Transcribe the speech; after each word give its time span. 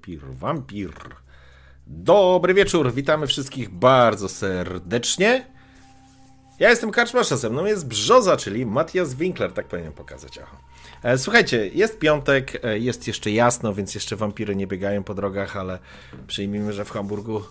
Wampir, 0.00 0.20
wampir. 0.38 0.90
Dobry 1.86 2.54
wieczór, 2.54 2.92
witamy 2.92 3.26
wszystkich 3.26 3.70
bardzo 3.70 4.28
serdecznie. 4.28 5.46
Ja 6.58 6.70
jestem 6.70 6.90
Karczmasza, 6.90 7.36
ze 7.36 7.50
mną 7.50 7.64
jest 7.64 7.86
Brzoza, 7.86 8.36
czyli 8.36 8.66
Matthias 8.66 9.14
Winkler, 9.14 9.52
tak 9.52 9.66
powinienem 9.66 9.92
pokazać. 9.92 10.38
Aha. 10.42 10.56
E, 11.02 11.18
słuchajcie, 11.18 11.68
jest 11.68 11.98
piątek, 11.98 12.64
e, 12.64 12.78
jest 12.78 13.06
jeszcze 13.06 13.30
jasno, 13.30 13.74
więc 13.74 13.94
jeszcze 13.94 14.16
wampiry 14.16 14.56
nie 14.56 14.66
biegają 14.66 15.04
po 15.04 15.14
drogach, 15.14 15.56
ale 15.56 15.78
przyjmijmy, 16.26 16.72
że 16.72 16.84
w 16.84 16.90
Hamburgu 16.90 17.42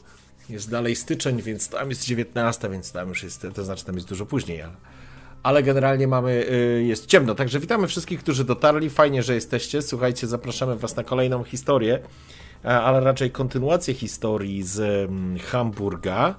jest 0.50 0.70
dalej 0.72 0.96
styczeń, 0.96 1.42
więc 1.42 1.70
tam 1.70 1.90
jest 1.90 2.06
19, 2.06 2.70
więc 2.70 2.92
tam 2.92 3.10
już 3.10 3.24
jest, 3.24 3.48
to 3.54 3.64
znaczy 3.64 3.86
tam 3.86 3.96
jest 3.96 4.08
dużo 4.08 4.26
później, 4.26 4.62
ale, 4.62 4.74
ale 5.44 5.64
generalnie 5.64 6.08
mamy, 6.08 6.46
y, 6.52 6.84
jest 6.84 7.06
ciemno. 7.06 7.36
Także 7.36 7.60
witamy 7.60 7.88
wszystkich, 7.88 8.20
którzy 8.20 8.46
dotarli. 8.46 8.90
Fajnie, 8.90 9.24
że 9.24 9.36
jesteście. 9.36 9.82
Słuchajcie, 9.82 10.28
zapraszamy 10.28 10.76
Was 10.76 10.96
na 10.96 11.04
kolejną 11.04 11.44
historię, 11.44 12.00
e, 12.66 12.68
ale 12.68 13.00
raczej 13.00 13.32
kontynuację 13.32 13.94
historii 13.94 14.64
z 14.64 14.80
mm, 14.80 15.40
Hamburga. 15.40 16.36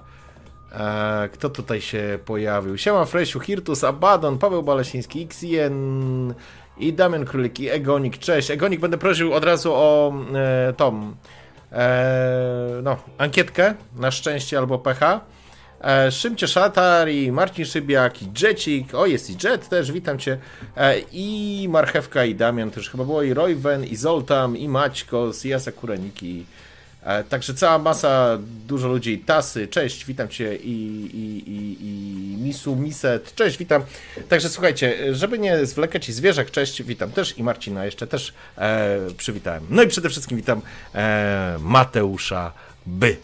E, 0.71 1.29
kto 1.33 1.49
tutaj 1.49 1.81
się 1.81 2.19
pojawił? 2.25 2.77
Siema 2.77 3.05
Fresiu, 3.05 3.39
Hirtus, 3.39 3.83
Abaddon, 3.83 4.37
Paweł 4.37 4.63
Balesiński, 4.63 5.27
XN 5.31 6.33
i 6.77 6.93
Damian 6.93 7.25
Królik 7.25 7.59
i 7.59 7.69
Egonik. 7.69 8.17
Cześć. 8.17 8.51
Egonik, 8.51 8.79
będę 8.79 8.97
prosił 8.97 9.33
od 9.33 9.43
razu 9.43 9.73
o 9.73 10.13
e, 10.33 10.73
tą 10.73 11.13
e, 11.71 12.81
no, 12.83 12.97
ankietkę 13.17 13.75
na 13.95 14.11
szczęście 14.11 14.57
albo 14.57 14.79
pecha. 14.79 15.21
E, 15.83 16.11
Szymcie 16.11 16.47
Szatar 16.47 17.09
i 17.09 17.31
Marcin 17.31 17.65
Szybiak 17.65 18.21
i 18.21 18.85
o 18.93 19.05
jest 19.05 19.29
i 19.29 19.47
Jet 19.47 19.69
też, 19.69 19.91
witam 19.91 20.19
Cię, 20.19 20.37
e, 20.77 20.99
i 21.11 21.67
Marchewka 21.69 22.25
i 22.25 22.35
Damian 22.35 22.71
też 22.71 22.89
chyba 22.89 23.05
było, 23.05 23.23
i 23.23 23.33
Royven, 23.33 23.85
i 23.85 23.95
Zoltam, 23.95 24.57
i 24.57 24.69
Maćkos, 24.69 25.45
i 25.45 25.49
Jasa 25.49 25.71
Kureniki, 25.71 26.45
e, 27.03 27.23
także 27.23 27.53
cała 27.53 27.77
masa, 27.77 28.37
dużo 28.67 28.87
ludzi, 28.87 29.19
Tasy, 29.19 29.67
cześć, 29.67 30.05
witam 30.05 30.27
Cię, 30.27 30.55
i, 30.55 30.71
i, 31.13 31.49
i, 31.49 31.77
i 31.81 32.37
Misu, 32.37 32.75
Miset, 32.75 33.35
cześć, 33.35 33.57
witam, 33.57 33.83
także 34.29 34.49
słuchajcie, 34.49 35.15
żeby 35.15 35.39
nie 35.39 35.65
zwlekać 35.65 36.09
i 36.09 36.13
Zwierzak, 36.13 36.51
cześć, 36.51 36.83
witam 36.83 37.11
też, 37.11 37.37
i 37.37 37.43
Marcina 37.43 37.85
jeszcze 37.85 38.07
też 38.07 38.33
e, 38.57 38.97
przywitałem, 39.17 39.63
no 39.69 39.83
i 39.83 39.87
przede 39.87 40.09
wszystkim 40.09 40.37
witam 40.37 40.61
e, 40.95 41.57
Mateusza 41.59 42.51
By, 42.85 43.17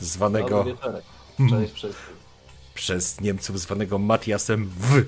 zwanego... 0.00 0.64
Dobry. 0.64 1.11
Cześć 1.50 1.74
wszystkim. 1.74 2.16
przez 2.74 3.20
Niemców 3.20 3.60
zwanego 3.60 3.98
Matiasem 3.98 4.70
W. 4.78 5.04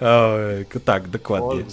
Ojejku, 0.04 0.80
tak, 0.80 1.08
dokładnie. 1.08 1.64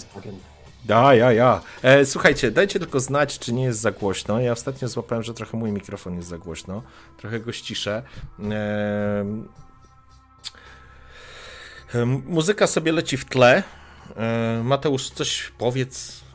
Da, 0.86 1.16
ja, 1.16 1.34
ja. 1.34 1.62
E, 1.82 2.06
słuchajcie, 2.06 2.52
dajcie 2.52 2.80
tylko 2.80 3.00
znać, 3.00 3.40
czy 3.40 3.54
nie 3.54 3.64
jest 3.64 3.80
za 3.80 3.92
głośno. 3.92 4.40
Ja 4.40 4.52
ostatnio 4.52 4.88
złapałem, 4.88 5.24
że 5.24 5.34
trochę 5.34 5.58
mój 5.58 5.72
mikrofon 5.72 6.16
jest 6.16 6.28
za 6.28 6.38
głośno. 6.38 6.84
Trochę 7.18 7.40
go 7.40 7.52
ściszę. 7.52 8.04
E, 8.40 9.26
e, 11.94 12.06
muzyka 12.06 12.68
sobie 12.68 12.92
leci 12.92 13.18
w 13.18 13.26
tle. 13.26 13.64
E, 14.16 14.62
Mateusz, 14.64 15.10
coś 15.10 15.52
powiedz. 15.58 16.27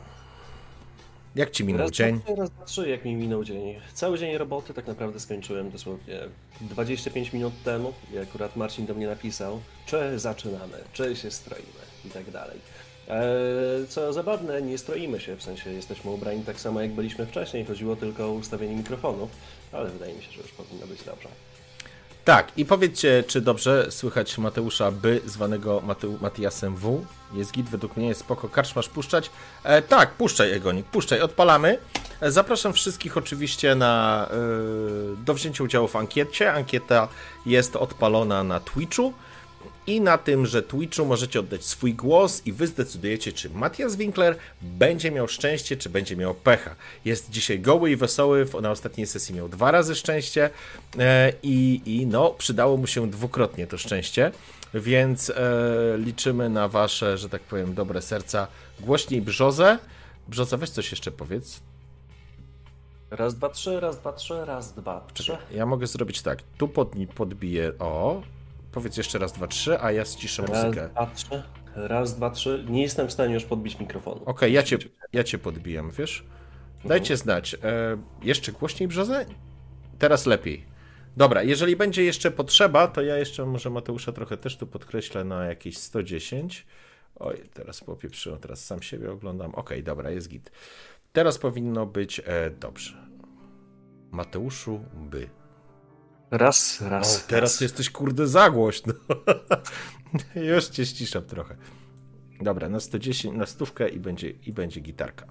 Jak 1.35 1.51
ci 1.51 1.63
minął 1.63 1.81
Raz, 1.81 1.91
dzień? 1.91 2.19
Trzy, 2.25 2.35
raz, 2.35 2.49
dwa, 2.49 2.65
trzy, 2.65 2.89
jak 2.89 3.05
mi 3.05 3.15
minął 3.15 3.43
dzień. 3.43 3.75
Cały 3.93 4.17
dzień 4.17 4.37
roboty 4.37 4.73
tak 4.73 4.87
naprawdę 4.87 5.19
skończyłem 5.19 5.71
dosłownie 5.71 6.19
25 6.61 7.33
minut 7.33 7.53
temu, 7.63 7.93
i 8.13 8.17
akurat 8.17 8.55
Marcin 8.55 8.85
do 8.85 8.93
mnie 8.93 9.07
napisał, 9.07 9.61
czy 9.85 10.19
zaczynamy, 10.19 10.77
czy 10.93 11.15
się 11.15 11.31
stroimy 11.31 11.83
i 12.05 12.09
tak 12.09 12.31
dalej. 12.31 12.59
Eee, 13.09 13.87
Co 13.87 14.13
zabawne, 14.13 14.61
nie 14.61 14.77
stroimy 14.77 15.19
się, 15.19 15.35
w 15.35 15.43
sensie 15.43 15.73
jesteśmy 15.73 16.11
ubrani 16.11 16.43
tak 16.43 16.59
samo 16.59 16.81
jak 16.81 16.91
byliśmy 16.91 17.25
wcześniej, 17.25 17.65
chodziło 17.65 17.95
tylko 17.95 18.25
o 18.25 18.31
ustawienie 18.31 18.75
mikrofonu, 18.75 19.29
ale 19.71 19.89
wydaje 19.89 20.13
mi 20.13 20.23
się, 20.23 20.31
że 20.31 20.41
już 20.41 20.51
powinno 20.51 20.87
być 20.87 21.03
dobrze. 21.03 21.29
Tak, 22.25 22.51
i 22.57 22.65
powiedzcie, 22.65 23.23
czy 23.27 23.41
dobrze 23.41 23.91
słychać 23.91 24.37
Mateusza 24.37 24.91
By, 24.91 25.21
zwanego 25.25 25.81
Mateu, 25.85 26.17
Matiasem 26.21 26.75
W. 26.75 27.05
Jest 27.33 27.51
git, 27.51 27.69
według 27.69 27.97
mnie 27.97 28.07
jest 28.07 28.19
spoko. 28.19 28.49
Karcz 28.49 28.75
masz 28.75 28.89
puszczać? 28.89 29.29
E, 29.63 29.81
tak, 29.81 30.11
puszczaj 30.11 30.51
Egonik, 30.51 30.85
puszczaj, 30.85 31.21
odpalamy. 31.21 31.77
E, 32.21 32.31
zapraszam 32.31 32.73
wszystkich 32.73 33.17
oczywiście 33.17 33.75
na, 33.75 34.27
e, 34.31 34.35
do 35.25 35.33
wzięcia 35.33 35.63
udziału 35.63 35.87
w 35.87 35.95
ankiecie. 35.95 36.53
Ankieta 36.53 37.07
jest 37.45 37.75
odpalona 37.75 38.43
na 38.43 38.59
Twitchu. 38.59 39.13
I 39.87 40.01
na 40.01 40.17
tym, 40.17 40.45
że 40.45 40.63
Twitchu 40.63 41.05
możecie 41.05 41.39
oddać 41.39 41.65
swój 41.65 41.93
głos 41.93 42.41
i 42.45 42.53
wy 42.53 42.67
zdecydujecie, 42.67 43.33
czy 43.33 43.49
Matthias 43.49 43.95
Winkler 43.95 44.35
będzie 44.61 45.11
miał 45.11 45.27
szczęście, 45.27 45.77
czy 45.77 45.89
będzie 45.89 46.15
miał 46.15 46.33
pecha. 46.33 46.75
Jest 47.05 47.29
dzisiaj 47.29 47.59
goły 47.59 47.91
i 47.91 47.95
wesoły, 47.95 48.45
na 48.61 48.71
ostatniej 48.71 49.07
sesji 49.07 49.35
miał 49.35 49.49
dwa 49.49 49.71
razy 49.71 49.95
szczęście 49.95 50.49
e, 50.99 51.33
i, 51.43 51.81
i 51.85 52.07
no, 52.07 52.29
przydało 52.29 52.77
mu 52.77 52.87
się 52.87 53.09
dwukrotnie 53.09 53.67
to 53.67 53.77
szczęście, 53.77 54.31
więc 54.73 55.29
e, 55.29 55.33
liczymy 55.97 56.49
na 56.49 56.67
wasze, 56.67 57.17
że 57.17 57.29
tak 57.29 57.41
powiem, 57.41 57.73
dobre 57.73 58.01
serca. 58.01 58.47
Głośniej 58.79 59.21
Brzozę. 59.21 59.79
Brzoza, 60.27 60.57
weź 60.57 60.69
coś 60.69 60.91
jeszcze 60.91 61.11
powiedz. 61.11 61.59
Raz, 63.11 63.35
dwa, 63.35 63.49
trzy, 63.49 63.79
raz, 63.79 63.99
dwa, 63.99 64.13
trzy, 64.13 64.45
raz, 64.45 64.73
dwa, 64.73 65.07
trzy. 65.13 65.37
Ja 65.51 65.65
mogę 65.65 65.87
zrobić 65.87 66.21
tak, 66.21 66.39
tu 66.57 66.67
pod, 66.67 66.91
podbiję, 67.15 67.71
o, 67.79 68.21
powiedz 68.73 68.97
jeszcze 68.97 69.19
raz, 69.19 69.33
dwa, 69.33 69.47
trzy, 69.47 69.79
a 69.81 69.91
ja 69.91 70.05
ściszę 70.05 70.41
Raz, 70.45 70.63
muzykę. 70.65 70.89
dwa, 70.89 71.11
trzy. 71.15 71.43
Raz, 71.75 72.15
dwa, 72.15 72.29
trzy. 72.29 72.65
Nie 72.69 72.81
jestem 72.81 73.07
w 73.07 73.11
stanie 73.11 73.33
już 73.33 73.45
podbić 73.45 73.79
mikrofonu. 73.79 74.21
Okej, 74.25 74.53
ja, 74.53 74.63
cię, 74.63 74.77
ja 75.13 75.23
cię 75.23 75.37
podbijam, 75.37 75.91
wiesz? 75.91 76.23
Dajcie 76.85 77.17
znać. 77.17 77.53
E, 77.53 77.57
jeszcze 78.21 78.51
głośniej 78.51 78.87
brzozę? 78.87 79.25
Teraz 79.99 80.25
lepiej. 80.25 80.65
Dobra, 81.17 81.43
jeżeli 81.43 81.75
będzie 81.75 82.03
jeszcze 82.03 82.31
potrzeba, 82.31 82.87
to 82.87 83.01
ja 83.01 83.17
jeszcze 83.17 83.45
może 83.45 83.69
Mateusza 83.69 84.11
trochę 84.11 84.37
też 84.37 84.57
tu 84.57 84.67
podkreślę 84.67 85.23
na 85.23 85.45
jakieś 85.45 85.77
110. 85.77 86.65
Oj, 87.15 87.49
teraz 87.53 87.83
popieprzyłem, 87.83 88.39
teraz 88.39 88.65
sam 88.65 88.81
siebie 88.81 89.11
oglądam. 89.11 89.55
Okej, 89.55 89.83
dobra, 89.83 90.09
jest 90.09 90.29
git. 90.29 90.51
Teraz 91.13 91.37
powinno 91.37 91.85
być 91.85 92.21
e, 92.25 92.49
dobrze. 92.49 93.07
Mateuszu, 94.11 94.79
by. 94.93 95.29
Raz, 96.37 96.81
raz. 96.81 97.17
O, 97.17 97.27
teraz 97.27 97.51
raz. 97.51 97.61
jesteś 97.61 97.89
kurde 97.89 98.27
za 98.27 98.49
głośno. 98.49 98.93
Już 100.55 100.65
cię 100.65 100.85
ściszam 100.85 101.23
trochę. 101.23 101.55
Dobra, 102.41 102.69
na 102.69 102.79
110, 102.79 103.37
na 103.37 103.45
stówkę 103.45 103.89
i 103.89 103.99
będzie, 103.99 104.29
i 104.29 104.53
będzie 104.53 104.79
gitarka. 104.79 105.25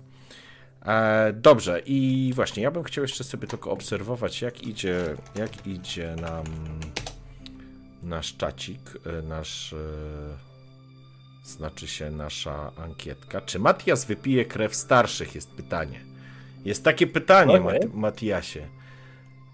E, 0.87 1.33
dobrze, 1.33 1.81
i 1.87 2.33
właśnie, 2.35 2.63
ja 2.63 2.71
bym 2.71 2.83
chciał 2.83 3.05
jeszcze 3.05 3.25
sobie 3.25 3.49
tylko 3.49 3.71
obserwować, 3.71 4.43
jak 4.43 4.63
idzie, 4.63 5.17
jak 5.35 5.67
idzie 5.67 6.17
nam 6.21 6.45
nasz 8.03 8.37
czacik, 8.37 8.81
e, 9.07 9.23
nasz, 9.23 9.73
e, 9.73 9.77
znaczy 11.45 11.89
się 11.89 12.11
nasza 12.11 12.73
ankietka. 12.77 13.41
Czy 13.41 13.59
Matias 13.59 14.05
wypije 14.05 14.45
krew 14.45 14.75
starszych, 14.75 15.35
jest 15.35 15.51
pytanie. 15.51 16.01
Jest 16.65 16.85
takie 16.85 17.07
pytanie, 17.07 17.61
Okej. 17.61 17.81
Mat- 17.81 17.95
Matiasie. 17.95 18.69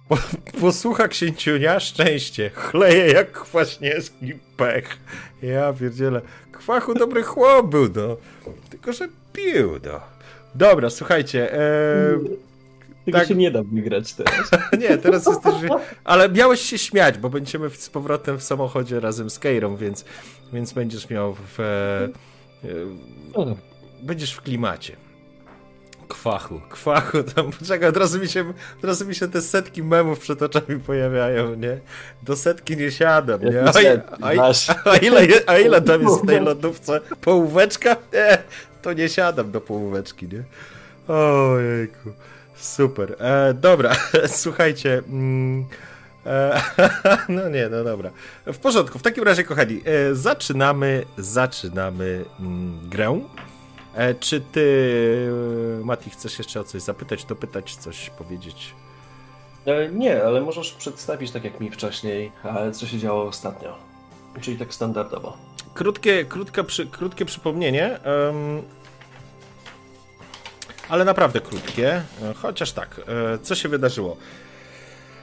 Po- 0.09 0.19
Posłucha 0.61 1.09
księciunia, 1.09 1.81
szczęście, 1.81 2.51
chleje 2.51 3.07
jak 3.13 3.33
kwaśniewski 3.33 4.35
pech. 4.57 4.99
Ja 5.43 5.73
pierdzielę, 5.73 6.21
kwachu 6.53 6.95
dobry 6.95 7.23
chłop 7.23 7.67
był, 7.67 7.89
no. 7.97 8.17
Tylko, 8.71 8.93
że 8.93 9.09
pił, 9.33 9.73
no. 9.85 10.01
Dobra, 10.55 10.91
słuchajcie, 10.91 11.53
e, 11.55 12.19
Tego 13.05 13.19
tak. 13.19 13.29
się 13.29 13.35
nie 13.35 13.51
da 13.51 13.63
wygrać 13.63 14.15
teraz. 14.15 14.51
nie, 14.81 14.99
teraz 14.99 15.27
jesteś, 15.27 15.55
ale 16.05 16.29
miałeś 16.29 16.61
się 16.61 16.79
śmiać, 16.79 17.19
bo 17.19 17.31
będziemy 17.31 17.71
z 17.71 17.91
powrotem 17.91 18.39
w 18.39 18.43
samochodzie 18.43 19.01
razem 19.01 19.31
z 19.31 19.39
Keirą, 19.39 19.77
więc, 19.77 20.05
więc 20.53 20.73
będziesz 20.73 21.11
miał 21.11 21.35
w, 21.35 21.61
e, 21.61 22.09
e, 22.65 23.57
będziesz 24.03 24.33
w 24.33 24.43
klimacie. 24.43 24.97
Kwachu, 26.09 26.61
kwachu, 26.71 27.23
tam, 27.23 27.51
czekaj, 27.67 27.89
od 27.89 27.97
razu, 27.97 28.19
mi 28.19 28.29
się, 28.29 28.53
od 28.79 28.85
razu 28.85 29.07
mi 29.07 29.15
się 29.15 29.29
te 29.29 29.43
setki 29.43 29.83
memów 29.83 30.19
przed 30.19 30.43
oczami 30.43 30.81
pojawiają, 30.87 31.55
nie? 31.55 31.79
Do 32.23 32.37
setki 32.37 32.77
nie 32.77 32.91
siadam, 32.91 33.41
nie? 33.43 33.63
A, 33.63 33.73
a, 34.31 34.35
Masz. 34.35 34.71
a, 34.71 34.97
ile, 34.97 35.21
a 35.47 35.59
ile 35.59 35.83
tam 35.83 36.03
jest 36.03 36.23
w 36.23 36.27
tej 36.27 36.41
lodówce? 36.51 37.01
Połóweczka? 37.21 37.97
Nie, 38.13 38.39
to 38.83 38.93
nie 38.93 39.09
siadam 39.09 39.51
do 39.51 39.61
połóweczki, 39.61 40.29
nie? 40.29 40.43
Ojejku, 41.15 42.11
super. 42.57 43.17
E, 43.19 43.55
dobra, 43.55 43.97
słuchajcie. 44.43 45.03
Mm, 45.09 45.67
e, 46.27 46.63
no 47.29 47.49
nie, 47.49 47.69
no 47.69 47.85
dobra. 47.85 48.11
W 48.47 48.59
porządku, 48.59 48.99
w 48.99 49.03
takim 49.03 49.25
razie, 49.25 49.45
kochani, 49.45 49.83
e, 49.85 50.15
zaczynamy, 50.15 51.05
zaczynamy 51.19 52.25
mm, 52.41 52.89
grę. 52.89 53.21
E, 53.99 54.15
czy 54.15 54.41
ty, 54.41 55.31
e, 55.81 55.85
Mati, 55.85 56.11
chcesz 56.11 56.39
jeszcze 56.39 56.61
o 56.61 56.65
coś 56.65 56.83
zapytać, 56.83 57.25
dopytać, 57.25 57.77
coś 57.77 58.11
powiedzieć? 58.11 58.75
E, 59.67 59.89
Nie, 59.89 60.25
ale 60.25 60.41
możesz 60.41 60.73
przedstawić 60.73 61.31
tak 61.31 61.45
jak 61.45 61.61
mi 61.61 61.71
wcześniej, 61.71 62.33
co 62.73 62.87
się 62.87 62.99
działo 62.99 63.25
ostatnio. 63.25 63.77
Czyli 64.41 64.59
tak 64.59 64.75
standardowo. 64.75 65.37
Krótkie, 65.75 66.25
krótka 66.25 66.65
przy, 66.65 66.87
krótkie 66.87 67.25
przypomnienie. 67.25 67.99
em, 68.03 68.63
ale 70.89 71.05
naprawdę 71.05 71.41
krótkie. 71.41 72.03
Chociaż 72.43 72.73
tak, 72.73 73.01
co 73.43 73.55
się 73.55 73.69
wydarzyło? 73.69 74.17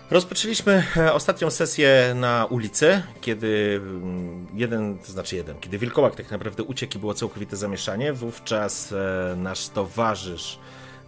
Rozpoczęliśmy 0.10 0.84
e, 0.98 1.14
ostatnią 1.14 1.50
sesję 1.50 2.14
na 2.16 2.46
ulicy, 2.46 3.02
kiedy 3.22 3.82
mm, 3.84 4.48
jeden, 4.54 4.98
to 4.98 5.12
znaczy 5.12 5.36
jeden, 5.36 5.60
kiedy 5.60 5.78
wilkołak 5.78 6.16
tak 6.16 6.32
naprawdę 6.32 6.64
uciekł 6.64 6.98
i 6.98 7.00
było 7.00 7.14
całkowite 7.14 7.56
zamieszanie. 7.56 8.14
Wówczas 8.14 8.94
nasz 9.38 9.68
towarzysz 9.68 10.60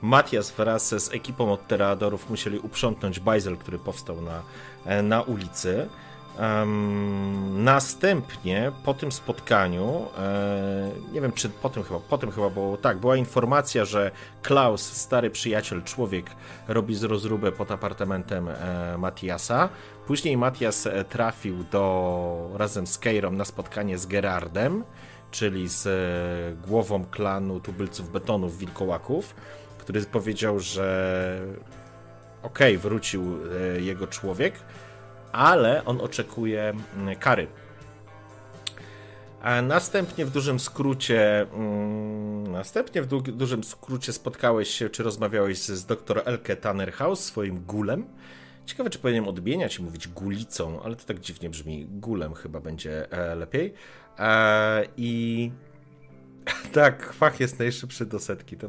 Matias 0.01 0.51
wraz 0.51 0.87
z 1.03 1.13
ekipą 1.13 1.53
od 1.53 1.67
Teradorów 1.67 2.29
musieli 2.29 2.59
uprzątnąć 2.59 3.19
bajzel, 3.19 3.57
który 3.57 3.79
powstał 3.79 4.17
na, 4.21 4.43
na 5.03 5.21
ulicy. 5.21 5.89
Um, 6.39 7.63
następnie 7.63 8.71
po 8.83 8.93
tym 8.93 9.11
spotkaniu, 9.11 10.05
e, 10.17 10.91
nie 11.11 11.21
wiem 11.21 11.31
czy 11.31 11.49
po 11.49 11.69
tym 11.69 11.83
chyba, 11.83 11.99
po 11.99 12.17
tym 12.17 12.31
chyba 12.31 12.49
było 12.49 12.77
tak, 12.77 12.97
była 12.97 13.15
informacja, 13.15 13.85
że 13.85 14.11
Klaus, 14.41 14.81
stary 14.81 15.29
przyjaciel, 15.29 15.83
człowiek, 15.83 16.25
robi 16.67 16.95
z 16.95 17.03
rozróbę 17.03 17.51
pod 17.51 17.71
apartamentem 17.71 18.47
e, 18.49 18.97
Matiasa. 18.97 19.69
Później 20.07 20.37
Matias 20.37 20.87
e, 20.87 21.03
trafił 21.03 21.63
do 21.63 22.49
razem 22.53 22.87
z 22.87 22.97
Keirą 22.97 23.31
na 23.31 23.45
spotkanie 23.45 23.97
z 23.97 24.05
Gerardem, 24.05 24.83
czyli 25.31 25.67
z 25.67 25.87
e, 25.87 26.67
głową 26.67 27.05
klanu 27.05 27.59
tubylców 27.59 28.11
betonów 28.11 28.57
wilkołaków, 28.57 29.35
który 29.77 30.01
powiedział, 30.01 30.59
że 30.59 31.39
okej, 32.43 32.77
okay, 32.77 32.89
wrócił 32.89 33.23
e, 33.77 33.81
jego 33.81 34.07
człowiek 34.07 34.53
ale 35.31 35.85
on 35.85 36.01
oczekuje 36.01 36.73
mm, 36.97 37.15
kary. 37.15 37.47
A 39.41 39.61
następnie 39.61 40.25
w 40.25 40.31
dużym 40.31 40.59
skrócie, 40.59 41.41
mm, 41.41 42.51
następnie 42.51 43.01
w 43.01 43.07
du 43.07 43.21
dużym 43.21 43.63
skrócie 43.63 44.13
spotkałeś 44.13 44.69
się, 44.69 44.89
czy 44.89 45.03
rozmawiałeś 45.03 45.57
z, 45.57 45.71
z 45.71 45.85
dr 45.85 46.21
Elke 46.25 46.55
Tannerhaus, 46.55 47.23
swoim 47.23 47.63
gulem. 47.63 48.05
Ciekawe, 48.65 48.89
czy 48.89 48.99
powinienem 48.99 49.29
odmieniać 49.29 49.79
i 49.79 49.83
mówić 49.83 50.07
gulicą, 50.07 50.81
ale 50.83 50.95
to 50.95 51.05
tak 51.05 51.19
dziwnie 51.19 51.49
brzmi. 51.49 51.85
Gulem 51.89 52.33
chyba 52.33 52.59
będzie 52.59 53.11
e, 53.11 53.35
lepiej. 53.35 53.73
E, 54.19 54.83
I 54.97 55.51
tak, 56.73 57.13
fach 57.13 57.39
jest 57.39 57.59
najszybszy 57.59 58.05
do 58.05 58.19
setki, 58.19 58.57
to, 58.57 58.67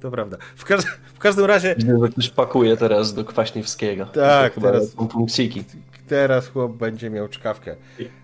to 0.00 0.10
prawda. 0.10 0.36
W, 0.56 0.64
każ 0.64 0.84
w 1.14 1.18
każdym 1.18 1.44
razie... 1.44 1.76
Ktoś 2.12 2.30
pakuje 2.30 2.76
teraz 2.76 3.14
do 3.14 3.24
Kwaśniewskiego. 3.24 4.06
Tak, 4.06 4.54
teraz... 4.54 4.90
Są 4.90 5.08
punkciki 5.08 5.64
teraz 6.08 6.48
chłop 6.48 6.72
będzie 6.72 7.10
miał 7.10 7.28
czkawkę. 7.28 7.76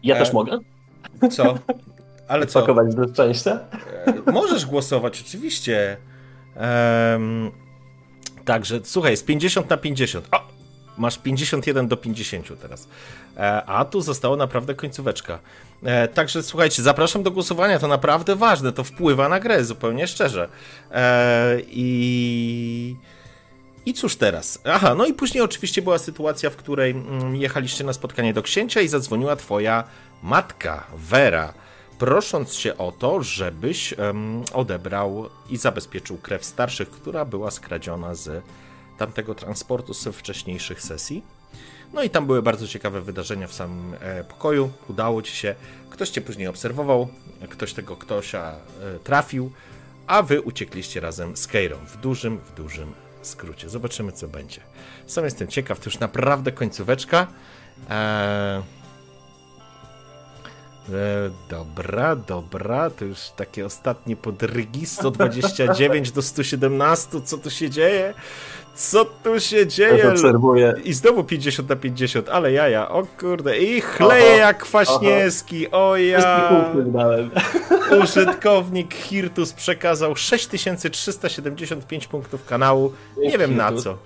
Ja 0.02 0.16
e... 0.16 0.18
też 0.18 0.32
mogę? 0.32 0.58
Co? 1.30 1.58
Ale 2.28 2.46
co? 2.46 2.60
Pakować 2.60 2.94
do 2.94 3.08
szczęścia? 3.08 3.58
E... 4.26 4.32
Możesz 4.32 4.66
głosować, 4.66 5.24
oczywiście. 5.26 5.96
Także, 8.44 8.80
słuchaj, 8.84 9.10
jest 9.10 9.26
50 9.26 9.70
na 9.70 9.76
50. 9.76 10.28
O! 10.32 10.52
Masz 10.98 11.18
51 11.18 11.88
do 11.88 11.96
50 11.96 12.60
teraz. 12.62 12.88
E, 13.36 13.64
a 13.64 13.84
tu 13.84 14.00
została 14.00 14.36
naprawdę 14.36 14.74
końcóweczka. 14.74 15.38
E, 15.82 16.08
także 16.08 16.42
słuchajcie, 16.42 16.82
zapraszam 16.82 17.22
do 17.22 17.30
głosowania. 17.30 17.78
To 17.78 17.88
naprawdę 17.88 18.36
ważne. 18.36 18.72
To 18.72 18.84
wpływa 18.84 19.28
na 19.28 19.40
grę, 19.40 19.64
zupełnie 19.64 20.06
szczerze. 20.06 20.48
E, 20.90 21.56
I. 21.66 22.96
I 23.86 23.94
cóż 23.94 24.16
teraz? 24.16 24.58
Aha, 24.64 24.94
no 24.94 25.06
i 25.06 25.14
później 25.14 25.44
oczywiście 25.44 25.82
była 25.82 25.98
sytuacja, 25.98 26.50
w 26.50 26.56
której 26.56 26.90
mm, 26.90 27.36
jechaliście 27.36 27.84
na 27.84 27.92
spotkanie 27.92 28.34
do 28.34 28.42
księcia 28.42 28.80
i 28.80 28.88
zadzwoniła 28.88 29.36
twoja 29.36 29.84
matka, 30.22 30.86
Vera, 30.96 31.54
prosząc 31.98 32.56
cię 32.56 32.78
o 32.78 32.92
to, 32.92 33.22
żebyś 33.22 33.94
odebrał 34.52 35.28
i 35.50 35.56
zabezpieczył 35.56 36.18
krew 36.18 36.44
starszych, 36.44 36.90
która 36.90 37.24
była 37.24 37.50
skradziona 37.50 38.14
z 38.14 38.44
tamtego 38.98 39.34
transportu 39.34 39.94
z 39.94 40.08
wcześniejszych 40.08 40.82
sesji. 40.82 41.24
No 41.92 42.02
i 42.02 42.10
tam 42.10 42.26
były 42.26 42.42
bardzo 42.42 42.68
ciekawe 42.68 43.02
wydarzenia 43.02 43.46
w 43.46 43.52
samym 43.52 43.94
e, 44.00 44.24
pokoju. 44.24 44.70
Udało 44.88 45.22
ci 45.22 45.36
się. 45.36 45.54
Ktoś 45.90 46.10
cię 46.10 46.20
później 46.20 46.48
obserwował, 46.48 47.08
ktoś 47.50 47.72
tego 47.72 47.96
ktośa 47.96 48.52
e, 48.52 48.98
trafił, 48.98 49.52
a 50.06 50.22
wy 50.22 50.40
uciekliście 50.40 51.00
razem 51.00 51.36
z 51.36 51.46
Keirą 51.46 51.76
w 51.76 51.96
dużym, 51.96 52.38
w 52.38 52.54
dużym 52.54 52.92
skrócie. 53.22 53.68
Zobaczymy, 53.68 54.12
co 54.12 54.28
będzie. 54.28 54.60
Sam 55.06 55.24
jestem 55.24 55.48
ciekaw, 55.48 55.80
to 55.80 55.84
już 55.84 55.98
naprawdę 55.98 56.52
końcóweczka. 56.52 57.26
Eee... 57.90 58.62
E, 60.88 61.30
dobra, 61.48 62.16
dobra, 62.16 62.90
to 62.90 63.04
już 63.04 63.18
takie 63.36 63.66
ostatnie 63.66 64.16
podrygi, 64.16 64.86
129 64.86 66.12
do 66.12 66.22
117, 66.22 67.20
co 67.24 67.38
tu 67.38 67.50
się 67.50 67.70
dzieje? 67.70 68.14
Co 68.74 69.04
tu 69.04 69.40
się 69.40 69.66
dzieje? 69.66 70.10
Obserwuję. 70.10 70.74
I 70.84 70.92
znowu 70.92 71.24
50 71.24 71.68
na 71.68 71.76
50, 71.76 72.28
ale 72.28 72.52
jaja, 72.52 72.88
o 72.88 73.06
kurde, 73.20 73.58
i 73.58 73.80
chleje 73.80 74.36
jak 74.36 74.58
kwaśniewski, 74.58 75.70
o 75.70 75.96
ja. 75.96 76.50
Użytkownik 78.02 78.94
Hirtus 78.94 79.52
przekazał 79.52 80.16
6375 80.16 82.06
punktów 82.06 82.46
kanału, 82.46 82.92
nie 83.16 83.38
wiem 83.38 83.56
na 83.56 83.72
co 83.72 83.98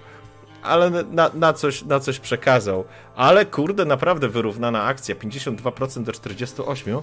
ale 0.66 0.90
na, 0.90 1.30
na, 1.34 1.52
coś, 1.52 1.84
na 1.84 2.00
coś 2.00 2.18
przekazał. 2.18 2.84
Ale 3.16 3.46
kurde, 3.46 3.84
naprawdę 3.84 4.28
wyrównana 4.28 4.82
akcja, 4.82 5.14
52% 5.14 6.02
do 6.02 6.12
48%. 6.12 7.02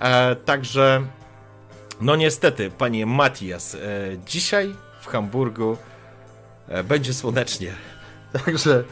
E, 0.00 0.36
także, 0.36 1.02
no 2.00 2.16
niestety, 2.16 2.70
panie 2.70 3.06
Matias, 3.06 3.74
e, 3.74 3.78
dzisiaj 4.26 4.74
w 5.00 5.06
Hamburgu 5.06 5.76
będzie 6.84 7.14
słonecznie. 7.14 7.72
Także... 8.44 8.84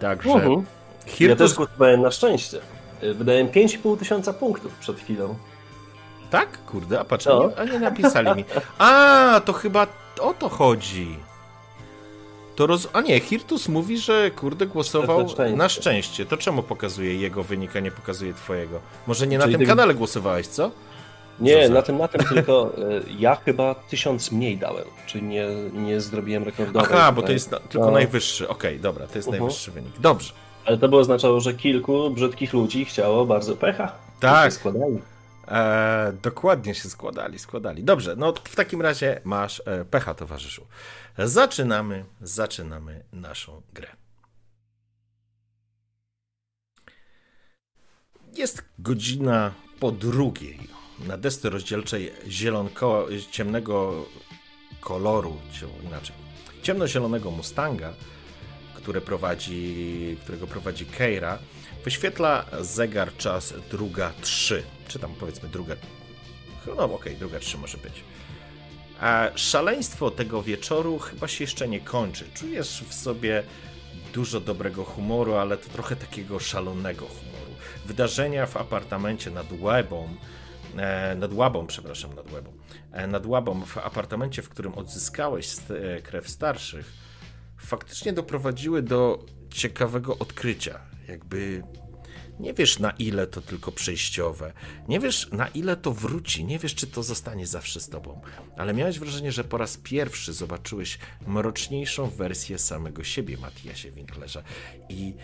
Także... 0.00 0.30
Uh 0.30 0.36
-huh. 0.36 0.62
Hirtus... 1.06 1.40
Ja 1.40 1.46
też 1.46 1.54
głosowałem 1.56 2.02
na 2.02 2.10
szczęście. 2.10 2.60
E, 3.00 3.14
wydałem 3.14 3.48
5,5 3.48 3.98
tysiąca 3.98 4.32
punktów 4.32 4.74
przed 4.74 5.00
chwilą. 5.00 5.36
Tak? 6.30 6.64
Kurde, 6.66 7.00
a 7.00 7.04
patrz, 7.04 7.26
no. 7.26 7.50
a 7.56 7.64
nie 7.64 7.78
napisali 7.78 8.34
mi. 8.36 8.44
A, 8.78 9.40
to 9.44 9.52
chyba 9.52 9.86
o 10.20 10.34
to 10.34 10.48
chodzi. 10.48 11.18
To 12.56 12.66
roz... 12.66 12.88
A 12.92 13.00
nie, 13.00 13.20
Hirtus 13.20 13.68
mówi, 13.68 13.98
że 13.98 14.30
kurde 14.30 14.66
głosował 14.66 15.22
na 15.22 15.28
szczęście. 15.28 15.56
na 15.56 15.68
szczęście. 15.68 16.26
To 16.26 16.36
czemu 16.36 16.62
pokazuje 16.62 17.14
jego 17.14 17.42
wynik, 17.42 17.76
a 17.76 17.80
nie 17.80 17.90
pokazuje 17.90 18.34
twojego? 18.34 18.80
Może 19.06 19.26
nie 19.26 19.38
Czyli 19.38 19.52
na 19.52 19.58
tym 19.58 19.66
ty... 19.66 19.66
kanale 19.66 19.94
głosowałeś, 19.94 20.46
co? 20.46 20.70
Nie, 21.40 21.68
na 21.68 21.82
tym, 21.82 21.98
na 21.98 22.08
tym 22.08 22.24
tylko 22.24 22.72
e, 22.78 23.00
ja 23.18 23.34
chyba 23.34 23.74
tysiąc 23.74 24.32
mniej 24.32 24.58
dałem, 24.58 24.84
czyli 25.06 25.24
nie, 25.24 25.46
nie 25.72 26.00
zrobiłem 26.00 26.44
rekordowej. 26.44 26.88
Aha, 26.92 27.12
bo 27.12 27.22
to 27.22 27.32
jest 27.32 27.50
na, 27.50 27.60
tylko 27.60 27.86
no. 27.86 27.92
najwyższy. 27.92 28.48
Okej, 28.48 28.70
okay, 28.70 28.82
dobra, 28.82 29.06
to 29.06 29.18
jest 29.18 29.28
uh 29.28 29.34
-huh. 29.34 29.38
najwyższy 29.38 29.70
wynik. 29.70 30.00
Dobrze. 30.00 30.32
Ale 30.64 30.78
to 30.78 30.88
by 30.88 30.96
oznaczało, 30.96 31.40
że 31.40 31.54
kilku 31.54 32.10
brzydkich 32.10 32.52
ludzi 32.52 32.84
chciało 32.84 33.26
bardzo 33.26 33.56
pecha. 33.56 33.92
Tak. 34.20 34.52
Się 34.52 34.58
składali. 34.58 35.02
E, 35.48 36.12
dokładnie 36.22 36.74
się 36.74 36.88
składali, 36.88 37.38
składali. 37.38 37.84
Dobrze, 37.84 38.16
no 38.16 38.32
w 38.44 38.56
takim 38.56 38.82
razie 38.82 39.20
masz 39.24 39.62
e, 39.66 39.84
pecha, 39.84 40.14
towarzyszu. 40.14 40.66
Zaczynamy, 41.18 42.04
zaczynamy 42.22 43.04
naszą 43.12 43.62
grę. 43.72 43.88
Jest 48.34 48.64
godzina 48.78 49.52
po 49.80 49.92
drugiej. 49.92 50.58
Na 51.06 51.16
desce 51.16 51.50
rozdzielczej 51.50 52.12
zielonko, 52.28 53.06
ciemnego 53.30 54.06
koloru, 54.80 55.36
inaczej, 55.84 56.16
ciemnozielonego 56.62 57.30
Mustanga, 57.30 57.94
które 58.74 59.00
prowadzi, 59.00 60.16
którego 60.22 60.46
prowadzi 60.46 60.86
Keira, 60.86 61.38
wyświetla 61.84 62.44
zegar 62.60 63.16
czas 63.16 63.54
druga 63.70 64.12
3, 64.20 64.62
czy 64.88 64.98
tam 64.98 65.14
powiedzmy 65.14 65.48
druga, 65.48 65.74
no 66.66 66.84
okej, 66.84 66.94
okay, 66.94 67.14
druga 67.14 67.38
3 67.38 67.58
może 67.58 67.78
być. 67.78 67.92
A 69.00 69.30
szaleństwo 69.34 70.10
tego 70.10 70.42
wieczoru 70.42 70.98
chyba 70.98 71.28
się 71.28 71.44
jeszcze 71.44 71.68
nie 71.68 71.80
kończy. 71.80 72.24
Czujesz 72.34 72.84
w 72.88 72.94
sobie 72.94 73.42
dużo 74.12 74.40
dobrego 74.40 74.84
humoru, 74.84 75.34
ale 75.34 75.56
to 75.56 75.68
trochę 75.68 75.96
takiego 75.96 76.40
szalonego 76.40 77.06
humoru. 77.06 77.54
Wydarzenia 77.86 78.46
w 78.46 78.56
apartamencie 78.56 79.30
nad 79.30 79.46
Łebą, 79.60 80.16
nad 81.16 81.32
Łabą, 81.32 81.66
przepraszam, 81.66 82.14
nad 82.14 82.32
Łebą, 82.32 82.52
e, 82.92 83.06
nad 83.06 83.26
Łabą, 83.26 83.64
w 83.64 83.78
apartamencie, 83.78 84.42
w 84.42 84.48
którym 84.48 84.74
odzyskałeś 84.74 85.56
e, 85.58 86.02
krew 86.02 86.28
starszych, 86.28 86.92
faktycznie 87.56 88.12
doprowadziły 88.12 88.82
do 88.82 89.26
ciekawego 89.50 90.18
odkrycia. 90.18 90.80
Jakby 91.08 91.62
nie 92.40 92.54
wiesz 92.54 92.78
na 92.78 92.90
ile 92.90 93.26
to 93.26 93.40
tylko 93.40 93.72
przejściowe, 93.72 94.52
nie 94.88 95.00
wiesz 95.00 95.32
na 95.32 95.48
ile 95.48 95.76
to 95.76 95.92
wróci, 95.92 96.44
nie 96.44 96.58
wiesz 96.58 96.74
czy 96.74 96.86
to 96.86 97.02
zostanie 97.02 97.46
zawsze 97.46 97.80
z 97.80 97.88
tobą, 97.88 98.20
ale 98.56 98.74
miałeś 98.74 98.98
wrażenie, 98.98 99.32
że 99.32 99.44
po 99.44 99.58
raz 99.58 99.76
pierwszy 99.76 100.32
zobaczyłeś 100.32 100.98
mroczniejszą 101.26 102.10
wersję 102.10 102.58
samego 102.58 103.04
siebie, 103.04 103.36
Matiasie 103.36 103.90
Winklerze. 103.90 104.42
I 104.88 105.14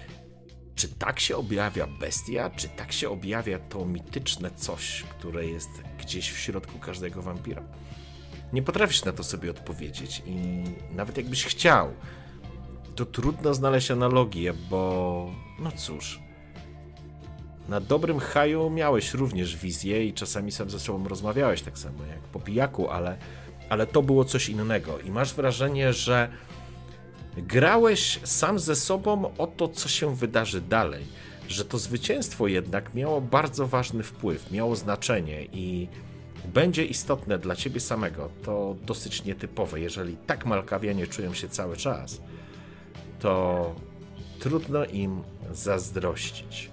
czy 0.80 0.88
tak 0.88 1.20
się 1.20 1.36
objawia 1.36 1.86
bestia, 1.86 2.50
czy 2.56 2.68
tak 2.68 2.92
się 2.92 3.10
objawia 3.10 3.58
to 3.58 3.84
mityczne 3.84 4.50
coś, 4.50 5.02
które 5.02 5.46
jest 5.46 5.70
gdzieś 5.98 6.30
w 6.30 6.38
środku 6.38 6.78
każdego 6.78 7.22
wampira? 7.22 7.62
Nie 8.52 8.62
potrafisz 8.62 9.04
na 9.04 9.12
to 9.12 9.24
sobie 9.24 9.50
odpowiedzieć 9.50 10.22
i 10.26 10.64
nawet 10.94 11.16
jakbyś 11.16 11.44
chciał, 11.44 11.92
to 12.94 13.06
trudno 13.06 13.54
znaleźć 13.54 13.90
analogię, 13.90 14.54
bo 14.70 15.30
no 15.58 15.72
cóż. 15.72 16.20
Na 17.68 17.80
dobrym 17.80 18.18
haju 18.18 18.70
miałeś 18.70 19.14
również 19.14 19.56
wizję 19.56 20.06
i 20.06 20.12
czasami 20.12 20.52
sam 20.52 20.70
ze 20.70 20.80
sobą 20.80 21.08
rozmawiałeś 21.08 21.62
tak 21.62 21.78
samo 21.78 22.06
jak 22.06 22.20
po 22.20 22.40
pijaku, 22.40 22.90
ale, 22.90 23.18
ale 23.68 23.86
to 23.86 24.02
było 24.02 24.24
coś 24.24 24.48
innego 24.48 24.98
i 24.98 25.10
masz 25.10 25.34
wrażenie, 25.34 25.92
że 25.92 26.30
grałeś 27.42 28.20
sam 28.24 28.58
ze 28.58 28.76
sobą 28.76 29.32
o 29.38 29.46
to, 29.46 29.68
co 29.68 29.88
się 29.88 30.16
wydarzy 30.16 30.60
dalej, 30.60 31.04
że 31.48 31.64
to 31.64 31.78
zwycięstwo 31.78 32.46
jednak 32.46 32.94
miało 32.94 33.20
bardzo 33.20 33.66
ważny 33.66 34.02
wpływ, 34.02 34.50
miało 34.50 34.76
znaczenie 34.76 35.44
i 35.44 35.88
będzie 36.44 36.84
istotne 36.84 37.38
dla 37.38 37.56
ciebie 37.56 37.80
samego. 37.80 38.30
To 38.42 38.76
dosyć 38.86 39.24
nietypowe. 39.24 39.80
Jeżeli 39.80 40.16
tak 40.16 40.46
malkawianie 40.46 41.06
czują 41.06 41.34
się 41.34 41.48
cały 41.48 41.76
czas, 41.76 42.20
to 43.20 43.74
trudno 44.38 44.84
im 44.84 45.22
zazdrościć. 45.52 46.70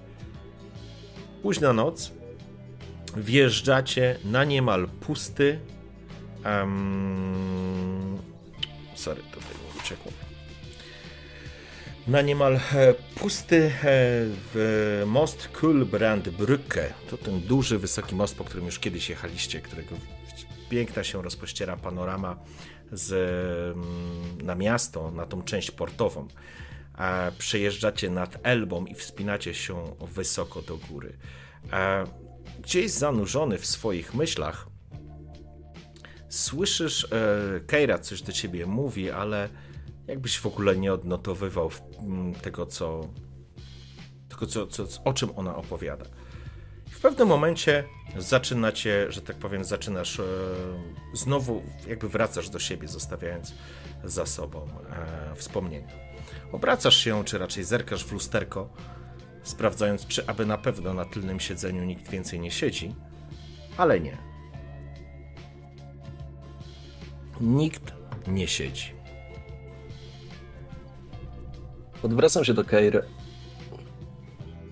Późna 1.41 1.73
noc, 1.73 2.11
wjeżdżacie 3.17 4.19
na 4.25 4.43
niemal 4.43 4.87
pusty. 4.87 5.59
Um, 6.45 8.17
sorry, 8.95 9.21
tutaj 9.31 9.51
uciekło. 9.79 10.11
Na 12.07 12.21
niemal 12.21 12.55
e, 12.55 12.93
pusty 12.93 13.71
e, 13.83 15.05
most 15.05 15.47
Kulbrandbrücke. 15.47 16.93
To 17.09 17.17
ten 17.17 17.41
duży, 17.41 17.79
wysoki 17.79 18.15
most, 18.15 18.35
po 18.35 18.43
którym 18.43 18.65
już 18.65 18.79
kiedyś 18.79 19.09
jechaliście, 19.09 19.61
którego 19.61 19.95
piękna 20.69 21.03
się 21.03 21.21
rozpościera 21.21 21.77
panorama 21.77 22.39
z, 22.91 23.11
mm, 23.75 24.45
na 24.45 24.55
miasto, 24.55 25.11
na 25.11 25.25
tą 25.25 25.41
część 25.41 25.71
portową. 25.71 26.27
A 26.93 27.31
przejeżdżacie 27.37 28.09
nad 28.09 28.37
Elbą 28.43 28.85
i 28.85 28.95
wspinacie 28.95 29.53
się 29.53 29.95
wysoko 30.01 30.61
do 30.61 30.77
góry. 30.77 31.17
A 31.71 32.03
gdzieś 32.63 32.91
zanurzony 32.91 33.57
w 33.57 33.65
swoich 33.65 34.13
myślach, 34.13 34.67
słyszysz, 36.29 37.03
e, 37.03 37.59
Keira 37.59 37.99
coś 37.99 38.21
do 38.21 38.31
ciebie 38.31 38.65
mówi, 38.65 39.11
ale 39.11 39.49
jakbyś 40.07 40.39
w 40.39 40.45
ogóle 40.45 40.77
nie 40.77 40.93
odnotowywał 40.93 41.69
tego, 42.41 42.65
co, 42.65 43.01
tego 44.29 44.47
co, 44.47 44.67
co, 44.67 45.03
o 45.03 45.13
czym 45.13 45.29
ona 45.35 45.55
opowiada. 45.55 46.05
W 46.91 46.99
pewnym 47.01 47.27
momencie 47.27 47.83
zaczynacie, 48.17 49.11
że 49.11 49.21
tak 49.21 49.35
powiem, 49.35 49.63
zaczynasz 49.63 50.19
e, 50.19 50.23
znowu, 51.13 51.63
jakby 51.87 52.09
wracasz 52.09 52.49
do 52.49 52.59
siebie, 52.59 52.87
zostawiając 52.87 53.53
za 54.03 54.25
sobą 54.25 54.67
e, 54.89 55.35
wspomnienia. 55.35 55.87
Obracasz 56.51 56.97
się, 56.97 57.23
czy 57.23 57.37
raczej 57.37 57.63
zerkasz 57.63 58.05
w 58.05 58.11
lusterko, 58.11 58.69
sprawdzając, 59.43 60.07
czy 60.07 60.27
aby 60.27 60.45
na 60.45 60.57
pewno 60.57 60.93
na 60.93 61.05
tylnym 61.05 61.39
siedzeniu 61.39 61.83
nikt 61.83 62.09
więcej 62.09 62.39
nie 62.39 62.51
siedzi, 62.51 62.95
ale 63.77 63.99
nie. 63.99 64.17
Nikt 67.41 67.93
nie 68.27 68.47
siedzi. 68.47 68.96
Odwracam 72.03 72.45
się 72.45 72.53
do 72.53 72.63
Keiry. 72.63 73.03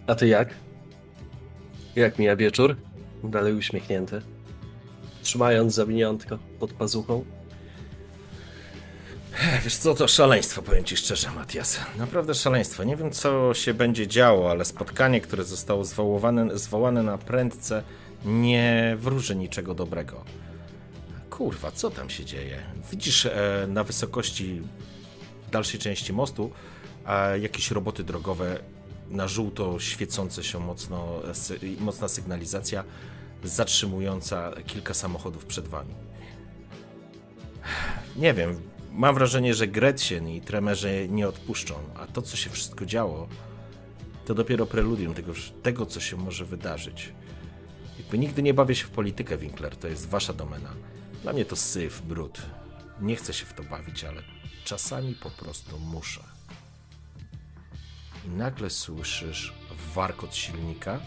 A 0.07 0.15
ty 0.15 0.27
jak? 0.27 0.49
Jak 1.95 2.19
mija 2.19 2.35
wieczór? 2.35 2.75
Dalej 3.23 3.53
uśmiechnięty. 3.53 4.21
Trzymając 5.21 5.73
zawiniątko 5.73 6.39
pod 6.59 6.73
pazuchą. 6.73 7.25
Wiesz 9.63 9.77
co, 9.77 9.95
to 9.95 10.07
szaleństwo, 10.07 10.61
powiem 10.61 10.83
ci 10.83 10.97
szczerze, 10.97 11.31
Matias. 11.31 11.79
Naprawdę 11.97 12.33
szaleństwo. 12.33 12.83
Nie 12.83 12.95
wiem, 12.95 13.11
co 13.11 13.53
się 13.53 13.73
będzie 13.73 14.07
działo, 14.07 14.51
ale 14.51 14.65
spotkanie, 14.65 15.21
które 15.21 15.43
zostało 15.43 15.85
zwołane, 15.85 16.57
zwołane 16.57 17.03
na 17.03 17.17
prędce, 17.17 17.83
nie 18.25 18.95
wróży 18.99 19.35
niczego 19.35 19.75
dobrego. 19.75 20.23
Kurwa, 21.29 21.71
co 21.71 21.91
tam 21.91 22.09
się 22.09 22.25
dzieje? 22.25 22.57
Widzisz 22.91 23.25
e, 23.25 23.65
na 23.67 23.83
wysokości 23.83 24.61
dalszej 25.51 25.79
części 25.79 26.13
mostu 26.13 26.51
jakieś 27.41 27.71
roboty 27.71 28.03
drogowe 28.03 28.59
na 29.09 29.27
żółto 29.27 29.79
świecące 29.79 30.43
się 30.43 30.59
mocno, 30.59 31.21
mocna 31.79 32.07
sygnalizacja 32.07 32.83
zatrzymująca 33.43 34.51
kilka 34.67 34.93
samochodów 34.93 35.45
przed 35.45 35.67
wami. 35.67 35.93
Nie 38.15 38.33
wiem, 38.33 38.61
mam 38.91 39.15
wrażenie, 39.15 39.53
że 39.53 39.67
Gretchen 39.67 40.29
i 40.29 40.41
tremerzy 40.41 41.07
nie 41.09 41.27
odpuszczą, 41.27 41.75
a 41.95 42.07
to, 42.07 42.21
co 42.21 42.37
się 42.37 42.49
wszystko 42.49 42.85
działo, 42.85 43.27
to 44.25 44.33
dopiero 44.33 44.65
preludium 44.65 45.13
tego, 45.13 45.33
tego 45.63 45.85
co 45.85 45.99
się 45.99 46.17
może 46.17 46.45
wydarzyć. 46.45 47.13
Jakby 47.99 48.17
nigdy 48.17 48.43
nie 48.43 48.53
bawię 48.53 48.75
się 48.75 48.85
w 48.85 48.89
politykę, 48.89 49.37
Winkler, 49.37 49.77
to 49.77 49.87
jest 49.87 50.09
wasza 50.09 50.33
domena. 50.33 50.73
Dla 51.23 51.33
mnie 51.33 51.45
to 51.45 51.55
syf, 51.55 52.01
brud. 52.01 52.41
Nie 53.01 53.15
chcę 53.15 53.33
się 53.33 53.45
w 53.45 53.53
to 53.53 53.63
bawić, 53.63 54.03
ale 54.03 54.21
czasami 54.63 55.15
po 55.15 55.29
prostu 55.29 55.79
muszę. 55.79 56.34
I 58.25 58.29
nagle 58.29 58.69
słyszysz 58.69 59.53
warkot 59.93 60.35
silnika. 60.35 60.99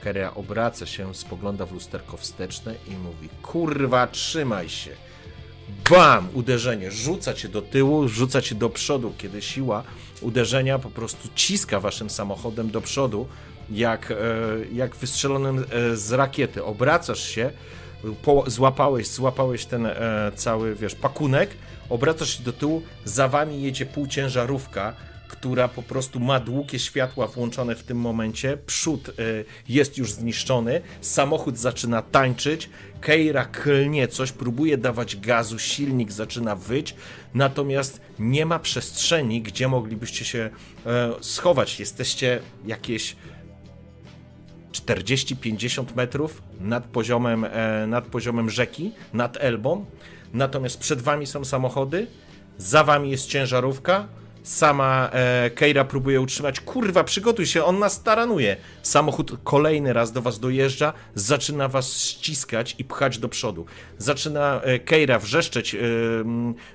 Kerea 0.00 0.34
obraca 0.34 0.86
się, 0.86 1.14
spogląda 1.14 1.66
w 1.66 1.72
lusterko 1.72 2.16
wsteczne 2.16 2.74
i 2.88 2.96
mówi: 2.96 3.28
Kurwa, 3.42 4.06
trzymaj 4.06 4.68
się! 4.68 4.90
Bam! 5.90 6.28
Uderzenie. 6.34 6.90
Rzuca 6.90 7.34
cię 7.34 7.48
do 7.48 7.62
tyłu, 7.62 8.08
rzuca 8.08 8.42
cię 8.42 8.54
do 8.54 8.70
przodu, 8.70 9.14
kiedy 9.18 9.42
siła 9.42 9.82
uderzenia 10.20 10.78
po 10.78 10.90
prostu 10.90 11.28
ciska 11.34 11.80
waszym 11.80 12.10
samochodem 12.10 12.70
do 12.70 12.80
przodu, 12.80 13.28
jak, 13.70 14.10
e, 14.10 14.16
jak 14.72 14.96
wystrzelonym 14.96 15.64
e, 15.70 15.96
z 15.96 16.12
rakiety. 16.12 16.64
Obracasz 16.64 17.22
się, 17.22 17.50
złapałeś, 18.46 19.08
złapałeś 19.08 19.64
ten 19.66 19.86
e, 19.86 20.32
cały, 20.34 20.74
wiesz, 20.74 20.94
pakunek, 20.94 21.50
obracasz 21.88 22.38
się 22.38 22.42
do 22.42 22.52
tyłu, 22.52 22.82
za 23.04 23.28
wami 23.28 23.62
jedzie 23.62 23.86
półciężarówka, 23.86 24.94
która 25.32 25.68
po 25.68 25.82
prostu 25.82 26.20
ma 26.20 26.40
długie 26.40 26.78
światła 26.78 27.26
włączone 27.26 27.74
w 27.74 27.82
tym 27.82 27.98
momencie. 27.98 28.58
Przód 28.66 29.08
y, 29.08 29.44
jest 29.68 29.98
już 29.98 30.12
zniszczony, 30.12 30.80
samochód 31.00 31.58
zaczyna 31.58 32.02
tańczyć, 32.02 32.70
Keira 33.00 33.44
klnie 33.44 34.08
coś, 34.08 34.32
próbuje 34.32 34.78
dawać 34.78 35.16
gazu, 35.16 35.58
silnik 35.58 36.12
zaczyna 36.12 36.56
wyć, 36.56 36.94
natomiast 37.34 38.00
nie 38.18 38.46
ma 38.46 38.58
przestrzeni, 38.58 39.42
gdzie 39.42 39.68
moglibyście 39.68 40.24
się 40.24 40.50
e, 40.86 41.12
schować. 41.20 41.80
Jesteście 41.80 42.40
jakieś 42.66 43.16
40-50 44.72 45.96
metrów 45.96 46.42
nad 46.60 46.84
poziomem, 46.84 47.44
e, 47.44 47.86
nad 47.86 48.06
poziomem 48.06 48.50
rzeki, 48.50 48.92
nad 49.12 49.36
Elbą, 49.40 49.84
natomiast 50.32 50.78
przed 50.78 51.00
wami 51.00 51.26
są 51.26 51.44
samochody, 51.44 52.06
za 52.58 52.84
wami 52.84 53.10
jest 53.10 53.26
ciężarówka, 53.26 54.08
Sama 54.42 55.10
e, 55.12 55.50
Keira 55.50 55.84
próbuje 55.84 56.20
utrzymać. 56.20 56.60
Kurwa, 56.60 57.04
przygotuj 57.04 57.46
się, 57.46 57.64
on 57.64 57.78
nas 57.78 58.02
taranuje. 58.02 58.56
Samochód 58.82 59.32
kolejny 59.44 59.92
raz 59.92 60.12
do 60.12 60.22
was 60.22 60.40
dojeżdża, 60.40 60.92
zaczyna 61.14 61.68
was 61.68 61.96
ściskać 61.96 62.74
i 62.78 62.84
pchać 62.84 63.18
do 63.18 63.28
przodu. 63.28 63.66
Zaczyna 63.98 64.60
e, 64.62 64.78
Keira 64.78 65.18
wrzeszczeć, 65.18 65.74
e, 65.74 65.78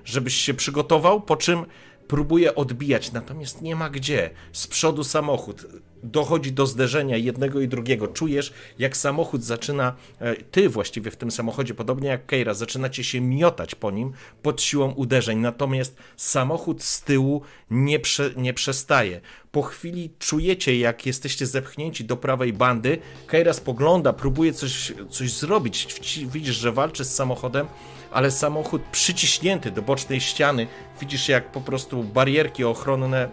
żebyś 0.06 0.36
się 0.36 0.54
przygotował, 0.54 1.22
po 1.22 1.36
czym 1.36 1.66
próbuje 2.08 2.56
odbijać, 2.56 3.12
natomiast 3.12 3.62
nie 3.62 3.76
ma 3.76 3.90
gdzie. 3.90 4.30
Z 4.52 4.68
przodu 4.68 5.04
samochód 5.04 5.66
dochodzi 6.04 6.52
do 6.52 6.66
zderzenia 6.68 7.18
jednego 7.18 7.62
i 7.62 7.68
drugiego. 7.68 8.08
Czujesz, 8.08 8.54
jak 8.80 8.98
samochód 8.98 9.44
zaczyna, 9.44 9.94
e, 10.20 10.36
ty 10.36 10.70
właściwie 10.70 11.12
w 11.12 11.16
tym 11.16 11.32
samochodzie, 11.32 11.74
podobnie 11.74 12.10
jak 12.10 12.26
Keira, 12.26 12.54
zaczynacie 12.54 13.04
się 13.04 13.22
miotać 13.22 13.76
po 13.76 13.92
nim 13.92 14.14
pod 14.42 14.62
siłą 14.62 14.92
uderzeń, 14.92 15.40
natomiast 15.40 15.98
samochód 16.18 16.84
z 16.84 17.02
tyłu 17.02 17.42
nie, 17.72 18.00
prze, 18.00 18.32
nie 18.38 18.54
przestaje. 18.54 19.22
Po 19.52 19.62
chwili 19.62 20.10
czujecie, 20.20 20.80
jak 20.80 21.06
jesteście 21.06 21.46
zepchnięci 21.46 22.06
do 22.06 22.18
prawej 22.18 22.54
bandy. 22.54 22.98
Keira 23.28 23.54
spogląda, 23.54 24.14
próbuje 24.14 24.54
coś, 24.54 24.94
coś 25.10 25.32
zrobić. 25.32 26.00
Widzisz, 26.32 26.56
że 26.56 26.72
walczy 26.72 27.06
z 27.06 27.16
samochodem, 27.16 27.68
ale 28.12 28.32
samochód 28.32 28.82
przyciśnięty 28.92 29.72
do 29.72 29.82
bocznej 29.82 30.22
ściany. 30.22 30.68
Widzisz, 31.00 31.30
jak 31.30 31.52
po 31.52 31.62
prostu 31.62 32.04
barierki 32.04 32.64
ochronne 32.64 33.30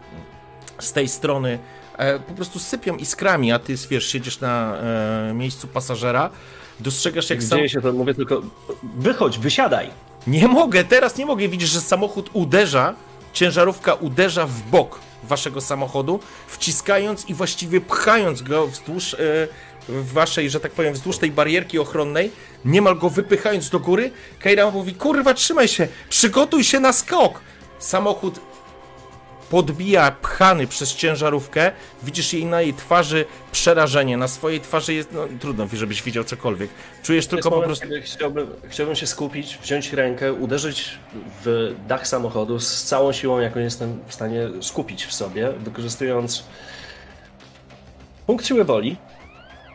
z 0.79 0.93
tej 0.93 1.09
strony 1.09 1.59
e, 1.97 2.19
po 2.19 2.33
prostu 2.33 2.59
sypią 2.59 2.97
iskrami, 2.97 3.53
a 3.53 3.59
ty, 3.59 3.75
wiesz, 3.91 4.09
siedzisz 4.09 4.41
na 4.41 4.77
e, 4.77 5.35
miejscu 5.35 5.69
pasażera, 5.69 6.31
dostrzegasz 6.81 7.31
jak 7.31 7.43
sam... 7.43 7.59
Dzieje 7.59 7.69
się 7.69 7.81
to, 7.81 7.93
mówię 7.93 8.15
tylko, 8.15 8.43
wychodź, 8.83 9.39
wysiadaj! 9.39 9.91
Nie 10.27 10.49
mogę, 10.49 10.85
teraz 10.85 11.17
nie 11.17 11.27
mogę, 11.27 11.49
widzisz, 11.49 11.71
że 11.71 11.81
samochód 11.81 12.31
uderza, 12.33 12.95
ciężarówka 13.33 13.95
uderza 13.95 14.47
w 14.47 14.63
bok 14.63 15.01
waszego 15.23 15.61
samochodu, 15.61 16.21
wciskając 16.47 17.29
i 17.29 17.35
właściwie 17.35 17.81
pchając 17.81 18.43
go 18.43 18.67
wzdłuż, 18.67 19.15
e, 19.15 19.19
waszej, 19.89 20.51
że 20.51 20.61
tak 20.61 20.73
powiem, 20.73 20.95
wzdłuż 20.95 21.19
tej 21.19 21.31
barierki 21.31 21.79
ochronnej, 21.79 22.31
niemal 22.65 22.99
go 22.99 23.11
wypychając 23.11 23.71
do 23.71 23.81
góry, 23.81 24.11
Keira 24.39 24.71
mówi, 24.71 24.95
kurwa, 24.95 25.35
trzymaj 25.35 25.69
się, 25.69 25.89
przygotuj 26.09 26.65
się 26.65 26.81
na 26.81 26.93
skok. 26.93 27.41
Samochód 27.79 28.41
podbija 29.51 30.11
pchany 30.11 30.67
przez 30.67 30.95
ciężarówkę, 30.95 31.73
widzisz 32.03 32.33
jej 32.33 32.45
na 32.45 32.61
jej 32.61 32.75
twarzy 32.75 33.25
przerażenie, 33.53 34.17
na 34.17 34.29
swojej 34.29 34.61
twarzy 34.61 34.95
jest, 34.95 35.13
no 35.13 35.29
trudno, 35.41 35.69
żebyś 35.73 36.03
widział 36.03 36.25
cokolwiek. 36.25 36.71
Czujesz 37.03 37.27
tylko 37.27 37.51
po 37.51 37.57
moment, 37.57 37.67
prostu... 37.67 37.87
kiedy 37.87 38.03
Chciałbym, 38.03 38.47
chciałbym 38.69 38.97
się 38.97 39.07
skupić, 39.07 39.59
wziąć 39.63 39.93
rękę, 39.93 40.33
uderzyć 40.33 40.99
w 41.45 41.75
dach 41.89 42.09
samochodu 42.09 42.61
z 42.61 42.85
całą 42.85 43.13
siłą, 43.13 43.41
jaką 43.41 43.61
jestem 43.61 43.99
w 44.07 44.15
stanie 44.15 44.49
skupić 44.61 45.05
w 45.05 45.15
sobie, 45.15 45.53
wykorzystując 45.53 46.45
punkt 48.27 48.47
siły 48.47 48.65
woli. 48.65 48.97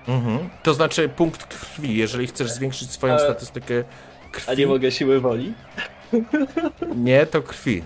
Mhm. 0.08 0.50
To 0.64 0.74
znaczy 0.74 1.10
punkt 1.10 1.44
krwi, 1.44 1.98
jeżeli 1.98 2.28
chcesz 2.28 2.52
zwiększyć 2.52 2.92
swoją 2.92 3.14
E, 3.14 3.20
statystykę 3.20 3.84
krwi. 4.32 4.52
A 4.52 4.54
nie 4.54 4.68
mogę 4.68 4.92
siły 4.92 5.20
woli. 5.20 5.54
Nie, 6.96 7.26
to 7.26 7.42
krwi. 7.42 7.84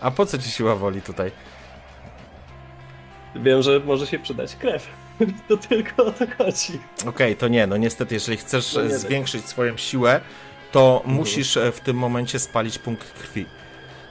A 0.00 0.10
po 0.10 0.26
co 0.26 0.38
ci 0.38 0.50
siła 0.50 0.74
woli 0.76 1.02
tutaj? 1.02 1.30
Wiem, 3.36 3.62
że 3.62 3.80
może 3.80 4.06
się 4.06 4.18
przydać 4.18 4.56
krew. 4.56 4.86
To 5.48 5.56
tylko 5.56 6.04
o 6.06 6.10
to 6.10 6.24
chodzi. 6.38 6.80
Okej, 7.06 7.36
to 7.36 7.48
nie, 7.48 7.66
no 7.66 7.76
niestety, 7.76 8.14
jeżeli 8.14 8.36
chcesz 8.38 8.74
No 8.74 8.98
zwiększyć 8.98 9.44
swoją 9.46 9.76
siłę, 9.76 10.20
to 10.72 10.96
Mhm. 10.96 11.14
musisz 11.16 11.56
e, 11.56 11.72
w 11.72 11.80
tym 11.80 11.96
momencie 11.96 12.38
spalić 12.38 12.78
punkt 12.78 13.12
krwi. 13.12 13.46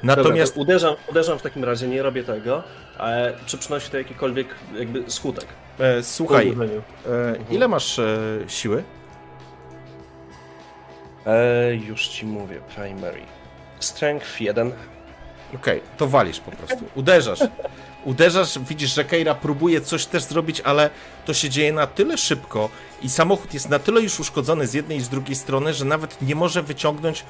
Natomiast 0.04 0.52
Dobra, 0.56 0.62
uderzam, 0.64 0.96
uderzam 1.08 1.40
w 1.40 1.42
takim 1.42 1.64
razie, 1.64 1.88
nie 1.88 2.04
robię 2.04 2.24
tego, 2.24 2.64
ale 2.98 3.34
czy 3.46 3.58
przynosi 3.58 3.92
to 3.92 3.98
jakikolwiek 3.98 4.48
jakby 4.80 5.04
skutek? 5.12 5.46
E, 5.80 6.04
słuchaj, 6.04 6.56
e, 7.08 7.54
ile 7.54 7.68
masz 7.68 8.00
e, 8.00 8.18
siły? 8.48 8.84
E, 11.26 11.76
już 11.76 12.08
ci 12.08 12.26
mówię, 12.26 12.60
primary. 12.76 13.22
Strength 13.80 14.42
1. 14.42 14.72
Okej, 15.56 15.82
to 15.98 16.08
walisz 16.08 16.40
po 16.40 16.52
prostu. 16.52 16.86
Uderzasz. 16.96 17.40
Uderzasz, 18.06 18.60
widzisz, 18.60 18.96
że 18.96 19.06
Keira 19.06 19.36
próbuje 19.36 19.82
coś 19.82 20.06
też 20.06 20.24
zrobić, 20.24 20.62
ale 20.62 20.90
to 21.26 21.34
się 21.34 21.50
dzieje 21.50 21.74
na 21.74 21.88
tyle 21.88 22.18
szybko 22.18 22.70
i 23.02 23.10
samochód 23.10 23.54
jest 23.54 23.70
na 23.70 23.80
tyle 23.80 24.02
już 24.02 24.20
uszkodzony 24.20 24.68
z 24.68 24.74
jednej 24.74 24.98
i 24.98 25.02
z 25.02 25.10
drugiej 25.10 25.36
strony, 25.36 25.74
że 25.74 25.86
nawet 25.86 26.22
nie 26.22 26.36
może 26.36 26.64
wyciągnąć, 26.64 27.26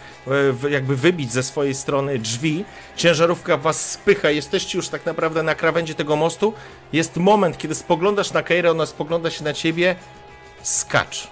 e, 0.65 0.69
jakby 0.69 0.95
wybić 0.95 1.31
ze 1.31 1.43
swojej 1.43 1.75
strony 1.75 2.19
drzwi. 2.19 2.65
Ciężarówka 2.95 3.57
was 3.57 3.91
spycha, 3.91 4.29
jesteście 4.29 4.77
już 4.77 4.89
tak 4.89 5.05
naprawdę 5.05 5.43
na 5.43 5.55
krawędzi 5.55 5.95
tego 5.95 6.15
mostu. 6.15 6.53
Jest 6.93 7.17
moment, 7.17 7.57
kiedy 7.57 7.75
spoglądasz 7.75 8.33
na 8.33 8.43
Keirę, 8.43 8.71
ona 8.71 8.85
spogląda 8.85 9.29
się 9.29 9.43
na 9.43 9.53
ciebie, 9.53 9.95
skacz. 10.61 11.27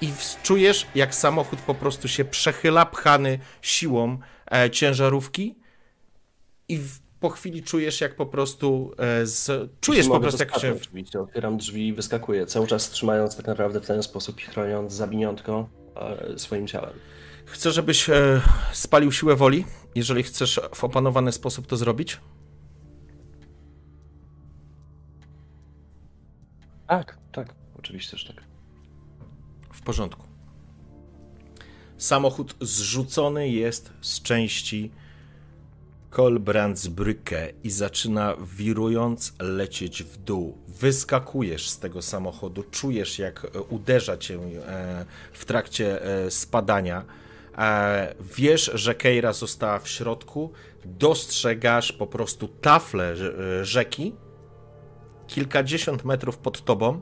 I 0.00 0.12
czujesz, 0.42 0.86
jak 0.94 1.14
samochód 1.14 1.58
po 1.60 1.74
prostu 1.74 2.08
się 2.08 2.24
przechyla, 2.24 2.86
pchany 2.86 3.38
siłą 3.62 4.18
e, 4.52 4.70
ciężarówki 4.70 5.54
i 6.68 6.80
po 7.22 7.30
chwili 7.30 7.62
czujesz, 7.62 8.00
jak 8.00 8.16
po 8.16 8.26
prostu 8.26 8.94
e, 8.98 9.26
z, 9.26 9.70
czujesz 9.80 10.08
po 10.08 10.20
prostu, 10.20 10.42
jak 10.42 10.58
się... 10.58 10.74
Oczywiście, 10.74 11.20
otwieram 11.20 11.56
drzwi 11.56 11.88
i 11.88 11.92
wyskakuję, 11.92 12.46
cały 12.46 12.66
czas 12.66 12.90
trzymając 12.90 13.36
tak 13.36 13.46
naprawdę 13.46 13.80
w 13.80 13.86
ten 13.86 14.02
sposób 14.02 14.40
i 14.40 14.42
chroniąc 14.42 14.92
zabiniątko 14.92 15.68
e, 15.96 16.38
swoim 16.38 16.66
ciałem. 16.66 16.92
Chcę, 17.44 17.70
żebyś 17.72 18.10
e, 18.10 18.40
spalił 18.72 19.12
siłę 19.12 19.36
woli, 19.36 19.64
jeżeli 19.94 20.22
chcesz 20.22 20.60
w 20.74 20.84
opanowany 20.84 21.32
sposób 21.32 21.66
to 21.66 21.76
zrobić. 21.76 22.20
Tak, 26.88 27.18
tak, 27.32 27.54
oczywiście, 27.78 28.18
że 28.18 28.34
tak. 28.34 28.44
W 29.72 29.82
porządku. 29.82 30.22
Samochód 31.98 32.54
zrzucony 32.60 33.48
jest 33.48 33.92
z 34.00 34.22
części 34.22 34.90
Kolbrandsbrücke 36.12 37.52
i 37.64 37.70
zaczyna 37.70 38.36
wirując 38.56 39.32
lecieć 39.40 40.02
w 40.02 40.16
dół. 40.16 40.58
Wyskakujesz 40.68 41.68
z 41.68 41.78
tego 41.78 42.02
samochodu, 42.02 42.64
czujesz 42.70 43.18
jak 43.18 43.44
e, 43.44 43.60
uderza 43.60 44.16
cię 44.16 44.34
e, 44.34 45.04
w 45.32 45.44
trakcie 45.44 46.02
e, 46.04 46.30
spadania. 46.30 47.04
Wiesz, 48.36 48.70
że 48.74 48.94
Keira 48.94 49.32
została 49.32 49.78
w 49.78 49.88
środku, 49.88 50.52
dostrzegasz 50.84 51.92
po 51.92 52.06
prostu 52.06 52.48
taflę 52.48 53.14
rzeki, 53.62 54.12
kilkadziesiąt 55.26 56.04
metrów 56.04 56.38
pod 56.38 56.64
tobą. 56.64 57.00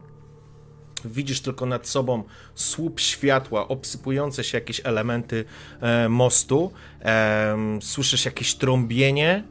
Widzisz 1.04 1.40
tylko 1.40 1.66
nad 1.66 1.88
sobą 1.88 2.24
słup 2.54 3.00
światła, 3.00 3.68
obsypujące 3.68 4.44
się 4.44 4.58
jakieś 4.58 4.80
elementy 4.84 5.44
e, 5.80 6.08
mostu. 6.08 6.72
E, 7.02 7.56
słyszysz 7.80 8.24
jakieś 8.24 8.54
trąbienie. 8.54 9.44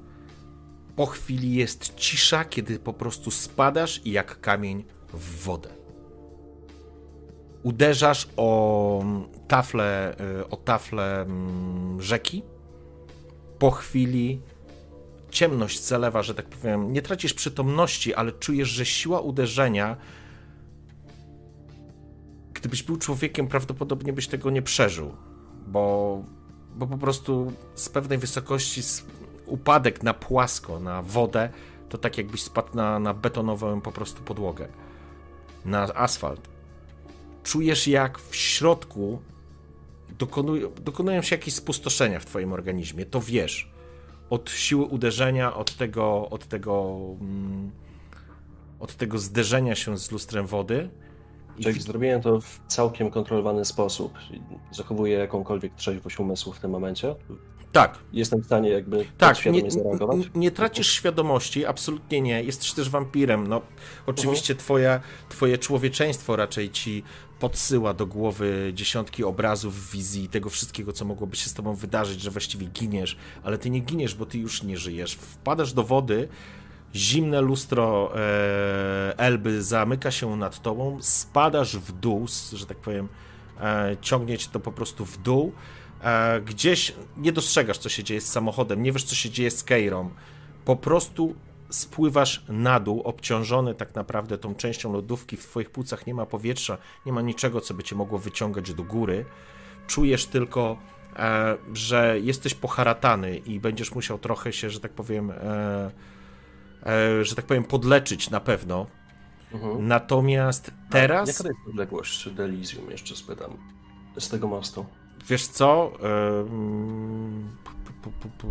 Po 0.95 1.05
chwili 1.05 1.53
jest 1.53 1.95
cisza, 1.95 2.45
kiedy 2.45 2.79
po 2.79 2.93
prostu 2.93 3.31
spadasz 3.31 4.01
i 4.05 4.12
jak 4.12 4.41
kamień 4.41 4.85
w 5.13 5.43
wodę. 5.43 5.69
Uderzasz 7.63 8.27
o 8.38 9.03
taflę, 9.47 10.17
e, 10.39 10.49
o 10.49 10.57
taflę 10.57 11.21
mm, 11.21 12.01
rzeki. 12.01 12.43
Po 13.59 13.71
chwili 13.71 14.41
ciemność 15.29 15.83
zalewa, 15.83 16.23
że 16.23 16.35
tak 16.35 16.45
powiem. 16.45 16.93
Nie 16.93 17.01
tracisz 17.01 17.33
przytomności, 17.33 18.13
ale 18.13 18.31
czujesz, 18.31 18.69
że 18.69 18.85
siła 18.85 19.19
uderzenia 19.19 19.97
gdybyś 22.60 22.84
był 22.84 22.98
człowiekiem, 22.98 23.48
prawdopodobnie 23.48 24.13
byś 24.13 24.28
tego 24.28 24.50
nie 24.50 24.62
przeżył, 24.62 25.15
bo, 25.67 26.24
bo 26.76 26.88
po 26.88 26.98
prostu 26.98 27.54
z 27.76 27.89
pewnej 27.89 28.17
wysokości 28.17 28.82
upadek 29.45 30.04
na 30.04 30.13
płasko, 30.13 30.80
na 30.80 31.02
wodę, 31.02 31.50
to 31.89 31.98
tak 31.98 32.17
jakbyś 32.17 32.43
spadł 32.43 32.76
na, 32.76 33.00
na 33.00 33.13
betonową 33.13 33.82
po 33.82 33.91
prostu 33.91 34.24
podłogę, 34.24 34.67
na 35.65 35.84
asfalt. 35.84 36.50
Czujesz 37.43 37.88
jak 37.88 38.19
w 38.19 38.36
środku 38.36 39.19
dokonują, 40.19 40.72
dokonują 40.82 41.22
się 41.22 41.36
jakieś 41.36 41.54
spustoszenia 41.54 42.19
w 42.19 42.26
twoim 42.26 42.54
organizmie, 42.54 43.06
to 43.06 43.22
wiesz. 43.22 43.72
Od 44.30 44.50
siły 44.50 44.86
uderzenia, 44.86 45.56
od 45.56 45.76
tego, 45.76 46.30
od 46.30 46.48
tego, 46.48 46.98
mm, 47.22 47.72
od 48.80 48.95
tego 48.95 49.19
zderzenia 49.19 49.76
się 49.76 49.98
z 49.98 50.12
lustrem 50.12 50.48
wody. 50.48 50.89
Czyli 51.63 51.82
zrobiłem 51.82 52.22
to 52.22 52.41
w 52.41 52.60
całkiem 52.67 53.12
kontrolowany 53.12 53.65
sposób. 53.65 54.13
Zachowuję 54.72 55.17
jakąkolwiek 55.17 55.76
trzeźwość 55.76 56.19
umysłu 56.19 56.54
w 56.54 56.60
tym 56.60 56.72
momencie. 56.72 57.15
Tak, 57.72 57.98
Jestem 58.13 58.41
w 58.41 58.45
stanie 58.45 58.69
jakby 58.69 59.06
tak, 59.17 59.36
nie, 59.36 59.41
świadomie 59.41 59.72
zareagować. 59.72 60.17
nie, 60.17 60.26
nie 60.36 60.52
tracisz 60.52 60.91
świadomości, 60.91 61.65
absolutnie 61.65 62.22
nie. 62.22 62.43
Jesteś 62.43 62.74
też 62.74 62.89
wampirem. 62.89 63.48
No, 63.48 63.62
oczywiście 64.06 64.56
twoja, 64.56 65.00
twoje 65.30 65.58
człowieczeństwo 65.58 66.36
raczej 66.36 66.69
ci 66.69 67.04
podsyła 67.39 67.93
do 67.93 68.06
głowy 68.08 68.72
dziesiątki 68.76 69.24
obrazów, 69.24 69.91
wizji, 69.91 70.30
tego 70.30 70.50
wszystkiego, 70.50 70.93
co 70.93 71.06
mogłoby 71.06 71.36
się 71.36 71.50
z 71.50 71.54
tobą 71.54 71.76
wydarzyć, 71.76 72.22
że 72.22 72.32
właściwie 72.32 72.67
giniesz, 72.67 73.17
ale 73.43 73.58
ty 73.58 73.69
nie 73.69 73.80
giniesz, 73.80 74.15
bo 74.15 74.26
ty 74.26 74.38
już 74.38 74.63
nie 74.63 74.78
żyjesz. 74.78 75.13
Wpadasz 75.13 75.74
do 75.74 75.84
wody, 75.84 76.28
zimne 76.95 77.41
lustro 77.41 78.12
e, 78.15 79.17
Elby 79.17 79.63
zamyka 79.63 80.12
się 80.12 80.36
nad 80.36 80.62
tobą, 80.62 80.97
spadasz 81.02 81.78
w 81.78 81.91
dół, 81.91 82.25
że 82.54 82.65
tak 82.65 82.78
powiem, 82.78 83.08
e, 83.62 83.97
ciągnie 84.02 84.38
cię 84.38 84.47
to 84.52 84.60
po 84.60 84.71
prostu 84.71 85.06
w 85.06 85.17
dół. 85.17 85.54
E, 86.04 86.41
gdzieś 86.41 86.93
nie 87.17 87.32
dostrzegasz, 87.32 87.78
co 87.78 87.89
się 87.89 88.04
dzieje 88.04 88.21
z 88.21 88.32
samochodem, 88.32 88.84
nie 88.84 88.91
wiesz, 88.91 89.04
co 89.04 89.15
się 89.15 89.30
dzieje 89.30 89.52
z 89.52 89.63
Keirą. 89.63 90.10
Po 90.65 90.75
prostu 90.75 91.36
spływasz 91.69 92.43
na 92.49 92.80
dół, 92.80 93.02
obciążony 93.02 93.75
tak 93.75 93.95
naprawdę 93.95 94.38
tą 94.38 94.56
częścią 94.56 94.93
lodówki. 94.93 95.38
W 95.38 95.43
twoich 95.45 95.69
płucach 95.69 96.08
nie 96.08 96.13
ma 96.13 96.25
powietrza, 96.25 96.78
nie 97.06 97.13
ma 97.13 97.21
niczego, 97.21 97.62
co 97.62 97.73
by 97.73 97.84
cię 97.84 97.95
mogło 97.95 98.19
wyciągać 98.19 98.73
do 98.73 98.84
góry. 98.84 99.25
Czujesz 99.88 100.25
tylko, 100.25 100.78
e, 101.15 101.58
że 101.73 102.19
jesteś 102.19 102.54
poharatany 102.54 103.38
i 103.38 103.60
będziesz 103.60 103.95
musiał 103.95 104.19
trochę 104.19 104.54
się, 104.54 104.69
że 104.69 104.80
tak 104.80 104.91
powiem, 104.91 105.32
e, 105.32 105.91
że 107.22 107.36
tak 107.36 107.46
powiem, 107.46 107.63
podleczyć 107.63 108.30
na 108.30 108.39
pewno. 108.39 108.86
Mhm. 109.54 109.88
Natomiast 109.88 110.72
teraz, 110.89 111.28
Jaka 111.28 111.44
to 111.44 111.50
jest 111.50 111.60
odległość 111.70 112.30
do 112.30 112.44
Elysium, 112.44 112.92
jeszcze 112.92 113.15
spytam, 113.15 113.52
z 114.20 114.30
tego 114.30 114.48
mostu? 114.48 114.86
wiesz 115.28 115.48
co, 115.48 115.92
em, 116.42 117.50
pu, 117.63 117.92
pu, 118.02 118.12
pu, 118.12 118.30
pu, 118.38 118.48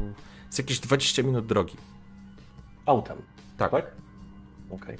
z 0.50 0.58
jakieś 0.58 0.80
20 0.80 1.22
minut 1.22 1.46
drogi. 1.46 1.76
Autem, 2.86 3.16
Tak. 3.56 3.70
tak? 3.70 3.92
Okej. 4.70 4.94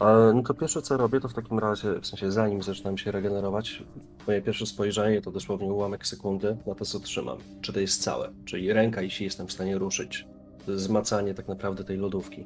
E, 0.00 0.32
No 0.34 0.42
to 0.42 0.54
pierwsze 0.54 0.82
co 0.82 0.96
robię, 0.96 1.20
to 1.20 1.28
w 1.28 1.34
takim 1.34 1.58
razie, 1.58 2.00
w 2.00 2.06
sensie 2.06 2.32
zanim 2.32 2.62
zaczynam 2.62 2.98
się 2.98 3.10
regenerować, 3.10 3.82
moje 4.26 4.42
pierwsze 4.42 4.66
spojrzenie 4.66 5.22
to 5.22 5.30
dosłownie 5.30 5.72
ułamek 5.72 6.06
sekundy 6.06 6.56
na 6.66 6.74
to, 6.74 6.84
co 6.84 7.00
trzymam. 7.00 7.38
Czy 7.60 7.72
to 7.72 7.80
jest 7.80 8.02
całe, 8.02 8.30
czyli 8.44 8.72
ręka, 8.72 9.02
jeśli 9.02 9.24
jestem 9.24 9.46
w 9.46 9.52
stanie 9.52 9.78
ruszyć. 9.78 10.26
Zmacanie 10.68 11.34
tak 11.34 11.48
naprawdę 11.48 11.84
tej 11.84 11.96
lodówki. 11.96 12.44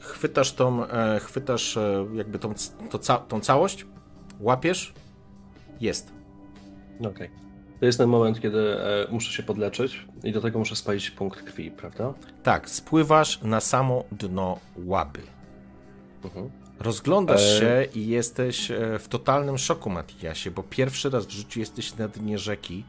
Chwytasz 0.00 0.52
tą, 0.52 0.86
e, 0.86 1.20
chwytasz 1.20 1.76
e, 1.76 2.06
jakby 2.14 2.38
tą, 2.38 2.54
to, 2.90 2.98
ca, 2.98 3.18
tą 3.18 3.40
całość, 3.40 3.86
łapiesz, 4.40 4.94
jest. 5.80 6.12
Okej. 7.00 7.10
Okay. 7.10 7.30
To 7.80 7.86
jest 7.86 7.98
ten 7.98 8.08
moment, 8.08 8.40
kiedy 8.40 8.80
e, 8.80 9.06
muszę 9.10 9.32
się 9.32 9.42
podleczyć 9.42 10.06
i 10.24 10.32
do 10.32 10.40
tego 10.40 10.58
muszę 10.58 10.76
spalić 10.76 11.10
punkt 11.10 11.42
krwi, 11.42 11.70
prawda? 11.70 12.14
Tak, 12.42 12.70
spływasz 12.70 13.42
na 13.42 13.60
samo 13.60 14.04
dno 14.12 14.58
łaby. 14.76 15.20
Mhm. 16.24 16.50
Rozglądasz 16.80 17.56
e... 17.56 17.60
się 17.60 18.00
i 18.00 18.06
jesteś 18.06 18.70
e, 18.70 18.98
w 18.98 19.08
totalnym 19.08 19.58
szoku, 19.58 19.90
Matiasie, 19.90 20.50
bo 20.50 20.62
pierwszy 20.62 21.10
raz 21.10 21.26
w 21.26 21.30
życiu 21.30 21.60
jesteś 21.60 21.96
na 21.96 22.08
dnie 22.08 22.38
rzeki 22.38 22.84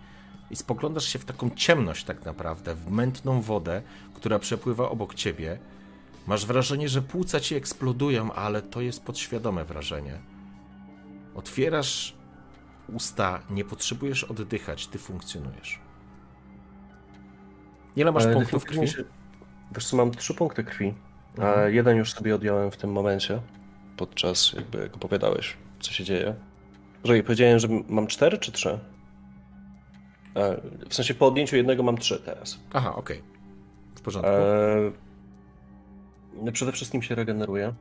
i 0.52 0.56
spoglądasz 0.56 1.06
się 1.06 1.20
w 1.20 1.26
taką 1.26 1.50
ciemność 1.50 2.04
tak 2.04 2.26
naprawdę, 2.26 2.76
w 2.76 2.91
mętną 2.91 3.41
wodę, 3.41 3.82
która 4.13 4.39
przepływa 4.39 4.89
obok 4.89 5.13
ciebie. 5.13 5.60
Masz 6.28 6.46
wrażenie, 6.46 6.90
że 6.90 7.02
płuca 7.02 7.40
ci 7.40 7.56
eksplodują, 7.56 8.34
ale 8.34 8.62
to 8.62 8.82
jest 8.82 9.04
podświadome 9.04 9.66
wrażenie. 9.66 10.20
Otwierasz 11.36 12.16
usta, 12.94 13.42
nie 13.50 13.66
potrzebujesz 13.66 14.24
oddychać, 14.24 14.88
ty 14.88 15.00
funkcjonujesz. 15.00 15.80
Ile 17.96 18.12
masz 18.12 18.24
ale 18.24 18.34
punktów 18.34 18.66
krwi? 18.66 18.88
Się... 18.88 19.04
Wiesz 19.76 19.86
co, 19.86 19.98
mam 19.98 20.12
trzy 20.12 20.34
punkty 20.34 20.63
krwi. 20.63 20.94
Mhm. 21.38 21.74
jeden 21.74 21.98
już 21.98 22.13
sobie 22.13 22.36
odjąłem 22.36 22.72
w 22.72 22.78
tym 22.78 22.92
momencie, 22.92 23.42
podczas 23.98 24.54
jakby 24.54 24.78
jak 24.78 24.96
opowiadałeś, 24.96 25.58
co 25.80 25.92
się 25.92 26.04
dzieje. 26.04 26.36
Że 27.04 27.24
powiedziałem, 27.24 27.60
że 27.60 27.68
mam 27.90 28.08
cztery 28.08 28.38
czy 28.38 28.52
trzy? 28.52 28.80
W 30.90 30.94
sensie 30.96 31.13
po 31.13 31.28
odjęciu 31.28 31.56
jednego 31.56 31.84
mam 31.84 31.98
trzy 31.98 32.20
teraz. 32.20 32.60
Aha, 32.74 32.96
okej. 32.96 33.18
Okay. 33.18 33.30
W 33.96 34.02
porządku. 34.02 34.32
E... 34.32 35.07
Przede 36.54 36.71
wszystkim 36.71 37.02
się 37.02 37.15
regeneruję. 37.15 37.73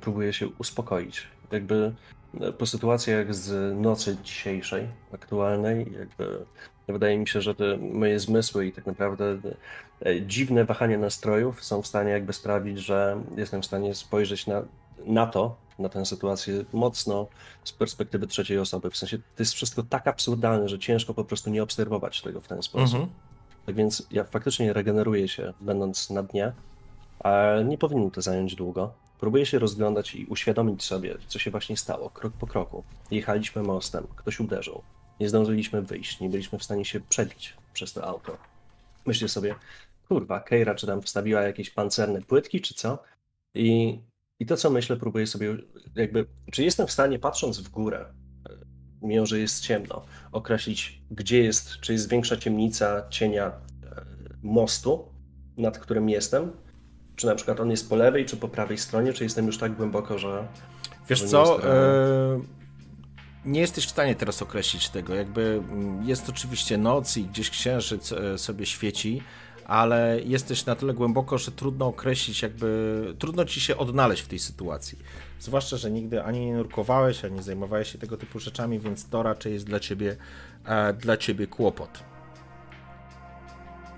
Próbuję 0.00 0.32
się 0.32 0.48
uspokoić. 0.48 1.26
Jakby 1.52 1.92
e, 2.40 2.52
po 2.52 2.66
sytuacjach 2.66 3.34
z 3.34 3.76
nocy 3.78 4.16
dzisiejszej, 4.24 4.88
aktualnej, 5.12 5.92
jakby 5.98 6.44
wydaje 6.88 7.18
mi 7.18 7.28
się, 7.28 7.40
że 7.40 7.54
te 7.54 7.76
moje 7.76 8.20
zmysły 8.20 8.66
i 8.66 8.72
tak 8.72 8.86
naprawdę 8.86 9.38
e, 10.06 10.22
dziwne 10.22 10.64
wahania 10.64 10.98
nastrojów 10.98 11.64
są 11.64 11.82
w 11.82 11.86
stanie 11.86 12.10
jakby 12.10 12.32
sprawić, 12.32 12.78
że 12.78 13.22
jestem 13.36 13.62
w 13.62 13.66
stanie 13.66 13.94
spojrzeć 13.94 14.46
na, 14.46 14.62
na 15.06 15.26
to, 15.26 15.56
na 15.78 15.88
tę 15.88 16.06
sytuację 16.06 16.64
mocno 16.72 17.26
z 17.64 17.72
perspektywy 17.72 18.26
trzeciej 18.26 18.58
osoby. 18.58 18.90
W 18.90 18.96
sensie 18.96 19.18
to 19.18 19.24
jest 19.38 19.54
wszystko 19.54 19.82
tak 19.82 20.06
absurdalne, 20.06 20.68
że 20.68 20.78
ciężko 20.78 21.14
po 21.14 21.24
prostu 21.24 21.50
nie 21.50 21.62
obserwować 21.62 22.22
tego 22.22 22.40
w 22.40 22.48
ten 22.48 22.62
sposób. 22.62 23.00
Mhm. 23.00 23.08
Tak 23.66 23.74
więc 23.74 24.06
ja 24.10 24.24
faktycznie 24.24 24.72
regeneruję 24.72 25.28
się, 25.28 25.52
będąc 25.60 26.10
na 26.10 26.22
dnie, 26.22 26.52
nie 27.64 27.78
powinno 27.78 28.10
to 28.10 28.22
zająć 28.22 28.54
długo. 28.54 28.94
Próbuję 29.20 29.46
się 29.46 29.58
rozglądać 29.58 30.14
i 30.14 30.26
uświadomić 30.26 30.84
sobie, 30.84 31.16
co 31.28 31.38
się 31.38 31.50
właśnie 31.50 31.76
stało, 31.76 32.10
krok 32.10 32.32
po 32.32 32.46
kroku. 32.46 32.84
Jechaliśmy 33.10 33.62
mostem, 33.62 34.06
ktoś 34.16 34.40
uderzył. 34.40 34.82
Nie 35.20 35.28
zdążyliśmy 35.28 35.82
wyjść, 35.82 36.20
nie 36.20 36.28
byliśmy 36.28 36.58
w 36.58 36.64
stanie 36.64 36.84
się 36.84 37.00
przebić 37.00 37.56
przez 37.72 37.92
to 37.92 38.04
auto. 38.04 38.36
Myślę 39.06 39.28
sobie, 39.28 39.54
kurwa, 40.08 40.40
Keira 40.40 40.74
czy 40.74 40.86
tam 40.86 41.02
wstawiła 41.02 41.40
jakieś 41.40 41.70
pancerne 41.70 42.22
płytki, 42.22 42.60
czy 42.60 42.74
co? 42.74 42.98
I 43.54 43.98
i 44.40 44.46
to, 44.46 44.56
co 44.56 44.70
myślę, 44.70 44.96
próbuję 44.96 45.26
sobie 45.26 45.56
jakby, 45.94 46.26
czy 46.52 46.64
jestem 46.64 46.86
w 46.86 46.92
stanie, 46.92 47.18
patrząc 47.18 47.60
w 47.60 47.68
górę, 47.68 48.06
mimo 49.02 49.26
że 49.26 49.38
jest 49.38 49.62
ciemno, 49.62 50.04
określić, 50.32 51.02
gdzie 51.10 51.42
jest, 51.42 51.80
czy 51.80 51.92
jest 51.92 52.10
większa 52.10 52.36
ciemnica 52.36 53.08
cienia 53.10 53.46
e, 53.46 53.52
mostu, 54.42 55.08
nad 55.56 55.78
którym 55.78 56.08
jestem, 56.08 56.52
czy 57.16 57.26
na 57.26 57.34
przykład 57.34 57.60
on 57.60 57.70
jest 57.70 57.88
po 57.88 57.96
lewej, 57.96 58.26
czy 58.26 58.36
po 58.36 58.48
prawej 58.48 58.78
stronie, 58.78 59.12
czy 59.12 59.24
jestem 59.24 59.46
już 59.46 59.58
tak 59.58 59.74
głęboko, 59.74 60.18
że. 60.18 60.48
Wiesz 61.08 61.18
że 61.20 61.28
co? 61.28 61.58
Nie, 61.58 63.52
nie 63.52 63.60
jesteś 63.60 63.86
w 63.86 63.90
stanie 63.90 64.14
teraz 64.14 64.42
określić 64.42 64.88
tego. 64.88 65.14
Jakby 65.14 65.62
mm, 65.70 66.08
jest 66.08 66.28
oczywiście 66.28 66.78
noc 66.78 67.16
i 67.16 67.24
gdzieś 67.24 67.50
księżyc 67.50 68.12
e, 68.12 68.38
sobie 68.38 68.66
świeci, 68.66 69.22
ale 69.66 70.20
jesteś 70.24 70.66
na 70.66 70.74
tyle 70.74 70.94
głęboko, 70.94 71.38
że 71.38 71.50
trudno 71.52 71.86
określić, 71.86 72.42
jakby 72.42 73.14
trudno 73.18 73.44
ci 73.44 73.60
się 73.60 73.76
odnaleźć 73.76 74.22
w 74.22 74.28
tej 74.28 74.38
sytuacji. 74.38 74.98
Zwłaszcza, 75.40 75.76
że 75.76 75.90
nigdy 75.90 76.22
ani 76.22 76.46
nie 76.46 76.54
nurkowałeś, 76.54 77.24
ani 77.24 77.42
zajmowałeś 77.42 77.92
się 77.92 77.98
tego 77.98 78.16
typu 78.16 78.38
rzeczami, 78.38 78.78
więc 78.78 79.08
to 79.08 79.22
raczej 79.22 79.52
jest 79.52 79.66
dla 79.66 79.80
ciebie, 79.80 80.16
e, 80.64 80.92
dla 80.92 81.16
ciebie 81.16 81.46
kłopot. 81.46 82.13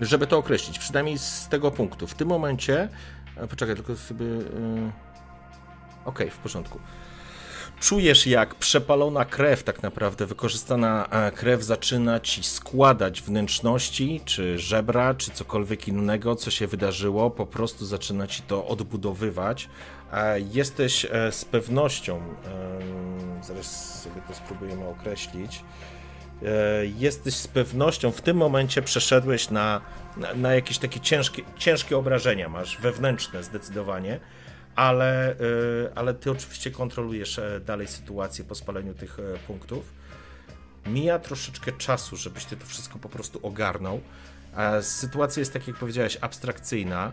Żeby 0.01 0.27
to 0.27 0.37
określić, 0.37 0.79
przynajmniej 0.79 1.17
z 1.17 1.47
tego 1.47 1.71
punktu. 1.71 2.07
W 2.07 2.13
tym 2.13 2.27
momencie, 2.27 2.89
e, 3.37 3.47
poczekaj, 3.47 3.75
tylko 3.75 3.95
sobie. 3.95 4.25
E, 4.25 4.91
Okej, 6.05 6.27
okay, 6.27 6.29
w 6.29 6.37
porządku 6.37 6.79
czujesz 7.79 8.27
jak 8.27 8.55
przepalona 8.55 9.25
krew, 9.25 9.63
tak 9.63 9.83
naprawdę 9.83 10.25
wykorzystana 10.25 11.07
e, 11.11 11.31
krew 11.31 11.63
zaczyna 11.63 12.19
ci 12.19 12.43
składać 12.43 13.21
wnętrzności, 13.21 14.21
czy 14.25 14.59
żebra, 14.59 15.13
czy 15.13 15.31
cokolwiek 15.31 15.87
innego, 15.87 16.35
co 16.35 16.51
się 16.51 16.67
wydarzyło, 16.67 17.31
po 17.31 17.45
prostu 17.45 17.85
zaczyna 17.85 18.27
ci 18.27 18.41
to 18.41 18.67
odbudowywać. 18.67 19.69
Jesteś 20.53 21.07
z 21.31 21.45
pewnością, 21.45 22.21
zaraz 23.41 24.01
sobie 24.03 24.21
to 24.27 24.33
spróbujemy 24.33 24.87
określić, 24.87 25.63
jesteś 26.97 27.35
z 27.35 27.47
pewnością, 27.47 28.11
w 28.11 28.21
tym 28.21 28.37
momencie 28.37 28.81
przeszedłeś 28.81 29.49
na, 29.49 29.81
na, 30.17 30.33
na 30.33 30.55
jakieś 30.55 30.77
takie 30.77 30.99
ciężkie, 30.99 31.41
ciężkie 31.57 31.97
obrażenia, 31.97 32.49
masz 32.49 32.77
wewnętrzne 32.77 33.43
zdecydowanie 33.43 34.19
ale, 34.77 35.31
y, 35.31 35.35
ale 35.95 36.13
ty 36.13 36.31
oczywiście 36.31 36.71
kontrolujesz 36.71 37.39
e, 37.39 37.59
dalej 37.59 37.87
sytuację 37.87 38.45
po 38.45 38.55
spaleniu 38.55 38.93
tych 38.93 39.19
e, 39.19 39.37
punktów. 39.47 39.93
Mija 40.85 41.19
troszeczkę 41.19 41.71
czasu, 41.71 42.15
żebyś 42.15 42.45
ty 42.45 42.57
to 42.57 42.65
wszystko 42.65 42.99
po 42.99 43.09
prostu 43.09 43.39
ogarnął. 43.43 44.01
Sytuacja 44.81 45.39
jest, 45.39 45.53
tak 45.53 45.67
jak 45.67 45.77
powiedziałeś, 45.77 46.17
abstrakcyjna. 46.21 47.11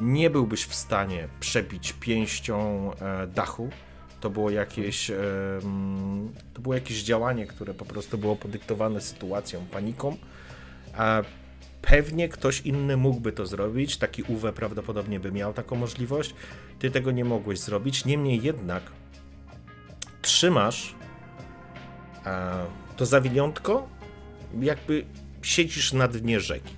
Nie 0.00 0.30
byłbyś 0.30 0.64
w 0.64 0.74
stanie 0.74 1.28
przebić 1.40 1.92
pięścią 1.92 2.90
e, 2.94 3.26
dachu. 3.26 3.70
To 4.20 4.30
było 4.30 4.50
jakieś, 4.50 5.10
to 6.54 6.60
było 6.60 6.74
jakieś 6.74 7.02
działanie, 7.02 7.46
które 7.46 7.74
po 7.74 7.84
prostu 7.84 8.18
było 8.18 8.36
podyktowane 8.36 9.00
sytuacją, 9.00 9.66
paniką. 9.70 10.16
Pewnie 11.82 12.28
ktoś 12.28 12.60
inny 12.60 12.96
mógłby 12.96 13.32
to 13.32 13.46
zrobić, 13.46 13.96
taki 13.96 14.22
Uwe 14.22 14.52
prawdopodobnie 14.52 15.20
by 15.20 15.32
miał 15.32 15.52
taką 15.52 15.76
możliwość. 15.76 16.34
Ty 16.78 16.90
tego 16.90 17.10
nie 17.10 17.24
mogłeś 17.24 17.58
zrobić. 17.60 18.04
Niemniej 18.04 18.42
jednak 18.42 18.82
trzymasz 20.22 20.94
to 22.96 23.06
zawiniątko, 23.06 23.88
jakby 24.60 25.04
siedzisz 25.42 25.92
na 25.92 26.08
dnie 26.08 26.40
rzeki. 26.40 26.74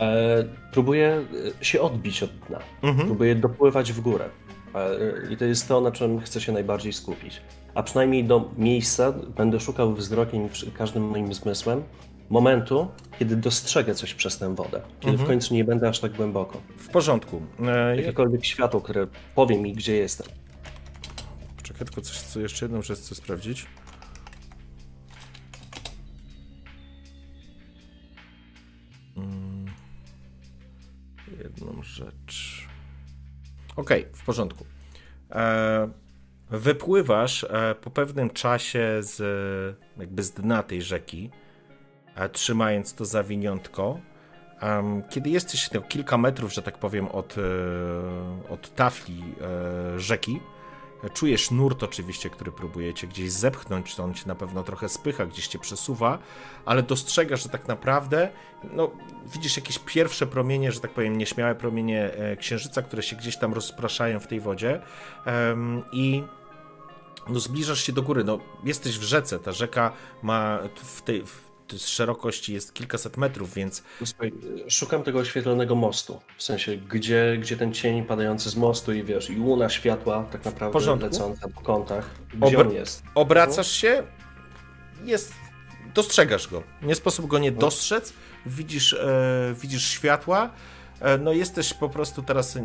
E, 0.00 0.44
próbuję 0.72 1.24
e, 1.60 1.64
się 1.64 1.80
odbić 1.80 2.22
od 2.22 2.30
dna. 2.30 2.58
Mhm. 2.82 3.06
Próbuję 3.06 3.34
dopływać 3.34 3.92
w 3.92 4.00
górę. 4.00 4.28
I 5.30 5.36
to 5.36 5.44
jest 5.44 5.68
to, 5.68 5.80
na 5.80 5.92
czym 5.92 6.20
chcę 6.20 6.40
się 6.40 6.52
najbardziej 6.52 6.92
skupić. 6.92 7.42
A 7.74 7.82
przynajmniej 7.82 8.24
do 8.24 8.50
miejsca 8.58 9.12
będę 9.12 9.60
szukał 9.60 9.94
wzrokiem 9.94 10.48
i 10.66 10.70
każdym 10.70 11.08
moim 11.08 11.34
zmysłem, 11.34 11.82
momentu, 12.30 12.88
kiedy 13.18 13.36
dostrzegę 13.36 13.94
coś 13.94 14.14
przez 14.14 14.38
tę 14.38 14.54
wodę, 14.54 14.80
kiedy 15.00 15.12
mhm. 15.12 15.26
w 15.26 15.30
końcu 15.30 15.54
nie 15.54 15.64
będę 15.64 15.88
aż 15.88 16.00
tak 16.00 16.12
głęboko. 16.12 16.60
W 16.76 16.88
porządku. 16.88 17.42
E, 17.66 17.96
Jakiekolwiek 17.96 18.44
światło, 18.44 18.80
które 18.80 19.06
powie 19.34 19.58
mi, 19.58 19.72
gdzie 19.72 19.96
jestem. 19.96 20.26
Czekaj, 21.62 21.86
tylko 21.86 22.00
coś, 22.00 22.20
co 22.20 22.40
jeszcze 22.40 22.64
jedną 22.64 22.82
rzecz 22.82 22.98
chcę 22.98 23.14
sprawdzić. 23.14 23.66
Mm. 29.16 29.66
Jedną 31.38 31.82
rzecz. 31.82 32.68
Okej, 33.76 34.00
okay, 34.00 34.14
w 34.14 34.24
porządku. 34.24 34.66
E, 35.30 35.88
wypływasz 36.50 37.44
e, 37.44 37.74
po 37.80 37.90
pewnym 37.90 38.30
czasie 38.30 38.98
z, 39.00 39.20
jakby 39.98 40.22
z 40.22 40.30
dna 40.30 40.62
tej 40.62 40.82
rzeki 40.82 41.30
E, 42.14 42.28
trzymając 42.28 42.94
to 42.94 43.04
zawiniątko. 43.04 44.00
Kiedy 45.10 45.30
jesteś 45.30 45.70
no, 45.72 45.80
kilka 45.80 46.18
metrów, 46.18 46.52
że 46.52 46.62
tak 46.62 46.78
powiem, 46.78 47.08
od, 47.08 47.36
od 48.48 48.74
tafli 48.74 49.22
rzeki, 49.96 50.40
czujesz 51.12 51.50
nurt 51.50 51.82
oczywiście, 51.82 52.30
który 52.30 52.52
próbujecie 52.52 53.06
gdzieś 53.06 53.32
zepchnąć, 53.32 54.00
on 54.00 54.14
cię 54.14 54.22
na 54.26 54.34
pewno 54.34 54.62
trochę 54.62 54.88
spycha, 54.88 55.26
gdzieś 55.26 55.46
cię 55.46 55.58
przesuwa, 55.58 56.18
ale 56.64 56.82
dostrzegasz, 56.82 57.42
że 57.42 57.48
tak 57.48 57.68
naprawdę 57.68 58.28
no, 58.72 58.90
widzisz 59.26 59.56
jakieś 59.56 59.78
pierwsze 59.78 60.26
promienie, 60.26 60.72
że 60.72 60.80
tak 60.80 60.90
powiem, 60.90 61.18
nieśmiałe 61.18 61.54
promienie 61.54 62.10
księżyca, 62.38 62.82
które 62.82 63.02
się 63.02 63.16
gdzieś 63.16 63.36
tam 63.36 63.54
rozpraszają 63.54 64.20
w 64.20 64.26
tej 64.26 64.40
wodzie 64.40 64.80
i 65.92 66.22
no, 67.28 67.40
zbliżasz 67.40 67.84
się 67.84 67.92
do 67.92 68.02
góry. 68.02 68.24
No, 68.24 68.38
jesteś 68.64 68.98
w 68.98 69.02
rzece, 69.02 69.38
ta 69.38 69.52
rzeka 69.52 69.92
ma 70.22 70.58
w 70.74 71.02
tej, 71.02 71.26
w 71.26 71.51
jest 71.72 71.88
szerokości 71.88 72.54
jest 72.54 72.74
kilkaset 72.74 73.16
metrów, 73.16 73.54
więc 73.54 73.82
Słuchaj, 74.04 74.32
szukam 74.68 75.02
tego 75.02 75.18
oświetlonego 75.18 75.74
mostu. 75.74 76.20
W 76.36 76.42
sensie, 76.42 76.76
gdzie, 76.76 77.36
gdzie 77.40 77.56
ten 77.56 77.72
cień 77.74 78.04
padający 78.04 78.50
z 78.50 78.56
mostu 78.56 78.92
i 78.92 79.02
wiesz, 79.02 79.30
i 79.30 79.40
łuna 79.40 79.68
światła 79.68 80.26
tak 80.32 80.44
naprawdę 80.44 80.72
porządku. 80.72 81.06
lecąca 81.06 81.48
po 81.48 81.60
kątach. 81.60 82.10
Gdzie 82.34 82.56
Obr- 82.58 82.60
on 82.60 82.72
jest? 82.72 83.02
obracasz 83.14 83.70
się, 83.72 84.02
jest, 85.04 85.32
dostrzegasz 85.94 86.48
go. 86.48 86.62
Nie 86.82 86.94
sposób 86.94 87.26
go 87.26 87.38
nie 87.38 87.52
dostrzec, 87.52 88.12
widzisz, 88.46 88.92
e, 88.92 89.54
widzisz 89.60 89.88
światła, 89.88 90.50
e, 91.00 91.18
no 91.18 91.32
jesteś 91.32 91.74
po 91.74 91.88
prostu 91.88 92.22
teraz 92.22 92.58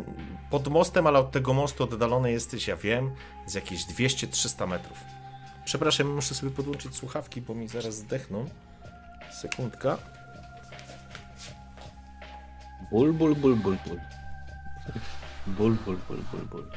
pod 0.50 0.68
mostem, 0.68 1.06
ale 1.06 1.18
od 1.18 1.30
tego 1.30 1.52
mostu 1.52 1.84
oddalony 1.84 2.32
jesteś, 2.32 2.66
ja 2.68 2.76
wiem, 2.76 3.10
z 3.46 3.54
jakieś 3.54 3.84
200-300 3.84 4.66
metrów. 4.66 4.98
Przepraszam, 5.64 6.06
muszę 6.14 6.34
sobie 6.34 6.52
podłączyć 6.52 6.96
słuchawki, 6.96 7.40
bo 7.42 7.54
mi 7.54 7.68
zaraz 7.68 7.94
zdechną. 7.94 8.46
Sekundka. 9.30 9.98
Ból, 12.90 13.12
ból, 13.12 13.34
ból, 13.34 13.56
ból, 13.56 13.76
ból. 13.86 14.00
Ból, 15.46 15.76
ból, 15.84 15.96
ból, 16.08 16.22
ból, 16.32 16.46
ból. 16.50 16.70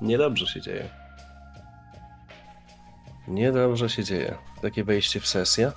Niedobrze 0.00 0.46
się 0.46 0.60
dzieje. 0.60 0.88
Niedobrze 3.28 3.88
się 3.88 4.04
dzieje. 4.04 4.38
Takie 4.62 4.84
wejście 4.84 5.20
w 5.20 5.26
sesję. 5.26 5.72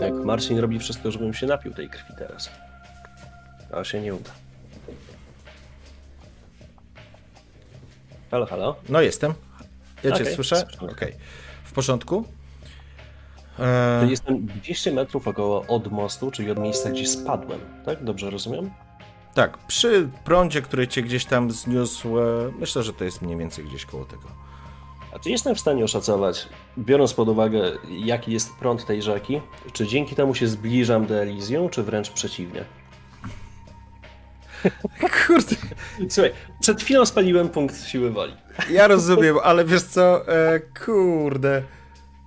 Jak 0.00 0.14
Marcin 0.14 0.58
robi 0.58 0.78
wszystko, 0.78 1.10
żebym 1.10 1.34
się 1.34 1.46
napił 1.46 1.74
tej 1.74 1.88
krwi 1.88 2.14
teraz. 2.18 2.50
A 3.72 3.84
się 3.84 4.00
nie 4.00 4.14
uda. 4.14 4.30
Halo, 8.30 8.46
halo? 8.46 8.76
No 8.88 9.00
jestem. 9.00 9.34
Ja 10.04 10.12
cię 10.12 10.24
słyszę? 10.24 10.66
Okej. 10.80 11.16
W 11.64 11.72
porządku? 11.72 12.24
To 13.58 13.64
E, 13.64 14.06
Jestem 14.10 14.46
200 14.46 14.92
metrów 14.92 15.28
około 15.28 15.64
od 15.68 15.92
mostu, 15.92 16.30
czyli 16.30 16.50
od 16.50 16.58
miejsca, 16.58 16.90
gdzie 16.90 17.06
spadłem. 17.06 17.60
Tak? 17.84 18.04
Dobrze 18.04 18.30
rozumiem? 18.30 18.70
tak, 19.34 19.58
przy 19.58 20.08
prądzie, 20.24 20.62
który 20.62 20.88
cię 20.88 21.02
gdzieś 21.02 21.24
tam 21.24 21.50
zniósł, 21.50 22.18
e, 22.18 22.22
myślę, 22.58 22.82
że 22.82 22.92
to 22.92 23.04
jest 23.04 23.22
mniej 23.22 23.36
więcej 23.36 23.64
gdzieś 23.64 23.84
koło 23.84 24.04
tego. 24.04 24.22
A 25.14 25.18
czy 25.18 25.30
jestem 25.30 25.54
w 25.54 25.60
stanie 25.60 25.84
oszacować, 25.84 26.48
biorąc 26.78 27.14
pod 27.14 27.28
uwagę, 27.28 27.62
jaki 27.88 28.32
jest 28.32 28.54
prąd 28.60 28.86
tej 28.86 29.02
rzeki, 29.02 29.40
czy 29.72 29.86
dzięki 29.86 30.14
temu 30.14 30.34
się 30.34 30.46
zbliżam 30.48 31.06
do 31.06 31.14
Elizjum, 31.14 31.68
czy 31.68 31.82
wręcz 31.82 32.10
przeciwnie? 32.10 32.64
Kurde. 35.26 35.56
Słuchaj, 36.08 36.32
przed 36.60 36.82
chwilą 36.82 37.06
spaliłem 37.06 37.48
punkt 37.48 37.86
siły 37.86 38.10
woli. 38.10 38.36
Ja 38.70 38.88
rozumiem, 38.88 39.36
ale 39.42 39.64
wiesz 39.64 39.82
co, 39.82 40.28
e, 40.28 40.60
kurde. 40.60 41.62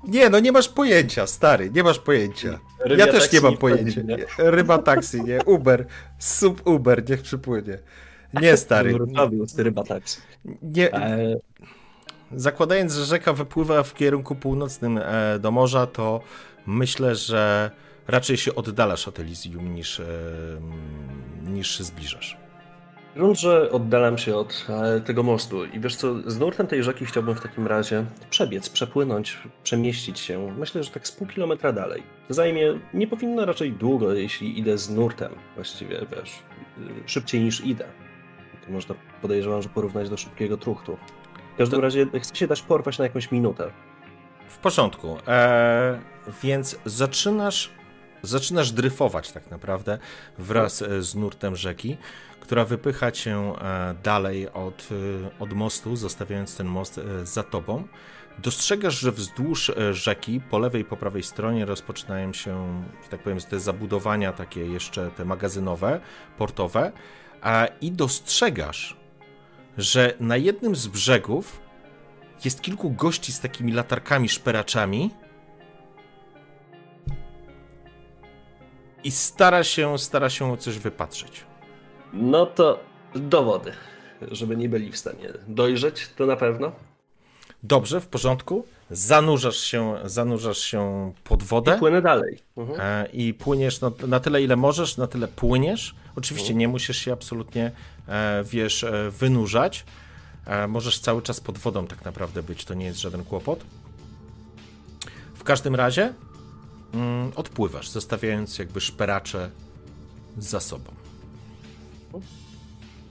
Nie, 0.04 0.30
no 0.30 0.40
nie 0.40 0.52
masz 0.52 0.70
pojęcia, 0.70 1.28
stary, 1.28 1.70
nie 1.70 1.84
masz 1.84 2.00
pojęcia. 2.00 2.60
Rybia 2.80 3.06
ja 3.06 3.12
też 3.12 3.32
nie 3.32 3.42
mam 3.42 3.58
pojęcia. 3.58 4.02
nie? 4.02 4.18
Ryba 4.38 4.78
taksi, 4.78 5.24
nie? 5.24 5.40
Uber, 5.46 5.86
sub 6.20 6.68
Uber, 6.68 7.10
niech 7.10 7.22
przypłynie. 7.22 7.78
Nie, 8.42 8.58
stary. 8.66 8.98
Ryba 9.58 9.84
taksi. 9.84 10.22
Nie, 10.62 10.94
E, 10.94 11.36
zakładając, 12.36 12.94
że 12.94 13.06
rzeka 13.06 13.34
wypływa 13.34 13.84
w 13.84 13.94
kierunku 13.94 14.36
północnym 14.36 14.98
e, 14.98 15.40
do 15.40 15.52
morza, 15.52 15.88
to 15.88 16.22
myślę, 16.66 17.16
że 17.16 17.72
raczej 18.08 18.38
się 18.38 18.56
oddalasz 18.56 19.08
od 19.08 19.20
Elysium 19.20 19.76
niż, 19.76 20.00
e, 20.00 20.06
niż 21.44 21.78
się 21.78 21.84
zbliżasz. 21.84 22.41
Że 23.34 23.72
oddalam 23.72 24.18
się 24.18 24.36
od 24.36 24.68
e, 24.70 25.02
tego 25.02 25.24
mostu 25.24 25.66
i 25.66 25.80
wiesz 25.80 25.96
co, 25.96 26.32
z 26.32 26.40
nurtem 26.40 26.68
tej 26.68 26.84
rzeki 26.84 27.06
chciałbym 27.06 27.36
w 27.36 27.42
takim 27.42 27.68
razie 27.68 28.06
przebiec, 28.30 28.70
przepłynąć, 28.70 29.38
przemieścić 29.64 30.20
się. 30.20 30.52
Myślę, 30.58 30.84
że 30.84 30.92
tak 30.92 31.08
z 31.08 31.12
pół 31.12 31.28
kilometra 31.28 31.72
dalej. 31.74 32.04
To 32.28 32.34
zajmie, 32.34 32.80
nie 32.94 33.08
powinno 33.08 33.46
raczej 33.46 33.72
długo, 33.72 34.14
jeśli 34.14 34.60
idę 34.60 34.78
z 34.78 34.90
nurtem. 34.90 35.32
Właściwie, 35.56 36.06
wiesz, 36.16 36.32
szybciej 37.06 37.42
niż 37.42 37.66
idę. 37.66 37.86
To 38.66 38.72
można, 38.72 38.96
podejrzewam, 39.22 39.62
że 39.62 39.70
porównać 39.70 40.10
do 40.10 40.18
szybkiego 40.18 40.58
truchtu. 40.58 40.98
W 41.54 41.58
każdym 41.58 41.78
To- 41.78 41.82
razie 41.82 42.06
chcę 42.22 42.36
się 42.36 42.48
dać 42.48 42.62
porwać 42.62 42.98
na 42.98 43.04
jakąś 43.06 43.32
minutę. 43.32 43.72
W 44.48 44.58
porządku. 44.58 45.18
E, 45.28 46.00
więc 46.44 46.80
zaczynasz, 46.86 47.70
zaczynasz 48.22 48.72
dryfować 48.72 49.32
tak 49.32 49.52
naprawdę 49.52 49.98
wraz 50.38 50.82
e, 50.82 51.02
z 51.02 51.16
nurtem 51.16 51.56
rzeki, 51.56 51.98
która 52.52 52.66
wypycha 52.66 53.12
cię 53.12 53.36
e, 53.38 53.96
dalej 54.04 54.50
od, 54.50 54.90
e, 54.92 55.40
od 55.40 55.54
mostu, 55.54 55.96
zostawiając 55.96 56.58
ten 56.58 56.68
most 56.68 56.98
e, 56.98 57.26
za 57.26 57.44
tobą. 57.44 57.88
Dostrzegasz, 58.40 59.00
że 59.00 59.12
wzdłuż 59.12 59.72
rzeki, 59.92 60.42
po 60.50 60.60
lewej 60.60 60.82
i 60.82 60.86
po 60.86 60.98
prawej 60.98 61.24
stronie 61.24 61.66
rozpoczynają 61.66 62.34
się, 62.34 62.84
że 63.04 63.10
tak 63.10 63.24
powiem, 63.24 63.40
te 63.40 63.60
zabudowania 63.60 64.34
takie 64.34 64.66
jeszcze 64.66 65.12
te 65.12 65.26
magazynowe, 65.26 66.00
portowe, 66.38 66.92
i 67.82 67.92
dostrzegasz, 67.92 68.98
że 69.78 70.14
na 70.20 70.38
jednym 70.38 70.76
z 70.76 70.88
brzegów 70.88 71.62
jest 72.46 72.62
kilku 72.62 72.92
gości 72.92 73.32
z 73.32 73.40
takimi 73.40 73.72
latarkami, 73.72 74.30
szperaczami. 74.30 75.12
I 79.04 79.12
stara 79.12 79.64
się, 79.64 79.98
stara 79.98 80.30
się 80.30 80.58
coś 80.58 80.80
wypatrzeć. 80.80 81.51
No 82.14 82.46
to 82.46 82.80
dowody, 83.16 83.72
żeby 84.32 84.58
nie 84.58 84.70
byli 84.70 84.92
w 84.92 84.98
stanie 84.98 85.34
dojrzeć, 85.48 86.10
to 86.18 86.26
na 86.26 86.36
pewno. 86.36 86.72
Dobrze, 87.64 88.02
w 88.02 88.08
porządku. 88.08 88.66
Zanurzasz 88.92 89.58
się, 89.58 89.96
zanurzasz 90.06 90.58
się 90.58 91.14
pod 91.24 91.44
wodę 91.44 91.78
Płynę 91.80 92.02
dalej. 92.02 92.40
Mhm. 92.58 92.80
e, 92.82 93.08
i 93.14 93.34
płyniesz 93.34 93.82
no, 93.82 93.92
na 94.08 94.20
tyle, 94.20 94.44
ile 94.44 94.56
możesz, 94.56 94.98
na 94.98 95.08
tyle 95.08 95.28
płyniesz. 95.28 95.96
Oczywiście 96.16 96.54
nie 96.54 96.68
musisz 96.68 96.98
się 96.98 97.14
absolutnie, 97.14 97.72
e, 98.08 98.44
wiesz, 98.44 98.84
e, 98.84 99.12
wynurzać. 99.12 99.86
Możesz 100.68 101.00
cały 101.00 101.22
czas 101.22 101.40
pod 101.40 101.58
wodą 101.58 101.88
tak 101.88 102.06
naprawdę 102.06 102.44
być, 102.44 102.66
to 102.66 102.74
nie 102.74 102.86
jest 102.86 103.00
żaden 103.00 103.24
kłopot. 103.24 103.60
W 105.36 105.44
każdym 105.44 105.76
razie 105.76 106.14
mm, 106.94 107.32
odpływasz, 107.36 107.90
zostawiając 107.90 108.60
jakby 108.60 108.82
szperacze 108.82 109.50
za 110.38 110.60
sobą. 110.60 111.01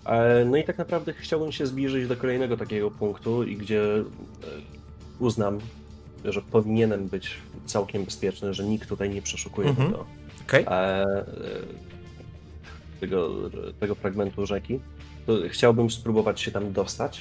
E, 0.07 0.45
No 0.45 0.57
i 0.57 0.65
tak 0.65 0.79
naprawdę 0.79 1.13
chciałbym 1.13 1.53
się 1.53 1.67
zbliżyć 1.67 2.09
do 2.09 2.17
kolejnego 2.17 2.57
takiego 2.57 2.91
punktu, 2.91 3.45
i 3.45 3.57
gdzie 3.57 3.83
e, 3.83 4.05
uznam, 5.19 5.59
że 6.25 6.43
powinienem 6.43 7.09
być 7.09 7.31
całkiem 7.67 8.05
bezpieczny, 8.05 8.55
że 8.55 8.65
nikt 8.65 8.89
tutaj 8.89 9.11
nie 9.11 9.23
przeszukuje 9.23 9.69
Mhm. 9.69 9.91
tego, 9.91 10.07
Okej? 10.47 10.65
e, 10.69 11.05
tego, 13.01 13.31
tego 13.81 13.95
fragmentu 13.95 14.47
rzeki. 14.47 14.81
To 15.27 15.33
chciałbym 15.51 15.91
spróbować 15.91 16.41
się 16.41 16.51
tam 16.51 16.73
dostać. 16.73 17.21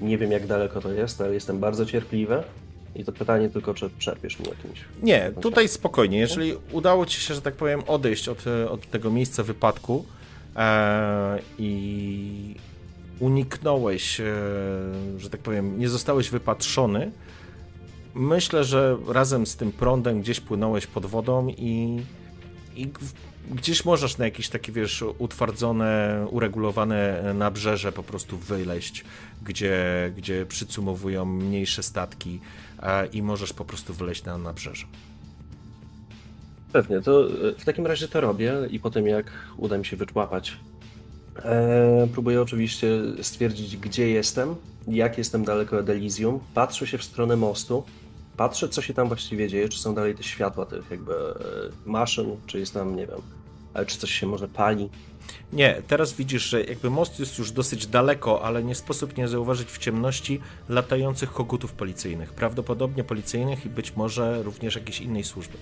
Nie 0.00 0.18
wiem, 0.18 0.32
jak 0.32 0.46
daleko 0.46 0.80
to 0.80 0.92
jest, 0.92 1.20
ale 1.20 1.34
jestem 1.34 1.58
bardzo 1.58 1.86
cierpliwy. 1.86 2.42
I 2.96 3.04
to 3.04 3.12
pytanie 3.12 3.48
tylko, 3.50 3.74
czy 3.74 3.90
przerwiesz 3.98 4.38
mi 4.38 4.46
jakimś. 4.48 4.84
Nie, 5.02 5.32
tutaj 5.40 5.68
spokojnie. 5.68 6.18
Jeżeli 6.18 6.52
udało 6.72 7.06
ci 7.06 7.20
się, 7.20 7.34
że 7.34 7.42
tak 7.42 7.54
powiem, 7.54 7.82
odejść 7.86 8.28
od, 8.28 8.44
od 8.70 8.90
tego 8.90 9.10
miejsca 9.10 9.42
wypadku 9.42 10.04
i 11.58 12.54
uniknąłeś, 13.20 14.20
e, 14.20 14.24
że 15.18 15.30
tak 15.30 15.40
powiem, 15.40 15.78
nie 15.78 15.88
zostałeś 15.88 16.30
wypatrzony, 16.30 17.12
myślę, 18.14 18.64
że 18.64 18.98
razem 19.08 19.46
z 19.46 19.56
tym 19.56 19.72
prądem 19.72 20.20
gdzieś 20.20 20.40
płynąłeś 20.40 20.86
pod 20.86 21.06
wodą 21.06 21.48
i, 21.48 22.02
i 22.76 22.88
gdzieś 23.50 23.84
możesz 23.84 24.18
na 24.18 24.24
jakieś 24.24 24.48
takie, 24.48 24.72
wiesz, 24.72 25.04
utwardzone, 25.18 26.26
uregulowane 26.30 27.34
nabrzeże 27.34 27.92
po 27.92 28.02
prostu 28.02 28.38
wyleść, 28.38 29.04
gdzie, 29.42 30.12
gdzie 30.16 30.46
przycumowują 30.46 31.24
mniejsze 31.24 31.82
statki 31.82 32.40
e, 32.82 33.06
i 33.06 33.22
możesz 33.22 33.52
po 33.52 33.64
prostu 33.64 33.94
wyleść 33.94 34.24
na 34.24 34.38
nabrzeże. 34.38 34.86
Pewnie, 36.72 37.00
to 37.00 37.26
e, 37.26 37.30
w 37.58 37.64
takim 37.64 37.86
razie 37.86 38.08
to 38.08 38.20
robię 38.20 38.54
i 38.70 38.80
po 38.80 38.90
tym 38.90 39.06
jak 39.06 39.26
uda 39.56 39.78
mi 39.78 39.86
się 39.86 39.96
wyczłapać, 39.96 40.56
e, 41.44 42.08
próbuję 42.12 42.42
oczywiście 42.42 42.88
stwierdzić, 43.22 43.76
gdzie 43.76 44.08
jestem, 44.08 44.54
jak 44.88 45.18
jestem 45.18 45.44
daleko 45.44 45.78
od 45.78 45.88
Elysium, 45.88 46.40
patrzę 46.54 46.86
się 46.86 46.98
w 46.98 47.04
stronę 47.04 47.36
mostu, 47.36 47.84
patrzę, 48.36 48.68
co 48.68 48.82
się 48.82 48.94
tam 48.94 49.08
właściwie 49.08 49.48
dzieje, 49.48 49.68
czy 49.68 49.78
są 49.78 49.94
dalej 49.94 50.14
te 50.14 50.22
światła 50.22 50.66
tych 50.66 50.90
jakby 50.90 51.14
e, 51.14 51.34
maszyn, 51.86 52.36
czy 52.46 52.58
jest 52.58 52.74
tam, 52.74 52.96
nie 52.96 53.06
wiem, 53.06 53.20
e, 53.74 53.86
czy 53.86 53.98
coś 53.98 54.10
się 54.10 54.26
może 54.26 54.48
pali. 54.48 54.88
Nie, 55.52 55.82
teraz 55.86 56.12
widzisz, 56.12 56.42
że 56.42 56.64
jakby 56.64 56.90
most 56.90 57.20
jest 57.20 57.38
już 57.38 57.52
dosyć 57.52 57.86
daleko, 57.86 58.42
ale 58.42 58.62
nie 58.62 58.74
sposób 58.74 59.16
nie 59.16 59.28
zauważyć 59.28 59.68
w 59.68 59.78
ciemności 59.78 60.40
latających 60.68 61.32
kogutów 61.32 61.72
policyjnych. 61.72 62.32
Prawdopodobnie 62.32 63.04
policyjnych 63.04 63.66
i 63.66 63.68
być 63.68 63.96
może 63.96 64.42
również 64.42 64.74
jakiejś 64.74 65.00
innej 65.00 65.24
służby. 65.24 65.58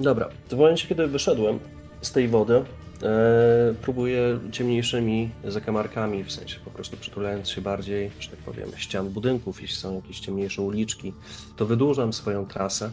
Dobra, 0.00 0.28
w 0.48 0.56
momencie, 0.56 0.88
kiedy 0.88 1.06
wyszedłem 1.06 1.58
z 2.02 2.12
tej 2.12 2.28
wody, 2.28 2.54
e, 3.02 3.74
próbuję 3.82 4.38
ciemniejszymi 4.52 5.30
zakamarkami, 5.44 6.24
w 6.24 6.32
sensie 6.32 6.58
po 6.64 6.70
prostu 6.70 6.96
przytulając 6.96 7.48
się 7.48 7.60
bardziej, 7.60 8.10
że 8.20 8.30
tak 8.30 8.38
powiem, 8.38 8.68
ścian 8.76 9.08
budynków, 9.08 9.62
jeśli 9.62 9.76
są 9.76 9.94
jakieś 9.94 10.20
ciemniejsze 10.20 10.62
uliczki, 10.62 11.12
to 11.56 11.66
wydłużam 11.66 12.12
swoją 12.12 12.46
trasę, 12.46 12.90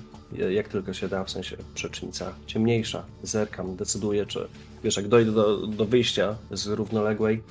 jak 0.50 0.68
tylko 0.68 0.94
się 0.94 1.08
da, 1.10 1.24
w 1.24 1.30
sensie 1.30 1.58
przecznica 1.76 2.34
ciemniejsza, 2.48 3.04
zerkam, 3.24 3.76
decyduję, 3.76 4.26
czy 4.26 4.48
wiesz, 4.84 4.98
jak 4.98 5.08
dojdę 5.08 5.32
do, 5.32 5.68
do 5.68 5.86
wyjścia 5.86 6.36
z 6.52 6.68
równoległej, 6.68 7.42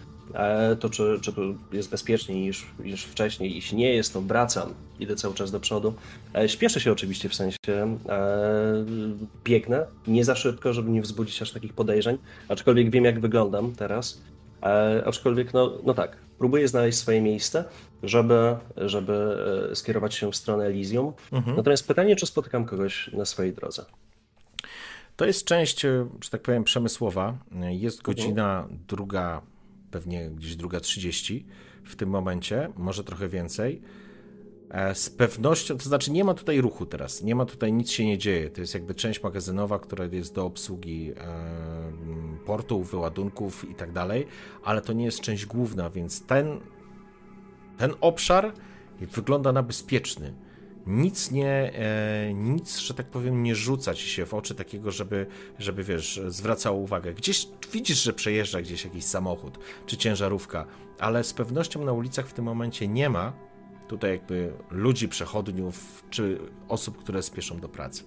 to 0.80 0.90
czy, 0.90 1.18
czy 1.20 1.32
jest 1.72 1.90
bezpieczniej 1.90 2.40
niż, 2.40 2.66
niż 2.84 3.04
wcześniej. 3.04 3.54
Jeśli 3.54 3.76
nie 3.76 3.94
jest, 3.94 4.12
to 4.12 4.20
wracam, 4.20 4.74
idę 5.00 5.16
cały 5.16 5.34
czas 5.34 5.50
do 5.50 5.60
przodu. 5.60 5.94
E, 6.34 6.48
śpieszę 6.48 6.80
się 6.80 6.92
oczywiście 6.92 7.28
w 7.28 7.34
sensie 7.34 7.58
e, 7.68 7.96
biegnę, 9.44 9.86
nie 10.06 10.24
za 10.24 10.34
szybko, 10.34 10.72
żeby 10.72 10.90
nie 10.90 11.02
wzbudzić 11.02 11.42
aż 11.42 11.52
takich 11.52 11.72
podejrzeń, 11.72 12.18
aczkolwiek 12.48 12.90
wiem 12.90 13.04
jak 13.04 13.20
wyglądam 13.20 13.72
teraz. 13.72 14.22
Aczkolwiek, 15.06 15.54
no, 15.54 15.78
no 15.84 15.94
tak, 15.94 16.16
próbuję 16.38 16.68
znaleźć 16.68 16.98
swoje 16.98 17.20
miejsce, 17.20 17.64
żeby, 18.02 18.56
żeby 18.76 19.36
skierować 19.74 20.14
się 20.14 20.32
w 20.32 20.36
stronę 20.36 20.64
Elysium. 20.64 21.12
Mhm. 21.32 21.56
Natomiast 21.56 21.88
pytanie, 21.88 22.16
czy 22.16 22.26
spotykam 22.26 22.64
kogoś 22.64 23.10
na 23.12 23.24
swojej 23.24 23.52
drodze? 23.52 23.84
To 25.16 25.24
jest 25.24 25.44
część, 25.44 25.80
że 26.20 26.30
tak 26.30 26.42
powiem, 26.42 26.64
przemysłowa. 26.64 27.34
Jest 27.70 27.98
mhm. 27.98 28.16
godzina 28.16 28.68
druga 28.88 29.42
pewnie 29.92 30.30
gdzieś 30.30 30.56
druga 30.56 30.80
30 30.80 31.46
w 31.84 31.96
tym 31.96 32.08
momencie, 32.08 32.68
może 32.76 33.04
trochę 33.04 33.28
więcej. 33.28 33.82
E, 34.70 34.94
z 34.94 35.10
pewnością, 35.10 35.78
to 35.78 35.84
znaczy 35.84 36.12
nie 36.12 36.24
ma 36.24 36.34
tutaj 36.34 36.60
ruchu 36.60 36.86
teraz, 36.86 37.22
nie 37.22 37.34
ma 37.34 37.44
tutaj, 37.44 37.72
nic 37.72 37.90
się 37.90 38.06
nie 38.06 38.18
dzieje. 38.18 38.50
To 38.50 38.60
jest 38.60 38.74
jakby 38.74 38.94
część 38.94 39.22
magazynowa, 39.22 39.78
która 39.78 40.04
jest 40.04 40.34
do 40.34 40.46
obsługi 40.46 41.12
e, 41.12 41.16
portów, 42.46 42.90
wyładunków 42.90 43.70
i 43.70 43.74
tak 43.74 43.92
dalej, 43.92 44.26
ale 44.64 44.80
to 44.80 44.92
nie 44.92 45.04
jest 45.04 45.20
część 45.20 45.46
główna, 45.46 45.90
więc 45.90 46.26
ten, 46.26 46.60
ten 47.78 47.94
obszar 48.00 48.52
wygląda 49.00 49.52
na 49.52 49.62
bezpieczny 49.62 50.34
nic 50.86 51.30
nie, 51.30 51.72
e, 51.74 52.34
nic, 52.34 52.78
że 52.78 52.94
tak 52.94 53.06
powiem, 53.06 53.42
nie 53.42 53.54
rzuca 53.54 53.94
ci 53.94 54.08
się 54.08 54.26
w 54.26 54.34
oczy 54.34 54.54
takiego, 54.54 54.90
żeby, 54.90 55.26
żeby 55.58 55.84
wiesz, 55.84 56.20
zwracało 56.28 56.78
uwagę. 56.78 57.14
Gdzieś 57.14 57.48
widzisz, 57.72 58.02
że 58.02 58.12
przejeżdża 58.12 58.62
gdzieś 58.62 58.84
jakiś 58.84 59.04
samochód 59.04 59.58
czy 59.86 59.96
ciężarówka, 59.96 60.66
ale 60.98 61.24
z 61.24 61.32
pewnością 61.32 61.84
na 61.84 61.92
ulicach 61.92 62.26
w 62.26 62.32
tym 62.32 62.44
momencie 62.44 62.88
nie 62.88 63.10
ma 63.10 63.32
tutaj 63.88 64.10
jakby 64.10 64.52
ludzi, 64.70 65.08
przechodniów 65.08 66.04
czy 66.10 66.38
osób, 66.68 66.98
które 66.98 67.22
spieszą 67.22 67.60
do 67.60 67.68
pracy. 67.68 68.04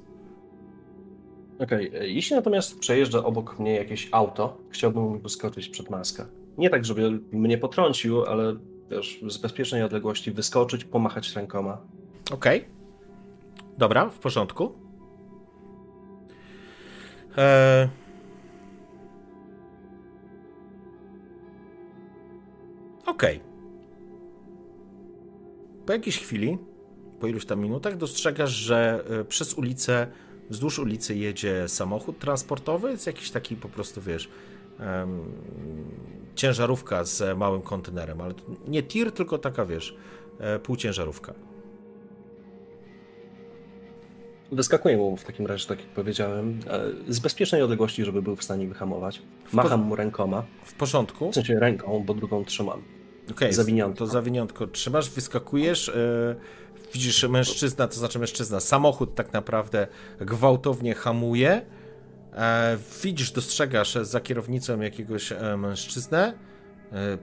Okej, 1.59 1.89
okay. 1.89 2.09
jeśli 2.09 2.35
natomiast 2.35 2.79
przejeżdża 2.79 3.23
obok 3.23 3.59
mnie 3.59 3.75
jakieś 3.75 4.09
auto, 4.11 4.57
chciałbym 4.69 5.19
wyskoczyć 5.19 5.69
przed 5.69 5.89
maskę. 5.89 6.25
Nie 6.57 6.69
tak, 6.69 6.85
żeby 6.85 7.19
mnie 7.31 7.57
potrącił, 7.57 8.25
ale 8.25 8.55
wiesz, 8.91 9.19
z 9.27 9.37
bezpiecznej 9.37 9.83
odległości 9.83 10.31
wyskoczyć, 10.31 10.85
pomachać 10.85 11.35
rękoma. 11.35 11.81
Okej. 12.31 12.59
Okay. 12.59 12.75
Dobra, 13.77 14.09
w 14.09 14.19
porządku. 14.19 14.71
Eee... 17.37 17.89
Okej. 23.05 23.37
Okay. 23.37 23.55
Po 25.85 25.93
jakiejś 25.93 26.19
chwili, 26.19 26.57
po 27.19 27.27
iluś 27.27 27.45
tam 27.45 27.59
minutach, 27.59 27.97
dostrzegasz, 27.97 28.51
że 28.51 29.03
e, 29.09 29.25
przez 29.25 29.53
ulicę, 29.53 30.07
wzdłuż 30.49 30.79
ulicy 30.79 31.15
jedzie 31.15 31.69
samochód 31.69 32.19
transportowy, 32.19 32.91
jest 32.91 33.07
jakiś 33.07 33.31
taki 33.31 33.55
po 33.55 33.69
prostu, 33.69 34.01
wiesz, 34.01 34.29
um, 34.79 35.23
ciężarówka 36.35 37.03
z 37.03 37.37
małym 37.37 37.61
kontenerem, 37.61 38.21
ale 38.21 38.33
nie 38.67 38.83
tir, 38.83 39.11
tylko 39.11 39.37
taka, 39.37 39.65
wiesz, 39.65 39.95
e, 40.39 40.59
półciężarówka. 40.59 41.33
Wyskakuję 44.51 44.97
mu 44.97 45.17
w 45.17 45.23
takim 45.23 45.47
razie, 45.47 45.67
tak 45.67 45.79
jak 45.79 45.87
powiedziałem, 45.87 46.59
e, 47.07 47.13
z 47.13 47.19
bezpiecznej 47.19 47.61
odległości, 47.61 48.05
żeby 48.05 48.21
był 48.21 48.35
w 48.35 48.43
stanie 48.43 48.67
wyhamować. 48.67 49.21
Macham 49.53 49.81
mu 49.81 49.95
rękoma. 49.95 50.43
W 50.63 50.73
porządku? 50.73 51.31
W 51.31 51.35
sensie 51.35 51.59
ręką, 51.59 52.03
bo 52.05 52.13
drugą 52.13 52.45
trzymam. 52.45 52.81
Okej, 53.23 53.35
okay, 53.35 53.53
zawiniątko. 53.53 53.99
to 53.99 54.07
zawiniątko 54.07 54.67
trzymasz, 54.67 55.09
wyskakujesz, 55.09 55.87
yy, 55.87 56.35
widzisz 56.93 57.23
mężczyzna, 57.23 57.87
to 57.87 57.95
znaczy 57.95 58.19
mężczyzna, 58.19 58.59
samochód 58.59 59.15
tak 59.15 59.33
naprawdę 59.33 59.87
gwałtownie 60.19 60.93
hamuje, 60.93 61.61
yy, 62.31 62.39
widzisz, 63.03 63.31
dostrzegasz 63.31 63.95
za 64.01 64.19
kierownicą 64.19 64.81
jakiegoś 64.81 65.31
yy, 65.31 65.57
mężczyznę, 65.57 66.33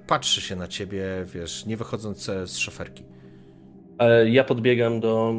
patrzy 0.06 0.40
się 0.40 0.56
na 0.56 0.68
ciebie, 0.68 1.04
wiesz, 1.34 1.66
nie 1.66 1.76
wychodząc 1.76 2.24
z 2.24 2.56
szoferki. 2.56 3.04
Ja 4.26 4.44
podbiegam 4.44 5.00
do 5.00 5.34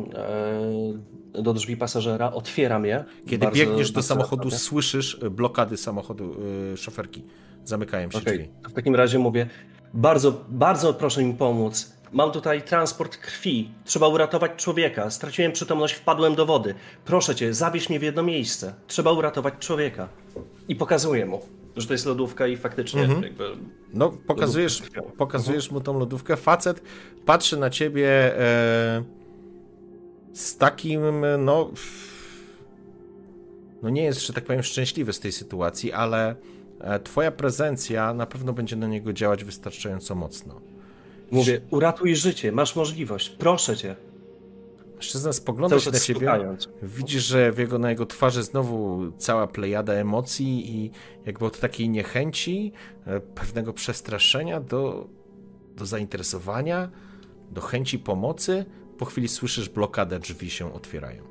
do 1.41 1.53
drzwi 1.53 1.78
pasażera, 1.78 2.32
otwieram 2.32 2.86
je. 2.86 3.03
Kiedy 3.28 3.47
biegniesz 3.47 3.91
do 3.91 4.03
samochodu, 4.03 4.51
słyszysz 4.51 5.20
blokady 5.32 5.78
samochodu, 5.78 6.36
yy, 6.72 6.78
szoferki. 6.78 7.24
Zamykają 7.64 8.11
się 8.11 8.18
okay. 8.18 8.34
drzwi. 8.34 8.49
W 8.70 8.74
takim 8.74 8.95
razie 8.95 9.20
mówię, 9.20 9.47
bardzo, 9.93 10.45
bardzo 10.49 10.93
proszę 10.93 11.24
mi 11.24 11.34
pomóc. 11.34 11.93
Mam 12.11 12.32
tutaj 12.32 12.61
transport 12.61 13.18
krwi. 13.18 13.72
Trzeba 13.86 14.07
uratować 14.07 14.51
człowieka. 14.57 15.09
Straciłem 15.09 15.51
przytomność, 15.51 15.93
wpadłem 15.93 16.36
do 16.36 16.45
wody. 16.45 16.76
Proszę 17.05 17.36
cię, 17.36 17.53
zabierz 17.53 17.89
mnie 17.89 17.99
w 17.99 18.03
jedno 18.03 18.24
miejsce. 18.24 18.74
Trzeba 18.88 19.11
uratować 19.11 19.53
człowieka. 19.59 20.09
I 20.68 20.76
pokazuję 20.76 21.26
mu, 21.26 21.41
że 21.76 21.88
to 21.88 21.93
jest 21.93 22.05
lodówka 22.05 22.47
i 22.47 22.57
faktycznie 22.57 23.01
mhm. 23.01 23.24
jakby... 23.24 23.43
No, 23.93 24.09
pokazujesz, 24.28 24.84
pokazujesz 25.17 25.71
mu 25.71 25.82
tą 25.82 25.99
lodówkę. 25.99 26.38
Facet 26.38 26.82
patrzy 27.26 27.57
na 27.57 27.69
ciebie... 27.69 28.39
E 28.39 29.24
z 30.34 30.57
takim, 30.57 31.01
no. 31.38 31.71
No 33.82 33.89
nie 33.89 34.03
jest, 34.03 34.28
że 34.28 34.34
tak 34.34 34.43
powiem, 34.43 34.63
szczęśliwy 34.63 35.13
z 35.13 35.19
tej 35.19 35.32
sytuacji, 35.32 35.91
ale 35.91 36.36
e, 36.80 36.99
Twoja 36.99 37.32
prezencja 37.32 38.13
na 38.13 38.26
pewno 38.26 38.53
będzie 38.53 38.76
na 38.76 38.88
niego 38.88 39.13
działać 39.13 39.43
wystarczająco 39.43 40.15
mocno. 40.15 40.61
Mówię, 41.32 41.61
uratuj 41.69 42.15
życie, 42.15 42.51
masz 42.51 42.76
możliwość, 42.76 43.30
proszę 43.30 43.78
cię. 43.78 43.95
Mężczyzna 44.96 45.34
spogląda 45.34 45.80
się 45.80 45.91
na 45.91 46.00
ciebie, 46.00 46.32
widzisz, 46.84 47.24
że 47.24 47.52
w 47.52 47.58
jego, 47.58 47.80
na 47.80 47.89
jego 47.89 48.06
twarzy 48.06 48.44
znowu 48.44 49.02
cała 49.18 49.48
plejada 49.48 49.94
emocji 49.94 50.76
i 50.76 50.91
jakby 51.26 51.46
od 51.46 51.60
takiej 51.60 51.89
niechęci, 51.89 52.72
e, 53.06 53.20
pewnego 53.20 53.74
przestraszenia 53.74 54.60
do, 54.60 55.08
do 55.76 55.86
zainteresowania, 55.86 56.89
do 57.52 57.62
chęci 57.62 58.00
pomocy, 58.00 58.66
po 58.98 59.06
chwili 59.06 59.28
słyszysz 59.28 59.70
blokadę, 59.70 60.20
drzwi 60.20 60.50
się 60.50 60.74
otwierają. 60.74 61.24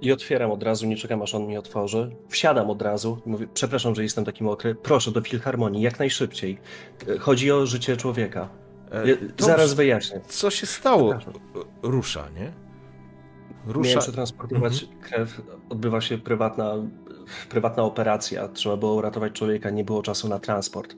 I 0.00 0.12
otwieram 0.12 0.50
od 0.50 0.62
razu, 0.62 0.86
nie 0.86 0.96
czekam 0.96 1.22
aż 1.22 1.34
on 1.34 1.46
mi 1.46 1.58
otworzy. 1.58 2.16
Wsiadam 2.28 2.70
od 2.70 2.82
razu 2.82 3.18
i 3.26 3.28
mówię, 3.28 3.46
przepraszam, 3.54 3.94
że 3.94 4.02
jestem 4.02 4.24
taki 4.24 4.44
mokry, 4.44 4.74
proszę 4.74 5.10
do 5.10 5.20
filharmonii, 5.20 5.82
jak 5.82 5.98
najszybciej. 5.98 6.58
Chodzi 7.20 7.52
o 7.52 7.66
życie 7.66 7.96
człowieka. 7.96 8.48
E, 8.92 9.04
Zaraz 9.44 9.74
wyjaśnię. 9.74 10.20
Co 10.28 10.50
się 10.50 10.66
stało? 10.66 11.14
Rusza, 11.82 12.28
nie? 12.30 12.67
Rusza. 13.66 13.88
Miałem 13.88 14.02
przetransportować 14.02 14.82
mhm. 14.82 15.00
krew, 15.00 15.42
odbywa 15.68 16.00
się 16.00 16.18
prywatna, 16.18 16.74
prywatna 17.48 17.82
operacja. 17.82 18.48
Trzeba 18.48 18.76
było 18.76 18.94
uratować 18.94 19.32
człowieka, 19.32 19.70
nie 19.70 19.84
było 19.84 20.02
czasu 20.02 20.28
na 20.28 20.38
transport. 20.38 20.94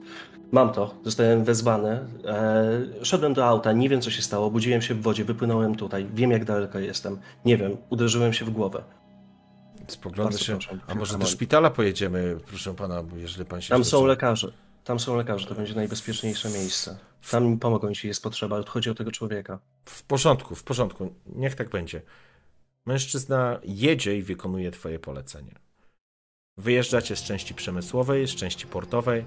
Mam 0.51 0.71
to, 0.73 0.95
zostałem 1.03 1.43
wezwany. 1.43 1.99
E, 2.25 3.05
szedłem 3.05 3.33
do 3.33 3.45
auta, 3.45 3.71
nie 3.71 3.89
wiem 3.89 4.01
co 4.01 4.11
się 4.11 4.21
stało, 4.21 4.51
budziłem 4.51 4.81
się 4.81 4.93
w 4.93 5.01
wodzie, 5.01 5.25
wypłynąłem 5.25 5.75
tutaj, 5.75 6.07
wiem 6.13 6.31
jak 6.31 6.45
daleko 6.45 6.79
jestem. 6.79 7.19
Nie 7.45 7.57
wiem, 7.57 7.77
uderzyłem 7.89 8.33
się 8.33 8.45
w 8.45 8.49
głowę. 8.49 8.83
Spogląda 9.87 10.37
się, 10.37 10.57
a 10.87 10.95
może 10.95 11.17
do 11.17 11.25
szpitala 11.25 11.69
pojedziemy, 11.69 12.37
proszę 12.47 12.73
pana, 12.73 13.03
jeżeli 13.15 13.45
pan 13.45 13.61
się... 13.61 13.69
Tam 13.69 13.83
są 13.83 14.05
lekarze, 14.05 14.51
tam 14.83 14.99
są 14.99 15.15
lekarze, 15.15 15.47
to 15.47 15.55
będzie 15.55 15.75
najbezpieczniejsze 15.75 16.49
miejsce. 16.49 16.97
Tam 17.31 17.45
mi 17.45 17.57
pomogą, 17.57 17.89
jeśli 17.89 18.07
jest 18.07 18.23
potrzeba, 18.23 18.55
ale 18.55 18.65
chodzi 18.65 18.89
o 18.89 18.95
tego 18.95 19.11
człowieka. 19.11 19.59
W 19.85 20.03
porządku, 20.03 20.55
w 20.55 20.63
porządku, 20.63 21.13
niech 21.35 21.55
tak 21.55 21.69
będzie. 21.69 22.01
Mężczyzna 22.85 23.59
jedzie 23.63 24.17
i 24.17 24.23
wykonuje 24.23 24.71
twoje 24.71 24.99
polecenie. 24.99 25.55
Wyjeżdżacie 26.57 27.15
z 27.15 27.23
części 27.23 27.53
przemysłowej, 27.53 28.27
z 28.27 28.35
części 28.35 28.67
portowej, 28.67 29.25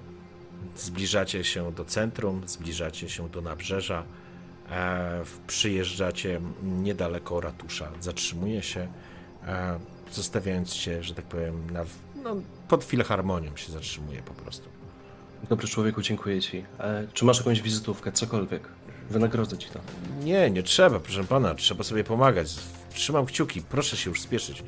zbliżacie 0.76 1.44
się 1.44 1.72
do 1.72 1.84
centrum, 1.84 2.42
zbliżacie 2.46 3.08
się 3.08 3.28
do 3.28 3.40
nabrzeża, 3.40 4.04
e, 4.70 5.24
przyjeżdżacie 5.46 6.40
niedaleko 6.62 7.40
ratusza. 7.40 7.92
Zatrzymuje 8.00 8.62
się, 8.62 8.88
e, 9.46 9.78
zostawiając 10.12 10.74
się, 10.74 11.02
że 11.02 11.14
tak 11.14 11.24
powiem, 11.24 11.70
na, 11.70 11.84
no, 12.22 12.36
pod 12.68 12.84
filharmonią 12.84 13.56
się 13.56 13.72
zatrzymuje 13.72 14.22
po 14.22 14.34
prostu. 14.34 14.68
Dobry 15.48 15.68
człowieku, 15.68 16.02
dziękuję 16.02 16.40
ci. 16.40 16.64
E, 16.78 17.06
czy 17.12 17.24
masz 17.24 17.38
jakąś 17.38 17.62
wizytówkę, 17.62 18.12
cokolwiek? 18.12 18.68
Wynagrodzę 19.10 19.58
ci 19.58 19.68
to. 19.68 19.80
Nie, 20.20 20.50
nie 20.50 20.62
trzeba, 20.62 21.00
proszę 21.00 21.24
pana, 21.24 21.54
trzeba 21.54 21.84
sobie 21.84 22.04
pomagać. 22.04 22.54
Trzymam 22.94 23.26
kciuki, 23.26 23.62
proszę 23.62 23.96
się 23.96 24.10
już 24.10 24.20
spieszyć. 24.20 24.62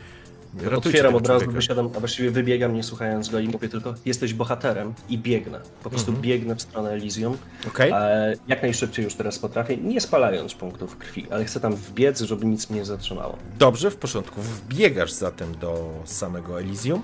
Ratujcie 0.55 0.77
Otwieram 0.89 1.15
od 1.15 1.27
razu, 1.27 1.41
człowieka. 1.41 1.53
wysiadam, 1.61 1.91
a 1.97 2.01
właściwie 2.01 2.31
wybiegam, 2.31 2.75
nie 2.75 2.83
słuchając 2.83 3.29
go 3.29 3.39
i 3.39 3.49
mówię 3.49 3.69
tylko, 3.69 3.95
jesteś 4.05 4.35
bohaterem 4.35 4.95
i 5.09 5.19
biegnę. 5.19 5.61
Po 5.83 5.91
prostu 5.91 6.11
Mhm. 6.11 6.23
biegnę 6.23 6.57
w 6.57 6.63
stronę 6.63 6.91
Elysium. 6.91 7.39
E, 7.81 8.35
jak 8.49 8.63
najszybciej 8.63 9.05
już 9.05 9.15
teraz 9.15 9.39
potrafię, 9.39 9.77
nie 9.77 10.01
spalając 10.01 10.55
punktów 10.55 10.97
krwi, 10.97 11.27
ale 11.31 11.45
chcę 11.45 11.61
tam 11.61 11.77
wbiec, 11.77 12.21
żeby 12.21 12.47
nic 12.47 12.71
mnie 12.71 12.79
nie 12.79 12.85
zatrzymało. 12.85 13.37
Dobrze, 13.59 13.91
w 13.91 13.97
porządku. 13.97 14.41
Wbiegasz 14.43 15.13
zatem 15.13 15.59
do 15.59 15.91
samego 16.05 16.61
Elysium. 16.61 17.03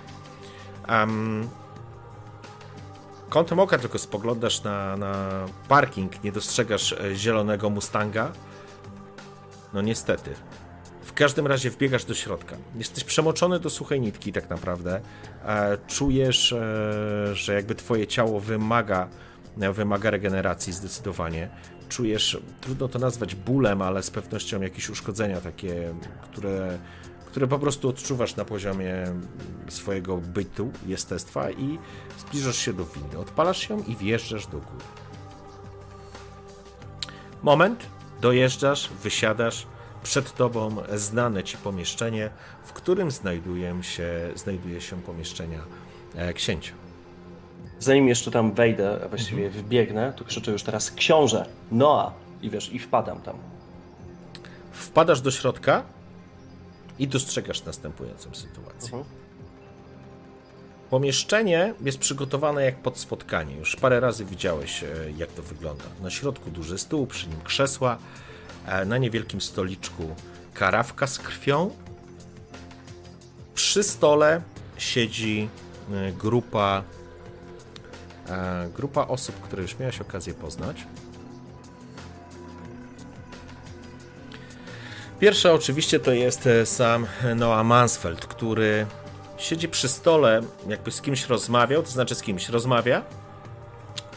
Um, 0.88 1.48
kątem 3.28 3.58
oka 3.58 3.78
tylko 3.78 3.98
spoglądasz 3.98 4.62
na, 4.62 4.96
na 4.96 5.14
parking, 5.68 6.24
nie 6.24 6.32
dostrzegasz 6.32 6.92
e, 6.92 7.14
zielonego 7.14 7.70
Mustanga. 7.70 8.32
No 9.74 9.82
niestety. 9.82 10.30
W 11.12 11.14
każdym 11.14 11.46
razie 11.46 11.70
wbiegasz 11.70 12.04
do 12.04 12.14
środka. 12.14 12.56
Jesteś 12.76 13.04
przemoczony 13.04 13.60
do 13.60 13.70
suchej 13.70 14.00
nitki 14.00 14.32
tak 14.32 14.50
naprawdę. 14.50 15.00
E, 15.44 15.78
czujesz, 15.86 16.52
e, 16.52 17.34
że 17.34 17.54
jakby 17.54 17.74
twoje 17.74 18.06
ciało 18.06 18.40
wymaga, 18.40 19.08
e, 19.60 19.72
wymaga 19.72 20.10
regeneracji 20.10 20.72
zdecydowanie. 20.72 21.48
Czujesz, 21.88 22.40
trudno 22.60 22.88
to 22.88 22.98
nazwać 22.98 23.34
bólem, 23.34 23.82
ale 23.82 24.02
z 24.02 24.10
pewnością 24.10 24.62
jakieś 24.62 24.90
uszkodzenia 24.90 25.40
takie, 25.40 25.94
które, 26.22 26.78
które 27.26 27.46
po 27.46 27.58
prostu 27.58 27.88
odczuwasz 27.88 28.36
na 28.36 28.44
poziomie 28.44 29.06
swojego 29.68 30.16
bytu, 30.16 30.72
jestestwa 30.86 31.50
i 31.50 31.78
zbliżasz 32.18 32.56
się 32.56 32.72
do 32.72 32.84
windy. 32.84 33.18
Odpalasz 33.18 33.70
ją 33.70 33.82
i 33.82 33.96
wjeżdżasz 33.96 34.46
do 34.46 34.58
góry. 34.58 34.84
Moment, 37.42 37.86
dojeżdżasz, 38.20 38.90
wysiadasz. 39.02 39.66
Przed 40.02 40.34
tobą 40.34 40.76
znane 40.94 41.44
ci 41.44 41.56
pomieszczenie, 41.56 42.30
w 42.64 42.72
którym 42.72 43.10
znajdują 43.10 43.82
się, 43.82 44.10
znajduje 44.34 44.80
się 44.80 45.02
pomieszczenia 45.02 45.60
e, 46.14 46.32
księcia. 46.32 46.72
Zanim 47.78 48.08
jeszcze 48.08 48.30
tam 48.30 48.52
wejdę, 48.52 49.00
a 49.04 49.08
właściwie 49.08 49.50
wbiegnę, 49.50 50.12
to 50.16 50.24
krzyczę 50.24 50.52
już 50.52 50.62
teraz 50.62 50.90
książę, 50.90 51.46
Noa 51.70 52.12
i 52.42 52.50
wiesz, 52.50 52.72
i 52.72 52.78
wpadam 52.78 53.20
tam. 53.22 53.36
Wpadasz 54.72 55.20
do 55.20 55.30
środka 55.30 55.82
i 56.98 57.08
dostrzegasz 57.08 57.64
następującą 57.64 58.34
sytuację. 58.34 58.98
Mhm. 58.98 59.04
Pomieszczenie 60.90 61.74
jest 61.80 61.98
przygotowane 61.98 62.64
jak 62.64 62.76
pod 62.76 62.98
spotkanie. 62.98 63.56
Już 63.56 63.76
parę 63.76 64.00
razy 64.00 64.24
widziałeś, 64.24 64.84
e, 64.84 64.86
jak 65.16 65.32
to 65.32 65.42
wygląda. 65.42 65.84
Na 66.02 66.10
środku 66.10 66.50
duży 66.50 66.78
stół, 66.78 67.06
przy 67.06 67.28
nim 67.28 67.40
krzesła, 67.44 67.98
na 68.86 68.98
niewielkim 68.98 69.40
stoliczku 69.40 70.14
karawka 70.54 71.06
z 71.06 71.18
krwią. 71.18 71.70
Przy 73.54 73.82
stole 73.82 74.42
siedzi 74.78 75.48
e, 75.92 76.12
grupa, 76.12 76.82
e, 78.28 78.68
grupa 78.74 79.06
osób, 79.06 79.40
które 79.40 79.62
już 79.62 79.78
miałeś 79.78 80.00
okazję 80.00 80.34
poznać. 80.34 80.86
Pierwsza 85.20 85.52
oczywiście 85.52 86.00
to 86.00 86.12
jest 86.12 86.46
e, 86.46 86.66
sam 86.66 87.06
Noah 87.36 87.66
Mansfeld, 87.66 88.26
który 88.26 88.86
siedzi 89.38 89.68
przy 89.68 89.88
stole, 89.88 90.40
jakby 90.68 90.90
z 90.90 91.00
kimś 91.00 91.26
rozmawiał, 91.26 91.82
to 91.82 91.90
znaczy 91.90 92.14
z 92.14 92.22
kimś 92.22 92.48
rozmawia. 92.48 93.02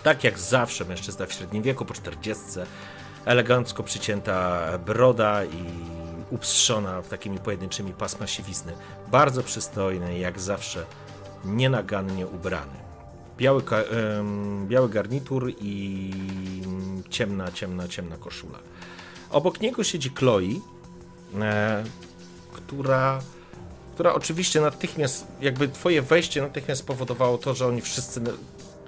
Tak 0.03 0.23
jak 0.23 0.39
zawsze 0.39 0.85
mężczyzna 0.85 1.25
w 1.25 1.33
średnim 1.33 1.63
wieku, 1.63 1.85
po 1.85 1.93
40, 1.93 2.43
elegancko 3.26 3.84
przycięta 3.84 4.61
broda 4.78 5.45
i 5.45 5.65
upstrzona 6.32 7.01
takimi 7.01 7.39
pojedynczymi 7.39 7.93
pasma 7.93 8.28
siwizny. 8.28 8.73
Bardzo 9.07 9.43
przystojny, 9.43 10.19
jak 10.19 10.39
zawsze 10.39 10.86
nienagannie 11.45 12.28
ubrany. 12.28 12.86
Biały, 13.38 13.63
biały 14.67 14.89
garnitur 14.89 15.51
i 15.61 16.11
ciemna, 17.09 17.51
ciemna, 17.51 17.88
ciemna 17.88 18.17
koszula. 18.17 18.59
Obok 19.30 19.61
niego 19.61 19.84
siedzi 19.84 20.09
Chloe, 20.09 20.41
e, 21.41 21.84
która, 22.53 23.21
która 23.93 24.13
oczywiście 24.13 24.61
natychmiast, 24.61 25.28
jakby 25.41 25.67
twoje 25.67 26.01
wejście 26.01 26.41
natychmiast 26.41 26.82
spowodowało 26.82 27.38
to, 27.38 27.53
że 27.53 27.67
oni 27.67 27.82
wszyscy, 27.82 28.21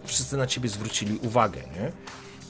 wszyscy 0.06 0.38
na 0.38 0.48
ciebie 0.48 0.70
zwrócili 0.70 1.18
uwagę, 1.18 1.62
nie? 1.62 1.92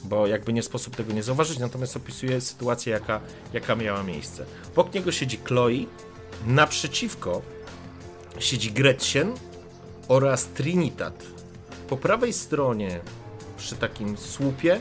Bo 0.04 0.26
jakby 0.26 0.52
nie 0.52 0.62
sposób 0.62 0.96
tego 0.96 1.12
nie 1.12 1.22
zauważyć, 1.22 1.58
natomiast 1.58 1.96
opisuje 1.96 2.40
sytuację, 2.40 2.92
jaka, 2.92 3.20
jaka 3.52 3.76
miała 3.76 4.02
miejsce. 4.02 4.44
Obok 4.72 4.94
niego 4.94 5.12
siedzi 5.12 5.38
Chloe, 5.44 5.86
naprzeciwko 6.46 7.42
siedzi 8.38 8.72
Gretchen 8.72 9.34
oraz 10.08 10.46
Trinitat. 10.46 11.24
Po 11.88 11.96
prawej 11.96 12.32
stronie, 12.32 13.00
przy 13.56 13.76
takim 13.76 14.16
słupie, 14.16 14.80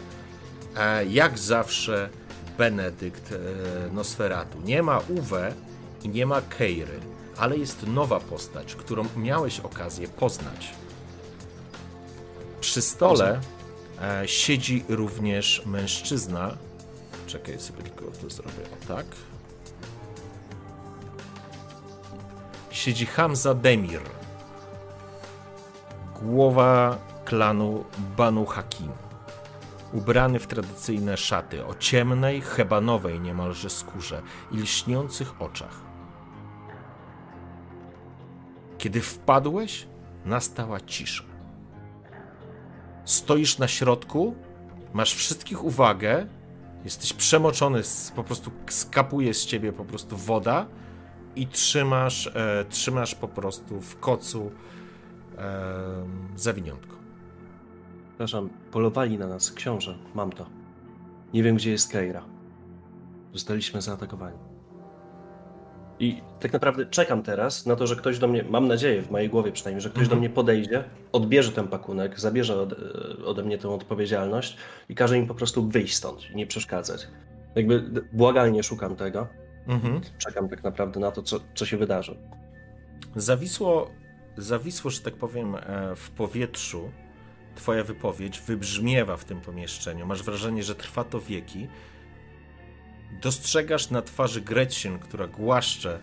E, 0.77 1.05
jak 1.05 1.39
zawsze 1.39 2.09
Benedykt 2.57 3.31
e, 3.31 3.37
Nosferatu. 3.93 4.61
Nie 4.61 4.83
ma 4.83 5.01
Uwe 5.09 5.53
i 6.03 6.09
nie 6.09 6.25
ma 6.25 6.41
Keiry, 6.41 6.99
ale 7.37 7.57
jest 7.57 7.87
nowa 7.87 8.19
postać, 8.19 8.75
którą 8.75 9.05
miałeś 9.15 9.59
okazję 9.59 10.07
poznać. 10.07 10.73
Przy 12.61 12.81
stole 12.81 13.41
siedzi 14.25 14.85
również 14.89 15.61
mężczyzna. 15.65 16.57
Czekaj 17.27 17.59
sobie 17.59 17.83
tylko 17.83 18.05
to 18.05 18.29
zrobię 18.29 18.63
tak. 18.87 19.05
Siedzi 22.71 23.05
Hamza 23.05 23.53
Demir. 23.53 24.01
Głowa 26.21 26.97
klanu 27.25 27.85
Banu 28.17 28.45
Hakim 28.45 28.91
ubrany 29.93 30.39
w 30.39 30.47
tradycyjne 30.47 31.17
szaty 31.17 31.65
o 31.65 31.75
ciemnej, 31.75 32.41
hebanowej 32.41 33.19
niemalże 33.19 33.69
skórze 33.69 34.21
i 34.51 34.57
lśniących 34.57 35.41
oczach. 35.41 35.81
Kiedy 38.77 39.01
wpadłeś, 39.01 39.87
nastała 40.25 40.79
cisza. 40.81 41.26
Stoisz 43.07 43.57
na 43.57 43.67
środku, 43.67 44.35
masz 44.93 45.13
wszystkich 45.13 45.63
uwagę, 45.63 46.27
jesteś 46.85 47.13
przemoczony, 47.13 47.81
po 48.15 48.23
prostu 48.23 48.51
skapuje 48.69 49.33
z 49.33 49.45
ciebie 49.45 49.73
po 49.73 49.85
prostu 49.85 50.17
woda 50.17 50.65
i 51.35 51.47
trzymasz, 51.47 52.27
e, 52.27 52.65
trzymasz 52.69 53.15
po 53.15 53.27
prostu 53.27 53.81
w 53.81 53.99
kocu 53.99 54.51
e, 55.37 55.63
zawiniątko. 56.35 56.95
Przepraszam, 58.07 58.49
polowali 58.71 59.17
na 59.17 59.27
nas, 59.27 59.51
książę, 59.51 59.97
mam 60.15 60.31
to. 60.31 60.45
Nie 61.33 61.43
wiem, 61.43 61.55
gdzie 61.55 61.71
jest 61.71 61.91
Keira. 61.91 62.23
Zostaliśmy 63.33 63.81
zaatakowani. 63.81 64.46
I 65.99 66.21
tak 66.39 66.53
naprawdę 66.53 66.85
czekam 66.85 67.23
teraz 67.23 67.65
na 67.65 67.75
to, 67.75 67.87
że 67.87 67.95
ktoś 67.95 68.19
do 68.19 68.27
mnie, 68.27 68.43
mam 68.49 68.67
nadzieję, 68.67 69.01
w 69.01 69.11
mojej 69.11 69.29
głowie 69.29 69.51
przynajmniej, 69.51 69.81
że 69.81 69.89
ktoś 69.89 70.03
Mhm. 70.03 70.09
do 70.09 70.19
mnie 70.19 70.29
podejdzie, 70.29 70.83
odbierze 71.11 71.51
ten 71.51 71.67
pakunek, 71.67 72.19
zabierze 72.19 72.61
ode, 72.61 72.75
ode 73.25 73.43
mnie 73.43 73.57
tę 73.57 73.69
odpowiedzialność 73.69 74.57
i 74.89 74.95
każe 74.95 75.17
im 75.17 75.27
po 75.27 75.35
prostu 75.35 75.67
wyjść 75.69 75.95
stąd 75.95 76.31
i 76.31 76.35
nie 76.35 76.47
przeszkadzać. 76.47 77.07
Jakby 77.55 77.81
błagalnie 78.13 78.63
szukam 78.63 78.95
tego. 78.95 79.27
Mhm. 79.67 80.01
Czekam 80.17 80.49
tak 80.49 80.63
naprawdę 80.63 80.99
na 80.99 81.11
to, 81.11 81.23
co, 81.23 81.39
co 81.55 81.65
się 81.65 81.77
wydarzy. 81.77 82.15
Zawisło, 83.15 83.91
zawisło, 84.37 84.91
że 84.91 85.01
tak 85.01 85.13
powiem, 85.13 85.55
e, 85.55 85.95
w 85.95 86.09
powietrzu. 86.09 86.91
Twoja 87.55 87.83
wypowiedź 87.83 88.41
wybrzmiewa 88.41 89.17
w 89.17 89.25
tym 89.25 89.41
pomieszczeniu. 89.41 90.05
Masz 90.05 90.23
wrażenie, 90.23 90.63
że 90.63 90.75
trwa 90.75 91.03
to 91.03 91.19
wieki. 91.21 91.67
Dostrzegasz 93.11 93.89
na 93.89 94.01
twarzy 94.01 94.41
Gretchen, 94.41 94.99
która 94.99 95.27
głaszcze 95.27 95.99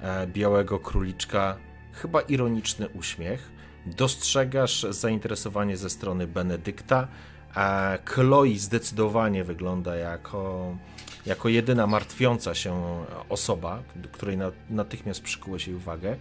e, 0.00 0.26
białego 0.26 0.78
króliczka, 0.78 1.56
chyba 1.92 2.20
ironiczny 2.20 2.88
uśmiech. 2.88 3.50
Dostrzegasz 3.86 4.86
zainteresowanie 4.90 5.76
ze 5.76 5.90
strony 5.90 6.26
Benedykta. 6.26 7.08
A 7.54 7.98
Chloe 8.04 8.56
zdecydowanie 8.56 9.44
wygląda 9.44 9.96
jako, 9.96 10.76
jako 11.26 11.48
jedyna 11.48 11.86
martwiąca 11.86 12.54
się 12.54 13.04
osoba, 13.28 13.82
której 14.12 14.36
na, 14.36 14.52
natychmiast 14.70 15.22
przykułeś 15.22 15.66
jej 15.66 15.76
uwagę. 15.76 16.16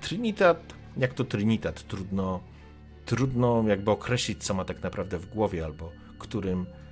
Trinitat, 0.00 0.74
jak 0.96 1.14
to 1.14 1.24
Trinitat, 1.24 1.82
trudno, 1.82 2.40
trudno 3.06 3.64
jakby 3.68 3.90
określić, 3.90 4.44
co 4.44 4.54
ma 4.54 4.64
tak 4.64 4.82
naprawdę 4.82 5.18
w 5.18 5.26
głowie, 5.26 5.64
albo 5.64 5.92
którym, 6.18 6.60
e, 6.60 6.83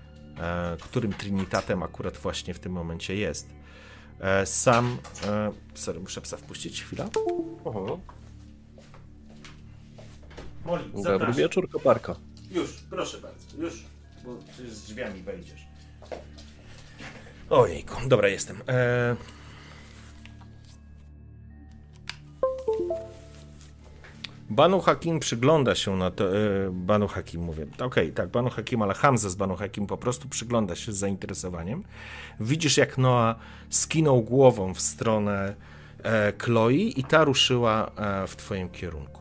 którym 0.81 1.13
Trinitatem 1.13 1.83
akurat 1.83 2.17
właśnie 2.19 2.55
w 2.55 2.59
tym 2.59 2.73
momencie 2.73 3.17
jest. 3.17 3.49
E, 4.21 4.47
sam, 4.47 4.99
e, 5.27 5.53
sorry, 5.75 6.01
muszę 6.01 6.21
psa 6.21 6.37
wpuścić, 6.37 6.83
chwila. 6.83 7.09
Moli, 10.65 10.85
Dobry 11.05 11.33
wieczór, 11.33 11.71
koparko. 11.71 12.17
Już, 12.51 12.71
proszę 12.91 13.19
bardzo, 13.19 13.57
już, 13.59 13.85
bo 14.25 14.37
z 14.69 14.83
drzwiami 14.83 15.23
wejdziesz. 15.23 15.67
Ojejku, 17.51 17.97
dobra, 18.09 18.29
jestem. 18.29 18.63
E... 18.69 19.17
Banu 24.53 24.81
Hakim 24.81 25.21
przygląda 25.21 25.75
się 25.75 25.97
na 25.97 26.11
to. 26.11 26.37
E, 26.37 26.71
Banu 26.71 27.09
Hakim 27.09 27.43
mówię. 27.43 27.63
Okej, 27.75 27.87
okay, 27.87 28.13
tak, 28.13 28.29
Banu 28.29 28.51
Hakim, 28.51 28.83
ale 28.83 28.95
Hamza 28.95 29.29
z 29.29 29.35
Banu 29.35 29.57
Hakim 29.57 29.87
po 29.87 29.97
prostu 29.97 30.29
przygląda 30.29 30.77
się 30.77 30.93
z 30.93 30.97
zainteresowaniem. 30.97 31.85
Widzisz, 32.41 32.77
jak 32.77 32.99
Noa 32.99 33.35
skinął 33.71 34.23
głową 34.23 34.75
w 34.75 34.81
stronę 34.81 35.55
e, 36.05 36.33
i 36.99 37.05
ta 37.05 37.25
ruszyła 37.25 37.91
e, 37.97 38.27
w 38.27 38.37
twoim 38.37 38.69
kierunku. 38.69 39.21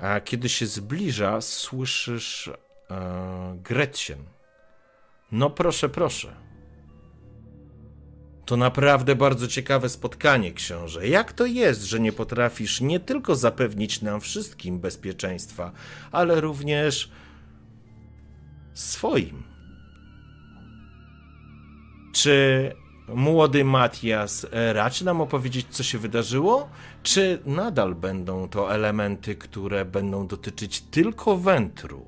A 0.00 0.20
kiedy 0.20 0.48
się 0.48 0.66
zbliża, 0.66 1.40
słyszysz 1.40 2.50
e, 2.90 3.58
Gretchen. 3.62 4.24
No 5.32 5.50
proszę, 5.50 5.88
proszę. 5.88 6.45
To 8.46 8.56
naprawdę 8.56 9.16
bardzo 9.16 9.48
ciekawe 9.48 9.88
spotkanie, 9.88 10.52
książę. 10.52 11.08
Jak 11.08 11.32
to 11.32 11.46
jest, 11.46 11.82
że 11.82 12.00
nie 12.00 12.12
potrafisz 12.12 12.80
nie 12.80 13.00
tylko 13.00 13.36
zapewnić 13.36 14.02
nam 14.02 14.20
wszystkim 14.20 14.80
bezpieczeństwa, 14.80 15.72
ale 16.12 16.40
również 16.40 17.10
swoim? 18.74 19.42
Czy 22.12 22.72
młody 23.08 23.64
Matias 23.64 24.46
raczy 24.72 25.04
nam 25.04 25.20
opowiedzieć, 25.20 25.66
co 25.70 25.82
się 25.82 25.98
wydarzyło? 25.98 26.68
Czy 27.02 27.38
nadal 27.46 27.94
będą 27.94 28.48
to 28.48 28.74
elementy, 28.74 29.36
które 29.36 29.84
będą 29.84 30.26
dotyczyć 30.26 30.80
tylko 30.80 31.36
wętru? 31.36 32.06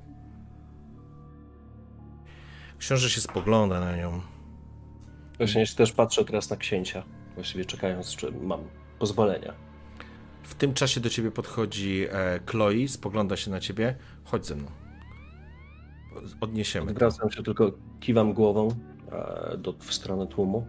Książę 2.78 3.11
się 3.11 3.20
spogląda 3.20 3.80
na 3.80 3.97
nią. 3.97 4.20
Właśnie 5.39 5.66
też 5.66 5.93
patrzę 5.93 6.24
teraz 6.24 6.51
na 6.51 6.57
księcia, 6.57 7.03
właściwie 7.34 7.64
czekając, 7.64 8.16
czy 8.16 8.32
mam 8.32 8.61
pozwolenia. 8.99 9.55
W 10.43 10.55
tym 10.55 10.74
czasie 10.74 11.01
do 11.01 11.11
ciebie 11.11 11.30
podchodzi 11.30 12.07
e, 12.11 12.41
Chloe, 12.47 12.89
spogląda 12.89 13.36
się 13.36 13.51
na 13.51 13.61
ciebie. 13.61 13.97
Chodź 14.24 14.47
ze 14.47 14.55
mną. 14.55 14.70
Odniesiemy. 16.41 16.95
Wracam 16.95 17.30
się, 17.30 17.43
tylko 17.43 17.72
kiwam 18.01 18.32
głową 18.32 18.68
e, 19.12 19.57
do, 19.59 19.72
w 19.72 19.95
stronę 19.95 20.26
tłumu 20.26 20.66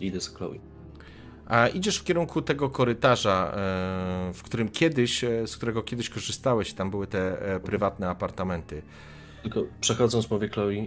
i 0.00 0.06
idę 0.06 0.20
z 0.20 0.28
Chloe. 0.28 0.58
A 1.46 1.68
idziesz 1.68 1.98
w 1.98 2.04
kierunku 2.04 2.42
tego 2.42 2.70
korytarza, 2.70 3.52
e, 3.54 4.32
w 4.34 4.42
którym 4.42 4.68
kiedyś, 4.68 5.24
e, 5.24 5.46
z 5.46 5.56
którego 5.56 5.82
kiedyś 5.82 6.10
korzystałeś, 6.10 6.72
tam 6.74 6.90
były 6.90 7.06
te 7.06 7.54
e, 7.54 7.60
prywatne 7.60 8.08
apartamenty. 8.08 8.82
Tylko 9.42 9.64
przechodząc 9.80 10.30
mówię 10.30 10.48
Chloe, 10.48 10.86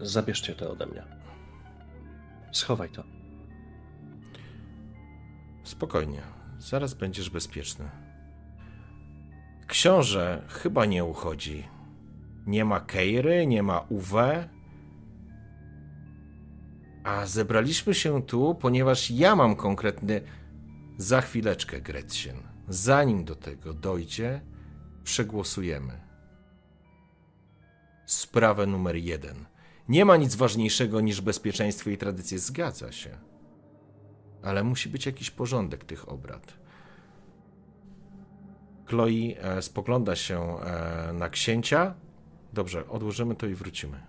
zabierzcie 0.00 0.54
to 0.54 0.70
ode 0.70 0.86
mnie. 0.86 1.15
Schowaj 2.56 2.88
to. 2.88 3.04
Spokojnie, 5.62 6.22
zaraz 6.58 6.94
będziesz 6.94 7.30
bezpieczny. 7.30 7.84
Książę 9.66 10.42
chyba 10.48 10.86
nie 10.86 11.04
uchodzi. 11.04 11.68
Nie 12.46 12.64
ma 12.64 12.80
Keiry, 12.80 13.46
nie 13.46 13.62
ma 13.62 13.80
UW. 13.80 14.16
A 17.04 17.26
zebraliśmy 17.26 17.94
się 17.94 18.22
tu, 18.22 18.54
ponieważ 18.54 19.10
ja 19.10 19.36
mam 19.36 19.56
konkretny. 19.56 20.20
Za 20.96 21.20
chwileczkę, 21.20 21.80
Gretchen. 21.80 22.36
Zanim 22.68 23.24
do 23.24 23.34
tego 23.34 23.74
dojdzie, 23.74 24.40
przegłosujemy. 25.04 26.00
Sprawę 28.06 28.66
numer 28.66 28.96
jeden 28.96 29.55
nie 29.88 30.04
ma 30.04 30.16
nic 30.16 30.34
ważniejszego 30.34 31.00
niż 31.00 31.20
bezpieczeństwo 31.20 31.90
i 31.90 31.96
tradycje, 31.96 32.38
zgadza 32.38 32.92
się. 32.92 33.18
Ale 34.42 34.64
musi 34.64 34.88
być 34.88 35.06
jakiś 35.06 35.30
porządek 35.30 35.84
tych 35.84 36.08
obrad. 36.08 36.52
Chloe 38.86 39.36
e, 39.38 39.62
spogląda 39.62 40.16
się 40.16 40.60
e, 40.60 41.12
na 41.12 41.28
księcia. 41.28 41.94
Dobrze, 42.52 42.88
odłożymy 42.88 43.34
to 43.34 43.46
i 43.46 43.54
wrócimy. 43.54 44.06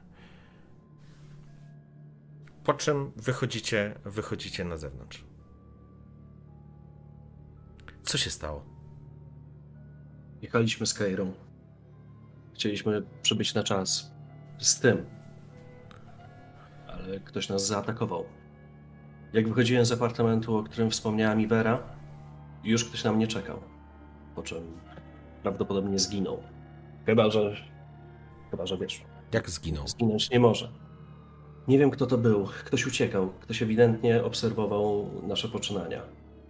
Po 2.63 2.73
czym 2.73 3.11
wychodzicie, 3.15 3.95
wychodzicie 4.05 4.65
na 4.65 4.77
zewnątrz. 4.77 5.25
Co 8.03 8.17
się 8.17 8.29
stało? 8.29 8.65
Jechaliśmy 10.41 10.85
z 10.85 10.93
Kairą. 10.93 11.33
Chcieliśmy 12.53 13.03
przybyć 13.21 13.53
na 13.53 13.63
czas. 13.63 14.11
Z 14.59 14.79
tym, 14.79 15.05
ktoś 17.25 17.49
nas 17.49 17.67
zaatakował. 17.67 18.25
Jak 19.33 19.47
wychodziłem 19.47 19.85
z 19.85 19.91
apartamentu, 19.91 20.57
o 20.57 20.63
którym 20.63 20.91
wspomniała 20.91 21.35
mi 21.35 21.47
Vera, 21.47 21.79
już 22.63 22.85
ktoś 22.85 23.03
na 23.03 23.11
mnie 23.11 23.27
czekał. 23.27 23.59
Po 24.35 24.43
czym 24.43 24.63
prawdopodobnie 25.43 25.99
zginął. 25.99 26.43
Chyba, 27.05 27.29
że. 27.29 27.55
Chyba, 28.51 28.65
że 28.65 28.77
wiesz. 28.77 29.01
Jak 29.33 29.49
zginął? 29.49 29.87
Zginąć 29.87 30.29
nie 30.29 30.39
może. 30.39 30.71
Nie 31.67 31.79
wiem, 31.79 31.91
kto 31.91 32.05
to 32.05 32.17
był. 32.17 32.47
Ktoś 32.65 32.87
uciekał. 32.87 33.29
Ktoś 33.39 33.61
ewidentnie 33.61 34.23
obserwował 34.23 35.11
nasze 35.27 35.47
poczynania. 35.49 36.01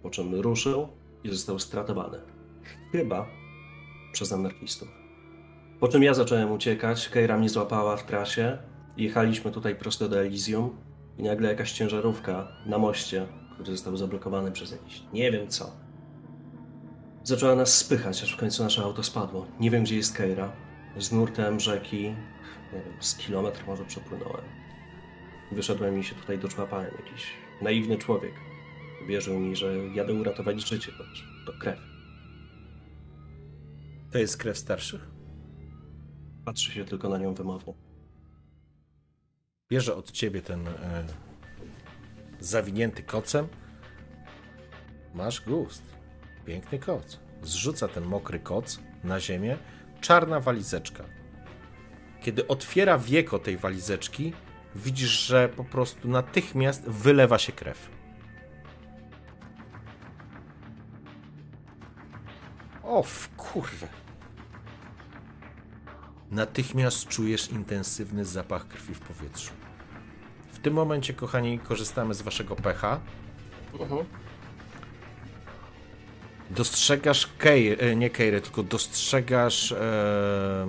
Po 0.02 0.10
czym 0.10 0.34
ruszył 0.34 0.88
i 1.24 1.28
został 1.28 1.58
stratowany. 1.58 2.18
Chyba 2.92 3.26
przez 4.12 4.32
anarchistów. 4.32 4.88
Po 5.80 5.88
czym 5.88 6.02
ja 6.02 6.14
zacząłem 6.14 6.52
uciekać, 6.52 7.08
Keira 7.08 7.38
mnie 7.38 7.48
złapała 7.48 7.96
w 7.96 8.06
trasie, 8.06 8.58
Jechaliśmy 8.98 9.50
tutaj 9.50 9.74
prosto 9.74 10.08
do 10.08 10.20
Elysium 10.20 10.76
i 11.18 11.22
nagle 11.22 11.48
jakaś 11.48 11.72
ciężarówka 11.72 12.48
na 12.66 12.78
moście, 12.78 13.26
który 13.54 13.72
został 13.72 13.96
zablokowany 13.96 14.52
przez 14.52 14.72
jakiś 14.72 15.02
nie 15.12 15.32
wiem 15.32 15.48
co. 15.48 15.72
Zaczęła 17.24 17.54
nas 17.54 17.76
spychać, 17.76 18.22
aż 18.22 18.32
w 18.32 18.36
końcu 18.36 18.62
nasze 18.64 18.82
auto 18.82 19.02
spadło. 19.02 19.46
Nie 19.60 19.70
wiem, 19.70 19.84
gdzie 19.84 19.96
jest 19.96 20.16
Keira. 20.16 20.52
Z 20.98 21.12
nurtem 21.12 21.60
rzeki, 21.60 22.02
nie 22.72 22.80
wiem, 22.84 22.92
z 23.00 23.16
kilometr 23.16 23.64
może 23.66 23.84
przepłynąłem. 23.84 24.44
Wyszedłem 25.52 25.98
i 25.98 26.04
się 26.04 26.14
tutaj 26.14 26.38
doczłapałem. 26.38 26.90
Jakiś 27.06 27.32
naiwny 27.62 27.98
człowiek. 27.98 28.32
Wierzył 29.08 29.38
mi, 29.38 29.56
że 29.56 29.88
jadę 29.88 30.14
uratować 30.14 30.68
życie, 30.68 30.92
to, 30.92 31.04
to 31.52 31.58
krew. 31.58 31.78
To 34.12 34.18
jest 34.18 34.36
krew 34.36 34.58
starszych? 34.58 35.08
Patrzy 36.44 36.72
się 36.72 36.84
tylko 36.84 37.08
na 37.08 37.18
nią 37.18 37.34
wymownie. 37.34 37.87
Bierze 39.70 39.96
od 39.96 40.12
ciebie 40.12 40.42
ten 40.42 40.68
e, 40.68 41.04
zawinięty 42.40 43.02
kocem. 43.02 43.48
Masz 45.14 45.40
gust. 45.40 45.82
Piękny 46.44 46.78
koc. 46.78 47.20
Zrzuca 47.42 47.88
ten 47.88 48.04
mokry 48.04 48.40
koc 48.40 48.80
na 49.04 49.20
ziemię. 49.20 49.56
Czarna 50.00 50.40
walizeczka. 50.40 51.04
Kiedy 52.20 52.46
otwiera 52.46 52.98
wieko 52.98 53.38
tej 53.38 53.56
walizeczki, 53.56 54.32
widzisz, 54.74 55.26
że 55.26 55.48
po 55.48 55.64
prostu 55.64 56.08
natychmiast 56.08 56.82
wylewa 56.82 57.38
się 57.38 57.52
krew. 57.52 57.90
O, 62.82 63.02
w 63.02 63.28
kurwę. 63.36 63.88
Natychmiast 66.30 67.08
czujesz 67.08 67.50
intensywny 67.50 68.24
zapach 68.24 68.68
krwi 68.68 68.94
w 68.94 69.00
powietrzu. 69.00 69.50
W 70.52 70.58
tym 70.58 70.74
momencie, 70.74 71.14
kochani, 71.14 71.58
korzystamy 71.58 72.14
z 72.14 72.22
waszego 72.22 72.56
pecha. 72.56 73.00
Mhm. 73.80 74.04
Dostrzegasz 76.50 77.26
Keir, 77.38 77.96
nie 77.96 78.10
Keiry, 78.10 78.40
tylko 78.40 78.62
dostrzegasz 78.62 79.72
e, 79.72 80.66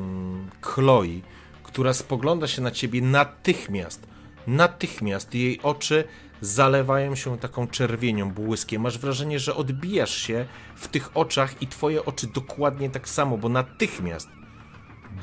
Chloe, 0.62 1.22
która 1.64 1.94
spogląda 1.94 2.48
się 2.48 2.62
na 2.62 2.72
ciebie 2.72 3.02
natychmiast. 3.02 4.08
Natychmiast 4.48 5.36
jej 5.36 5.62
oczy 5.62 6.04
zalewają 6.42 7.16
się 7.16 7.38
taką 7.38 7.68
czerwienią, 7.68 8.32
błyskiem. 8.32 8.82
Masz 8.82 8.98
wrażenie, 8.98 9.40
że 9.40 9.56
odbijasz 9.56 10.18
się 10.18 10.46
w 10.76 10.88
tych 10.88 11.18
oczach 11.18 11.62
i 11.62 11.68
twoje 11.68 12.06
oczy 12.06 12.28
dokładnie 12.28 12.90
tak 12.90 13.10
samo, 13.10 13.38
bo 13.38 13.50
natychmiast. 13.50 14.39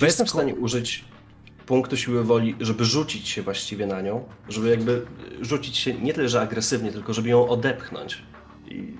Bez 0.00 0.08
Jestem 0.08 0.26
w 0.26 0.30
stanie 0.30 0.54
użyć 0.54 1.04
punktu 1.66 1.96
siły 1.96 2.24
woli, 2.24 2.56
żeby 2.60 2.84
rzucić 2.84 3.28
się 3.28 3.42
właściwie 3.42 3.86
na 3.86 4.00
nią, 4.00 4.28
żeby 4.48 4.70
jakby 4.70 5.06
rzucić 5.40 5.76
się 5.76 5.94
nie 5.94 6.14
tyle, 6.14 6.28
że 6.28 6.40
agresywnie, 6.40 6.92
tylko 6.92 7.14
żeby 7.14 7.28
ją 7.28 7.48
odepchnąć. 7.48 8.22
I... 8.66 8.96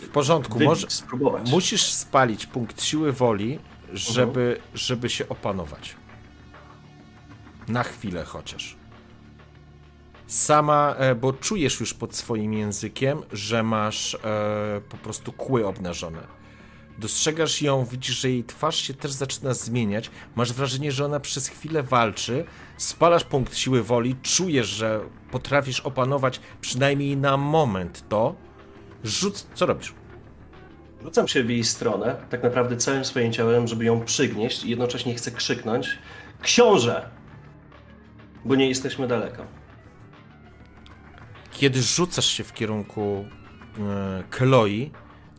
W 0.00 0.08
porządku, 0.08 0.60
może, 0.60 0.90
spróbować. 0.90 1.50
musisz 1.50 1.84
spalić 1.84 2.46
punkt 2.46 2.82
siły 2.82 3.12
woli, 3.12 3.58
żeby, 3.92 4.60
-huh. 4.60 4.78
żeby 4.78 5.10
się 5.10 5.28
opanować. 5.28 5.96
Na 7.68 7.82
chwilę 7.82 8.24
chociaż. 8.24 8.76
Sama, 10.26 10.94
e, 10.98 11.14
bo 11.14 11.32
czujesz 11.32 11.80
już 11.80 11.94
pod 11.94 12.14
swoim 12.14 12.52
językiem, 12.54 13.22
że 13.32 13.62
masz 13.62 14.14
e, 14.14 14.18
po 14.88 14.96
prostu 14.96 15.32
kły 15.32 15.66
obnażone 15.66 16.36
Dostrzegasz 16.98 17.62
ją, 17.62 17.84
widzisz, 17.84 18.20
że 18.20 18.30
jej 18.30 18.44
twarz 18.44 18.76
się 18.76 18.94
też 18.94 19.12
zaczyna 19.12 19.54
zmieniać. 19.54 20.10
Masz 20.36 20.52
wrażenie, 20.52 20.92
że 20.92 21.04
ona 21.04 21.20
przez 21.20 21.48
chwilę 21.48 21.82
walczy. 21.82 22.44
Spalasz 22.76 23.24
punkt 23.24 23.56
siły 23.56 23.82
woli, 23.82 24.16
czujesz, 24.22 24.66
że 24.66 25.00
potrafisz 25.30 25.80
opanować 25.80 26.40
przynajmniej 26.60 27.16
na 27.16 27.36
moment 27.36 28.08
to. 28.08 28.34
Rzuc. 29.04 29.46
Co 29.54 29.66
robisz? 29.66 29.94
Rzucam 31.02 31.28
się 31.28 31.44
w 31.44 31.50
jej 31.50 31.64
stronę, 31.64 32.16
tak 32.30 32.42
naprawdę 32.42 32.76
całym 32.76 33.04
swoim 33.04 33.32
ciałem, 33.32 33.68
żeby 33.68 33.84
ją 33.84 34.00
przygnieść 34.00 34.64
i 34.64 34.70
jednocześnie 34.70 35.14
chcę 35.14 35.30
krzyknąć 35.30 35.98
Książę! 36.42 37.10
Bo 38.44 38.54
nie 38.54 38.68
jesteśmy 38.68 39.08
daleko. 39.08 39.44
Kiedy 41.50 41.82
rzucasz 41.82 42.26
się 42.26 42.44
w 42.44 42.52
kierunku 42.52 43.24
e, 43.78 44.24
Kloi, 44.30 44.90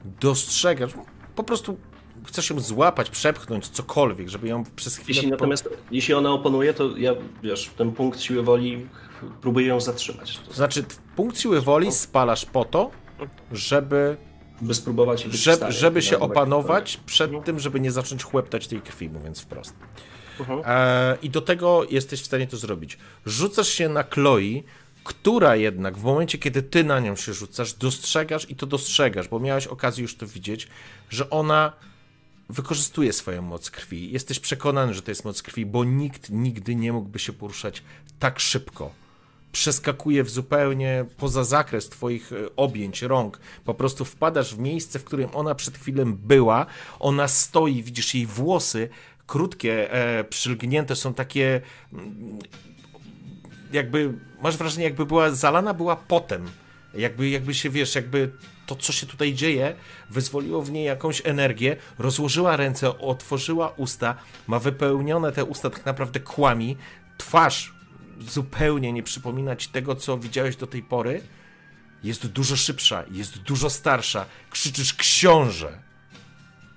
dostrzegasz, 0.06 0.92
po 1.38 1.44
prostu 1.44 1.78
chcesz 2.26 2.50
ją 2.50 2.60
złapać, 2.60 3.10
przepchnąć, 3.10 3.68
cokolwiek, 3.70 4.30
żeby 4.30 4.48
ją 4.48 4.64
przez 4.76 4.98
chwilę... 4.98 5.16
Jeśli 5.16 5.32
natomiast, 5.32 5.70
jeśli 5.92 6.14
ona 6.14 6.32
oponuje, 6.32 6.74
to 6.74 6.98
ja, 6.98 7.12
wiesz, 7.44 7.70
ten 7.78 7.92
punkt 7.92 8.20
siły 8.20 8.44
woli 8.44 8.88
próbuję 9.42 9.68
ją 9.68 9.80
zatrzymać. 9.82 10.40
To 10.48 10.54
znaczy, 10.54 10.86
punkt 11.16 11.40
siły 11.40 11.62
woli 11.62 11.92
spalasz 11.92 12.46
po 12.46 12.66
to, 12.66 12.92
żeby 13.52 14.18
by 14.62 14.74
spróbować 14.74 15.24
żeby, 15.24 15.72
żeby 15.72 16.02
się 16.02 16.20
opanować 16.20 16.98
przed 17.06 17.28
Mhm. 17.28 17.44
tym, 17.44 17.60
żeby 17.60 17.80
nie 17.80 17.92
zacząć 17.92 18.24
chłeptać 18.24 18.68
tej 18.68 18.82
krwi, 18.82 19.10
mówiąc 19.10 19.42
wprost. 19.42 19.74
Mhm. 20.40 20.62
E, 20.66 21.18
I 21.22 21.30
do 21.30 21.42
tego 21.42 21.84
jesteś 21.90 22.22
w 22.22 22.26
stanie 22.26 22.48
to 22.48 22.58
zrobić. 22.58 22.98
Rzucasz 23.26 23.68
się 23.68 23.90
na 23.90 24.04
Chloe, 24.04 24.62
która 25.08 25.56
jednak 25.56 25.98
w 25.98 26.04
momencie, 26.04 26.38
kiedy 26.38 26.64
ty 26.64 26.84
na 26.84 27.00
nią 27.00 27.16
się 27.16 27.34
rzucasz, 27.34 27.74
dostrzegasz 27.74 28.50
i 28.50 28.56
to 28.56 28.66
dostrzegasz, 28.66 29.28
bo 29.28 29.40
miałeś 29.40 29.68
okazję 29.68 30.02
już 30.02 30.16
to 30.16 30.28
widzieć, 30.28 30.68
że 31.10 31.30
ona 31.30 31.74
wykorzystuje 32.50 33.14
swoją 33.14 33.42
moc 33.42 33.72
krwi. 33.72 34.12
Jesteś 34.12 34.40
przekonany, 34.40 34.94
że 34.94 35.02
to 35.02 35.12
jest 35.12 35.26
moc 35.26 35.42
krwi, 35.42 35.66
bo 35.66 35.84
nikt 35.84 36.30
nigdy 36.30 36.76
nie 36.76 36.94
mógłby 36.94 37.20
się 37.20 37.34
poruszać 37.34 37.84
tak 38.20 38.40
szybko. 38.40 38.92
Przeskakuje 39.52 40.24
w 40.24 40.30
zupełnie 40.30 41.06
poza 41.18 41.44
zakres 41.44 41.90
twoich 41.90 42.34
e, 42.34 42.56
objęć, 42.56 43.02
rąk. 43.02 43.40
Po 43.66 43.74
prostu 43.74 44.06
wpadasz 44.06 44.56
w 44.56 44.60
miejsce, 44.60 45.00
w 45.00 45.04
którym 45.04 45.30
ona 45.34 45.56
przed 45.56 45.78
chwilą 45.78 46.14
była. 46.14 46.66
Ona 47.00 47.28
stoi, 47.28 47.84
widzisz 47.84 48.16
jej 48.16 48.26
włosy 48.26 48.90
krótkie, 49.28 49.94
e, 49.94 50.24
przylgnięte, 50.24 50.96
są 50.96 51.14
takie 51.14 51.62
mm, 51.94 52.40
jakby, 53.72 54.14
masz 54.42 54.58
wrażenie, 54.58 54.84
jakby 54.84 55.06
była 55.06 55.32
zalana 55.32 55.74
była 55.74 55.96
potem. 55.96 56.46
Jakby, 56.94 57.30
jakby 57.30 57.54
się, 57.54 57.70
wiesz, 57.70 57.96
jakby 57.96 58.32
to, 58.66 58.76
co 58.76 58.94
się 58.94 59.08
tutaj 59.08 59.34
dzieje, 59.34 59.76
wyzwoliło 60.10 60.62
w 60.62 60.72
niej 60.72 60.86
jakąś 60.86 61.22
energię, 61.26 61.78
rozłożyła 62.00 62.58
ręce, 62.58 63.00
otworzyła 63.00 63.74
usta, 63.78 64.16
ma 64.48 64.60
wypełnione 64.60 65.32
te 65.32 65.46
usta 65.46 65.70
tak 65.70 65.86
naprawdę 65.86 66.20
kłami, 66.20 66.78
twarz 67.18 67.74
zupełnie 68.20 68.94
nie 68.94 69.04
przypomina 69.04 69.56
ci 69.56 69.70
tego, 69.70 69.96
co 69.96 70.18
widziałeś 70.18 70.56
do 70.56 70.68
tej 70.68 70.84
pory, 70.84 71.22
jest 72.04 72.28
dużo 72.28 72.56
szybsza, 72.56 73.04
jest 73.12 73.38
dużo 73.38 73.70
starsza, 73.70 74.26
krzyczysz 74.50 74.94
książę. 74.94 75.87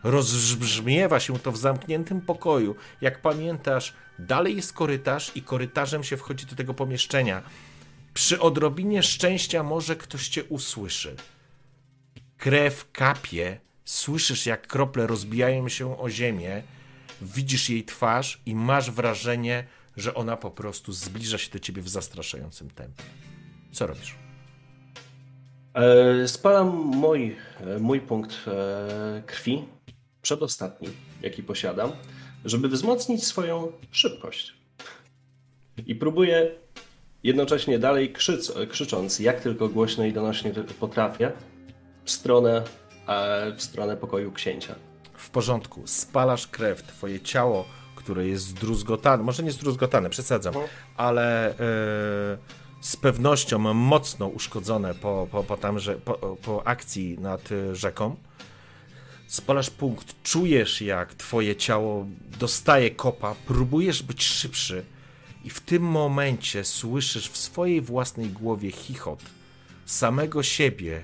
Rozbrzmiewa 0.02 1.20
się 1.20 1.38
to 1.38 1.52
w 1.52 1.56
zamkniętym 1.56 2.20
pokoju. 2.20 2.76
Jak 3.00 3.22
pamiętasz, 3.22 3.94
dalej 4.18 4.56
jest 4.56 4.72
korytarz 4.72 5.32
i 5.34 5.42
korytarzem 5.42 6.04
się 6.04 6.16
wchodzi 6.16 6.46
do 6.46 6.56
tego 6.56 6.74
pomieszczenia. 6.74 7.42
Przy 8.14 8.40
odrobinie 8.40 9.02
szczęścia 9.02 9.62
może 9.62 9.96
ktoś 9.96 10.28
cię 10.28 10.44
usłyszy. 10.44 11.16
Krew 12.36 12.86
kapie, 12.92 13.60
słyszysz 13.84 14.46
jak 14.46 14.66
krople 14.66 15.06
rozbijają 15.06 15.68
się 15.68 15.98
o 15.98 16.10
ziemię, 16.10 16.62
widzisz 17.22 17.70
jej 17.70 17.84
twarz 17.84 18.40
i 18.46 18.54
masz 18.54 18.90
wrażenie, 18.90 19.64
że 19.96 20.14
ona 20.14 20.36
po 20.36 20.50
prostu 20.50 20.92
zbliża 20.92 21.38
się 21.38 21.50
do 21.50 21.58
ciebie 21.58 21.82
w 21.82 21.88
zastraszającym 21.88 22.70
tempie. 22.70 23.02
Co 23.72 23.86
robisz? 23.86 24.14
E, 25.74 26.28
Spalam 26.28 26.68
mój, 26.76 27.36
e, 27.60 27.78
mój 27.78 28.00
punkt 28.00 28.34
e, 28.46 29.22
krwi, 29.26 29.64
przedostatni, 30.22 30.88
jaki 31.22 31.42
posiadam, 31.42 31.92
żeby 32.44 32.68
wzmocnić 32.68 33.24
swoją 33.26 33.72
szybkość. 33.90 34.54
I 35.86 35.94
próbuję 35.94 36.50
jednocześnie 37.22 37.78
dalej 37.78 38.12
krzyc, 38.12 38.52
krzycząc, 38.70 39.18
jak 39.18 39.40
tylko 39.40 39.68
głośno 39.68 40.04
i 40.04 40.12
donośnie 40.12 40.52
potrafię, 40.80 41.32
w 42.04 42.10
stronę, 42.10 42.62
e, 43.06 43.52
w 43.56 43.62
stronę 43.62 43.96
pokoju 43.96 44.32
księcia. 44.32 44.74
W 45.14 45.30
porządku, 45.30 45.82
spalasz 45.86 46.46
krew, 46.46 46.82
twoje 46.82 47.20
ciało, 47.20 47.64
które 47.96 48.26
jest 48.26 48.44
zdruzgotane, 48.44 49.22
może 49.22 49.42
nie 49.42 49.52
zdruzgotane, 49.52 50.10
przesadzam, 50.10 50.54
Mhm. 50.54 50.70
ale 50.96 51.50
e, 51.50 51.54
z 52.80 52.96
pewnością 52.96 53.58
mocno 53.74 54.26
uszkodzone 54.26 54.94
po, 54.94 55.28
po, 55.30 55.44
po, 55.44 55.56
tamże, 55.56 55.94
po, 55.94 56.36
po 56.42 56.66
akcji 56.66 57.18
nad 57.18 57.48
rzeką. 57.72 58.16
Spalasz 59.30 59.70
punkt, 59.70 60.22
czujesz 60.22 60.80
jak 60.80 61.14
twoje 61.14 61.56
ciało 61.56 62.06
dostaje 62.38 62.90
kopa, 62.90 63.34
próbujesz 63.46 64.02
być 64.02 64.24
szybszy 64.24 64.84
i 65.44 65.50
w 65.50 65.60
tym 65.60 65.82
momencie 65.82 66.64
słyszysz 66.64 67.28
w 67.28 67.36
swojej 67.36 67.80
własnej 67.80 68.28
głowie 68.28 68.70
chichot 68.70 69.20
samego 69.86 70.42
siebie, 70.42 71.02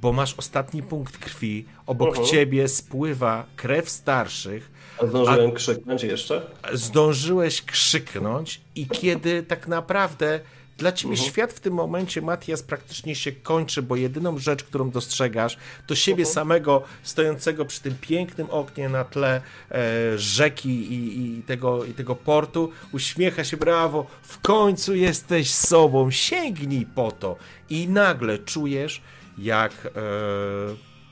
bo 0.00 0.12
masz 0.12 0.34
ostatni 0.34 0.82
punkt 0.82 1.18
krwi, 1.18 1.64
obok 1.86 2.08
Mhm. 2.08 2.26
ciebie 2.26 2.68
spływa 2.68 3.46
krew 3.56 3.90
starszych, 3.90 4.70
A 5.02 5.06
zdążyłem 5.06 5.52
krzyknąć 5.52 6.02
jeszcze? 6.02 6.42
zdążyłeś 6.72 7.62
krzyknąć 7.62 8.60
i 8.74 8.86
kiedy 8.86 9.42
tak 9.42 9.68
naprawdę 9.68 10.40
dla 10.82 10.92
ciebie 10.92 11.16
świat 11.16 11.52
w 11.52 11.60
tym 11.60 11.74
momencie, 11.74 12.22
Matias, 12.22 12.62
praktycznie 12.62 13.14
się 13.14 13.32
kończy, 13.32 13.82
bo 13.82 13.96
jedyną 13.96 14.38
rzecz, 14.38 14.64
którą 14.64 14.90
dostrzegasz, 14.90 15.56
to 15.86 15.94
siebie 15.94 16.26
samego 16.26 16.82
stojącego 17.02 17.64
przy 17.64 17.80
tym 17.80 17.94
pięknym 18.00 18.50
oknie 18.50 18.88
na 18.88 19.04
tle 19.04 19.42
e, 19.70 20.18
rzeki 20.18 20.68
i, 20.92 21.20
i, 21.38 21.42
tego, 21.42 21.84
i 21.84 21.94
tego 21.94 22.16
portu. 22.16 22.70
Uśmiecha 22.92 23.44
się, 23.44 23.56
brawo, 23.56 24.06
w 24.22 24.40
końcu 24.40 24.94
jesteś 24.94 25.50
sobą, 25.50 26.10
sięgnij 26.10 26.86
po 26.86 27.12
to. 27.12 27.36
I 27.70 27.88
nagle 27.88 28.38
czujesz, 28.38 29.02
jak 29.38 29.72
e, 29.72 29.90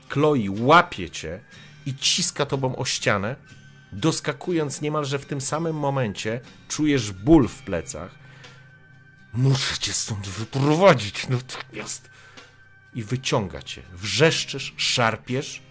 Chloe 0.09 0.51
łapie 0.59 1.09
cię 1.09 1.39
i 1.85 1.95
ciska 1.95 2.45
tobą 2.45 2.75
o 2.75 2.85
ścianę, 2.85 3.35
doskakując 3.91 4.81
niemalże 4.81 5.19
w 5.19 5.25
tym 5.25 5.41
samym 5.41 5.75
momencie, 5.75 6.41
czujesz 6.67 7.11
ból 7.11 7.47
w 7.47 7.61
plecach. 7.61 8.20
Muszę 9.33 9.77
cię 9.77 9.93
stąd 9.93 10.27
wyprowadzić 10.27 11.27
natychmiast. 11.27 12.09
I 12.93 13.03
wyciąga 13.03 13.61
cię. 13.61 13.81
Wrzeszczysz, 13.93 14.73
szarpiesz, 14.77 15.61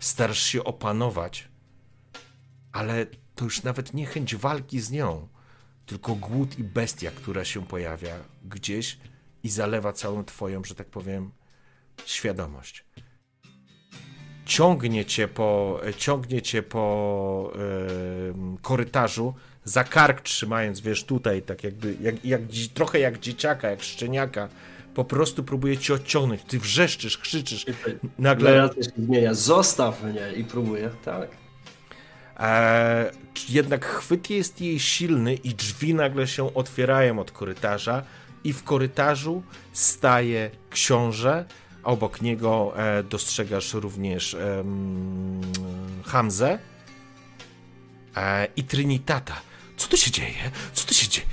starasz 0.00 0.42
się 0.42 0.64
opanować, 0.64 1.48
ale 2.72 3.06
to 3.34 3.44
już 3.44 3.62
nawet 3.62 3.94
nie 3.94 4.06
chęć 4.06 4.36
walki 4.36 4.80
z 4.80 4.90
nią, 4.90 5.28
tylko 5.86 6.14
głód 6.14 6.58
i 6.58 6.64
bestia, 6.64 7.10
która 7.10 7.44
się 7.44 7.66
pojawia 7.66 8.16
gdzieś 8.44 8.98
i 9.42 9.50
zalewa 9.50 9.92
całą 9.92 10.24
twoją, 10.24 10.64
że 10.64 10.74
tak 10.74 10.86
powiem, 10.86 11.32
świadomość 12.06 12.84
ciągnie 14.48 15.04
cię 15.04 15.28
po, 15.28 15.80
ciągnie 15.96 16.42
cię 16.42 16.62
po 16.62 17.52
em, 18.28 18.58
korytarzu, 18.62 19.34
za 19.68 19.84
kark 19.84 20.20
trzymając, 20.20 20.80
wiesz, 20.80 21.04
tutaj, 21.04 21.42
tak 21.42 21.64
jakby, 21.64 21.96
jak, 22.00 22.24
jak, 22.24 22.40
trochę 22.74 22.98
jak 22.98 23.18
dzieciaka, 23.18 23.70
jak 23.70 23.82
szczeniaka, 23.82 24.48
po 24.94 25.04
prostu 25.04 25.44
próbuje 25.44 25.78
cię 25.78 25.94
odciągnąć. 25.94 26.42
Ty 26.42 26.58
wrzeszczysz, 26.58 27.18
krzyczysz. 27.18 27.66
Nagle 28.18 28.50
Narracja 28.50 28.82
się 28.82 28.90
zmienia. 28.98 29.34
Zostaw 29.34 30.02
mnie 30.02 30.32
i 30.36 30.44
próbuję, 30.44 30.90
tak. 31.04 31.28
e, 32.40 33.10
jednak 33.48 33.86
chwyt 33.86 34.30
jest 34.30 34.60
jej 34.60 34.80
silny 34.80 35.34
i 35.34 35.54
drzwi 35.54 35.94
nagle 35.94 36.26
się 36.26 36.54
otwierają 36.54 37.18
od 37.18 37.30
korytarza 37.30 38.02
i 38.44 38.52
w 38.52 38.64
korytarzu 38.64 39.42
staje 39.72 40.50
książę, 40.70 41.44
a 41.82 41.90
obok 41.90 42.22
niego 42.22 42.72
e, 42.76 43.02
dostrzegasz 43.02 43.74
również 43.74 44.34
em, 44.34 45.40
Hamzę 46.04 46.58
e, 48.16 48.48
i 48.56 48.64
Trinitata. 48.64 49.47
Co 49.78 49.88
tu 49.88 49.96
się 49.96 50.10
dzieje? 50.10 50.50
Co 50.72 50.86
tu 50.86 50.94
się 50.94 51.08
dzieje? 51.08 51.26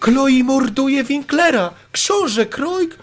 Chloe 0.00 0.44
morduje 0.44 1.04
Winklera! 1.04 1.74
Książę, 1.92 2.46
Krojk! 2.46 2.98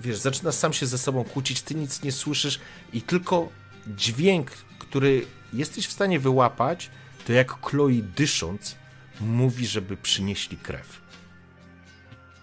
Wiesz, 0.00 0.18
zaczyna 0.18 0.52
sam 0.52 0.72
się 0.72 0.86
ze 0.86 0.98
sobą 0.98 1.24
kłócić, 1.24 1.62
ty 1.62 1.74
nic 1.74 2.02
nie 2.02 2.12
słyszysz 2.12 2.60
i 2.92 3.02
tylko 3.02 3.48
dźwięk, 3.86 4.50
który 4.78 5.26
jesteś 5.52 5.86
w 5.86 5.92
stanie 5.92 6.20
wyłapać, 6.20 6.90
to 7.26 7.32
jak 7.32 7.60
Chloe 7.66 8.02
dysząc 8.16 8.76
mówi, 9.20 9.66
żeby 9.66 9.96
przynieśli 9.96 10.56
krew. 10.56 11.00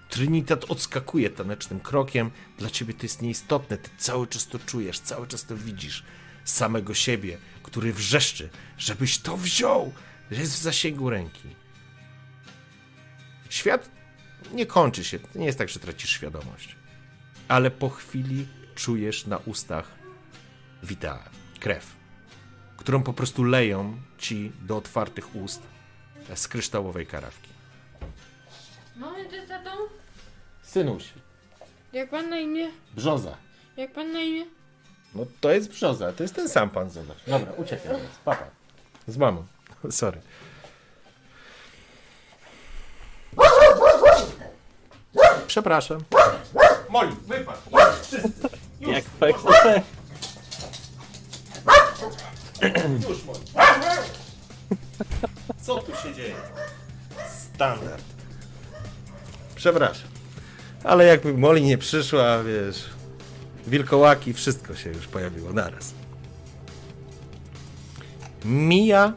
Trinitat 0.09 0.65
odskakuje 0.65 1.29
tanecznym 1.29 1.79
krokiem. 1.79 2.31
Dla 2.57 2.69
ciebie 2.69 2.93
to 2.93 3.03
jest 3.03 3.21
nieistotne. 3.21 3.77
Ty 3.77 3.89
cały 3.97 4.27
czas 4.27 4.47
to 4.47 4.59
czujesz, 4.59 4.99
cały 4.99 5.27
czas 5.27 5.45
to 5.45 5.57
widzisz. 5.57 6.03
Samego 6.45 6.93
siebie, 6.93 7.37
który 7.63 7.93
wrzeszczy, 7.93 8.49
żebyś 8.77 9.17
to 9.17 9.37
wziął, 9.37 9.93
że 10.31 10.41
jest 10.41 10.53
w 10.53 10.57
zasięgu 10.61 11.09
ręki. 11.09 11.47
Świat 13.49 13.89
nie 14.53 14.65
kończy 14.65 15.03
się. 15.03 15.19
To 15.19 15.39
nie 15.39 15.45
jest 15.45 15.57
tak, 15.57 15.69
że 15.69 15.79
tracisz 15.79 16.09
świadomość. 16.09 16.75
Ale 17.47 17.71
po 17.71 17.89
chwili 17.89 18.47
czujesz 18.75 19.25
na 19.25 19.37
ustach 19.37 19.87
wita 20.83 21.19
krew, 21.59 21.95
którą 22.77 23.03
po 23.03 23.13
prostu 23.13 23.43
leją 23.43 23.97
ci 24.17 24.51
do 24.61 24.77
otwartych 24.77 25.35
ust 25.35 25.61
z 26.35 26.47
kryształowej 26.47 27.05
karawki. 27.07 27.49
Mamy 28.95 29.25
ty 29.25 29.47
tatą? 29.47 29.69
Synuś, 30.63 31.03
Jak 31.93 32.09
pan 32.09 32.29
na 32.29 32.39
imię? 32.39 32.69
brzoza. 32.95 33.37
Jak 33.77 33.93
pan 33.93 34.11
na 34.13 34.21
imię? 34.21 34.45
No 35.15 35.25
to 35.41 35.51
jest 35.51 35.69
brzoza, 35.69 36.13
to 36.13 36.23
jest 36.23 36.35
ten 36.35 36.49
sam 36.49 36.69
pan, 36.69 36.89
zobacz. 36.89 37.17
Dobra, 37.27 37.51
uciekaj 37.53 37.95
papa. 38.25 38.45
Z 39.07 39.17
mamą, 39.17 39.45
sorry. 39.89 40.21
Przepraszam. 45.47 46.03
Moli, 46.89 47.15
wypadł. 47.27 47.59
Jak 48.79 49.03
PKP. 49.03 49.81
Już, 53.09 53.23
Moli. 53.23 53.39
Co 55.61 55.77
tu 55.77 55.91
się 55.95 56.13
dzieje? 56.15 56.35
Standard. 57.55 58.03
Przepraszam. 59.55 60.09
Ale 60.83 61.05
jakby 61.05 61.33
Moli 61.33 61.63
nie 61.63 61.77
przyszła, 61.77 62.43
wiesz, 62.43 62.89
wilkołaki, 63.67 64.33
wszystko 64.33 64.75
się 64.75 64.89
już 64.89 65.07
pojawiło 65.07 65.53
naraz. 65.53 65.93
Mija 68.45 69.13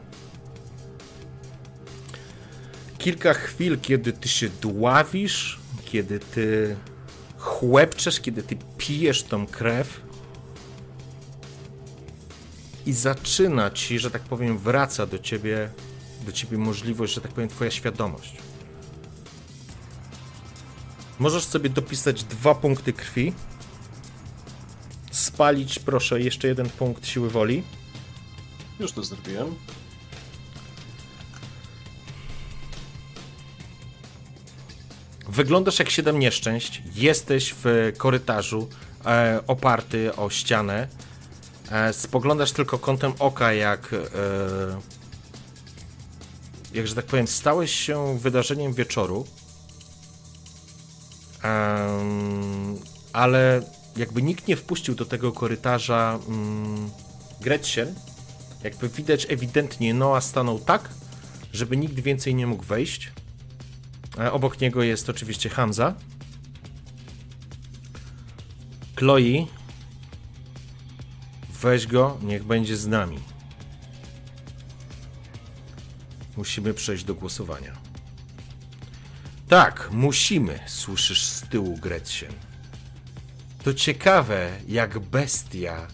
kilka 3.05 3.33
chwil, 3.33 3.79
kiedy 3.79 4.13
ty 4.13 4.29
się 4.29 4.49
dławisz, 4.49 5.59
kiedy 5.85 6.19
ty 6.19 6.75
chłepczesz, 7.37 8.19
kiedy 8.19 8.43
ty 8.43 8.57
pijesz 8.77 9.23
tą 9.23 9.47
krew 9.47 10.01
i 12.85 12.93
zaczyna 12.93 13.71
ci, 13.71 13.99
że 13.99 14.11
tak 14.11 14.21
powiem, 14.21 14.57
wraca 14.57 15.05
do 15.05 15.19
ciebie, 15.19 15.69
do 16.25 16.31
ciebie 16.31 16.57
możliwość, 16.57 17.13
że 17.13 17.21
tak 17.21 17.31
powiem, 17.31 17.49
twoja 17.49 17.71
świadomość. 17.71 18.37
Możesz 21.19 21.45
sobie 21.45 21.69
dopisać 21.69 22.23
dwa 22.23 22.55
punkty 22.55 22.93
krwi. 22.93 23.33
Spalić, 25.11 25.79
proszę, 25.79 26.21
jeszcze 26.21 26.47
jeden 26.47 26.69
punkt 26.69 27.07
siły 27.07 27.29
woli. 27.29 27.63
Już 28.79 28.91
to 28.91 29.03
zrobiłem. 29.03 29.55
Wyglądasz 35.27 35.79
jak 35.79 35.89
siedem 35.89 36.19
nieszczęść. 36.19 36.81
Jesteś 36.95 37.55
w 37.63 37.93
korytarzu 37.97 38.69
e, 39.05 39.39
oparty 39.47 40.15
o 40.15 40.29
ścianę. 40.29 40.87
E, 41.71 41.93
spoglądasz 41.93 42.51
tylko 42.51 42.79
kątem 42.79 43.13
oka, 43.19 43.53
jak, 43.53 43.93
e, 43.93 43.97
jak 46.73 46.87
że 46.87 46.95
tak 46.95 47.05
powiem, 47.05 47.27
stałeś 47.27 47.71
się 47.75 48.19
wydarzeniem 48.19 48.73
wieczoru. 48.73 49.25
Ale 53.13 53.61
jakby 53.97 54.21
nikt 54.21 54.47
nie 54.47 54.55
wpuścił 54.55 54.95
do 54.95 55.05
tego 55.05 55.31
korytarza 55.31 56.19
mm, 56.27 56.89
Gretchen. 57.41 57.95
Jakby 58.63 58.89
widać 58.89 59.27
ewidentnie 59.29 59.93
Noah 59.93 60.23
stanął 60.23 60.59
tak, 60.59 60.89
żeby 61.53 61.77
nikt 61.77 61.99
więcej 61.99 62.35
nie 62.35 62.47
mógł 62.47 62.63
wejść. 62.63 63.11
E, 64.19 64.31
Obok 64.31 64.61
niego 64.61 64.83
jest 64.83 65.09
oczywiście 65.09 65.49
Hamza. 65.49 65.93
Chloe. 68.95 69.47
Weź 71.61 71.87
go, 71.87 72.17
niech 72.21 72.43
będzie 72.43 72.77
z 72.77 72.87
nami. 72.87 73.19
Musimy 76.37 76.73
przejść 76.73 77.03
do 77.03 77.15
głosowania. 77.15 77.73
Tak, 79.47 79.89
musimy, 79.91 80.59
słyszysz 80.67 81.25
z 81.25 81.41
tyłu 81.41 81.77
Gretchen. 81.77 82.33
To 83.63 83.73
ciekawe, 83.73 84.51
jak 84.67 84.99
bestia 84.99 85.87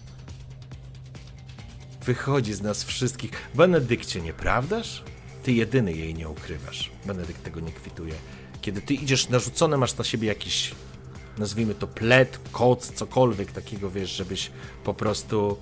wychodzi 2.04 2.54
z 2.54 2.62
nas 2.62 2.84
wszystkich. 2.84 3.30
Benedykcie, 3.54 4.20
nieprawdaż? 4.20 5.02
Ty 5.42 5.52
jedyny 5.52 5.92
jej 5.92 6.14
nie 6.14 6.28
ukrywasz. 6.28 6.90
Benedykt 7.06 7.42
tego 7.42 7.60
nie 7.60 7.72
kwituje. 7.72 8.14
Kiedy 8.60 8.80
ty 8.80 8.94
idziesz 8.94 9.28
narzucony, 9.28 9.76
masz 9.76 9.96
na 9.96 10.04
siebie 10.04 10.28
jakiś, 10.28 10.74
nazwijmy 11.38 11.74
to 11.74 11.86
plet, 11.86 12.40
koc, 12.52 12.92
cokolwiek 12.92 13.52
takiego, 13.52 13.90
wiesz, 13.90 14.10
żebyś 14.10 14.50
po 14.84 14.94
prostu, 14.94 15.56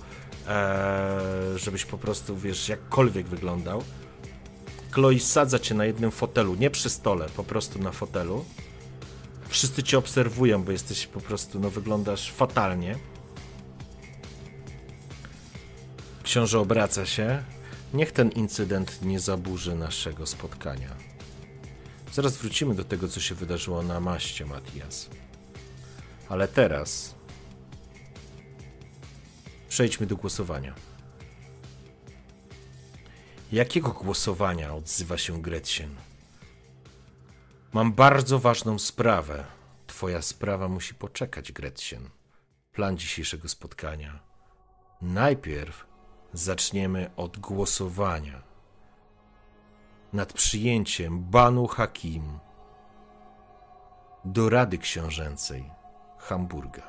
e, 0.47 1.19
żebyś 1.55 1.85
po 1.85 1.97
prostu, 1.97 2.37
wiesz, 2.37 2.69
jakkolwiek 2.69 3.27
wyglądał. 3.27 3.83
Chloe 4.91 5.19
sadza 5.19 5.59
cię 5.59 5.75
na 5.75 5.85
jednym 5.85 6.11
fotelu, 6.11 6.55
nie 6.55 6.69
przy 6.69 6.89
stole, 6.89 7.29
po 7.35 7.43
prostu 7.43 7.79
na 7.79 7.91
fotelu. 7.91 8.45
Wszyscy 9.49 9.83
cię 9.83 9.97
obserwują, 9.97 10.63
bo 10.63 10.71
jesteś 10.71 11.07
po 11.07 11.21
prostu, 11.21 11.59
no 11.59 11.69
wyglądasz 11.69 12.31
fatalnie. 12.31 12.95
Książę 16.23 16.59
obraca 16.59 17.05
się. 17.05 17.43
Niech 17.93 18.11
ten 18.11 18.29
incydent 18.29 19.01
nie 19.01 19.19
zaburzy 19.19 19.75
naszego 19.75 20.25
spotkania. 20.25 20.89
Zaraz 22.11 22.37
wrócimy 22.37 22.75
do 22.75 22.83
tego, 22.83 23.07
co 23.07 23.19
się 23.19 23.35
wydarzyło 23.35 23.83
na 23.83 23.99
maście, 23.99 24.45
Matias. 24.45 25.09
Ale 26.29 26.47
teraz 26.47 27.15
przejdźmy 29.69 30.07
do 30.07 30.15
głosowania. 30.15 30.75
Jakiego 33.51 33.91
głosowania 33.91 34.73
odzywa 34.75 35.17
się 35.17 35.41
Gretchen? 35.41 35.95
Mam 37.73 37.93
bardzo 37.93 38.39
ważną 38.39 38.79
sprawę. 38.79 39.45
Twoja 39.87 40.21
sprawa 40.21 40.67
musi 40.67 40.95
poczekać, 40.95 41.51
Gretchen. 41.51 42.09
Plan 42.71 42.97
dzisiejszego 42.97 43.49
spotkania. 43.49 44.19
Najpierw 45.01 45.90
zaczniemy 46.33 47.09
od 47.15 47.37
głosowania 47.37 48.41
nad 50.13 50.33
przyjęciem 50.33 51.23
Banu 51.23 51.67
Hakim 51.67 52.39
do 54.25 54.49
Rady 54.49 54.77
Książęcej 54.77 55.63
Hamburga. 56.17 56.83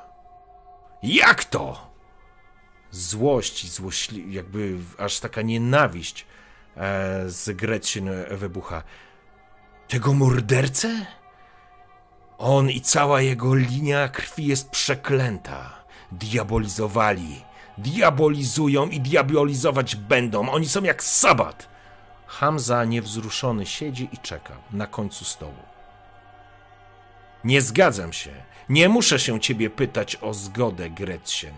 Jak 1.03 1.45
to? 1.45 1.93
Złość 2.91 3.63
i 3.63 3.69
złośli, 3.69 4.33
jakby 4.33 4.77
aż 4.97 5.19
taka 5.19 5.41
nienawiść 5.41 6.25
e, 6.77 7.29
z 7.29 7.57
Gretchen 7.57 8.09
wybucha. 8.31 8.83
Tego 9.87 10.13
mordercę? 10.13 11.05
On 12.37 12.69
i 12.69 12.81
cała 12.81 13.21
jego 13.21 13.55
linia 13.55 14.07
krwi 14.07 14.45
jest 14.45 14.69
przeklęta. 14.69 15.83
Diabolizowali, 16.11 17.43
diabolizują 17.77 18.87
i 18.87 18.99
diabolizować 18.99 19.95
będą. 19.95 20.49
Oni 20.49 20.67
są 20.67 20.83
jak 20.83 21.03
sabat. 21.03 21.69
Hamza 22.27 22.85
niewzruszony 22.85 23.65
siedzi 23.65 24.09
i 24.11 24.17
czeka 24.17 24.53
na 24.71 24.87
końcu 24.87 25.25
stołu. 25.25 25.63
Nie 27.43 27.61
zgadzam 27.61 28.13
się. 28.13 28.31
Nie 28.69 28.89
muszę 28.89 29.19
się 29.19 29.39
ciebie 29.39 29.69
pytać 29.69 30.15
o 30.15 30.33
zgodę, 30.33 30.89
Gretchen. 30.89 31.53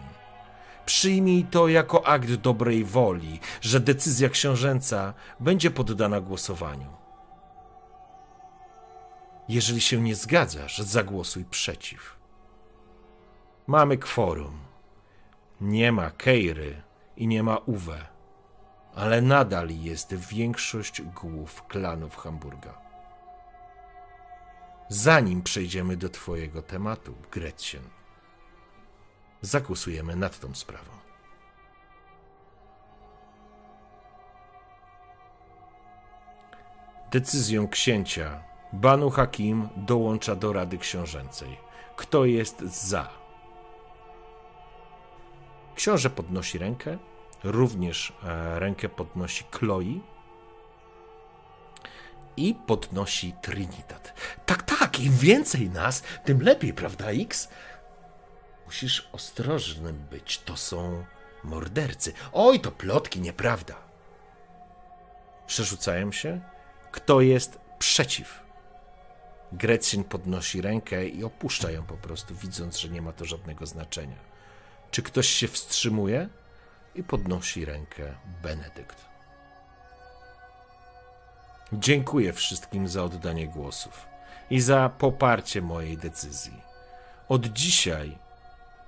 Przyjmij 0.85 1.43
to 1.43 1.67
jako 1.67 2.07
akt 2.07 2.33
dobrej 2.33 2.85
woli, 2.85 3.39
że 3.61 3.79
decyzja 3.79 4.29
książęca 4.29 5.13
będzie 5.39 5.71
poddana 5.71 6.21
głosowaniu. 6.21 6.89
Jeżeli 9.49 9.81
się 9.81 10.01
nie 10.01 10.15
zgadzasz, 10.15 10.77
zagłosuj 10.77 11.45
przeciw. 11.45 12.15
Mamy 13.67 13.97
kworum. 13.97 14.64
Nie 15.65 15.91
ma 15.91 16.11
Keiry 16.11 16.81
i 17.17 17.27
nie 17.27 17.43
ma 17.43 17.57
Uwe, 17.57 18.05
ale 18.95 19.21
nadal 19.21 19.69
jest 19.69 20.13
większość 20.13 21.01
głów 21.01 21.67
klanów 21.67 22.17
Hamburga. 22.17 22.81
Zanim 24.89 25.43
przejdziemy 25.43 25.97
do 25.97 26.09
Twojego 26.09 26.61
tematu, 26.61 27.15
Gretchen, 27.31 27.81
zagłosujemy 29.41 30.15
nad 30.15 30.39
tą 30.39 30.55
sprawą. 30.55 30.91
Decyzją 37.11 37.67
księcia 37.67 38.43
Banu 38.73 39.09
Hakim 39.09 39.69
dołącza 39.75 40.35
do 40.35 40.53
Rady 40.53 40.77
Książęcej. 40.77 41.57
Kto 41.95 42.25
jest 42.25 42.59
za? 42.61 43.24
Książę 45.75 46.09
podnosi 46.09 46.57
rękę, 46.57 46.97
również 47.43 48.13
e, 48.23 48.59
rękę 48.59 48.89
podnosi 48.89 49.43
Chloe 49.51 49.99
i 52.37 52.55
podnosi 52.67 53.33
Trinitat. 53.41 54.13
Tak, 54.45 54.63
tak, 54.63 54.99
im 54.99 55.13
więcej 55.17 55.69
nas, 55.69 56.03
tym 56.25 56.41
lepiej, 56.41 56.73
prawda, 56.73 57.05
X? 57.11 57.49
Musisz 58.65 59.09
ostrożnym 59.11 59.95
być. 60.11 60.37
To 60.37 60.57
są 60.57 61.05
Mordercy. 61.43 62.13
Oj, 62.33 62.59
to 62.59 62.71
plotki, 62.71 63.21
nieprawda. 63.21 63.75
Przerzucają 65.47 66.11
się. 66.11 66.41
Kto 66.91 67.21
jest 67.21 67.59
przeciw? 67.79 68.43
Grecjan 69.51 70.03
podnosi 70.03 70.61
rękę 70.61 71.07
i 71.07 71.23
opuszcza 71.23 71.71
ją 71.71 71.83
po 71.83 71.97
prostu, 71.97 72.35
widząc, 72.35 72.77
że 72.77 72.89
nie 72.89 73.01
ma 73.01 73.11
to 73.11 73.25
żadnego 73.25 73.65
znaczenia. 73.65 74.34
Czy 74.91 75.01
ktoś 75.01 75.27
się 75.27 75.47
wstrzymuje? 75.47 76.29
I 76.95 77.03
podnosi 77.03 77.65
rękę 77.65 78.15
Benedykt. 78.43 79.05
Dziękuję 81.73 82.33
wszystkim 82.33 82.87
za 82.87 83.03
oddanie 83.03 83.47
głosów 83.47 84.07
i 84.49 84.61
za 84.61 84.89
poparcie 84.89 85.61
mojej 85.61 85.97
decyzji. 85.97 86.61
Od 87.29 87.45
dzisiaj 87.45 88.17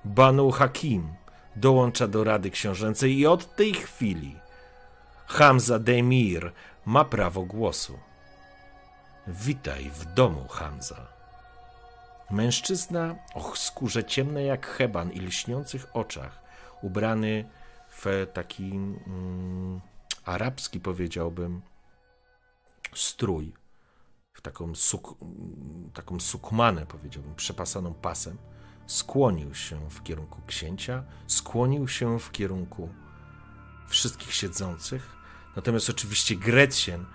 Banu 0.05 0.51
Hakim 0.51 1.13
dołącza 1.55 2.07
do 2.07 2.23
Rady 2.23 2.51
Książęcej 2.51 3.17
i 3.17 3.27
od 3.27 3.55
tej 3.55 3.73
chwili 3.73 4.39
Hamza 5.27 5.79
Demir 5.79 6.51
ma 6.85 7.05
prawo 7.05 7.43
głosu. 7.43 7.99
Witaj 9.27 9.89
w 9.89 10.05
domu, 10.05 10.47
Hamza. 10.47 11.16
Mężczyzna 12.31 13.15
o 13.33 13.55
skórze 13.55 14.03
ciemnej 14.03 14.47
jak 14.47 14.67
heban 14.67 15.11
i 15.11 15.19
lśniących 15.19 15.87
oczach, 15.93 16.43
ubrany 16.81 17.49
w 17.89 18.27
taki 18.33 18.71
mm, 18.71 19.81
arabski, 20.25 20.79
powiedziałbym, 20.79 21.61
strój, 22.95 23.53
w 24.33 24.41
taką, 24.41 24.75
suk, 24.75 25.17
taką 25.93 26.19
sukmanę, 26.19 26.85
powiedziałbym, 26.85 27.35
przepasaną 27.35 27.93
pasem, 27.93 28.37
skłonił 28.87 29.55
się 29.55 29.89
w 29.89 30.03
kierunku 30.03 30.41
księcia, 30.47 31.03
skłonił 31.27 31.87
się 31.87 32.19
w 32.19 32.31
kierunku 32.31 32.89
wszystkich 33.87 34.33
siedzących. 34.33 35.15
Natomiast 35.55 35.89
oczywiście 35.89 36.35
Grecjen 36.35 37.05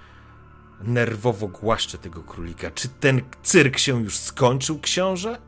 nerwowo 0.80 1.48
głaszcze 1.48 1.98
tego 1.98 2.22
królika. 2.22 2.70
Czy 2.70 2.88
ten 2.88 3.20
cyrk 3.42 3.78
się 3.78 4.02
już 4.02 4.18
skończył, 4.18 4.80
książę? 4.80 5.40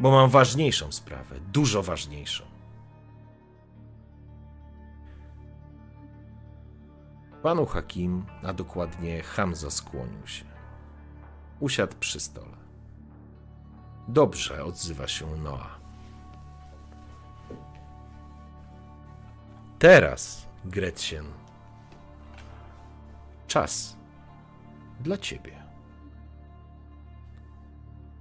Bo 0.00 0.10
mam 0.10 0.30
ważniejszą 0.30 0.92
sprawę, 0.92 1.40
dużo 1.52 1.82
ważniejszą. 1.82 2.44
Panu 7.42 7.66
Hakim, 7.66 8.24
a 8.42 8.52
dokładnie 8.52 9.22
Hamza 9.22 9.70
skłonił 9.70 10.26
się. 10.26 10.44
Usiadł 11.60 11.96
przy 12.00 12.20
stole. 12.20 12.56
Dobrze, 14.08 14.64
odzywa 14.64 15.08
się 15.08 15.36
Noa. 15.36 15.78
Teraz, 19.78 20.46
Gretchen, 20.64 21.26
czas 23.46 23.96
dla 25.02 25.18
ciebie. 25.18 25.62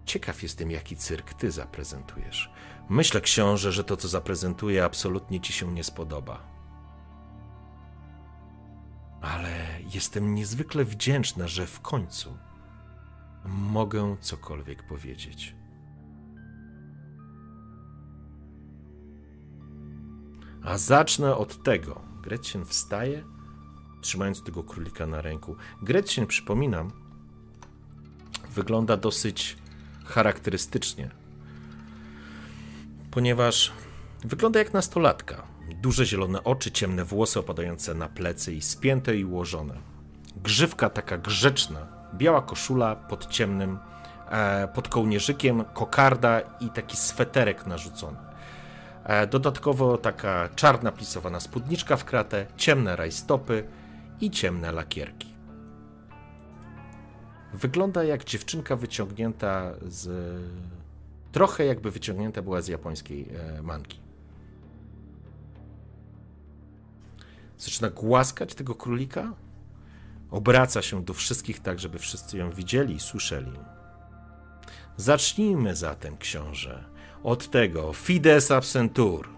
Ciekaw 0.05 0.43
jestem, 0.43 0.71
jaki 0.71 0.95
cyrk 0.95 1.33
ty 1.33 1.51
zaprezentujesz. 1.51 2.51
Myślę, 2.89 3.21
książę, 3.21 3.71
że 3.71 3.83
to, 3.83 3.97
co 3.97 4.07
zaprezentuję, 4.07 4.85
absolutnie 4.85 5.39
ci 5.39 5.53
się 5.53 5.73
nie 5.73 5.83
spodoba. 5.83 6.51
Ale 9.21 9.67
jestem 9.93 10.35
niezwykle 10.35 10.85
wdzięczna, 10.85 11.47
że 11.47 11.67
w 11.67 11.81
końcu 11.81 12.37
mogę 13.45 14.17
cokolwiek 14.21 14.87
powiedzieć. 14.87 15.55
A 20.63 20.77
zacznę 20.77 21.35
od 21.35 21.63
tego. 21.63 22.01
Gretchen 22.21 22.65
wstaje, 22.65 23.23
trzymając 24.01 24.43
tego 24.43 24.63
królika 24.63 25.07
na 25.07 25.21
ręku. 25.21 25.55
Gretchen, 25.81 26.27
przypominam, 26.27 26.91
wygląda 28.49 28.97
dosyć 28.97 29.57
charakterystycznie, 30.05 31.09
ponieważ 33.11 33.71
wygląda 34.23 34.59
jak 34.59 34.73
nastolatka. 34.73 35.43
Duże 35.81 36.05
zielone 36.05 36.43
oczy, 36.43 36.71
ciemne 36.71 37.05
włosy 37.05 37.39
opadające 37.39 37.93
na 37.93 38.09
plecy 38.09 38.53
i 38.53 38.61
spięte 38.61 39.17
i 39.17 39.25
ułożone. 39.25 39.73
Grzywka 40.43 40.89
taka 40.89 41.17
grzeczna, 41.17 41.87
biała 42.13 42.41
koszula 42.41 42.95
pod 42.95 43.27
ciemnym, 43.27 43.77
e, 44.29 44.67
pod 44.67 44.87
kołnierzykiem, 44.87 45.63
kokarda 45.73 46.41
i 46.59 46.69
taki 46.69 46.97
sweterek 46.97 47.67
narzucony. 47.67 48.17
E, 49.03 49.27
dodatkowo 49.27 49.97
taka 49.97 50.49
czarna 50.55 50.91
plisowana 50.91 51.39
spódniczka 51.39 51.97
w 51.97 52.05
kratę, 52.05 52.45
ciemne 52.57 52.95
rajstopy 52.95 53.63
i 54.21 54.31
ciemne 54.31 54.71
lakierki. 54.71 55.31
Wygląda 57.53 58.03
jak 58.03 58.23
dziewczynka 58.23 58.75
wyciągnięta 58.75 59.73
z. 59.87 60.09
Trochę 61.31 61.65
jakby 61.65 61.91
wyciągnięta 61.91 62.41
była 62.41 62.61
z 62.61 62.67
japońskiej 62.67 63.29
e, 63.29 63.61
manki. 63.61 63.99
Zaczyna 67.57 67.89
głaskać 67.89 68.55
tego 68.55 68.75
królika. 68.75 69.33
Obraca 70.31 70.81
się 70.81 71.03
do 71.03 71.13
wszystkich 71.13 71.59
tak, 71.59 71.79
żeby 71.79 71.99
wszyscy 71.99 72.37
ją 72.37 72.51
widzieli 72.51 72.95
i 72.95 72.99
słyszeli. 72.99 73.51
Zacznijmy 74.97 75.75
zatem, 75.75 76.17
książę, 76.17 76.83
od 77.23 77.49
tego 77.51 77.93
fides 77.93 78.51
absentur. 78.51 79.29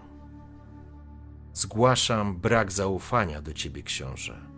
Zgłaszam 1.52 2.36
brak 2.36 2.72
zaufania 2.72 3.42
do 3.42 3.52
ciebie, 3.52 3.82
książę. 3.82 4.53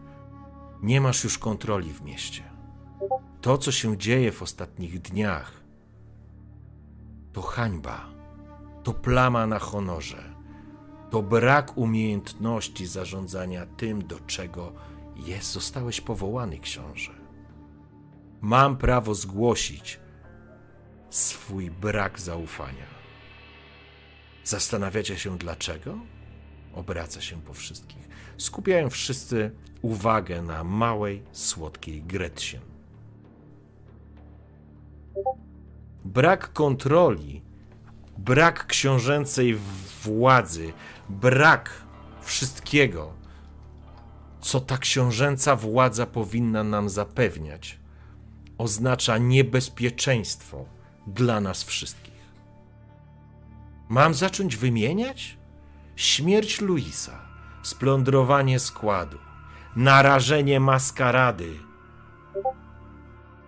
Nie 0.83 1.01
masz 1.01 1.25
już 1.25 1.39
kontroli 1.39 1.93
w 1.93 2.03
mieście. 2.03 2.43
To, 3.41 3.59
co 3.59 3.73
się 3.73 3.97
dzieje 3.97 4.33
w 4.33 4.43
ostatnich 4.43 5.01
dniach, 5.01 5.53
to 7.33 7.43
hańba, 7.43 8.07
to 8.83 8.95
plama 8.95 9.47
na 9.47 9.59
honorze, 9.59 10.35
to 11.11 11.23
brak 11.23 11.79
umiejętności 11.79 12.87
zarządzania 12.87 13.67
tym, 13.67 14.07
do 14.07 14.21
czego 14.21 14.73
jest, 15.17 15.53
zostałeś 15.53 16.01
powołany, 16.01 16.59
książę. 16.59 17.13
Mam 18.41 18.77
prawo 18.77 19.15
zgłosić 19.15 20.01
swój 21.11 21.71
brak 21.71 22.21
zaufania. 22.21 22.87
Zastanawiacie 24.45 25.19
się 25.19 25.39
dlaczego? 25.39 25.99
Obraca 26.75 27.21
się 27.21 27.43
po 27.43 27.55
wszystkich. 27.55 28.06
Skupiają 28.39 28.91
wszyscy 28.91 29.51
uwagę 29.83 30.43
na 30.43 30.65
małej, 30.65 31.23
słodkiej 31.33 32.03
Gretchen. 32.03 32.61
Brak 36.05 36.53
kontroli, 36.53 37.43
brak 38.19 38.67
książęcej 38.67 39.59
władzy, 40.05 40.73
brak 41.09 41.71
wszystkiego, 42.23 43.13
co 44.41 44.61
ta 44.61 44.79
książęca 44.79 45.57
władza 45.57 46.07
powinna 46.07 46.65
nam 46.65 46.89
zapewniać, 46.89 47.79
oznacza 48.59 49.19
niebezpieczeństwo 49.19 50.65
dla 51.07 51.41
nas 51.41 51.65
wszystkich. 51.65 52.17
Mam 53.89 54.15
zacząć 54.15 54.57
wymieniać? 54.57 55.39
Śmierć 55.97 56.61
Luisa, 56.61 57.26
splądrowanie 57.67 58.59
składu, 58.59 59.19
narażenie 59.77 60.61
maskarady, 60.61 61.59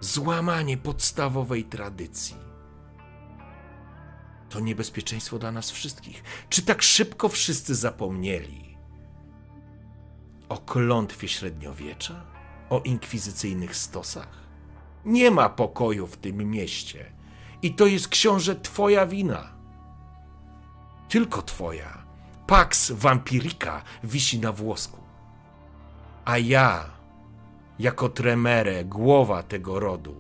złamanie 0.01 0.77
podstawowej 0.77 1.65
tradycji. 1.65 2.37
To 4.49 4.61
niebezpieczeństwo 4.61 5.39
dla 5.39 5.53
nas 5.53 5.71
wszystkich. 5.71 6.23
Czy 6.49 6.63
tak 6.63 6.83
szybko 6.83 7.29
wszyscy 7.29 7.75
zapomnieli 7.75 8.79
o 10.49 10.59
klątwie 10.59 11.29
średniowiecza, 11.29 12.25
o 12.71 12.81
inkwizycyjnych 12.81 13.77
stosach? 13.77 14.39
Nie 15.05 15.31
ma 15.31 15.49
pokoju 15.49 16.07
w 16.07 16.17
tym 16.17 16.37
mieście. 16.51 17.13
I 17.63 17.75
to 17.75 17.87
jest 17.87 18.09
książę 18.09 18.57
Twoja 18.57 19.07
wina. 19.07 19.53
Tylko 21.09 21.43
Twoja. 21.43 21.98
Pax 22.49 22.93
Vampirica 22.93 23.83
wisi 24.05 24.39
na 24.39 24.53
włosku. 24.53 25.01
A 26.25 26.39
ja, 26.39 26.85
jako 27.79 28.09
tremere, 28.09 28.85
głowa 28.85 29.43
tego 29.43 29.81
rodu, 29.81 30.15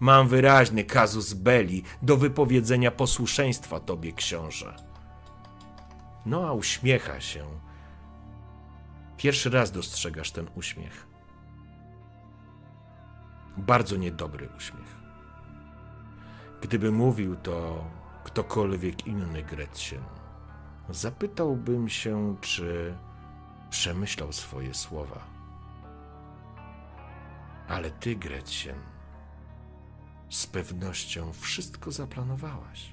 mam 0.00 0.28
wyraźny 0.28 0.84
kazus 0.84 1.32
belli 1.32 1.82
do 2.02 2.16
wypowiedzenia 2.16 2.90
posłuszeństwa 2.90 3.80
tobie, 3.80 4.12
książę. 4.12 4.76
No 6.26 6.48
a 6.48 6.52
uśmiecha 6.52 7.20
się. 7.20 7.44
Pierwszy 9.16 9.50
raz 9.50 9.70
dostrzegasz 9.70 10.30
ten 10.30 10.46
uśmiech. 10.54 11.06
Bardzo 13.56 13.96
niedobry 13.96 14.48
uśmiech. 14.56 14.96
Gdyby 16.60 16.92
mówił 16.92 17.36
to 17.36 17.84
ktokolwiek 18.24 19.06
inny 19.06 19.42
Gretchen, 19.42 20.02
zapytałbym 20.90 21.88
się, 21.88 22.36
czy 22.40 22.94
przemyślał 23.70 24.32
swoje 24.32 24.74
słowa. 24.74 25.24
Ale 27.68 27.90
ty, 27.90 28.16
Gretchen, 28.16 28.78
z 30.30 30.46
pewnością 30.46 31.32
wszystko 31.32 31.92
zaplanowałaś. 31.92 32.92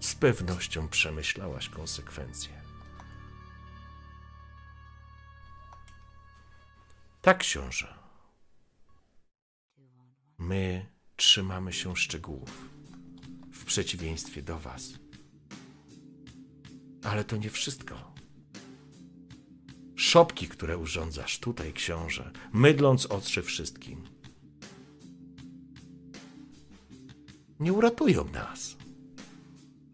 Z 0.00 0.14
pewnością 0.14 0.88
przemyślałaś 0.88 1.68
konsekwencje. 1.68 2.62
Tak, 7.22 7.38
książę. 7.38 7.94
My 10.38 10.86
trzymamy 11.16 11.72
się 11.72 11.96
szczegółów, 11.96 12.68
w 13.52 13.64
przeciwieństwie 13.64 14.42
do 14.42 14.58
Was. 14.58 15.03
Ale 17.04 17.24
to 17.24 17.36
nie 17.36 17.50
wszystko. 17.50 18.14
Szopki, 19.96 20.48
które 20.48 20.78
urządzasz 20.78 21.38
tutaj, 21.38 21.72
książę, 21.72 22.30
mydląc 22.52 23.06
oczy 23.06 23.42
wszystkim, 23.42 24.04
nie 27.60 27.72
uratują 27.72 28.24
nas. 28.24 28.76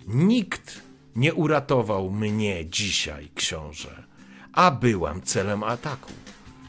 Nikt 0.07 0.81
nie 1.17 1.35
uratował 1.35 2.11
mnie 2.11 2.67
dzisiaj, 2.67 3.31
książę, 3.35 4.05
a 4.53 4.71
byłam 4.71 5.23
celem 5.23 5.63
ataku, 5.63 6.13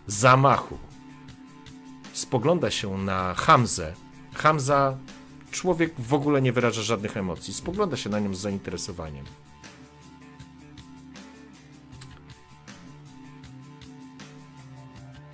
zamachu. 0.07 0.77
Spogląda 2.13 2.71
się 2.71 2.97
na 2.97 3.33
Hamzę. 3.33 3.93
Hamza, 4.33 4.97
człowiek 5.51 5.93
w 5.99 6.13
ogóle 6.13 6.41
nie 6.41 6.53
wyraża 6.53 6.81
żadnych 6.81 7.17
emocji. 7.17 7.53
Spogląda 7.53 7.97
się 7.97 8.09
na 8.09 8.19
nią 8.19 8.35
z 8.35 8.39
zainteresowaniem. 8.39 9.25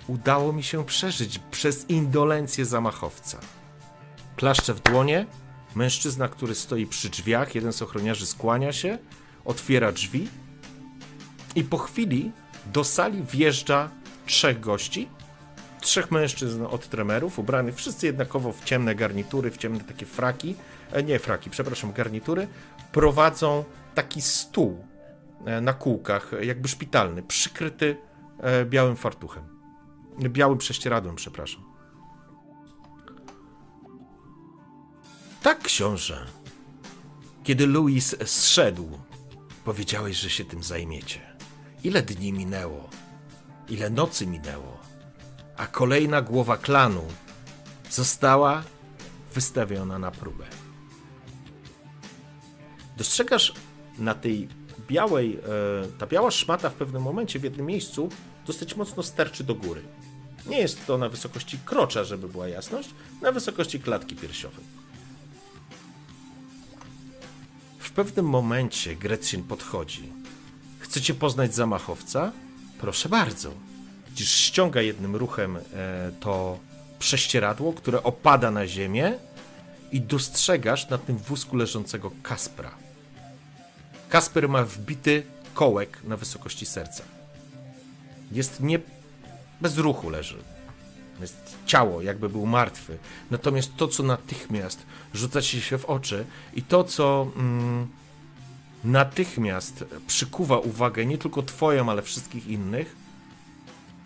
Udało 0.08 0.52
mi 0.52 0.62
się 0.62 0.84
przeżyć 0.84 1.38
przez 1.38 1.90
indolencję 1.90 2.64
zamachowca. 2.64 3.38
Klaszcze 4.36 4.74
w 4.74 4.80
dłonie, 4.80 5.26
mężczyzna, 5.74 6.28
który 6.28 6.54
stoi 6.54 6.86
przy 6.86 7.08
drzwiach, 7.08 7.54
jeden 7.54 7.72
z 7.72 7.82
ochroniarzy 7.82 8.26
skłania 8.26 8.72
się, 8.72 8.98
otwiera 9.44 9.92
drzwi 9.92 10.28
i 11.54 11.64
po 11.64 11.78
chwili 11.78 12.32
do 12.66 12.84
sali 12.84 13.22
wjeżdża 13.22 13.90
trzech 14.26 14.60
gości, 14.60 15.08
trzech 15.80 16.10
mężczyzn 16.10 16.64
od 16.64 16.88
tremerów, 16.88 17.38
ubranych 17.38 17.74
wszyscy 17.74 18.06
jednakowo 18.06 18.52
w 18.52 18.64
ciemne 18.64 18.94
garnitury, 18.94 19.50
w 19.50 19.56
ciemne 19.56 19.80
takie 19.80 20.06
fraki, 20.06 20.56
e, 20.92 21.02
nie 21.02 21.18
fraki, 21.18 21.50
przepraszam, 21.50 21.92
garnitury, 21.92 22.48
prowadzą 22.92 23.64
taki 23.94 24.22
stół 24.22 24.84
e, 25.44 25.60
na 25.60 25.72
kółkach, 25.72 26.30
jakby 26.40 26.68
szpitalny, 26.68 27.22
przykryty 27.22 27.96
e, 28.40 28.64
białym 28.64 28.96
fartuchem. 28.96 29.57
Białym 30.18 30.58
prześcieradłem, 30.58 31.16
przepraszam. 31.16 31.62
Tak, 35.42 35.62
książę. 35.62 36.26
Kiedy 37.44 37.66
Louis 37.66 38.16
zszedł, 38.24 38.98
powiedziałeś, 39.64 40.16
że 40.16 40.30
się 40.30 40.44
tym 40.44 40.62
zajmiecie. 40.62 41.20
Ile 41.84 42.02
dni 42.02 42.32
minęło? 42.32 42.88
Ile 43.68 43.90
nocy 43.90 44.26
minęło? 44.26 44.78
A 45.56 45.66
kolejna 45.66 46.22
głowa 46.22 46.56
klanu 46.56 47.04
została 47.90 48.62
wystawiona 49.34 49.98
na 49.98 50.10
próbę. 50.10 50.44
Dostrzegasz 52.96 53.52
na 53.98 54.14
tej 54.14 54.48
białej, 54.88 55.36
e, 55.36 55.98
ta 55.98 56.06
biała 56.06 56.30
szmata 56.30 56.70
w 56.70 56.74
pewnym 56.74 57.02
momencie, 57.02 57.38
w 57.38 57.44
jednym 57.44 57.66
miejscu, 57.66 58.08
dosyć 58.46 58.76
mocno 58.76 59.02
sterczy 59.02 59.44
do 59.44 59.54
góry. 59.54 59.82
Nie 60.48 60.58
jest 60.58 60.86
to 60.86 60.98
na 60.98 61.08
wysokości 61.08 61.58
krocza, 61.64 62.04
żeby 62.04 62.28
była 62.28 62.48
jasność, 62.48 62.90
na 63.22 63.32
wysokości 63.32 63.80
klatki 63.80 64.16
piersiowej. 64.16 64.64
W 67.78 67.90
pewnym 67.90 68.26
momencie 68.26 68.96
Gretchen 68.96 69.42
podchodzi. 69.42 70.12
Chcecie 70.78 71.14
poznać 71.14 71.54
zamachowca? 71.54 72.32
Proszę 72.80 73.08
bardzo. 73.08 73.52
Widzisz, 74.08 74.30
ściąga 74.30 74.82
jednym 74.82 75.16
ruchem 75.16 75.56
e, 75.56 75.60
to 76.20 76.58
prześcieradło, 76.98 77.72
które 77.72 78.02
opada 78.02 78.50
na 78.50 78.66
ziemię 78.66 79.18
i 79.92 80.00
dostrzegasz 80.00 80.88
na 80.88 80.98
tym 80.98 81.18
wózku 81.18 81.56
leżącego 81.56 82.10
Kaspra. 82.22 82.70
Kasper 84.08 84.48
ma 84.48 84.64
wbity 84.64 85.22
kołek 85.54 85.98
na 86.04 86.16
wysokości 86.16 86.66
serca. 86.66 87.02
Jest 88.32 88.60
nie 88.60 88.78
bez 89.60 89.78
ruchu 89.78 90.10
leży. 90.10 90.38
Jest 91.20 91.56
ciało, 91.66 92.02
jakby 92.02 92.28
był 92.28 92.46
martwy. 92.46 92.98
Natomiast 93.30 93.76
to, 93.76 93.88
co 93.88 94.02
natychmiast 94.02 94.86
rzuca 95.14 95.42
ci 95.42 95.60
się 95.60 95.78
w 95.78 95.84
oczy 95.84 96.24
i 96.54 96.62
to, 96.62 96.84
co 96.84 97.30
mm, 97.36 97.88
natychmiast 98.84 99.84
przykuwa 100.06 100.58
uwagę 100.58 101.06
nie 101.06 101.18
tylko 101.18 101.42
twoją, 101.42 101.90
ale 101.90 102.02
wszystkich 102.02 102.46
innych, 102.46 102.96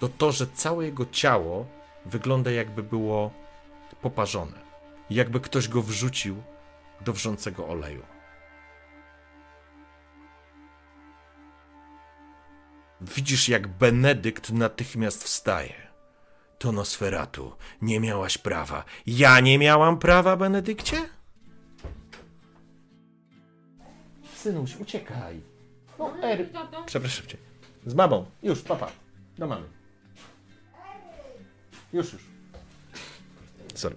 to 0.00 0.08
to, 0.08 0.32
że 0.32 0.46
całe 0.46 0.84
jego 0.84 1.06
ciało 1.06 1.66
wygląda 2.06 2.50
jakby 2.50 2.82
było 2.82 3.30
poparzone. 4.02 4.62
Jakby 5.10 5.40
ktoś 5.40 5.68
go 5.68 5.82
wrzucił 5.82 6.42
do 7.04 7.12
wrzącego 7.12 7.68
oleju. 7.68 8.11
Widzisz, 13.02 13.48
jak 13.48 13.68
Benedykt 13.68 14.52
natychmiast 14.52 15.24
wstaje. 15.24 15.74
To 16.58 16.72
Nosferatu, 16.72 17.52
nie 17.82 18.00
miałaś 18.00 18.38
prawa. 18.38 18.84
Ja 19.06 19.40
nie 19.40 19.58
miałam 19.58 19.98
prawa, 19.98 20.36
Benedykcie? 20.36 20.96
Synuś, 24.34 24.76
uciekaj. 24.76 25.40
No, 25.98 26.12
Er... 26.22 26.52
Tato, 26.52 26.84
Przepraszam 26.84 27.26
cię. 27.26 27.36
Z 27.86 27.94
mamą. 27.94 28.26
Już, 28.42 28.60
papa. 28.62 28.90
Do 29.38 29.46
mamy. 29.46 29.66
Już, 31.92 32.12
już. 32.12 32.22
Sorry. 33.74 33.96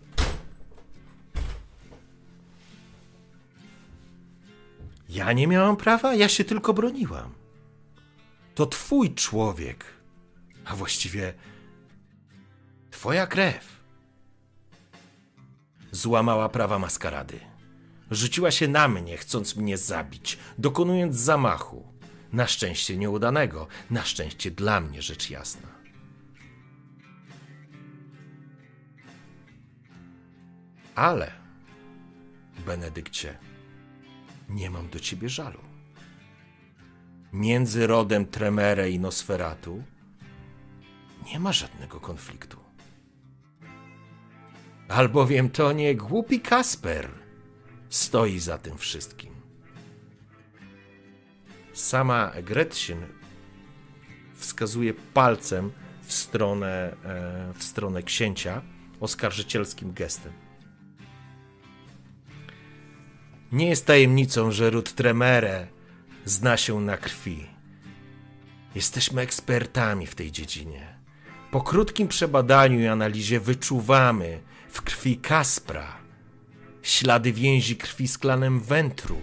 Ja 5.10 5.34
nie 5.34 5.48
miałam 5.48 5.78
prawa, 5.78 6.16
ja 6.16 6.30
się 6.30 6.44
tylko 6.44 6.74
broniłam. 6.74 7.35
To 8.56 8.66
twój 8.66 9.16
człowiek, 9.16 9.86
a 10.66 10.76
właściwie 10.76 11.34
twoja 12.92 13.28
krew. 13.28 13.76
Złamała 15.92 16.50
prawa 16.50 16.80
maskarady. 16.80 17.40
Rzuciła 18.12 18.52
się 18.52 18.68
na 18.68 18.88
mnie, 18.88 19.18
chcąc 19.18 19.56
mnie 19.56 19.78
zabić, 19.78 20.38
dokonując 20.58 21.16
zamachu. 21.16 21.96
Na 22.34 22.48
szczęście 22.48 22.98
nieudanego, 22.98 23.68
na 23.90 24.04
szczęście 24.04 24.52
dla 24.52 24.82
mnie, 24.82 25.02
rzecz 25.02 25.30
jasna. 25.30 25.68
Ale, 30.96 31.32
Benedykcie, 32.66 33.38
nie 34.50 34.70
mam 34.70 34.90
do 34.90 35.00
ciebie 35.00 35.30
żalu. 35.30 35.65
Między 37.36 37.88
rodem 37.88 38.26
Tremere 38.26 38.90
i 38.90 39.00
Nosferatu 39.00 39.84
nie 41.26 41.40
ma 41.40 41.54
żadnego 41.54 42.00
konfliktu. 42.00 42.58
Albowiem 44.88 45.50
to 45.50 45.72
nie 45.72 45.96
głupi 45.96 46.40
Kasper 46.40 47.10
stoi 47.90 48.40
za 48.40 48.58
tym 48.58 48.78
wszystkim. 48.78 49.34
Sama 51.74 52.32
Gretchen 52.44 53.06
wskazuje 54.34 54.94
palcem 54.94 55.72
w 56.02 56.14
stronę, 56.14 56.96
e, 57.06 57.54
w 57.54 57.64
stronę 57.64 58.04
księcia 58.04 58.62
oskarżycielskim 59.00 59.94
gestem. 59.94 60.34
Nie 63.52 63.70
jest 63.70 63.86
tajemnicą, 63.86 64.52
że 64.52 64.70
ród 64.70 64.94
Tremere 64.94 65.75
zna 66.26 66.58
się 66.58 66.82
na 66.82 66.98
krwi. 66.98 67.46
Jesteśmy 68.76 69.22
ekspertami 69.22 70.08
w 70.08 70.16
tej 70.16 70.32
dziedzinie. 70.32 70.96
Po 71.52 71.62
krótkim 71.62 72.08
przebadaniu 72.08 72.80
i 72.80 72.88
analizie 72.88 73.40
wyczuwamy 73.40 74.42
w 74.70 74.82
krwi 74.82 75.18
Kaspra 75.18 76.06
ślady 76.86 77.34
więzi 77.34 77.76
krwi 77.76 78.08
z 78.08 78.18
klanem 78.18 78.60
Wentru. 78.60 79.22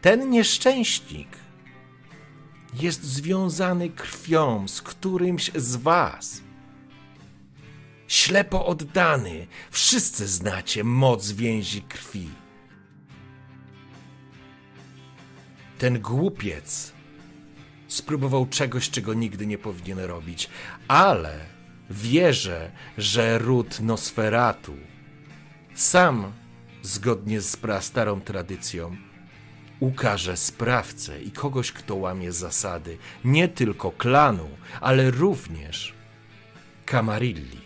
Ten 0.00 0.30
nieszczęśnik 0.30 1.28
jest 2.74 3.04
związany 3.04 3.90
krwią 3.90 4.68
z 4.68 4.82
którymś 4.82 5.50
z 5.54 5.76
was. 5.76 6.40
Ślepo 8.08 8.66
oddany, 8.66 9.46
wszyscy 9.70 10.28
znacie 10.28 10.84
moc 10.84 11.32
więzi 11.32 11.82
krwi. 11.82 12.28
Ten 15.78 16.00
głupiec 16.00 16.92
spróbował 17.88 18.46
czegoś, 18.46 18.90
czego 18.90 19.14
nigdy 19.14 19.46
nie 19.46 19.58
powinien 19.58 19.98
robić, 19.98 20.50
ale 20.88 21.40
wierzę, 21.90 22.70
że 22.98 23.38
ród 23.38 23.80
Nosferatu 23.80 24.76
sam, 25.74 26.32
zgodnie 26.82 27.40
z 27.40 27.58
starą 27.80 28.20
tradycją, 28.20 28.96
ukaże 29.80 30.36
sprawcę 30.36 31.22
i 31.22 31.30
kogoś, 31.30 31.72
kto 31.72 31.94
łamie 31.94 32.32
zasady 32.32 32.98
nie 33.24 33.48
tylko 33.48 33.90
klanu, 33.90 34.48
ale 34.80 35.10
również 35.10 35.94
Kamarilli. 36.84 37.65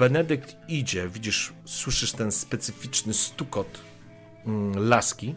Benedykt 0.00 0.56
idzie, 0.68 1.08
widzisz, 1.08 1.52
słyszysz 1.64 2.12
ten 2.12 2.32
specyficzny 2.32 3.14
stukot 3.14 3.80
mm, 4.46 4.88
laski. 4.88 5.34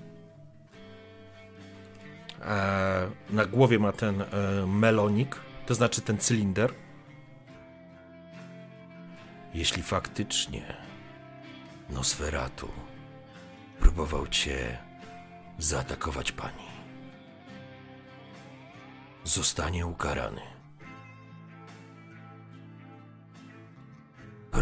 E, 2.42 3.10
na 3.30 3.46
głowie 3.46 3.80
ma 3.80 3.92
ten 3.92 4.22
e, 4.22 4.26
melonik, 4.68 5.40
to 5.66 5.76
znaczy 5.76 6.02
ten 6.02 6.18
cylinder. 6.18 6.74
Jeśli 9.54 9.84
faktycznie 9.84 10.78
Nosferatu 11.90 12.70
próbował 13.80 14.28
cię 14.28 14.78
zaatakować 15.58 16.32
pani, 16.32 16.68
zostanie 19.24 19.86
ukarany. 19.88 20.53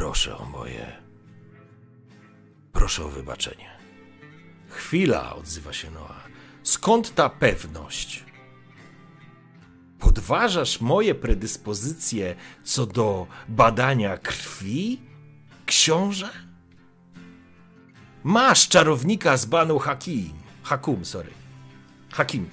Proszę 0.02 0.38
o 0.38 0.45
moje. 0.45 1.02
Proszę 2.73 3.06
o 3.06 3.10
wybaczenie. 3.10 3.69
Chwila, 4.69 5.36
odzywa 5.36 5.73
się 5.73 5.91
Noa. 5.91 6.22
Skąd 6.64 7.15
ta 7.15 7.30
pewność? 7.30 8.26
Podważasz 9.99 10.82
moje 10.82 11.15
predyspozycje 11.15 12.36
co 12.64 12.86
do 12.86 13.28
badania 13.48 14.18
krwi, 14.18 15.02
książę? 15.65 16.30
Masz 18.23 18.68
czarownika 18.68 19.38
z 19.38 19.45
Banu 19.45 19.80
Hakim. 19.80 20.34
Hakum, 20.64 21.06
sorry. 21.06 21.32
Hakim. 22.11 22.49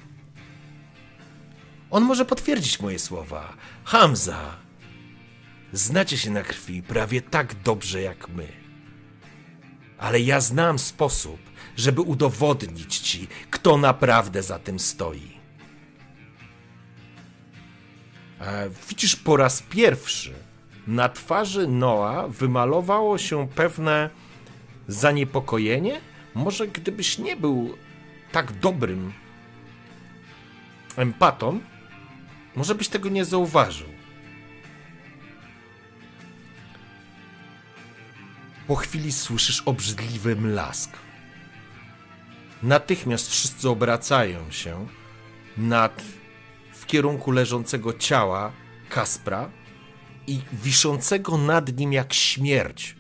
On 1.91 2.05
może 2.05 2.25
potwierdzić 2.25 2.81
moje 2.81 2.99
słowa. 2.99 3.57
Hamza, 3.85 4.68
Znacie 5.73 6.19
się 6.19 6.31
na 6.31 6.43
krwi 6.43 6.82
prawie 6.82 7.23
tak 7.23 7.55
dobrze 7.55 8.03
jak 8.03 8.28
my. 8.28 8.49
Ale 9.99 10.20
ja 10.20 10.40
znam 10.40 10.78
sposób, 10.78 11.40
żeby 11.77 12.01
udowodnić 12.01 12.99
ci, 12.99 13.28
kto 13.51 13.77
naprawdę 13.77 14.43
za 14.43 14.59
tym 14.59 14.78
stoi. 14.78 15.39
E, 18.40 18.70
widzisz, 18.89 19.16
po 19.16 19.36
raz 19.36 19.62
pierwszy 19.62 20.35
na 20.86 21.09
twarzy 21.09 21.69
Noa 21.69 22.28
wymalowało 22.28 23.19
się 23.19 23.49
pewne 23.49 24.11
zaniepokojenie. 24.89 26.01
Może 26.35 26.69
gdybyś 26.69 27.19
nie 27.19 27.36
był 27.36 27.77
tak 28.32 28.53
dobrym 28.53 29.12
empatą, 30.97 31.61
może 32.57 32.74
byś 32.74 32.89
tego 32.89 33.09
nie 33.09 33.24
zauważył. 33.24 33.88
Po 38.69 38.77
chwili 38.77 39.12
słyszysz 39.12 39.62
obrzydliwy 39.66 40.36
mlask. 40.36 40.90
Natychmiast 42.62 43.31
wszyscy 43.31 43.69
obracają 43.69 44.51
się 44.51 44.86
nad 45.57 46.03
w 46.73 46.86
kierunku 46.86 47.31
leżącego 47.31 47.93
ciała 47.93 48.53
Kaspra 48.89 49.51
i 50.27 50.40
wiszącego 50.53 51.39
nad 51.39 51.77
nim 51.77 51.93
jak 51.93 52.15
śmierć 52.15 52.97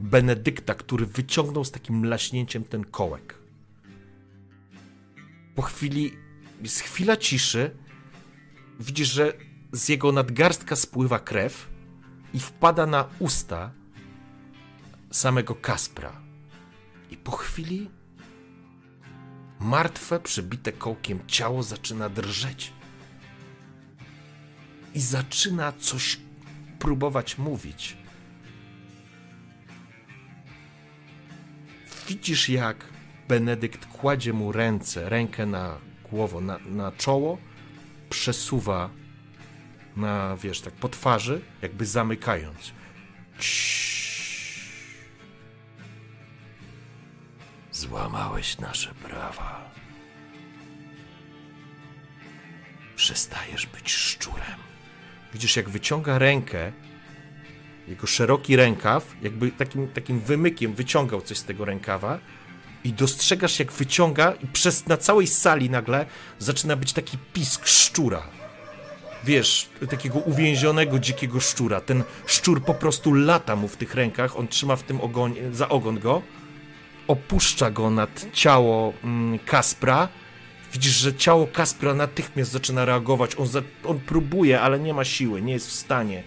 Benedykta, 0.00 0.74
który 0.74 1.06
wyciągnął 1.06 1.64
z 1.64 1.70
takim 1.70 1.96
mlaśnięciem 1.96 2.64
ten 2.64 2.84
kołek. 2.84 3.38
Po 5.54 5.62
chwili 5.62 6.16
jest 6.62 6.80
chwila 6.80 7.16
ciszy. 7.16 7.70
Widzisz, 8.80 9.12
że 9.12 9.32
z 9.72 9.88
jego 9.88 10.12
nadgarstka 10.12 10.76
spływa 10.76 11.18
krew 11.18 11.68
i 12.34 12.40
wpada 12.40 12.86
na 12.86 13.08
usta 13.18 13.81
samego 15.12 15.54
Kaspra. 15.54 16.12
I 17.10 17.16
po 17.16 17.32
chwili 17.32 17.90
martwe, 19.60 20.20
przybite 20.20 20.72
kołkiem 20.72 21.20
ciało 21.26 21.62
zaczyna 21.62 22.08
drżeć. 22.08 22.72
I 24.94 25.00
zaczyna 25.00 25.72
coś 25.72 26.20
próbować 26.78 27.38
mówić. 27.38 27.96
Widzisz, 32.08 32.48
jak 32.48 32.84
Benedykt 33.28 33.86
kładzie 33.86 34.32
mu 34.32 34.52
ręce, 34.52 35.08
rękę 35.08 35.46
na 35.46 35.78
głowę, 36.10 36.40
na, 36.40 36.58
na 36.58 36.92
czoło, 36.92 37.38
przesuwa 38.10 38.90
na, 39.96 40.36
wiesz, 40.36 40.60
tak 40.60 40.74
po 40.74 40.88
twarzy, 40.88 41.40
jakby 41.62 41.86
zamykając. 41.86 42.72
Ciii. 43.38 44.11
Złamałeś 47.82 48.58
nasze 48.58 48.94
prawa. 48.94 49.70
Przestajesz 52.96 53.66
być 53.66 53.92
szczurem. 53.92 54.58
Widzisz, 55.32 55.56
jak 55.56 55.68
wyciąga 55.70 56.18
rękę, 56.18 56.72
jego 57.88 58.06
szeroki 58.06 58.56
rękaw, 58.56 59.16
jakby 59.22 59.50
takim, 59.50 59.88
takim 59.88 60.20
wymykiem 60.20 60.74
wyciągał 60.74 61.22
coś 61.22 61.38
z 61.38 61.44
tego 61.44 61.64
rękawa 61.64 62.18
i 62.84 62.92
dostrzegasz, 62.92 63.58
jak 63.58 63.72
wyciąga 63.72 64.32
i 64.32 64.46
przez 64.46 64.86
na 64.86 64.96
całej 64.96 65.26
sali 65.26 65.70
nagle 65.70 66.06
zaczyna 66.38 66.76
być 66.76 66.92
taki 66.92 67.18
pisk 67.32 67.66
szczura. 67.66 68.22
Wiesz, 69.24 69.68
takiego 69.90 70.18
uwięzionego 70.18 70.98
dzikiego 70.98 71.40
szczura. 71.40 71.80
Ten 71.80 72.04
szczur 72.26 72.64
po 72.64 72.74
prostu 72.74 73.14
lata 73.14 73.56
mu 73.56 73.68
w 73.68 73.76
tych 73.76 73.94
rękach, 73.94 74.36
on 74.36 74.48
trzyma 74.48 74.76
w 74.76 74.82
tym 74.82 75.00
ogonie, 75.00 75.52
za 75.52 75.68
ogon 75.68 75.98
go 76.00 76.22
opuszcza 77.08 77.70
go 77.70 77.90
nad 77.90 78.26
ciało 78.32 78.92
mm, 79.04 79.38
Kaspra. 79.38 80.08
Widzisz, 80.72 80.92
że 80.92 81.14
ciało 81.14 81.46
Kaspra 81.46 81.94
natychmiast 81.94 82.50
zaczyna 82.50 82.84
reagować. 82.84 83.36
On, 83.38 83.46
za, 83.46 83.62
on 83.84 84.00
próbuje, 84.00 84.60
ale 84.60 84.78
nie 84.78 84.94
ma 84.94 85.04
siły, 85.04 85.42
nie 85.42 85.52
jest 85.52 85.68
w 85.68 85.72
stanie 85.72 86.22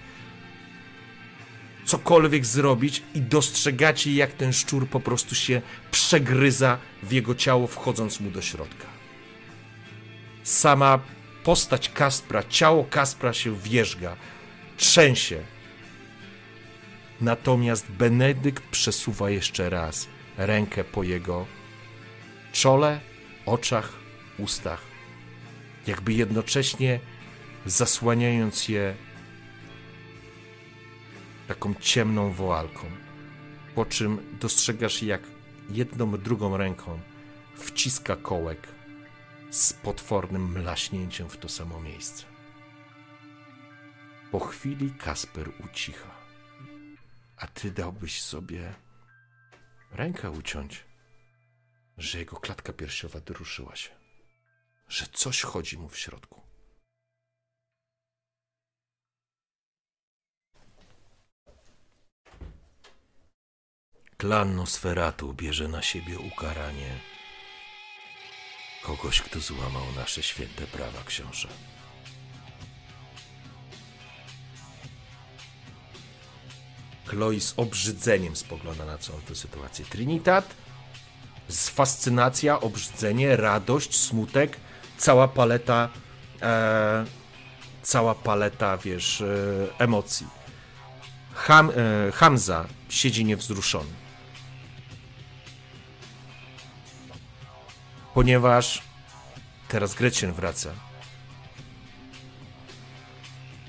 cokolwiek 1.85 2.45
zrobić 2.45 3.03
i 3.15 3.21
dostrzegacie, 3.21 4.13
jak 4.13 4.33
ten 4.33 4.53
szczur 4.53 4.87
po 4.87 4.99
prostu 4.99 5.35
się 5.35 5.61
przegryza 5.91 6.77
w 7.03 7.11
jego 7.11 7.35
ciało, 7.35 7.67
wchodząc 7.67 8.19
mu 8.19 8.31
do 8.31 8.41
środka. 8.41 8.87
Sama 10.43 10.99
postać 11.43 11.89
Kaspra, 11.89 12.43
ciało 12.49 12.83
Kaspra 12.83 13.33
się 13.33 13.59
wierzga, 13.59 14.15
trzęsie. 14.77 15.39
Natomiast 17.21 17.91
Benedykt 17.91 18.63
przesuwa 18.63 19.29
jeszcze 19.29 19.69
raz 19.69 20.07
rękę 20.37 20.83
po 20.83 21.03
jego 21.03 21.45
czole, 22.51 22.99
oczach, 23.45 23.93
ustach, 24.37 24.81
jakby 25.87 26.13
jednocześnie 26.13 26.99
zasłaniając 27.65 28.69
je 28.69 28.95
taką 31.47 31.73
ciemną 31.79 32.31
woalką. 32.31 32.85
Po 33.75 33.85
czym 33.85 34.37
dostrzegasz, 34.39 35.03
jak 35.03 35.21
jedną, 35.69 36.17
drugą 36.17 36.57
ręką 36.57 36.99
wciska 37.55 38.15
kołek 38.15 38.67
z 39.49 39.73
potwornym 39.73 40.51
mlaśnięciem 40.51 41.29
w 41.29 41.37
to 41.37 41.49
samo 41.49 41.81
miejsce. 41.81 42.23
Po 44.31 44.39
chwili 44.39 44.91
Kasper 44.91 45.49
ucicha. 45.65 46.11
A 47.37 47.47
ty 47.47 47.71
dałbyś 47.71 48.21
sobie 48.21 48.73
rękę 49.95 50.31
uciąć, 50.31 50.83
że 51.97 52.19
jego 52.19 52.35
klatka 52.35 52.73
piersiowa 52.73 53.19
druszyła 53.19 53.75
się, 53.75 53.89
że 54.87 55.05
coś 55.13 55.41
chodzi 55.41 55.77
mu 55.77 55.89
w 55.89 55.99
środku. 55.99 56.41
Klan 64.17 64.55
Nosferatu 64.55 65.33
bierze 65.33 65.67
na 65.67 65.81
siebie 65.81 66.19
ukaranie 66.19 66.99
kogoś, 68.83 69.21
kto 69.21 69.39
złamał 69.39 69.91
nasze 69.95 70.23
święte 70.23 70.67
prawa, 70.67 71.03
książę. 71.05 71.47
Chloe 77.05 77.39
z 77.39 77.53
obrzydzeniem 77.57 78.35
spogląda 78.35 78.85
na 78.85 78.97
całą 78.97 79.21
tę 79.21 79.35
sytuację. 79.35 79.85
Trinitat, 79.85 80.55
z 81.47 81.69
fascynacja, 81.69 82.59
obrzydzenie, 82.59 83.35
radość, 83.35 83.97
smutek, 83.97 84.57
cała 84.97 85.27
paleta, 85.27 85.89
e, 86.41 87.05
cała 87.81 88.15
paleta, 88.15 88.77
wiesz, 88.77 89.21
e, 89.21 89.25
emocji. 89.79 90.27
Ham, 91.33 91.69
e, 91.69 92.11
Hamza 92.11 92.65
siedzi 92.89 93.25
niewzruszony. 93.25 93.89
Ponieważ 98.13 98.81
teraz 99.67 99.93
Gretchen 99.93 100.33
wraca. 100.33 100.69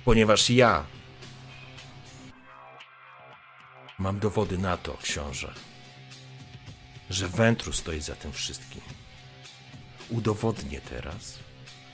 Ponieważ 0.04 0.50
ja 0.50 0.84
mam 3.98 4.18
dowody 4.18 4.59
na 4.59 4.77
to, 4.77 4.97
książę, 5.02 5.55
że 7.10 7.28
Wentru 7.28 7.73
stoi 7.73 8.01
za 8.01 8.16
tym 8.16 8.32
wszystkim. 8.32 8.81
Udowodnię 10.10 10.81
teraz, 10.81 11.39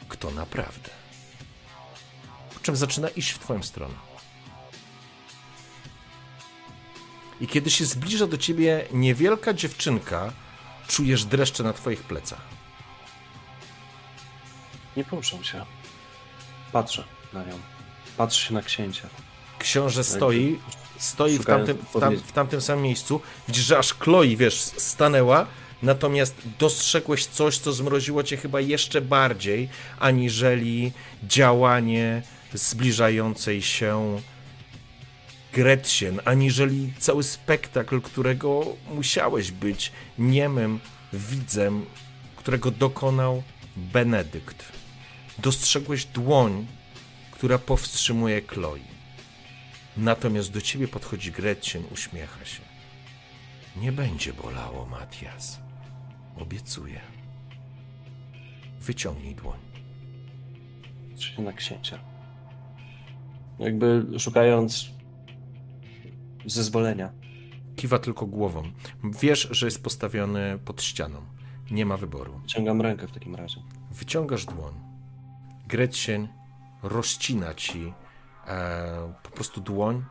kto 0.09 0.31
naprawdę. 0.31 0.91
Po 2.55 2.61
czym 2.61 2.77
zaczyna 2.77 3.09
iść 3.09 3.31
w 3.31 3.39
twoją 3.39 3.63
stronę. 3.63 3.95
I 7.41 7.47
kiedy 7.47 7.71
się 7.71 7.85
zbliża 7.85 8.27
do 8.27 8.39
ciebie 8.39 8.87
niewielka 8.93 9.55
dziewczynka, 9.55 10.33
czujesz 10.89 11.25
dreszcze 11.25 11.63
na 11.63 11.73
twoich 11.73 12.03
plecach. 12.03 12.43
Nie 14.97 15.05
poruszam 15.05 15.45
się. 15.45 15.67
Patrzę 16.73 17.05
na 17.33 17.45
nią. 17.45 17.59
Patrzę 18.17 18.49
się 18.49 18.55
na 18.55 18.63
księcia. 18.63 19.09
Książę 19.59 20.05
stoi, 20.05 20.61
stoi 21.03 21.39
w 21.39 21.47
tamtym, 21.47 21.79
w, 21.95 22.01
tam, 22.01 22.17
w 22.17 22.33
tamtym 22.33 22.61
samym 22.61 22.85
miejscu. 22.85 23.21
Widzisz, 23.49 23.65
że 23.65 23.79
aż 23.79 23.95
Chloe, 23.95 24.37
wiesz, 24.37 24.63
stanęła, 24.63 25.47
natomiast 25.83 26.35
dostrzegłeś 26.59 27.27
coś, 27.27 27.59
co 27.59 27.73
zmroziło 27.73 28.23
cię 28.23 28.37
chyba 28.37 28.61
jeszcze 28.61 29.01
bardziej, 29.01 29.69
aniżeli 29.99 30.93
działanie 31.23 32.23
zbliżającej 32.55 33.63
się 33.63 34.21
Gretchen, 35.53 36.21
aniżeli 36.25 36.93
cały 36.99 37.23
spektakl, 37.23 38.01
którego 38.01 38.77
musiałeś 38.95 39.51
być 39.51 39.93
niemym 40.19 40.81
widzem, 41.13 41.87
którego 42.37 42.71
dokonał 42.71 43.43
Benedykt. 43.77 44.65
Dostrzegłeś 45.39 46.05
dłoń, 46.05 46.67
która 47.31 47.59
powstrzymuje 47.59 48.43
Chloe. 48.43 48.93
Natomiast 49.97 50.53
do 50.53 50.61
ciebie 50.61 50.89
podchodzi 50.89 51.33
Gretchen, 51.33 51.83
uśmiecha 51.93 52.45
się. 52.45 52.63
Nie 53.77 53.93
będzie 53.93 54.33
bolało, 54.33 54.87
Matias. 54.87 55.61
Obiecuję. 56.37 57.01
Wyciągnij 58.81 59.35
dłoń. 59.35 59.59
Patrzę 61.11 61.37
się 61.37 61.43
na 61.43 61.53
księcia. 61.53 61.99
Jakby 63.59 64.07
szukając 64.19 64.91
zezwolenia. 66.47 67.13
Kiwa 67.77 67.99
tylko 67.99 68.27
głową. 68.27 68.63
Wiesz, 69.23 69.49
że 69.51 69.67
jest 69.67 69.83
postawiony 69.83 70.59
pod 70.65 70.83
ścianą. 70.83 71.21
Nie 71.71 71.87
ma 71.87 71.97
wyboru. 71.97 72.41
Ciągam 72.47 72.81
rękę 72.81 73.07
w 73.07 73.13
takim 73.13 73.35
razie. 73.35 73.63
Wyciągasz 73.91 74.45
dłoń. 74.45 74.75
Gretchen 75.67 76.29
rozcina 76.83 77.55
ci 77.55 77.93
e, 78.47 79.15
po 79.23 79.31
prostu 79.31 79.61
dłoń, 79.61 80.05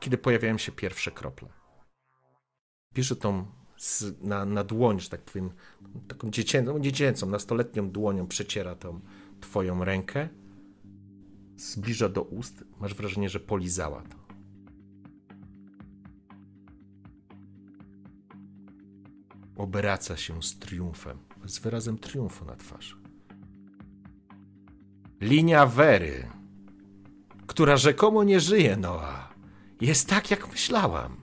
kiedy 0.00 0.18
pojawiają 0.18 0.58
się 0.58 0.72
pierwsze 0.72 1.10
krople. 1.10 1.48
Bierze 2.94 3.16
tą 3.16 3.46
z, 3.76 4.22
na, 4.22 4.44
na 4.44 4.64
dłoń, 4.64 5.00
że 5.00 5.08
tak 5.08 5.20
powiem, 5.20 5.50
taką 6.08 6.30
dziecięcą, 6.30 6.80
dziecięcą, 6.80 7.26
nastoletnią 7.26 7.90
dłonią 7.90 8.26
przeciera 8.26 8.74
tą 8.74 9.00
twoją 9.40 9.84
rękę, 9.84 10.28
zbliża 11.56 12.08
do 12.08 12.22
ust, 12.22 12.64
masz 12.80 12.94
wrażenie, 12.94 13.28
że 13.28 13.40
polizała 13.40 14.02
to. 14.02 14.22
Obraca 19.56 20.16
się 20.16 20.42
z 20.42 20.58
triumfem, 20.58 21.18
z 21.44 21.58
wyrazem 21.58 21.98
triumfu 21.98 22.44
na 22.44 22.56
twarzy. 22.56 22.96
Linia 25.20 25.66
Wery, 25.66 26.28
która 27.52 27.76
rzekomo 27.76 28.24
nie 28.24 28.40
żyje, 28.40 28.76
Noa, 28.76 29.34
jest 29.80 30.08
tak, 30.08 30.30
jak 30.30 30.48
myślałam. 30.52 31.16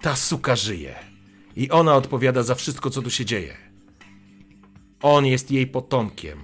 Ta 0.00 0.16
suka 0.16 0.56
żyje 0.56 0.94
i 1.56 1.70
ona 1.70 1.94
odpowiada 1.94 2.42
za 2.42 2.54
wszystko, 2.54 2.90
co 2.90 3.02
tu 3.02 3.10
się 3.10 3.24
dzieje. 3.24 3.56
On 5.02 5.26
jest 5.26 5.50
jej 5.50 5.66
potomkiem. 5.66 6.38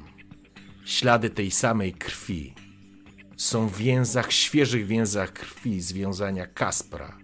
Ślady 0.84 1.30
tej 1.30 1.50
samej 1.50 1.92
krwi 1.92 2.54
są 3.36 3.68
w 3.68 3.76
więzach, 3.76 4.32
świeżych 4.32 4.86
więzach 4.86 5.32
krwi 5.32 5.80
związania 5.80 6.46
Kaspra. 6.46 7.18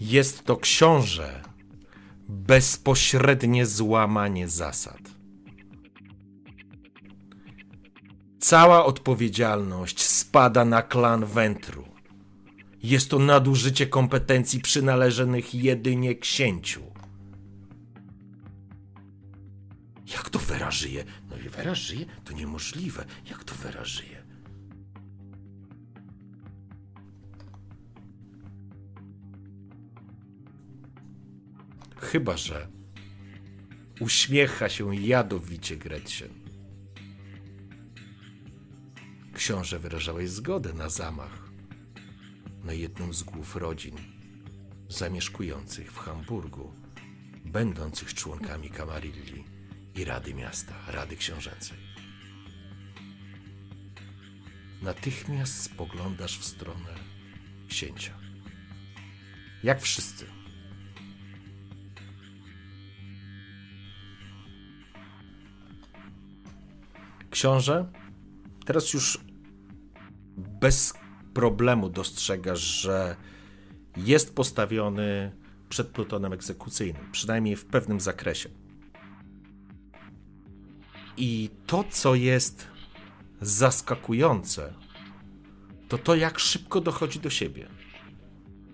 Jest 0.00 0.44
to 0.44 0.56
książę, 0.56 1.42
bezpośrednie 2.28 3.66
złamanie 3.66 4.48
zasad. 4.48 5.00
Cała 8.38 8.84
odpowiedzialność 8.84 10.02
spada 10.02 10.64
na 10.64 10.82
klan 10.82 11.24
Wentru. 11.24 11.88
Jest 12.82 13.10
to 13.10 13.18
nadużycie 13.18 13.86
kompetencji 13.86 14.60
przynależnych 14.60 15.54
jedynie 15.54 16.14
księciu. 16.14 16.82
Jak 20.06 20.30
to 20.30 20.38
Wera 20.38 20.70
żyje? 20.70 21.04
No 21.30 21.36
i 21.36 21.48
Wera 21.48 21.74
żyje? 21.74 22.06
To 22.24 22.32
niemożliwe. 22.32 23.04
Jak 23.30 23.44
to 23.44 23.54
Wera 23.54 23.84
żyje? 23.84 24.17
Chyba, 32.00 32.36
że 32.36 32.68
uśmiecha 34.00 34.68
się 34.68 34.96
jadowicie 34.96 35.76
Gretchen. 35.76 36.30
Książę 39.34 39.78
wyrażałeś 39.78 40.30
zgodę 40.30 40.72
na 40.72 40.88
zamach 40.88 41.48
na 42.64 42.72
jedną 42.72 43.12
z 43.12 43.22
głów 43.22 43.56
rodzin 43.56 43.96
zamieszkujących 44.88 45.92
w 45.92 45.98
Hamburgu, 45.98 46.72
będących 47.44 48.14
członkami 48.14 48.70
Kamarilli 48.70 49.44
i 49.94 50.04
Rady 50.04 50.34
Miasta, 50.34 50.74
Rady 50.88 51.16
Książęcej. 51.16 51.78
Natychmiast 54.82 55.62
spoglądasz 55.62 56.38
w 56.38 56.44
stronę 56.44 56.94
księcia. 57.68 58.18
Jak 59.62 59.80
wszyscy. 59.80 60.37
Książę, 67.30 67.92
teraz 68.66 68.92
już 68.92 69.24
bez 70.36 70.94
problemu 71.34 71.88
dostrzegasz, 71.88 72.60
że 72.60 73.16
jest 73.96 74.34
postawiony 74.34 75.32
przed 75.68 75.88
plutonem 75.88 76.32
egzekucyjnym, 76.32 77.02
przynajmniej 77.12 77.56
w 77.56 77.66
pewnym 77.66 78.00
zakresie. 78.00 78.48
I 81.16 81.50
to, 81.66 81.84
co 81.90 82.14
jest 82.14 82.66
zaskakujące, 83.40 84.74
to 85.88 85.98
to, 85.98 86.14
jak 86.14 86.38
szybko 86.38 86.80
dochodzi 86.80 87.20
do 87.20 87.30
siebie. 87.30 87.68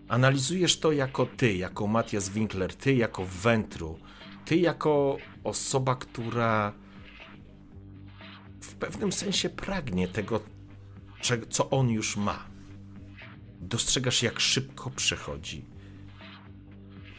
Analizujesz 0.08 0.80
to 0.80 0.92
jako 0.92 1.26
ty, 1.26 1.54
jako 1.54 1.86
Matthias 1.86 2.28
Winkler, 2.28 2.74
ty 2.74 2.94
jako 2.94 3.26
Wentru, 3.26 3.98
ty 4.44 4.56
jako 4.56 5.16
osoba, 5.44 5.96
która 5.96 6.72
w 8.64 8.74
pewnym 8.74 9.12
sensie 9.12 9.48
pragnie 9.48 10.08
tego, 10.08 10.40
co 11.50 11.70
on 11.70 11.88
już 11.88 12.16
ma. 12.16 12.46
Dostrzegasz, 13.60 14.22
jak 14.22 14.40
szybko 14.40 14.90
przechodzi 14.90 15.64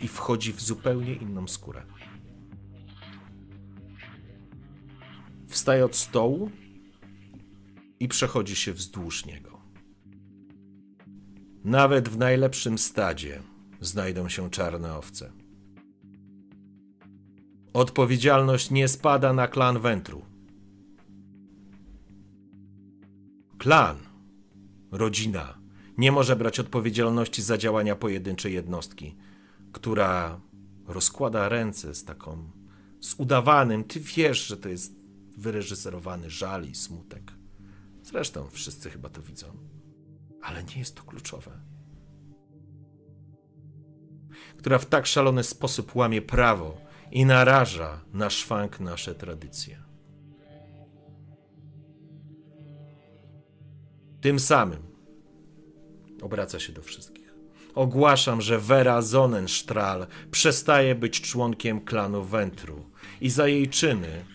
i 0.01 0.07
wchodzi 0.07 0.53
w 0.53 0.61
zupełnie 0.61 1.13
inną 1.13 1.47
skórę. 1.47 1.83
Wstaje 5.47 5.85
od 5.85 5.95
stołu 5.95 6.51
i 7.99 8.07
przechodzi 8.07 8.55
się 8.55 8.73
wzdłuż 8.73 9.25
niego. 9.25 9.61
Nawet 11.63 12.09
w 12.09 12.17
najlepszym 12.17 12.77
stadzie 12.77 13.41
znajdą 13.81 14.29
się 14.29 14.49
czarne 14.49 14.97
owce. 14.97 15.31
Odpowiedzialność 17.73 18.71
nie 18.71 18.87
spada 18.87 19.33
na 19.33 19.47
klan 19.47 19.79
Wentru. 19.79 20.34
Klan, 23.57 23.97
rodzina 24.91 25.57
nie 25.97 26.11
może 26.11 26.35
brać 26.35 26.59
odpowiedzialności 26.59 27.41
za 27.41 27.57
działania 27.57 27.95
pojedynczej 27.95 28.53
jednostki, 28.53 29.15
która 29.71 30.41
rozkłada 30.87 31.49
ręce 31.49 31.95
z 31.95 32.05
taką, 32.05 32.51
z 32.99 33.15
udawanym, 33.17 33.83
ty 33.83 33.99
wiesz, 33.99 34.47
że 34.47 34.57
to 34.57 34.69
jest 34.69 34.93
wyreżyserowany 35.37 36.29
żal 36.29 36.65
i 36.65 36.75
smutek. 36.75 37.31
Zresztą 38.03 38.49
wszyscy 38.49 38.89
chyba 38.89 39.09
to 39.09 39.21
widzą. 39.21 39.47
Ale 40.41 40.63
nie 40.63 40.79
jest 40.79 40.95
to 40.95 41.03
kluczowe. 41.03 41.51
Która 44.57 44.77
w 44.77 44.85
tak 44.85 45.05
szalony 45.05 45.43
sposób 45.43 45.95
łamie 45.95 46.21
prawo 46.21 46.77
i 47.11 47.25
naraża 47.25 48.01
na 48.13 48.29
szwank 48.29 48.79
nasze 48.79 49.15
tradycje. 49.15 49.84
Tym 54.25 54.39
samym 54.39 54.79
obraca 56.21 56.59
się 56.59 56.73
do 56.73 56.81
wszystkich. 56.81 57.33
Ogłaszam, 57.75 58.41
że 58.41 58.59
Vera 58.59 59.01
Sonnenstrahl 59.01 60.07
przestaje 60.31 60.95
być 60.95 61.21
członkiem 61.21 61.81
klanu 61.81 62.23
Wentru 62.23 62.85
i 63.21 63.29
za 63.29 63.47
jej 63.47 63.69
czyny 63.69 64.25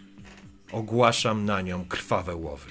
ogłaszam 0.73 1.45
na 1.45 1.61
nią 1.61 1.85
krwawe 1.85 2.37
łowy. 2.37 2.71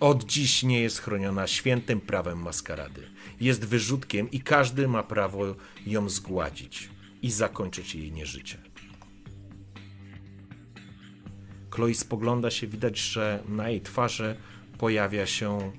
Od 0.00 0.24
dziś 0.24 0.62
nie 0.62 0.80
jest 0.80 0.98
chroniona 0.98 1.46
świętym 1.46 2.00
prawem 2.00 2.42
maskarady. 2.42 3.02
Jest 3.40 3.64
wyrzutkiem 3.64 4.30
i 4.30 4.40
każdy 4.40 4.88
ma 4.88 5.02
prawo 5.02 5.54
ją 5.86 6.08
zgładzić 6.08 6.88
i 7.22 7.30
zakończyć 7.30 7.94
jej 7.94 8.12
nieżycie. 8.12 8.58
Chloe 11.70 11.94
spogląda 11.94 12.50
się, 12.50 12.66
widać, 12.66 12.98
że 12.98 13.42
na 13.48 13.70
jej 13.70 13.80
twarzy 13.80 14.36
pojawia 14.78 15.26
się 15.26 15.72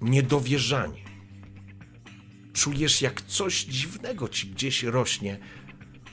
niedowierzanie. 0.00 1.00
Czujesz, 2.52 3.02
jak 3.02 3.22
coś 3.22 3.64
dziwnego 3.64 4.28
ci 4.28 4.48
gdzieś 4.48 4.82
rośnie. 4.82 5.38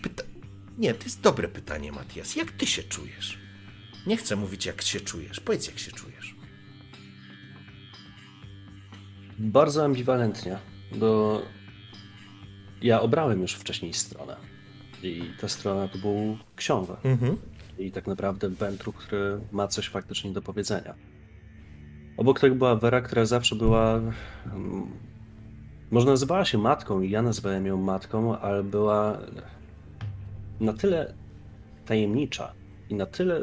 Pyta... 0.02 0.24
Nie, 0.78 0.94
to 0.94 1.04
jest 1.04 1.22
dobre 1.22 1.48
pytanie, 1.48 1.92
Matias. 1.92 2.36
Jak 2.36 2.52
ty 2.52 2.68
się 2.68 2.84
czujesz? 2.84 3.38
Nie 4.08 4.18
chcę 4.18 4.36
mówić, 4.36 4.66
jak 4.66 4.82
się 4.82 5.00
czujesz. 5.00 5.40
Powiedz, 5.40 5.68
jak 5.68 5.80
się 5.80 5.92
czujesz. 5.92 6.36
Bardzo 9.40 9.86
ambiwalentnie, 9.86 10.58
bo 10.96 11.42
ja 12.82 13.02
obrałem 13.02 13.42
już 13.42 13.54
wcześniej 13.54 13.94
stronę. 13.94 14.38
I 15.04 15.24
ta 15.42 15.48
strona 15.48 15.88
to 15.88 15.98
był 15.98 16.38
książę. 16.56 16.98
Mhm. 17.04 17.38
I 17.80 17.92
tak 17.92 18.08
naprawdę 18.08 18.50
Wentru, 18.50 18.94
który 18.94 19.40
ma 19.52 19.68
coś 19.68 19.90
faktycznie 19.90 20.32
do 20.32 20.42
powiedzenia. 20.42 20.94
Obok 22.18 22.40
tego 22.40 22.56
była 22.56 22.76
Vera, 22.76 23.02
która 23.02 23.26
zawsze 23.26 23.56
była. 23.56 24.02
mm, 24.46 24.88
Może 25.92 26.08
nazywała 26.08 26.46
się 26.46 26.58
matką, 26.58 27.02
i 27.02 27.10
ja 27.10 27.22
nazywałem 27.22 27.66
ją 27.66 27.78
matką, 27.78 28.38
ale 28.38 28.64
była 28.64 29.18
na 30.60 30.74
tyle 30.74 31.14
tajemnicza 31.86 32.54
i 32.90 32.96
na 32.96 33.06
tyle 33.06 33.42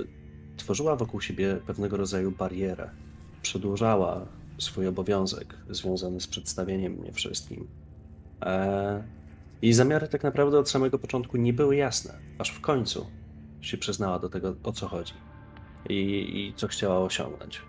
tworzyła 0.56 0.96
wokół 0.96 1.20
siebie 1.20 1.56
pewnego 1.66 1.96
rodzaju 1.96 2.30
barierę. 2.30 2.90
Przedłużała 3.42 4.26
swój 4.58 4.86
obowiązek 4.86 5.56
związany 5.70 6.20
z 6.20 6.26
przedstawieniem 6.26 6.92
mnie 6.92 7.12
wszystkim. 7.12 7.68
Eee, 8.40 9.02
jej 9.62 9.72
zamiary 9.72 10.08
tak 10.08 10.22
naprawdę 10.22 10.58
od 10.58 10.70
samego 10.70 10.98
początku 10.98 11.36
nie 11.36 11.52
były 11.52 11.76
jasne, 11.76 12.18
aż 12.38 12.50
w 12.50 12.60
końcu 12.60 13.06
się 13.66 13.78
przyznała 13.78 14.18
do 14.18 14.28
tego, 14.28 14.54
o 14.62 14.72
co 14.72 14.88
chodzi 14.88 15.14
i, 15.88 15.94
i 16.38 16.54
co 16.56 16.68
chciała 16.68 16.98
osiągnąć. 16.98 17.62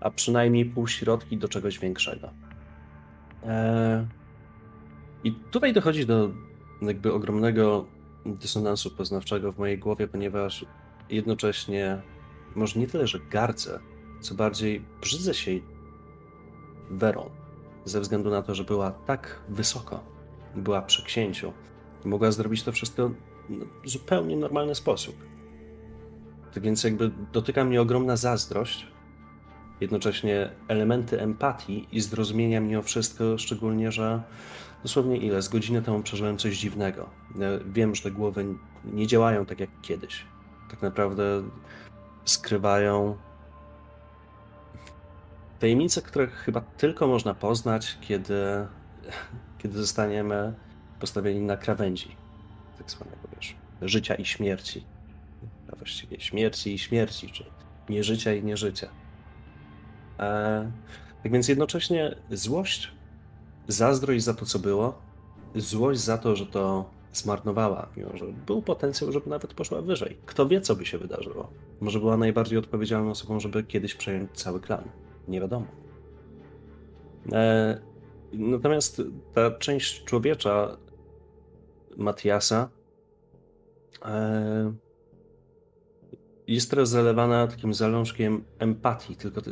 A 0.00 0.10
przynajmniej 0.10 0.64
półśrodki 0.64 1.36
do 1.36 1.48
czegoś 1.48 1.78
większego. 1.78 2.30
Eee, 3.46 4.06
I 5.24 5.32
tutaj 5.32 5.72
dochodzi 5.72 6.06
do 6.06 6.30
jakby 6.82 7.12
ogromnego 7.12 7.86
dysonansu 8.26 8.90
poznawczego 8.90 9.52
w 9.52 9.58
mojej 9.58 9.78
głowie, 9.78 10.08
ponieważ 10.08 10.64
jednocześnie 11.10 12.02
może 12.54 12.80
nie 12.80 12.86
tyle, 12.86 13.06
że 13.06 13.18
gardzę, 13.30 13.80
co 14.20 14.34
bardziej 14.34 14.84
brzydzę 15.00 15.34
się 15.34 15.50
Werą, 16.90 17.30
ze 17.84 18.00
względu 18.00 18.30
na 18.30 18.42
to, 18.42 18.54
że 18.54 18.64
była 18.64 18.90
tak 18.90 19.40
wysoko, 19.48 20.04
była 20.56 20.82
przy 20.82 21.04
księciu 21.04 21.52
i 22.04 22.08
mogła 22.08 22.30
zrobić 22.30 22.62
to 22.62 22.72
wszystko 22.72 23.10
w 23.84 23.88
zupełnie 23.90 24.36
normalny 24.36 24.74
sposób. 24.74 25.29
Tak 26.54 26.62
więc 26.62 26.84
jakby 26.84 27.10
dotyka 27.32 27.64
mnie 27.64 27.80
ogromna 27.80 28.16
zazdrość, 28.16 28.86
jednocześnie 29.80 30.50
elementy 30.68 31.20
empatii 31.20 31.88
i 31.92 32.00
zrozumienia 32.00 32.60
mimo 32.60 32.82
wszystko, 32.82 33.38
szczególnie, 33.38 33.92
że 33.92 34.22
dosłownie 34.82 35.16
ile? 35.16 35.42
Z 35.42 35.48
godziny 35.48 35.82
temu 35.82 36.02
przeżyłem 36.02 36.38
coś 36.38 36.56
dziwnego. 36.56 37.10
Ja 37.38 37.48
Wiem, 37.66 37.94
że 37.94 38.02
te 38.02 38.10
głowy 38.10 38.44
nie 38.84 39.06
działają 39.06 39.46
tak 39.46 39.60
jak 39.60 39.70
kiedyś. 39.82 40.24
Tak 40.70 40.82
naprawdę 40.82 41.42
skrywają 42.24 43.16
tajemnice, 45.58 46.02
które 46.02 46.26
chyba 46.26 46.60
tylko 46.60 47.06
można 47.06 47.34
poznać, 47.34 47.98
kiedy, 48.00 48.66
kiedy 49.58 49.78
zostaniemy 49.78 50.54
postawieni 51.00 51.40
na 51.40 51.56
krawędzi 51.56 52.16
tak 52.78 52.90
zwanego, 52.90 53.28
wiesz, 53.36 53.56
życia 53.82 54.14
i 54.14 54.24
śmierci. 54.24 54.84
A 55.72 55.76
właściwie 55.76 56.20
śmierci 56.20 56.74
i 56.74 56.78
śmierci, 56.78 57.30
czy 57.30 57.44
nieżycia 57.88 58.34
i 58.34 58.44
nieżycia. 58.44 58.88
E, 60.18 60.72
tak 61.22 61.32
więc 61.32 61.48
jednocześnie 61.48 62.16
złość, 62.30 62.92
zazdrość 63.68 64.24
za 64.24 64.34
to, 64.34 64.46
co 64.46 64.58
było, 64.58 65.02
złość 65.54 66.00
za 66.00 66.18
to, 66.18 66.36
że 66.36 66.46
to 66.46 66.90
zmarnowała, 67.12 67.88
mimo 67.96 68.16
że 68.16 68.26
był 68.46 68.62
potencjał, 68.62 69.12
żeby 69.12 69.30
nawet 69.30 69.54
poszła 69.54 69.82
wyżej. 69.82 70.18
Kto 70.26 70.48
wie, 70.48 70.60
co 70.60 70.76
by 70.76 70.86
się 70.86 70.98
wydarzyło. 70.98 71.50
Może 71.80 71.98
była 71.98 72.16
najbardziej 72.16 72.58
odpowiedzialną 72.58 73.10
osobą, 73.10 73.40
żeby 73.40 73.64
kiedyś 73.64 73.94
przejąć 73.94 74.30
cały 74.32 74.60
klan. 74.60 74.84
Nie 75.28 75.40
wiadomo. 75.40 75.66
E, 77.32 77.80
natomiast 78.32 79.02
ta 79.34 79.50
część 79.50 80.04
człowiecza 80.04 80.76
Matiasa 81.96 82.68
e, 84.04 84.72
jest 86.54 86.70
teraz 86.70 86.88
zalewana 86.88 87.46
takim 87.46 87.74
zalążkiem 87.74 88.44
empatii, 88.58 89.16
tylko 89.16 89.42
to, 89.42 89.50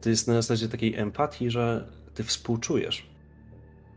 to 0.00 0.08
jest 0.08 0.28
na 0.28 0.34
zasadzie 0.34 0.68
takiej 0.68 0.96
empatii, 0.96 1.50
że 1.50 1.88
ty 2.14 2.24
współczujesz. 2.24 3.06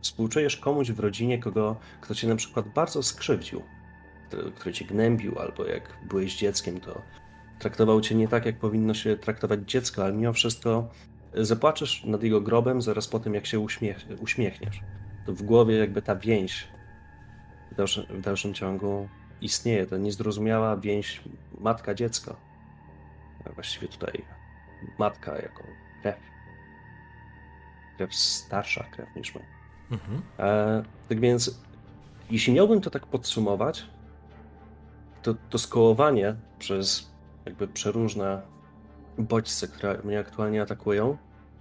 Współczujesz 0.00 0.56
komuś 0.56 0.90
w 0.90 1.00
rodzinie, 1.00 1.38
kogo, 1.38 1.76
kto 2.00 2.14
cię 2.14 2.28
na 2.28 2.36
przykład 2.36 2.66
bardzo 2.74 3.02
skrzywdził, 3.02 3.62
który, 4.28 4.52
który 4.52 4.72
cię 4.72 4.84
gnębił, 4.84 5.38
albo 5.38 5.64
jak 5.64 5.82
byłeś 6.08 6.36
dzieckiem, 6.36 6.80
to 6.80 7.02
traktował 7.58 8.00
cię 8.00 8.14
nie 8.14 8.28
tak, 8.28 8.46
jak 8.46 8.58
powinno 8.58 8.94
się 8.94 9.16
traktować 9.16 9.60
dziecko, 9.60 10.04
ale 10.04 10.12
mimo 10.12 10.32
wszystko 10.32 10.90
zapłaczesz 11.34 12.04
nad 12.04 12.22
jego 12.22 12.40
grobem 12.40 12.82
zaraz 12.82 13.08
po 13.08 13.20
tym, 13.20 13.34
jak 13.34 13.46
się 13.46 13.60
uśmiech, 13.60 14.06
uśmiechniesz. 14.20 14.80
To 15.26 15.32
w 15.32 15.42
głowie 15.42 15.76
jakby 15.76 16.02
ta 16.02 16.16
więź 16.16 16.68
w 17.72 17.74
dalszym, 17.74 18.04
w 18.10 18.20
dalszym 18.20 18.54
ciągu 18.54 19.08
istnieje. 19.40 19.86
To 19.86 19.96
niezrozumiała 19.96 20.76
więź 20.76 21.20
matka-dziecko. 21.60 22.36
A 23.44 23.52
właściwie 23.52 23.88
tutaj 23.88 24.24
matka 24.98 25.36
jako 25.36 25.64
krew. 26.02 26.16
Krew 27.96 28.14
starsza 28.14 28.84
krew 28.84 29.16
niż 29.16 29.34
my. 29.34 29.40
Mhm. 29.90 30.22
E, 30.38 30.82
tak 31.08 31.20
więc, 31.20 31.60
jeśli 32.30 32.52
miałbym 32.52 32.80
to 32.80 32.90
tak 32.90 33.06
podsumować, 33.06 33.86
to, 35.22 35.34
to 35.50 35.58
skołowanie 35.58 36.36
przez 36.58 37.10
jakby 37.46 37.68
przeróżne 37.68 38.42
bodźce, 39.18 39.68
które 39.68 39.98
mnie 40.04 40.18
aktualnie 40.18 40.62
atakują, 40.62 41.16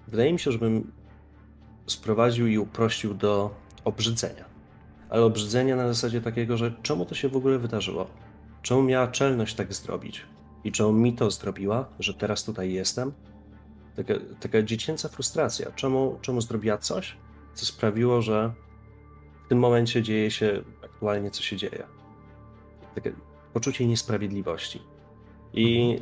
wydaje 0.08 0.34
mi 0.34 0.40
się, 0.40 0.52
żebym 0.52 0.92
sprowadził 1.88 2.48
i 2.48 2.58
uprościł 2.58 3.14
do 3.14 3.56
obrzydzenia. 3.84 4.46
Ale 5.10 5.24
obrzydzenia 5.24 5.76
na 5.76 5.88
zasadzie 5.88 6.22
takiego, 6.22 6.58
że 6.58 6.74
czemu 6.84 7.06
to 7.06 7.16
się 7.16 7.30
w 7.30 7.36
ogóle 7.36 7.60
wydarzyło? 7.60 8.08
Czemu 8.68 8.84
miała 8.84 9.08
czelność 9.08 9.56
tak 9.56 9.74
zrobić? 9.74 10.26
I 10.64 10.72
czemu 10.72 10.94
mi 10.94 11.14
to 11.14 11.32
zrobiła, 11.32 11.90
że 12.00 12.14
teraz 12.14 12.44
tutaj 12.44 12.74
jestem? 12.74 13.14
Taka, 13.96 14.14
taka 14.40 14.62
dziecięca 14.62 15.10
frustracja. 15.10 15.72
Czemu, 15.72 16.18
czemu 16.22 16.42
zrobiła 16.42 16.78
coś, 16.78 17.18
co 17.54 17.66
sprawiło, 17.66 18.22
że 18.22 18.54
w 19.46 19.50
tym 19.50 19.60
momencie 19.60 20.04
dzieje 20.04 20.32
się 20.32 20.64
aktualnie, 20.86 21.32
co 21.32 21.44
się 21.44 21.58
dzieje? 21.58 21.84
Takie 22.96 23.14
poczucie 23.54 23.88
niesprawiedliwości. 23.88 24.82
I, 25.54 26.00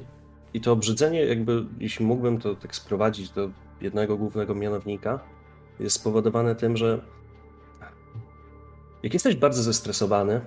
I 0.53 0.61
to 0.61 0.71
obrzydzenie, 0.71 1.25
jakby, 1.25 1.65
jeśli 1.79 2.05
mógłbym 2.05 2.39
to 2.39 2.55
tak 2.55 2.75
sprowadzić 2.75 3.29
do 3.29 3.49
jednego 3.81 4.17
głównego 4.17 4.55
mianownika, 4.55 5.19
jest 5.79 5.95
spowodowane 5.95 6.55
tym, 6.55 6.77
że 6.77 7.01
jak 9.03 9.13
jesteś 9.13 9.35
bardzo 9.35 9.63
zestresowany, 9.63 10.41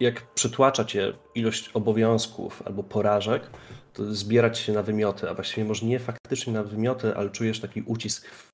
jak 0.00 0.34
przytłacza 0.34 0.84
cię 0.84 1.12
ilość 1.34 1.70
obowiązków 1.74 2.62
albo 2.66 2.82
porażek, 2.82 3.50
to 3.92 4.14
zbierać 4.14 4.58
się 4.58 4.72
na 4.72 4.82
wymioty, 4.82 5.30
a 5.30 5.34
właściwie 5.34 5.64
może 5.64 5.86
nie 5.86 5.98
faktycznie 5.98 6.52
na 6.52 6.62
wymioty, 6.62 7.16
ale 7.16 7.30
czujesz 7.30 7.60
taki 7.60 7.82
ucisk 7.82 8.26
w 8.28 8.52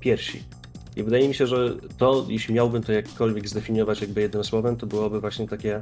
piersi. 0.00 0.42
I 0.96 1.02
wydaje 1.02 1.28
mi 1.28 1.34
się, 1.34 1.46
że 1.46 1.76
to, 1.98 2.26
jeśli 2.28 2.54
miałbym 2.54 2.82
to 2.82 2.92
jakkolwiek 2.92 3.48
zdefiniować 3.48 4.00
jakby 4.00 4.20
jednym 4.20 4.44
słowem, 4.44 4.76
to 4.76 4.86
byłoby 4.86 5.20
właśnie 5.20 5.48
takie 5.48 5.80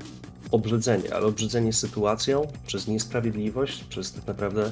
obrzydzenie, 0.50 1.14
ale 1.14 1.26
obrzydzenie 1.26 1.72
sytuacją, 1.72 2.46
przez 2.66 2.88
niesprawiedliwość, 2.88 3.84
przez 3.84 4.12
tak 4.12 4.26
naprawdę 4.26 4.70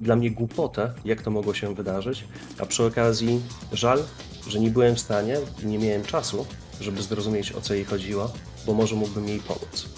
dla 0.00 0.16
mnie 0.16 0.30
głupotę, 0.30 0.92
jak 1.04 1.22
to 1.22 1.30
mogło 1.30 1.54
się 1.54 1.74
wydarzyć, 1.74 2.24
a 2.58 2.66
przy 2.66 2.84
okazji 2.84 3.40
żal, 3.72 4.02
że 4.48 4.60
nie 4.60 4.70
byłem 4.70 4.94
w 4.94 5.00
stanie, 5.00 5.36
nie 5.64 5.78
miałem 5.78 6.02
czasu, 6.02 6.46
żeby 6.80 7.02
zrozumieć 7.02 7.52
o 7.52 7.60
co 7.60 7.74
jej 7.74 7.84
chodziło, 7.84 8.32
bo 8.66 8.74
może 8.74 8.94
mógłbym 8.94 9.28
jej 9.28 9.40
pomóc. 9.40 9.88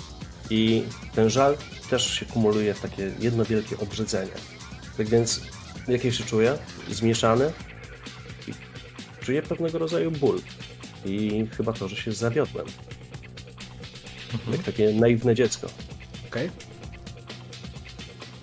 I 0.50 0.82
ten 1.14 1.30
żal 1.30 1.56
też 1.90 2.14
się 2.14 2.26
kumuluje 2.26 2.74
w 2.74 2.80
takie 2.80 3.12
jedno 3.18 3.44
wielkie 3.44 3.78
obrzydzenie. 3.78 4.32
Tak 4.96 5.08
więc, 5.08 5.40
jakie 5.88 6.12
się 6.12 6.24
czuję? 6.24 6.58
Zmieszany. 6.90 7.52
I 8.48 8.52
czuję 9.24 9.42
pewnego 9.42 9.78
rodzaju 9.78 10.10
ból. 10.10 10.40
I 11.04 11.46
chyba 11.56 11.72
to, 11.72 11.88
że 11.88 11.96
się 11.96 12.12
zawiodłem. 12.12 12.66
Jak 14.52 14.62
takie 14.62 14.92
naiwne 14.92 15.34
dziecko. 15.34 15.68
Okej? 16.28 16.50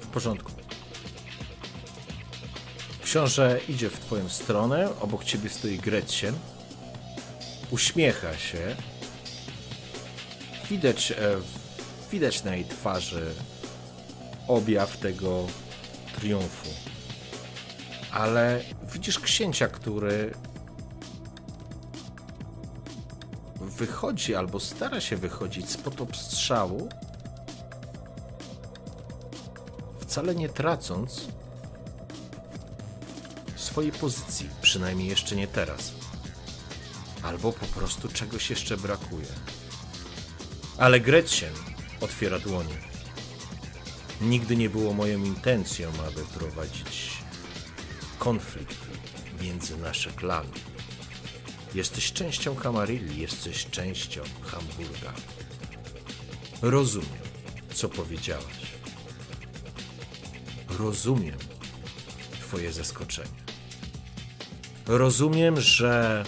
W 0.01 0.07
porządku. 0.07 0.51
Książę 3.03 3.59
idzie 3.69 3.89
w 3.89 3.99
twoją 3.99 4.30
stronę, 4.30 4.89
obok 4.99 5.23
ciebie 5.23 5.49
stoi 5.49 5.77
Gretchen. 5.77 6.35
Uśmiecha 7.72 8.38
się. 8.38 8.76
Widać, 10.69 11.11
e, 11.11 11.15
widać 12.11 12.44
na 12.44 12.56
jej 12.56 12.65
twarzy 12.65 13.26
objaw 14.48 14.98
tego 14.98 15.48
triumfu. 16.15 16.69
Ale 18.11 18.61
widzisz 18.94 19.19
księcia, 19.19 19.68
który 19.68 20.34
wychodzi 23.61 24.35
albo 24.35 24.60
stara 24.60 25.02
się 25.02 25.18
wychodzić 25.18 25.69
spod 25.69 26.02
obstrzału, 26.02 26.89
wcale 29.99 30.35
nie 30.35 30.49
tracąc 30.49 31.22
swojej 33.56 33.91
pozycji, 33.91 34.49
przynajmniej 34.61 35.07
jeszcze 35.10 35.35
nie 35.35 35.48
teraz. 35.48 35.96
Albo 37.23 37.53
po 37.53 37.65
prostu 37.65 38.07
czegoś 38.07 38.49
jeszcze 38.49 38.77
brakuje. 38.77 39.27
Ale 40.77 40.99
Gretchen 40.99 41.53
otwiera 42.02 42.39
dłonie. 42.39 42.77
Nigdy 44.22 44.56
nie 44.56 44.69
było 44.69 44.94
moją 44.94 45.23
intencją, 45.23 45.91
aby 46.07 46.26
prowadzić 46.26 47.18
konflikt 48.19 48.77
między 49.41 49.77
nasze 49.77 50.11
klany. 50.11 50.49
Jesteś 51.76 52.14
częścią 52.14 52.56
Kamarilli, 52.56 53.22
jesteś 53.22 53.65
częścią 53.65 54.22
Hamburga. 54.41 55.14
Rozumiem, 56.61 57.27
co 57.73 57.89
powiedziałaś. 57.89 58.68
Rozumiem 60.80 61.38
Twoje 62.39 62.73
zaskoczenie. 62.73 63.44
Rozumiem, 64.85 65.61
że 65.61 66.23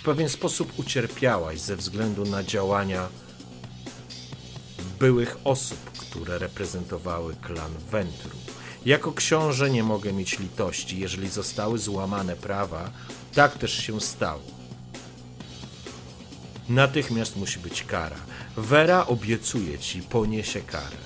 w 0.00 0.02
pewien 0.02 0.28
sposób 0.28 0.78
ucierpiałaś 0.78 1.60
ze 1.60 1.76
względu 1.76 2.24
na 2.24 2.42
działania 2.42 3.08
byłych 4.98 5.36
osób, 5.44 5.78
które 5.78 6.38
reprezentowały 6.38 7.34
klan 7.42 7.72
Ventru. 7.90 8.38
Jako 8.86 9.12
książę 9.12 9.70
nie 9.70 9.82
mogę 9.82 10.12
mieć 10.12 10.38
litości, 10.38 10.98
jeżeli 10.98 11.28
zostały 11.28 11.78
złamane 11.78 12.36
prawa, 12.36 12.90
tak 13.34 13.58
też 13.58 13.86
się 13.86 14.00
stało. 14.00 14.42
Natychmiast 16.68 17.36
musi 17.36 17.58
być 17.58 17.84
kara. 17.84 18.18
Vera 18.56 19.06
obiecuje 19.06 19.78
ci, 19.78 20.02
poniesie 20.02 20.60
karę. 20.60 20.96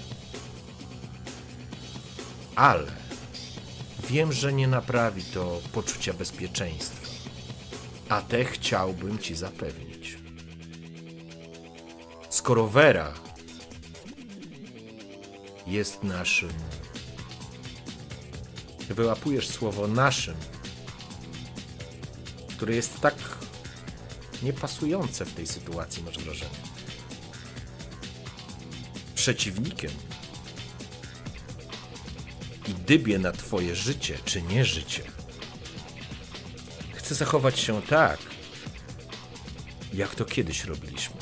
Ale 2.57 2.93
wiem, 4.11 4.33
że 4.33 4.53
nie 4.53 4.69
naprawi 4.69 5.23
to 5.23 5.61
poczucia 5.73 6.13
bezpieczeństwa, 6.13 7.04
a 8.09 8.23
te 8.23 8.45
chciałbym 8.45 9.19
ci 9.19 9.35
zapewnić. 9.35 10.19
Skoro 12.31 12.69
Vera 12.69 13.15
jest 15.67 16.03
naszym. 16.03 16.53
Wyłapujesz 18.89 19.49
słowo 19.49 19.89
naszym, 19.89 20.35
które 22.49 22.75
jest 22.75 23.01
tak 23.01 23.15
niepasujące 24.43 25.25
w 25.25 25.35
tej 25.35 25.47
sytuacji, 25.47 26.03
masz 26.03 26.19
wrażenie. 26.19 26.51
Przeciwnikiem 29.15 29.91
i 32.69 32.75
dybie 32.75 33.19
na 33.19 33.33
twoje 33.33 33.77
życie 33.77 34.19
czy 34.25 34.43
nie 34.43 34.65
życie. 34.65 35.14
Chcę 37.05 37.15
zachować 37.15 37.59
się 37.59 37.83
tak, 37.83 38.19
jak 39.95 40.15
to 40.15 40.25
kiedyś 40.25 40.65
robiliśmy. 40.65 41.17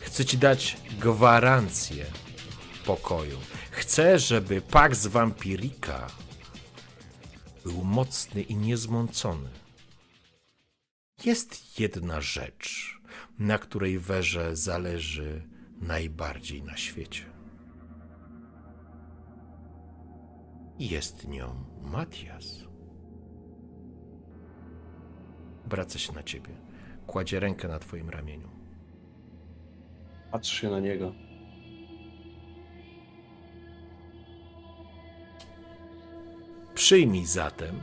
Chcę 0.00 0.24
ci 0.24 0.38
dać 0.38 0.76
gwarancję 1.00 2.06
pokoju. 2.84 3.38
Chcę, 3.70 4.18
żeby 4.18 4.60
Pax 4.60 5.06
Vampirika 5.06 6.06
był 7.64 7.84
mocny 7.84 8.42
i 8.42 8.56
niezmącony. 8.56 9.48
Jest 11.24 11.80
jedna 11.80 12.20
rzecz, 12.20 13.00
na 13.38 13.58
której 13.58 13.98
Werze 13.98 14.56
zależy 14.56 15.48
najbardziej 15.80 16.62
na 16.62 16.76
świecie. 16.76 17.24
Jest 20.78 21.28
nią 21.28 21.64
Matias. 21.82 22.61
Wraca 25.72 25.98
się 25.98 26.12
na 26.12 26.22
ciebie. 26.22 26.50
Kładzie 27.06 27.40
rękę 27.40 27.68
na 27.68 27.78
twoim 27.78 28.10
ramieniu. 28.10 28.48
Patrz 30.32 30.60
się 30.60 30.70
na 30.70 30.80
niego. 30.80 31.14
Przyjmij 36.74 37.26
zatem, 37.26 37.80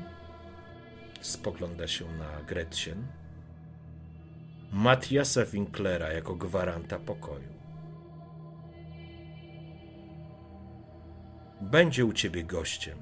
spogląda 1.21 1.87
się 1.87 2.05
na 2.05 2.43
Gretchen, 2.43 3.07
Matiasa 4.71 5.45
Winklera 5.45 6.11
jako 6.13 6.35
gwaranta 6.35 6.99
pokoju. 6.99 7.53
Będzie 11.61 12.05
u 12.05 12.13
ciebie 12.13 12.43
gościem, 12.43 12.97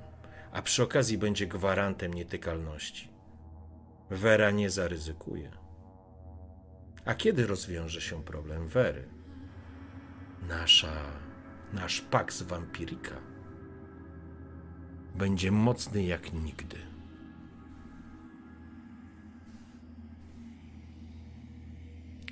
a 0.51 0.61
przy 0.61 0.84
okazji 0.84 1.18
będzie 1.18 1.47
gwarantem 1.47 2.14
nietykalności. 2.14 3.16
Wera 4.09 4.51
nie 4.51 4.69
zaryzykuje. 4.69 5.51
A 7.05 7.13
kiedy 7.15 7.47
rozwiąże 7.47 8.01
się 8.01 8.23
problem 8.23 8.67
Wery? 8.67 9.07
Nasza, 10.47 10.93
nasz 11.73 12.01
Pax 12.01 12.41
Vampirika 12.41 13.15
będzie 15.15 15.51
mocny 15.51 16.03
jak 16.03 16.34
nigdy. 16.34 16.77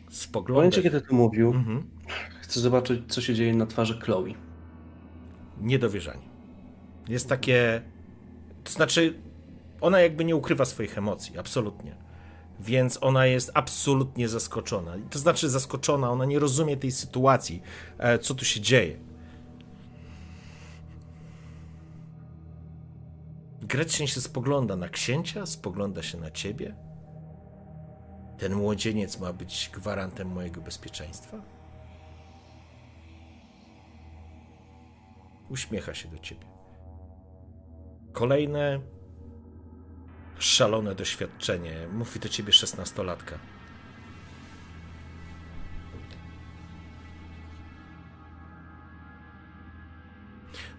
W 0.10 0.16
Spogląda. 0.18 0.60
momencie, 0.60 0.82
kiedy 0.82 1.02
to 1.02 1.16
mówił, 1.16 1.48
Mhm. 1.54 1.84
chcę 2.42 2.60
zobaczyć, 2.60 3.02
co 3.14 3.22
się 3.22 3.36
dzieje 3.36 3.54
na 3.56 3.66
twarzy 3.66 4.00
Chloe. 4.00 4.34
Niedowierzanie. 5.62 6.30
Jest 7.10 7.30
takie. 7.30 7.82
To 8.64 8.72
znaczy, 8.72 9.20
ona 9.82 10.00
jakby 10.00 10.26
nie 10.26 10.36
ukrywa 10.36 10.66
swoich 10.66 10.98
emocji, 10.98 11.38
absolutnie. 11.38 11.96
Więc 12.60 12.98
ona 13.02 13.26
jest 13.26 13.52
absolutnie 13.54 14.30
zaskoczona. 14.30 14.96
To 15.10 15.20
znaczy 15.20 15.50
zaskoczona, 15.50 16.12
ona 16.12 16.26
nie 16.26 16.40
rozumie 16.40 16.78
tej 16.78 16.92
sytuacji, 16.92 17.62
e, 17.98 18.20
co 18.20 18.36
tu 18.36 18.46
się 18.46 18.62
dzieje. 18.62 19.00
Gretchen 23.62 24.08
się 24.08 24.22
spogląda 24.22 24.76
na 24.76 24.90
księcia, 24.90 25.46
spogląda 25.46 26.04
się 26.04 26.18
na 26.18 26.32
ciebie. 26.32 26.76
Ten 28.38 28.56
młodzieniec 28.56 29.20
ma 29.20 29.34
być 29.34 29.70
gwarantem 29.74 30.28
mojego 30.28 30.62
bezpieczeństwa? 30.62 31.42
Uśmiecha 35.50 35.94
się 35.94 36.10
do 36.10 36.18
ciebie. 36.20 36.46
Kolejne 38.14 38.80
Szalone 40.40 40.96
doświadczenie. 40.96 41.88
Mówi 41.94 42.20
do 42.20 42.30
ciebie 42.30 42.54
szesnastolatka. 42.54 43.40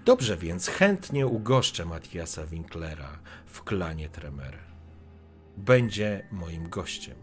Dobrze 0.05 0.37
więc, 0.37 0.69
chętnie 0.69 1.27
ugoszczę 1.27 1.85
Matiasa 1.85 2.47
Winklera 2.47 3.19
w 3.47 3.63
klanie 3.63 4.09
Tremer. 4.09 4.59
Będzie 5.57 6.27
moim 6.33 6.69
gościem. 6.69 7.17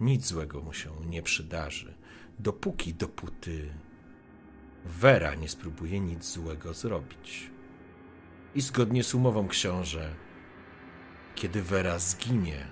Nic 0.00 0.26
złego 0.26 0.60
mu 0.60 0.72
się 0.72 0.90
nie 1.06 1.22
przydarzy, 1.22 1.94
dopóki, 2.38 2.94
dopóty 2.94 3.70
Vera 4.84 5.34
nie 5.34 5.48
spróbuje 5.48 6.00
nic 6.00 6.32
złego 6.32 6.74
zrobić. 6.74 7.50
I 8.54 8.60
zgodnie 8.60 9.04
z 9.04 9.14
umową 9.14 9.48
książę, 9.48 10.14
kiedy 11.36 11.62
Vera 11.62 11.98
zginie 11.98 12.66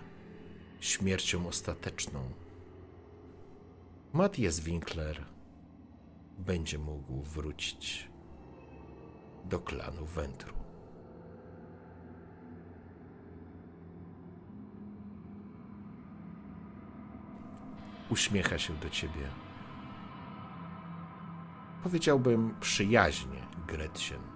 śmiercią 0.81 1.47
ostateczną, 1.49 2.31
Matthias 4.13 4.61
Winkler 4.61 5.25
będzie 6.39 6.79
mógł 6.79 7.23
wrócić 7.23 8.09
do 9.45 9.59
klanu 9.61 10.07
Wentru. 10.07 10.55
Uśmiecha 18.11 18.59
się 18.59 18.75
do 18.75 18.91
ciebie. 18.91 19.29
Powiedziałbym 21.83 22.55
przyjaźnie, 22.61 23.47
Gretchen. 23.67 24.34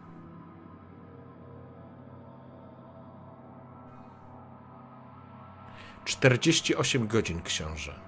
Czterdzieści 6.09 6.77
osiem 6.77 7.07
godzin, 7.07 7.43
książę. 7.43 8.01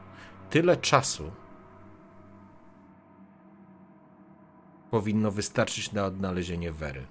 Tyle 0.50 0.76
czasu 0.76 1.32
powinno 4.90 5.30
wystarczyć 5.30 5.92
na 5.92 6.04
odnalezienie 6.04 6.72
Wery. 6.72 7.06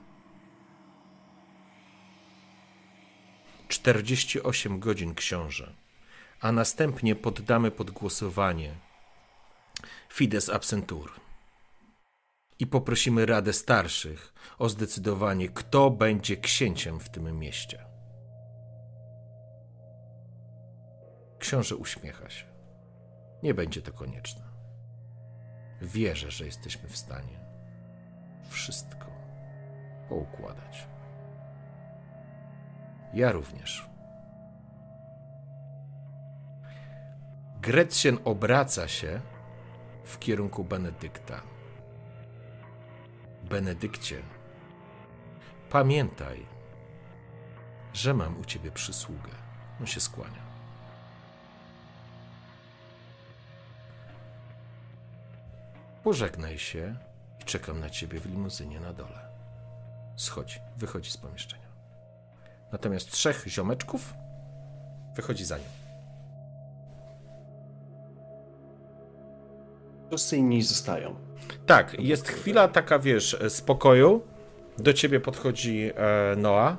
48 3.68 4.80
godzin, 4.80 5.16
książę, 5.16 5.74
a 6.42 6.52
następnie 6.52 7.16
poddamy 7.16 7.72
pod 7.72 7.92
głosowanie 7.92 8.76
Fides 10.10 10.50
Absentur 10.50 11.12
i 12.60 12.68
poprosimy 12.68 13.26
Radę 13.26 13.54
Starszych 13.54 14.34
o 14.60 14.70
zdecydowanie, 14.70 15.50
kto 15.50 15.90
będzie 15.90 16.38
księciem 16.38 17.00
w 17.00 17.10
tym 17.10 17.40
mieście. 17.40 17.89
Książę 21.40 21.76
uśmiecha 21.76 22.30
się. 22.30 22.46
Nie 23.44 23.54
będzie 23.54 23.82
to 23.82 23.94
konieczne. 23.94 24.42
Wierzę, 25.82 26.32
że 26.32 26.46
jesteśmy 26.46 26.90
w 26.90 26.98
stanie 26.98 27.40
wszystko 28.50 29.08
poukładać. 30.10 30.88
Ja 33.14 33.32
również. 33.32 33.90
Gretchen 37.62 38.18
obraca 38.26 38.88
się 38.88 39.22
w 40.04 40.20
kierunku 40.20 40.64
Benedykta. 40.64 41.42
Benedykcie, 43.44 44.22
pamiętaj, 45.70 46.46
że 47.94 48.14
mam 48.14 48.40
u 48.40 48.46
ciebie 48.46 48.72
przysługę. 48.72 49.32
On 49.80 49.88
się 49.88 50.00
skłania. 50.00 50.49
Pożegnaj 56.14 56.58
się 56.58 56.96
i 57.42 57.44
czekam 57.44 57.80
na 57.80 57.90
ciebie 57.90 58.20
w 58.20 58.26
limuzynie 58.26 58.80
na 58.80 58.94
dole. 58.94 59.20
Schodzi, 60.16 60.60
wychodzi 60.78 61.12
z 61.12 61.18
pomieszczenia. 61.18 61.68
Natomiast 62.72 63.12
trzech 63.12 63.44
ziomeczków 63.48 64.14
wychodzi 65.16 65.46
za 65.46 65.58
nim. 65.58 65.68
Wszyscy 70.10 70.38
inni 70.38 70.62
zostają. 70.62 71.16
Tak, 71.66 72.00
jest 72.00 72.28
chwila 72.28 72.68
taka, 72.68 73.00
wiesz, 73.00 73.38
spokoju. 73.50 74.22
Do 74.78 74.94
ciebie 74.94 75.20
podchodzi 75.20 75.92
e, 75.96 76.36
Noa. 76.36 76.78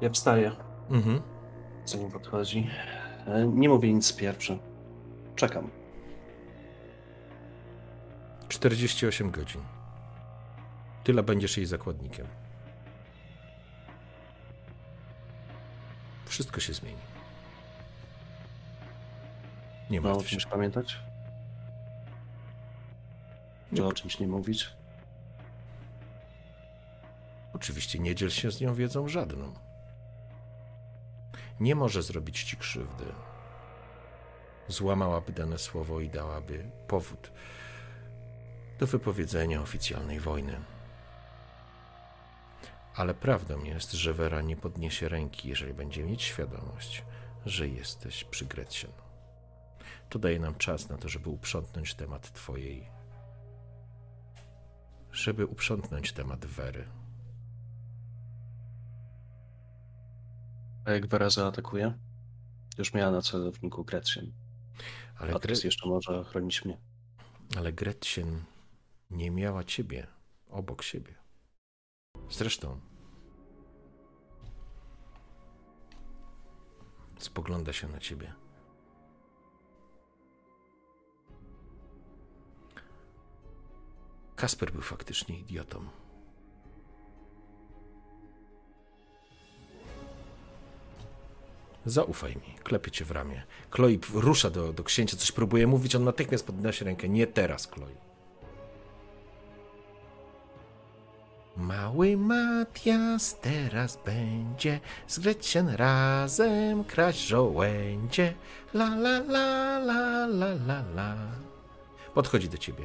Ja 0.00 0.10
wstaję, 0.10 0.52
Mhm. 0.90 1.20
zanim 1.84 2.10
podchodzi. 2.10 2.70
E, 3.26 3.46
Nie 3.46 3.68
mówię 3.68 3.92
nic 3.92 4.12
pierwszy. 4.16 4.58
Czekam. 5.36 5.70
48 8.58 9.30
godzin. 9.30 9.60
Tyle 11.04 11.22
będziesz 11.22 11.56
jej 11.56 11.66
zakładnikiem. 11.66 12.26
Wszystko 16.26 16.60
się 16.60 16.74
zmieni. 16.74 16.98
Nie 19.90 20.00
Ma 20.00 20.08
o 20.10 20.12
martw 20.12 20.28
się. 20.28 20.30
czymś 20.30 20.46
pamiętać? 20.46 21.00
Czy 23.76 23.86
o 23.86 23.92
czymś 23.92 24.18
nie 24.18 24.26
mówić? 24.28 24.70
Oczywiście 27.52 27.98
nie 27.98 28.14
dziel 28.14 28.30
się 28.30 28.50
z 28.50 28.60
nią 28.60 28.74
wiedzą 28.74 29.08
żadną. 29.08 29.54
Nie 31.60 31.74
może 31.74 32.02
zrobić 32.02 32.42
ci 32.44 32.56
krzywdy. 32.56 33.04
Złamałaby 34.68 35.32
dane 35.32 35.58
słowo 35.58 36.00
i 36.00 36.10
dałaby 36.10 36.64
powód 36.88 37.30
do 38.84 38.88
wypowiedzenia 38.88 39.62
oficjalnej 39.62 40.20
wojny. 40.20 40.60
Ale 42.94 43.14
prawdą 43.14 43.64
jest, 43.64 43.92
że 43.92 44.14
Wera 44.14 44.42
nie 44.42 44.56
podniesie 44.56 45.08
ręki, 45.08 45.48
jeżeli 45.48 45.74
będzie 45.74 46.04
mieć 46.04 46.22
świadomość, 46.22 47.04
że 47.46 47.68
jesteś 47.68 48.24
przy 48.24 48.44
Gretchen. 48.46 48.90
To 50.08 50.18
daje 50.18 50.40
nam 50.40 50.54
czas 50.54 50.88
na 50.88 50.98
to, 50.98 51.08
żeby 51.08 51.28
uprzątnąć 51.30 51.94
temat 51.94 52.32
twojej. 52.32 52.86
Żeby 55.12 55.46
uprzątnąć 55.46 56.12
temat 56.12 56.46
Wery. 56.46 56.84
A 60.84 60.90
jak 60.90 61.06
Vera 61.06 61.30
zaatakuje? 61.30 61.98
Już 62.78 62.94
miała 62.94 63.10
na 63.10 63.22
celowniku 63.22 63.84
Gretchen. 63.84 64.32
Ale, 65.18 65.34
A 65.34 65.38
teraz 65.38 65.64
jeszcze 65.64 65.88
może 65.88 66.24
chronić 66.24 66.64
mnie. 66.64 66.78
ale 67.56 67.72
Gretchen 67.72 68.44
nie 69.14 69.30
miała 69.30 69.64
ciebie 69.64 70.06
obok 70.48 70.82
siebie. 70.82 71.14
Zresztą 72.30 72.80
spogląda 77.18 77.72
się 77.72 77.88
na 77.88 77.98
ciebie. 77.98 78.34
Kasper 84.36 84.72
był 84.72 84.82
faktycznie 84.82 85.38
idiotą. 85.38 85.88
Zaufaj 91.86 92.36
mi, 92.36 92.54
klepie 92.62 92.90
cię 92.90 93.04
w 93.04 93.10
ramię. 93.10 93.42
Chloe 93.70 93.98
rusza 94.14 94.50
do, 94.50 94.72
do 94.72 94.84
księcia, 94.84 95.16
coś 95.16 95.32
próbuje 95.32 95.66
mówić, 95.66 95.94
on 95.94 96.04
natychmiast 96.04 96.46
podnosi 96.46 96.84
rękę. 96.84 97.08
Nie 97.08 97.26
teraz, 97.26 97.66
Chloe. 97.70 98.03
Mały 101.56 102.16
Matias 102.16 103.38
teraz 103.40 103.98
będzie 104.04 104.80
z 105.06 105.18
Gretchen 105.18 105.68
razem 105.68 106.84
kraść 106.84 107.26
żołędzie. 107.26 108.34
La 108.74 108.86
la 108.86 109.18
la 109.18 109.78
la 109.78 110.26
la 110.26 110.46
la 110.66 110.82
la. 110.94 111.16
Podchodzi 112.14 112.48
do 112.48 112.58
ciebie. 112.58 112.84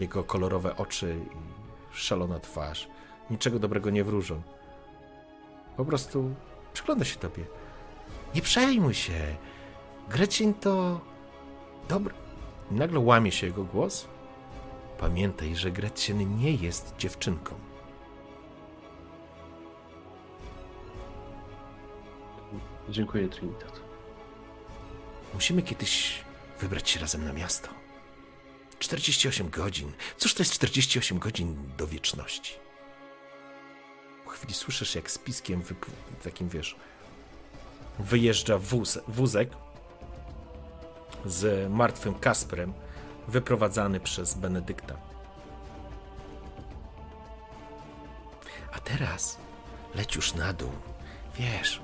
Jego 0.00 0.24
kolorowe 0.24 0.76
oczy 0.76 1.16
i 1.34 1.96
szalona 1.96 2.40
twarz 2.40 2.88
niczego 3.30 3.58
dobrego 3.58 3.90
nie 3.90 4.04
wróżą. 4.04 4.42
Po 5.76 5.84
prostu 5.84 6.34
przygląda 6.72 7.04
się 7.04 7.16
tobie. 7.16 7.44
Nie 8.34 8.42
przejmuj 8.42 8.94
się. 8.94 9.36
Gretchen 10.10 10.54
to 10.54 11.00
dobry. 11.88 12.14
Nagle 12.70 13.00
łamie 13.00 13.32
się 13.32 13.46
jego 13.46 13.64
głos. 13.64 14.08
Pamiętaj, 14.98 15.56
że 15.56 15.70
Gretchen 15.70 16.38
nie 16.38 16.52
jest 16.54 16.94
dziewczynką. 16.98 17.54
Dziękuję, 22.88 23.28
Trinitat. 23.28 23.80
Musimy 25.34 25.62
kiedyś 25.62 26.14
wybrać 26.60 26.90
się 26.90 27.00
razem 27.00 27.24
na 27.24 27.32
miasto. 27.32 27.68
48 28.78 29.50
godzin. 29.50 29.92
Cóż 30.16 30.34
to 30.34 30.42
jest 30.42 30.52
48 30.52 31.18
godzin 31.18 31.56
do 31.76 31.86
wieczności? 31.86 32.54
Po 34.24 34.30
chwili 34.30 34.54
słyszysz, 34.54 34.94
jak 34.94 35.10
z 35.10 35.18
piskiem 35.18 35.62
wypł- 35.62 35.90
takim 36.24 36.48
wiesz, 36.48 36.76
wyjeżdża 37.98 38.58
wóz, 38.58 38.98
wózek 39.08 39.50
z 41.24 41.70
martwym 41.70 42.14
Kasprem, 42.14 42.72
wyprowadzany 43.28 44.00
przez 44.00 44.34
Benedykta. 44.34 44.94
A 48.72 48.78
teraz 48.78 49.38
leć 49.94 50.16
już 50.16 50.34
na 50.34 50.52
dół. 50.52 50.72
Wiesz, 51.34 51.80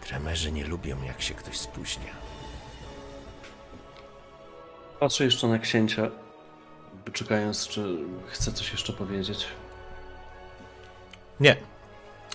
tremerzy 0.00 0.52
nie 0.52 0.64
lubią, 0.64 1.02
jak 1.02 1.22
się 1.22 1.34
ktoś 1.34 1.58
spóźnia. 1.58 2.12
Patrzę 5.00 5.24
jeszcze 5.24 5.48
na 5.48 5.58
księcia, 5.58 6.10
czekając, 7.12 7.68
czy 7.68 7.98
chce 8.26 8.52
coś 8.52 8.72
jeszcze 8.72 8.92
powiedzieć. 8.92 9.46
Nie. 11.40 11.56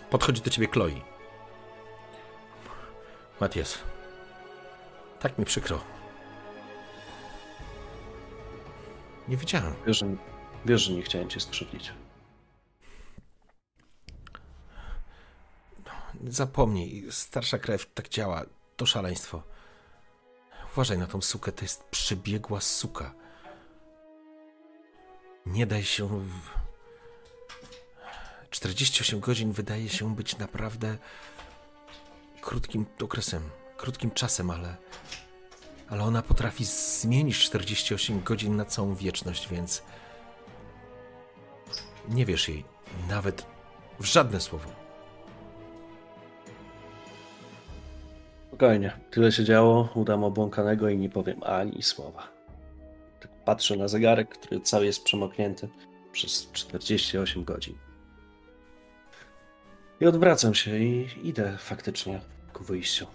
Podchodzi 0.10 0.42
do 0.42 0.50
ciebie 0.50 0.68
Chloe. 0.68 1.02
Matias, 3.40 3.78
tak 5.20 5.38
mi 5.38 5.46
przykro. 5.46 5.95
Nie 9.28 9.38
wiedziałem. 9.38 9.74
Wiesz, 9.88 9.98
że, 9.98 10.16
wiesz, 10.66 10.82
że 10.82 10.94
nie 10.94 11.02
chciałem 11.02 11.30
cię 11.30 11.40
skrzywdzić. 11.40 11.94
Zapomnij, 16.28 17.06
starsza 17.12 17.58
krew 17.58 17.94
tak 17.94 18.10
działa. 18.10 18.46
To 18.78 18.86
szaleństwo. 18.86 19.44
Uważaj 20.74 20.98
na 20.98 21.08
tą 21.08 21.22
sukę, 21.22 21.52
to 21.52 21.66
jest 21.66 21.84
przebiegła 21.84 22.62
suka. 22.62 23.14
Nie 25.46 25.66
daj 25.66 25.84
się. 25.84 26.10
48 28.50 29.20
godzin 29.20 29.52
wydaje 29.52 29.90
się 29.90 30.16
być 30.16 30.38
naprawdę 30.38 30.98
krótkim 32.42 32.86
okresem, 33.04 33.50
krótkim 33.78 34.12
czasem, 34.12 34.50
ale. 34.50 34.78
Ale 35.90 36.04
ona 36.04 36.22
potrafi 36.22 36.66
zmienić 36.66 37.40
48 37.40 38.24
godzin 38.24 38.56
na 38.56 38.66
całą 38.66 38.96
wieczność, 38.96 39.50
więc. 39.50 39.84
Nie 42.10 42.26
wiesz 42.26 42.50
jej 42.50 42.64
nawet 43.10 43.46
w 44.00 44.06
żadne 44.06 44.42
słowo. 44.42 44.70
Spokojnie, 48.48 49.00
tyle 49.12 49.32
się 49.32 49.44
działo, 49.44 49.90
udam 49.96 50.24
obłąkanego 50.24 50.90
i 50.90 50.98
nie 50.98 51.10
powiem 51.10 51.44
ani 51.44 51.84
słowa. 51.84 52.28
Tak 53.20 53.32
patrzę 53.46 53.76
na 53.76 53.88
zegarek, 53.88 54.30
który 54.30 54.62
cały 54.62 54.86
jest 54.86 55.04
przemoknięty 55.04 55.70
przez 56.12 56.52
48 56.52 57.44
godzin. 57.44 57.76
I 60.00 60.06
odwracam 60.06 60.56
się 60.56 60.80
i 60.80 61.08
idę 61.24 61.58
faktycznie 61.58 62.22
ku 62.54 62.64
wyjściu. 62.64 63.08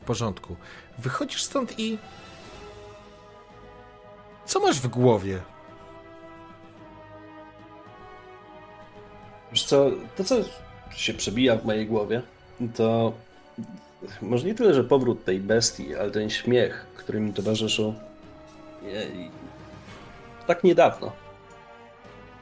W 0.00 0.04
porządku. 0.04 0.56
Wychodzisz 0.98 1.42
stąd 1.42 1.78
i. 1.78 1.98
Co 4.44 4.60
masz 4.60 4.80
w 4.80 4.88
głowie? 4.88 5.40
Wiesz 9.52 9.64
co, 9.64 9.90
to 10.16 10.24
co 10.24 10.36
się 10.90 11.14
przebija 11.14 11.56
w 11.56 11.64
mojej 11.64 11.86
głowie, 11.86 12.22
to 12.76 13.12
może 14.22 14.46
nie 14.46 14.54
tyle, 14.54 14.74
że 14.74 14.84
powrót 14.84 15.24
tej 15.24 15.40
bestii, 15.40 15.96
ale 15.96 16.10
ten 16.10 16.30
śmiech, 16.30 16.86
który 16.96 17.20
mi 17.20 17.32
towarzyszył 17.32 17.94
jej, 18.82 19.30
tak 20.46 20.64
niedawno. 20.64 21.12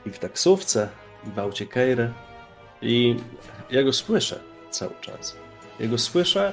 I 0.07 0.11
w 0.11 0.19
taksówce, 0.19 0.89
i 1.27 1.31
w 1.31 1.39
aucie 1.39 1.67
Keiry. 1.67 2.13
I 2.83 3.17
ja 3.71 3.83
go 3.83 3.93
słyszę 3.93 4.41
cały 4.71 4.95
czas. 5.01 5.37
Ja 5.81 5.99
słyszę 5.99 6.53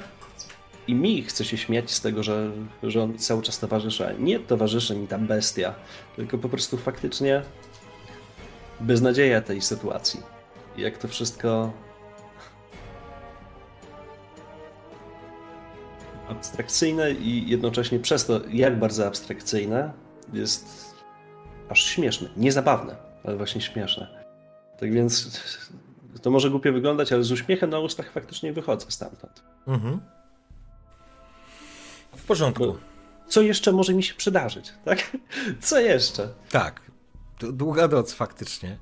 i 0.88 0.96
mi 0.96 1.24
chce 1.24 1.46
się 1.46 1.58
śmiać 1.58 1.92
z 1.92 2.02
tego, 2.02 2.24
że, 2.24 2.52
że 2.84 3.04
on 3.04 3.18
cały 3.18 3.42
czas 3.42 3.60
towarzyszy. 3.60 4.16
Nie 4.20 4.40
towarzyszy 4.40 4.96
mi 4.96 5.08
ta 5.08 5.18
bestia, 5.18 5.74
tylko 6.16 6.38
po 6.38 6.50
prostu 6.50 6.78
faktycznie 6.78 7.42
beznadzieja 8.80 9.42
tej 9.42 9.62
sytuacji. 9.62 10.20
Jak 10.78 10.98
to 10.98 11.08
wszystko 11.08 11.74
abstrakcyjne 16.30 17.12
i 17.12 17.50
jednocześnie 17.50 18.00
przez 18.00 18.26
to, 18.26 18.42
jak 18.52 18.80
bardzo 18.80 19.08
abstrakcyjne, 19.08 19.94
jest 20.34 20.94
aż 21.70 21.84
śmieszne. 21.86 22.30
Niezabawne, 22.38 22.96
ale 23.24 23.38
właśnie 23.38 23.62
śmieszne. 23.62 24.24
Tak 24.80 24.94
więc 24.94 25.42
to 26.22 26.32
może 26.32 26.50
głupio 26.50 26.74
wyglądać, 26.74 27.14
ale 27.14 27.24
z 27.24 27.32
uśmiechem 27.32 27.70
na 27.70 27.80
ustach 27.80 28.12
faktycznie 28.12 28.54
wychodzę 28.54 28.86
stamtąd. 28.92 29.44
Mhm. 29.68 30.00
W 32.18 32.24
porządku. 32.24 32.66
Bo 32.66 32.80
co 33.28 33.42
jeszcze 33.42 33.72
może 33.72 33.94
mi 33.94 34.04
się 34.04 34.14
przydarzyć, 34.14 34.74
tak? 34.86 35.18
Co 35.62 35.80
jeszcze? 35.80 36.30
Tak. 36.50 36.82
Długa 37.40 37.88
noc 37.88 38.14
faktycznie. 38.14 38.78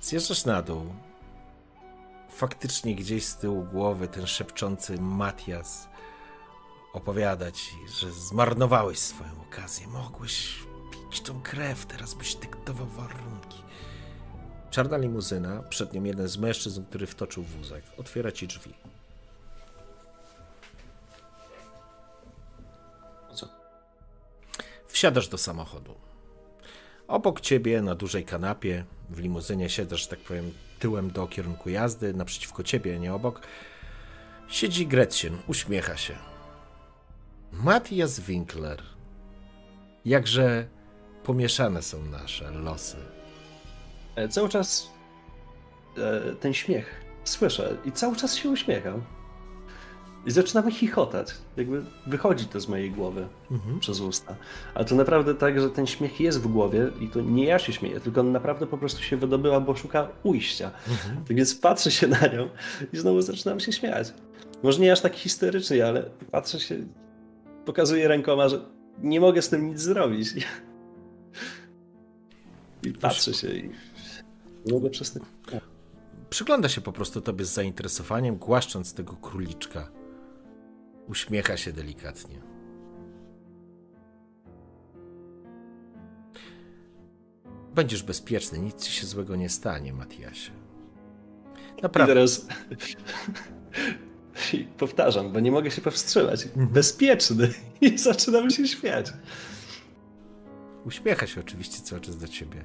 Zjeżdżasz 0.00 0.44
na 0.44 0.62
dół. 0.62 0.94
Faktycznie 2.30 2.94
gdzieś 2.94 3.24
z 3.24 3.36
tyłu 3.36 3.64
głowy 3.64 4.08
ten 4.08 4.26
szepczący 4.26 5.00
Matias 5.00 5.88
opowiada 6.92 7.50
ci, 7.50 7.76
że 8.00 8.12
zmarnowałeś 8.12 8.98
swoją 8.98 9.30
okazję. 9.48 9.86
Mogłeś 9.86 10.58
pić 11.10 11.20
tą 11.20 11.42
krew, 11.42 11.86
teraz 11.86 12.14
byś 12.14 12.34
dyktował 12.34 12.86
warunki. 12.86 13.62
Czarna 14.70 14.96
limuzyna, 14.96 15.62
przed 15.62 15.92
nią 15.92 16.04
jeden 16.04 16.28
z 16.28 16.36
mężczyzn, 16.36 16.84
który 16.84 17.06
wtoczył 17.06 17.42
wózek. 17.42 17.84
Otwiera 17.98 18.32
ci 18.32 18.46
drzwi. 18.46 18.74
Wsiadasz 24.94 25.28
do 25.28 25.38
samochodu. 25.38 25.94
Obok 27.08 27.40
ciebie 27.40 27.82
na 27.82 27.94
dużej 27.94 28.24
kanapie, 28.24 28.84
w 29.10 29.18
limuzynie 29.18 29.68
siedzasz, 29.70 30.02
że 30.02 30.08
tak 30.08 30.18
powiem, 30.18 30.52
tyłem 30.78 31.10
do 31.10 31.26
kierunku 31.26 31.70
jazdy, 31.70 32.14
naprzeciwko 32.14 32.62
ciebie, 32.62 32.98
nie 32.98 33.14
obok, 33.14 33.40
siedzi 34.48 34.86
Gretchen, 34.86 35.38
uśmiecha 35.46 35.96
się. 35.96 36.16
Matthias 37.52 38.20
Winkler. 38.20 38.82
Jakże 40.04 40.68
pomieszane 41.24 41.82
są 41.82 42.04
nasze 42.04 42.50
losy. 42.50 42.96
E, 44.16 44.28
Cały 44.28 44.48
czas 44.48 44.90
e, 45.98 46.34
ten 46.34 46.54
śmiech 46.54 47.04
słyszę 47.24 47.76
i 47.84 47.92
cały 47.92 48.16
czas 48.16 48.34
się 48.34 48.50
uśmiecham. 48.50 49.02
I 50.26 50.30
zaczynamy 50.30 50.72
chichotać. 50.72 51.34
Jakby 51.56 51.82
wychodzi 52.06 52.44
to 52.44 52.60
z 52.60 52.68
mojej 52.68 52.90
głowy 52.90 53.28
przez 53.80 54.00
usta. 54.00 54.36
Ale 54.74 54.84
to 54.84 54.94
naprawdę 54.94 55.34
tak, 55.34 55.60
że 55.60 55.70
ten 55.70 55.86
śmiech 55.86 56.20
jest 56.20 56.40
w 56.40 56.46
głowie 56.46 56.90
i 57.00 57.08
to 57.08 57.20
nie 57.20 57.44
ja 57.44 57.58
się 57.58 57.72
śmieję, 57.72 58.00
tylko 58.00 58.20
on 58.20 58.32
naprawdę 58.32 58.66
po 58.66 58.78
prostu 58.78 59.02
się 59.02 59.16
wydobyła, 59.16 59.60
bo 59.60 59.76
szuka 59.76 60.08
ujścia. 60.22 60.70
Tak 61.28 61.36
więc 61.36 61.54
patrzę 61.54 61.90
się 61.90 62.06
na 62.06 62.26
nią 62.26 62.48
i 62.92 62.96
znowu 62.96 63.22
zaczynam 63.22 63.60
się 63.60 63.72
śmiać. 63.72 64.12
Może 64.62 64.80
nie 64.80 64.92
aż 64.92 65.00
tak 65.00 65.14
historycznie, 65.14 65.86
ale 65.86 66.10
patrzę 66.30 66.60
się, 66.60 66.76
pokazuję 67.64 68.08
rękoma, 68.08 68.48
że 68.48 68.60
nie 68.98 69.20
mogę 69.20 69.42
z 69.42 69.48
tym 69.48 69.68
nic 69.68 69.80
zrobić. 69.80 70.28
I 72.82 72.92
patrzę 72.92 73.34
się 73.34 73.48
i 73.48 73.70
mogę 74.70 74.90
przestać. 74.90 75.22
Przygląda 76.30 76.68
się 76.68 76.80
po 76.80 76.92
prostu 76.92 77.20
tobie 77.20 77.44
z 77.44 77.52
zainteresowaniem, 77.52 78.36
głaszcząc 78.36 78.94
tego 78.94 79.16
króliczka. 79.16 79.88
Uśmiecha 81.08 81.56
się 81.56 81.72
delikatnie. 81.72 82.40
Będziesz 87.74 88.02
bezpieczny, 88.02 88.58
nic 88.58 88.82
ci 88.84 88.92
się 88.92 89.06
złego 89.06 89.36
nie 89.36 89.48
stanie, 89.48 89.92
Matiasie. 89.92 90.52
I 91.78 91.82
Naprawdę. 91.82 92.14
teraz 92.14 92.46
I 94.52 94.64
powtarzam, 94.64 95.32
bo 95.32 95.40
nie 95.40 95.52
mogę 95.52 95.70
się 95.70 95.82
powstrzymać. 95.82 96.48
Bezpieczny. 96.56 97.54
I 97.80 97.98
zaczynam 97.98 98.50
się 98.50 98.68
śmiać. 98.68 99.12
Uśmiecha 100.86 101.26
się 101.26 101.40
oczywiście 101.40 101.82
cały 101.82 102.00
czas 102.00 102.18
do 102.18 102.28
ciebie. 102.28 102.64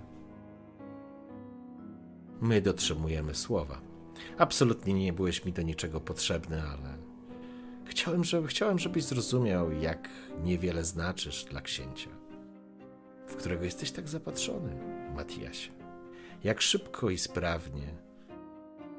My 2.42 2.62
dotrzymujemy 2.62 3.36
słowa. 3.36 3.82
Absolutnie 4.38 4.94
nie 4.94 5.14
byłeś 5.14 5.46
mi 5.46 5.54
do 5.54 5.62
niczego 5.62 6.02
potrzebny, 6.02 6.62
ale 6.64 6.98
chciałem, 7.90 8.24
żeby, 8.24 8.48
chciałem, 8.48 8.80
żebyś 8.80 9.04
zrozumiał, 9.04 9.72
jak 9.72 10.10
niewiele 10.44 10.84
znaczysz 10.84 11.46
dla 11.46 11.62
księcia, 11.62 12.10
w 13.28 13.36
którego 13.36 13.64
jesteś 13.64 13.92
tak 13.92 14.08
zapatrzony, 14.08 14.76
Matiasie. 15.16 15.72
Jak 16.44 16.62
szybko 16.62 17.10
i 17.10 17.18
sprawnie 17.18 17.96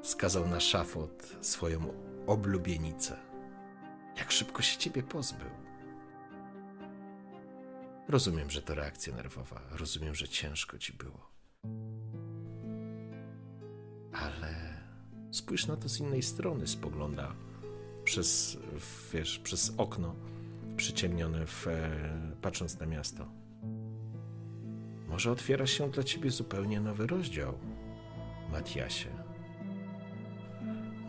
skazał 0.03 0.49
na 0.49 0.61
szafot 0.61 1.37
swoją 1.41 1.95
oblubienicę. 2.27 3.17
Jak 4.19 4.33
szybko 4.33 4.62
się 4.62 4.79
ciebie 4.79 5.03
pozbył. 5.03 5.51
Rozumiem, 8.09 8.51
że 8.51 8.62
to 8.62 8.75
reakcja 8.75 9.17
nerwowa. 9.17 9.61
Rozumiem, 9.71 10.15
że 10.15 10.29
ciężko 10.29 10.79
ci 10.79 10.93
było. 10.93 11.31
Ale 14.12 14.81
spójrz 15.31 15.67
na 15.67 15.77
to 15.77 15.89
z 15.89 16.01
innej 16.01 16.23
strony. 16.23 16.67
Spogląda 16.67 17.35
przez, 18.05 18.59
wiesz, 19.12 19.39
przez 19.39 19.74
okno 19.77 20.14
przyciemnione, 20.77 21.47
w, 21.47 21.66
e, 21.66 21.90
patrząc 22.43 22.78
na 22.78 22.86
miasto. 22.86 23.27
Może 25.09 25.32
otwiera 25.32 25.66
się 25.66 25.90
dla 25.90 26.02
ciebie 26.02 26.31
zupełnie 26.31 26.81
nowy 26.81 27.06
rozdział, 27.06 27.59
Matiasie. 28.52 29.09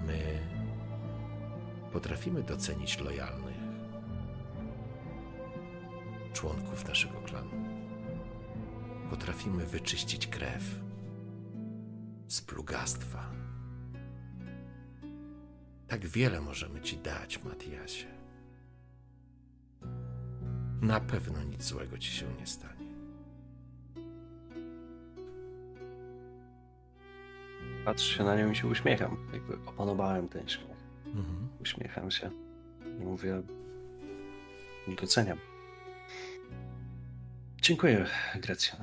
My 0.07 0.39
potrafimy 1.91 2.43
docenić 2.43 2.99
lojalnych 2.99 3.61
członków 6.33 6.87
naszego 6.87 7.21
klanu. 7.21 7.51
Potrafimy 9.09 9.65
wyczyścić 9.65 10.27
krew 10.27 10.63
z 12.27 12.41
plugastwa. 12.41 13.40
Tak 15.91 16.07
wiele 16.07 16.41
możemy 16.41 16.81
ci 16.81 16.97
dać, 16.97 17.43
Matiasie. 17.43 18.07
Na 20.81 20.99
pewno 20.99 21.43
nic 21.43 21.63
złego 21.63 21.97
ci 21.97 22.11
się 22.11 22.25
nie 22.39 22.47
stanie. 22.47 22.91
Patrzę 27.85 28.17
się 28.17 28.23
na 28.23 28.35
nią 28.35 28.51
i 28.51 28.55
się 28.55 28.67
uśmiecham. 28.67 29.17
Jakby 29.33 29.53
opanowałem 29.65 30.29
ten 30.29 30.49
śmiech. 30.49 30.77
Mhm. 31.05 31.47
Uśmiecham 31.61 32.11
się 32.11 32.31
i 32.99 33.03
mówię, 33.03 33.41
doceniam. 35.01 35.37
Dziękuję, 37.61 38.05
Grecja. 38.35 38.75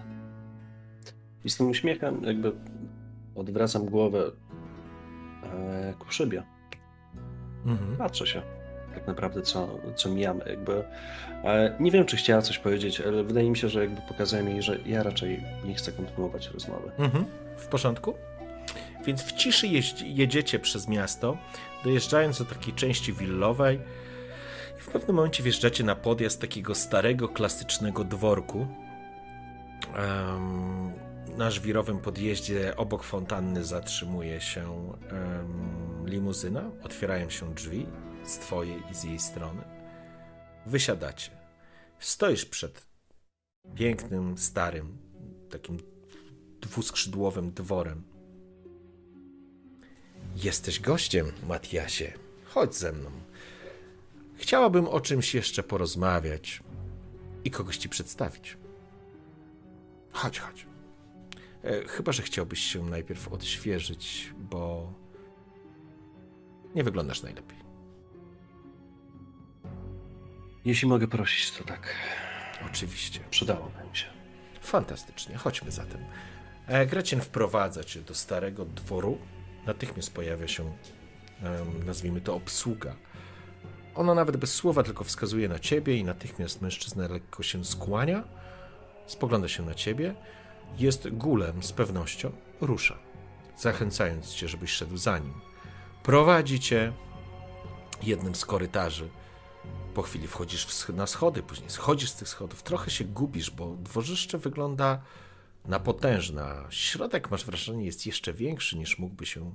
I 1.45 1.51
z 1.51 1.57
tym 1.57 1.69
uśmiechem 1.71 2.25
jakby 2.25 2.53
odwracam 3.35 3.87
głowę 3.87 4.31
e, 5.43 5.95
ku 5.99 6.11
szybie. 6.11 6.58
Mhm. 7.67 7.97
Patrzę 7.97 8.27
się 8.27 8.43
tak 8.95 9.07
naprawdę, 9.07 9.43
co, 9.43 9.79
co 9.95 10.09
mijamy. 10.09 10.45
Jakby, 10.47 10.85
e, 11.45 11.77
nie 11.81 11.91
wiem, 11.91 12.07
czy 12.07 12.17
chciała 12.17 12.43
coś 12.43 12.59
powiedzieć, 12.59 13.01
ale 13.01 13.25
wydaje 13.25 13.51
mi 13.51 13.57
się, 13.57 13.69
że 13.69 13.81
jakby 13.81 14.01
pokazałem 14.09 14.49
jej, 14.49 14.63
że 14.63 14.79
ja 14.87 15.03
raczej 15.03 15.45
nie 15.65 15.75
chcę 15.75 15.93
kontynuować 15.93 16.49
rozmowy. 16.49 16.91
Mhm. 16.99 17.25
W 17.57 17.67
porządku? 17.67 18.15
Więc 19.07 19.23
w 19.23 19.33
ciszy 19.33 19.67
jedziecie 20.05 20.59
przez 20.59 20.89
miasto, 20.89 21.37
dojeżdżając 21.85 22.39
do 22.39 22.45
takiej 22.45 22.75
części 22.75 23.13
willowej. 23.13 23.81
I 24.79 24.81
w 24.81 24.89
pewnym 24.89 25.17
momencie 25.17 25.43
wjeżdżacie 25.43 25.85
na 25.85 25.97
podjazd 25.97 26.41
takiego 26.41 26.75
starego, 26.75 27.29
klasycznego 27.29 28.05
dworku. 28.05 28.67
Em, 29.97 30.93
na 31.37 31.51
żwirowym 31.51 31.99
podjeździe 31.99 32.77
obok 32.77 33.03
fontanny 33.03 33.65
zatrzymuje 33.65 34.41
się 34.41 34.93
em, 35.11 36.09
limuzyna. 36.09 36.71
Otwierają 36.83 37.31
się 37.31 37.55
drzwi 37.55 37.87
z 38.25 38.39
twojej 38.39 38.83
i 38.91 38.95
z 38.95 39.05
jej 39.05 39.19
strony. 39.19 39.63
Wysiadacie. 40.67 41.31
Stoisz 41.99 42.45
przed 42.45 42.87
pięknym, 43.75 44.39
starym, 44.39 44.99
takim 45.51 45.79
dwuskrzydłowym 46.61 47.53
dworem. 47.53 48.03
Jesteś 50.37 50.81
gościem, 50.81 51.33
Matiasie. 51.49 52.13
Chodź 52.45 52.75
ze 52.75 52.93
mną. 52.93 53.11
Chciałabym 54.37 54.89
o 54.89 55.01
czymś 55.01 55.35
jeszcze 55.35 55.63
porozmawiać 55.63 56.63
i 57.45 57.51
kogoś 57.51 57.77
ci 57.77 57.89
przedstawić. 57.89 58.57
Chodź, 60.13 60.39
chodź. 60.39 60.67
E, 61.69 61.89
chyba, 61.89 62.13
że 62.13 62.23
chciałbyś 62.23 62.61
się 62.61 62.85
najpierw 62.85 63.29
odświeżyć, 63.29 64.33
bo 64.39 64.93
nie 66.75 66.85
wyglądasz 66.85 67.23
najlepiej. 67.23 67.59
Jeśli 70.65 70.89
mogę 70.89 71.09
prosić, 71.09 71.51
to 71.51 71.65
tak. 71.65 71.95
Oczywiście. 72.67 73.21
Przydałoby 73.31 73.85
mi 73.91 73.97
się. 73.97 74.07
Fantastycznie, 74.61 75.37
chodźmy 75.37 75.71
zatem. 75.71 76.05
E, 76.67 76.87
Gretchen 76.87 77.21
wprowadza 77.21 77.85
cię 77.85 78.01
do 78.01 78.15
starego 78.15 78.65
dworu. 78.65 79.19
Natychmiast 79.67 80.15
pojawia 80.15 80.49
się, 80.49 80.73
nazwijmy 81.87 82.21
to, 82.21 82.35
obsługa. 82.35 82.97
Ona 83.95 84.15
nawet 84.15 84.37
bez 84.37 84.55
słowa 84.55 84.83
tylko 84.83 85.05
wskazuje 85.05 85.49
na 85.49 85.59
ciebie 85.59 85.97
i 85.97 86.05
natychmiast 86.05 86.63
mężczyzna 86.63 87.09
lekko 87.09 87.43
się 87.43 87.65
skłania, 87.65 88.25
spogląda 89.07 89.49
się 89.49 89.63
na 89.63 89.75
ciebie, 89.75 90.15
jest 90.79 91.09
gulem 91.09 91.63
z 91.63 91.73
pewnością, 91.73 92.33
rusza, 92.61 92.99
zachęcając 93.57 94.35
cię, 94.35 94.49
żebyś 94.49 94.71
szedł 94.71 94.97
za 94.97 95.19
nim. 95.19 95.35
Prowadzi 96.03 96.61
cię 96.61 96.93
jednym 98.03 98.35
z 98.35 98.45
korytarzy. 98.45 99.09
Po 99.95 100.03
chwili 100.03 100.27
wchodzisz 100.27 100.89
na 100.89 101.07
schody, 101.07 101.43
później 101.43 101.71
schodzisz 101.71 102.11
z 102.11 102.15
tych 102.15 102.29
schodów. 102.29 102.63
Trochę 102.63 102.91
się 102.91 103.05
gubisz, 103.05 103.51
bo 103.51 103.77
dworzyszcze 103.77 104.39
wygląda 104.39 105.03
na 105.65 105.81
potężne. 105.81 106.45
a 106.45 106.67
Środek, 106.71 107.31
masz 107.31 107.45
wrażenie, 107.45 107.85
jest 107.85 108.07
jeszcze 108.07 108.33
większy 108.33 108.79
niż 108.79 108.99
mógłby 108.99 109.27
się, 109.27 109.55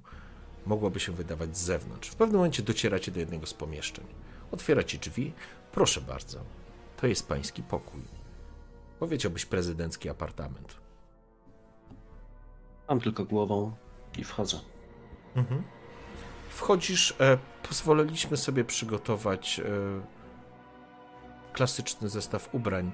mogłoby 0.65 0.99
się 0.99 1.11
wydawać 1.11 1.57
z 1.57 1.61
zewnątrz. 1.61 2.09
W 2.09 2.15
pewnym 2.15 2.37
momencie 2.37 2.63
docieracie 2.63 3.11
do 3.11 3.19
jednego 3.19 3.45
z 3.45 3.53
pomieszczeń. 3.53 4.05
Otwieracie 4.51 4.97
drzwi. 4.97 5.33
Proszę 5.71 6.01
bardzo, 6.01 6.39
to 6.97 7.07
jest 7.07 7.27
pański 7.27 7.63
pokój. 7.63 8.01
Powiedziałbyś 8.99 9.45
prezydencki 9.45 10.09
apartament. 10.09 10.82
Mam 12.93 13.01
tylko 13.01 13.25
głową 13.25 13.71
i 14.17 14.23
wchodzę. 14.23 14.59
Wchodzisz, 16.49 17.15
e, 17.19 17.37
pozwoliliśmy 17.69 18.37
sobie 18.37 18.63
przygotować 18.63 19.59
e, 19.59 19.63
klasyczny 21.53 22.09
zestaw 22.09 22.55
ubrań. 22.55 22.91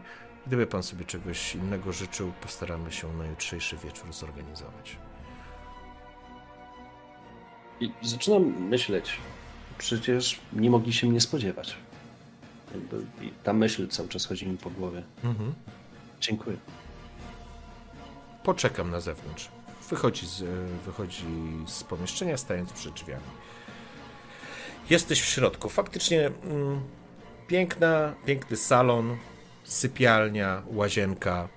Gdyby 0.47 0.67
pan 0.67 0.83
sobie 0.83 1.05
czegoś 1.05 1.55
innego 1.55 1.93
życzył, 1.93 2.31
postaramy 2.41 2.91
się 2.91 3.13
na 3.13 3.25
jutrzejszy 3.25 3.77
wieczór 3.77 4.13
zorganizować. 4.13 4.97
I 7.79 7.91
zaczynam 8.01 8.43
myśleć, 8.43 9.17
przecież 9.77 10.39
nie 10.53 10.69
mogli 10.69 10.93
się 10.93 11.07
mnie 11.07 11.21
spodziewać. 11.21 11.75
I 13.21 13.31
ta 13.43 13.53
myśl 13.53 13.87
cały 13.87 14.09
czas 14.09 14.25
chodzi 14.25 14.47
mi 14.47 14.57
po 14.57 14.69
głowie. 14.69 15.03
Dziękuję. 16.21 16.57
Poczekam 18.43 18.91
na 18.91 18.99
zewnątrz. 18.99 19.58
Wychodzi 19.89 20.27
z, 20.27 20.41
e, 20.41 20.45
wychodzi 20.85 21.25
z 21.67 21.83
pomieszczenia, 21.83 22.37
stając 22.37 22.73
przed 22.73 22.93
drzwiami. 22.93 23.23
Jesteś 24.89 25.21
w 25.21 25.25
środku. 25.25 25.69
Faktycznie 25.69 26.27
mm, 26.27 26.81
piękna, 27.47 28.13
piękny 28.25 28.57
salon, 28.57 29.17
sypialnia, 29.63 30.63
łazienka. 30.67 31.49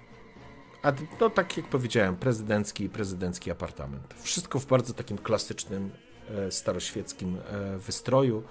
A 0.83 0.93
no 1.21 1.31
tak 1.31 1.57
jak 1.57 1.67
powiedziałem, 1.67 2.17
prezydencki 2.17 2.89
prezydencki 2.89 3.51
apartament. 3.51 4.15
Wszystko 4.23 4.59
w 4.59 4.67
bardzo 4.67 4.95
takim 4.95 5.19
klasycznym, 5.19 5.91
e, 6.31 6.51
staroświeckim 6.51 7.39
e, 7.39 7.79
wystroju, 7.79 8.43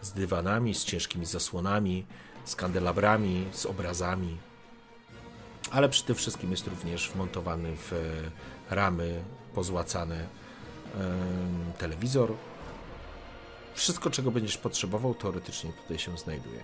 z 0.00 0.12
dywanami, 0.12 0.74
z 0.74 0.84
ciężkimi 0.84 1.26
zasłonami, 1.26 2.06
z 2.44 2.56
kandelabrami, 2.56 3.46
z 3.52 3.66
obrazami 3.66 4.38
ale 5.72 5.88
przy 5.88 6.04
tym 6.04 6.14
wszystkim 6.14 6.50
jest 6.50 6.66
również 6.66 7.10
wmontowany 7.10 7.76
w 7.76 7.92
ramy 8.74 9.22
pozłacane 9.54 10.26
telewizor. 11.78 12.32
Wszystko, 13.74 14.10
czego 14.10 14.30
będziesz 14.30 14.58
potrzebował, 14.58 15.14
teoretycznie 15.14 15.72
tutaj 15.72 15.98
się 15.98 16.18
znajduje. 16.18 16.60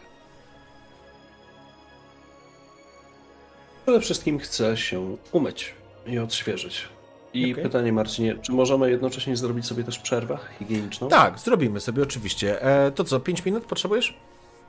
Przede 3.83 4.01
wszystkim 4.01 4.39
chcę 4.39 4.77
się 4.77 5.17
umyć 5.33 5.75
i 6.07 6.19
odświeżyć. 6.19 6.89
I 7.35 7.53
Okej. 7.53 7.65
pytanie, 7.65 7.93
Marcinie, 7.93 8.37
czy 8.43 8.53
możemy 8.53 8.91
jednocześnie 8.91 9.37
zrobić 9.37 9.67
sobie 9.67 9.85
też 9.85 9.99
przerwę 9.99 10.39
higieniczną? 10.59 11.09
Tak, 11.09 11.39
zrobimy 11.39 11.81
sobie 11.81 12.03
oczywiście. 12.03 12.63
E, 12.63 12.91
to 12.93 13.05
co, 13.05 13.21
5 13.21 13.45
minut 13.45 13.65
potrzebujesz? 13.65 14.15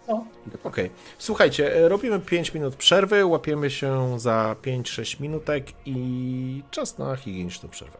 No. 0.09 0.25
Okej. 0.63 0.89
Słuchajcie, 1.17 1.75
e, 1.75 1.89
robimy 1.89 2.19
5 2.19 2.53
minut 2.53 2.75
przerwy, 2.75 3.25
łapiemy 3.25 3.69
się 3.69 4.19
za 4.19 4.55
5-6 4.61 5.19
minutek 5.19 5.65
i 5.85 6.63
czas 6.71 6.97
na 6.97 7.15
higieniczną 7.15 7.69
przerwę. 7.69 7.97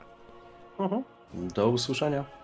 Mhm. 0.79 1.03
Do 1.33 1.69
usłyszenia. 1.69 2.38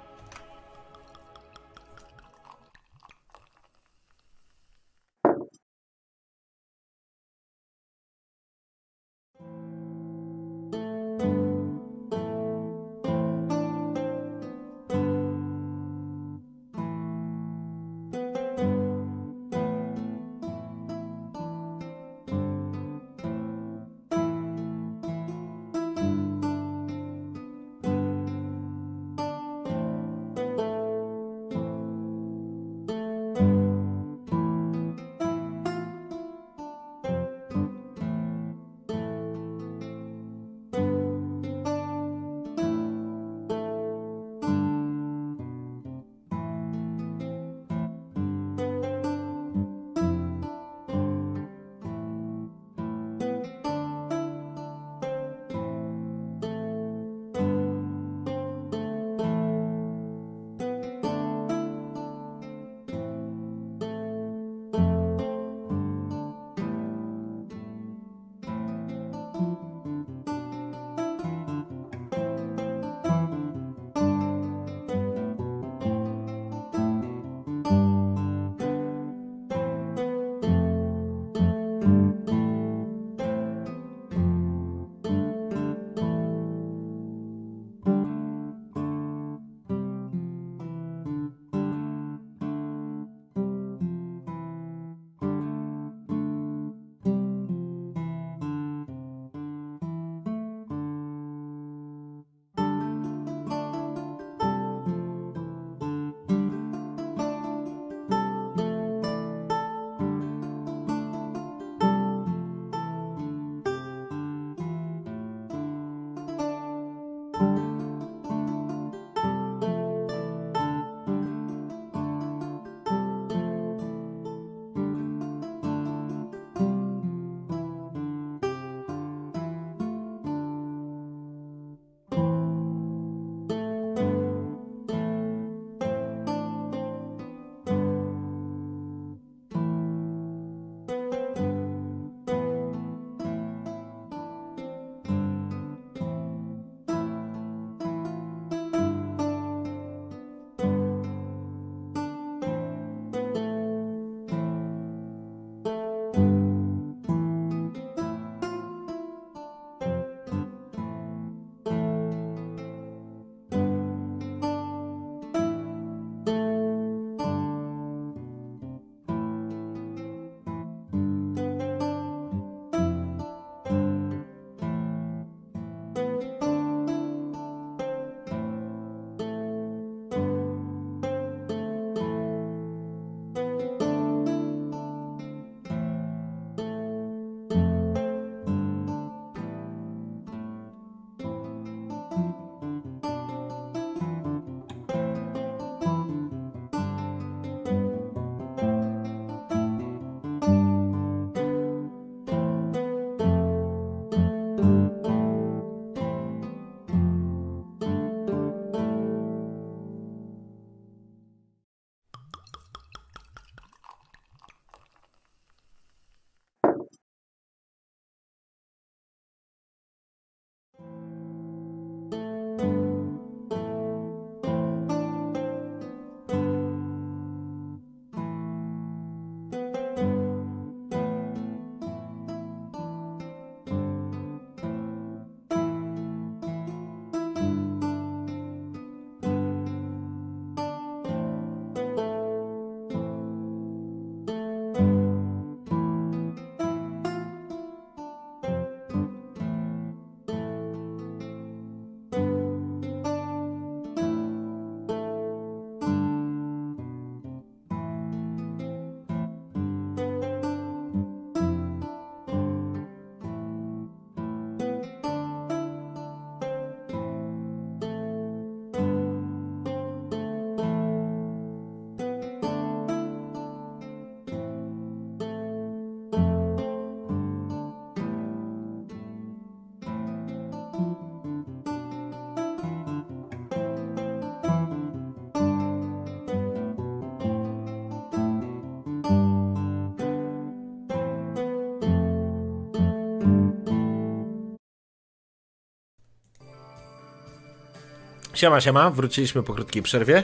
Siema, 298.35 298.61
siema, 298.61 298.91
wróciliśmy 298.91 299.43
po 299.43 299.53
krótkiej 299.53 299.83
przerwie. 299.83 300.23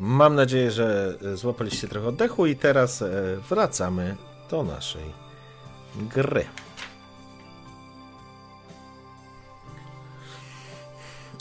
Mam 0.00 0.34
nadzieję, 0.34 0.70
że 0.70 1.18
e, 1.32 1.36
złapaliście 1.36 1.88
trochę 1.88 2.08
oddechu 2.08 2.46
i 2.46 2.56
teraz 2.56 3.02
e, 3.02 3.10
wracamy 3.48 4.16
do 4.50 4.62
naszej 4.62 5.12
gry. 5.94 6.44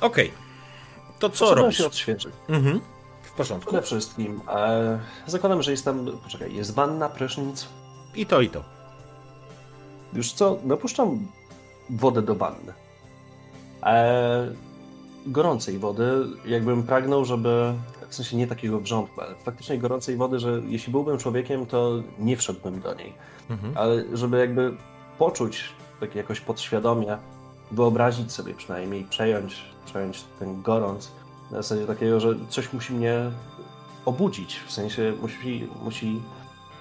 Okej, 0.02 0.32
to 1.20 1.30
co 1.30 1.46
Trzeba 1.46 1.62
robisz? 1.62 1.78
się 1.78 1.86
odświeżyć. 1.86 2.34
Mhm. 2.50 2.82
W 3.24 3.32
porządku. 3.32 3.72
Przede 3.72 3.86
wszystkim 3.86 4.42
e, 4.50 5.00
zakładam, 5.28 5.62
że 5.64 5.72
jest 5.72 5.86
tam, 5.86 6.06
poczekaj, 6.24 6.56
jest 6.56 6.74
wanna, 6.74 7.10
prysznic. 7.10 7.68
I 8.16 8.26
to, 8.26 8.42
i 8.42 8.50
to. 8.50 8.64
Już 10.14 10.34
co, 10.34 10.58
napuszczam 10.64 11.28
wodę 11.90 12.22
do 12.22 12.36
wanny. 12.36 12.74
E, 13.84 14.48
gorącej 15.26 15.80
wody, 15.80 16.26
jakbym 16.46 16.84
pragnął, 16.84 17.26
żeby, 17.26 17.74
w 18.10 18.16
sensie 18.16 18.38
nie 18.38 18.48
takiego 18.48 18.80
wrzątku, 18.80 19.22
ale 19.22 19.36
faktycznie 19.36 19.78
gorącej 19.78 20.18
wody, 20.18 20.40
że 20.40 20.62
jeśli 20.68 20.92
byłbym 20.92 21.18
człowiekiem, 21.18 21.66
to 21.66 22.04
nie 22.20 22.38
wszedłbym 22.38 22.82
do 22.82 22.94
niej. 22.94 23.14
Mhm. 23.50 23.78
Ale 23.78 24.04
żeby 24.14 24.38
jakby 24.38 24.78
poczuć, 25.18 25.64
tak 26.00 26.16
jakoś 26.16 26.42
podświadomie, 26.42 27.18
wyobrazić 27.72 28.32
sobie 28.32 28.54
przynajmniej, 28.54 29.04
przejąć, 29.04 29.62
przejąć 29.86 30.24
ten 30.40 30.62
gorąc, 30.62 31.12
na 31.52 31.58
zasadzie 31.58 31.88
takiego, 31.88 32.20
że 32.20 32.36
coś 32.50 32.74
musi 32.74 32.94
mnie 32.94 33.32
obudzić, 34.06 34.60
w 34.68 34.72
sensie 34.72 35.14
musi, 35.22 35.68
musi, 35.84 36.22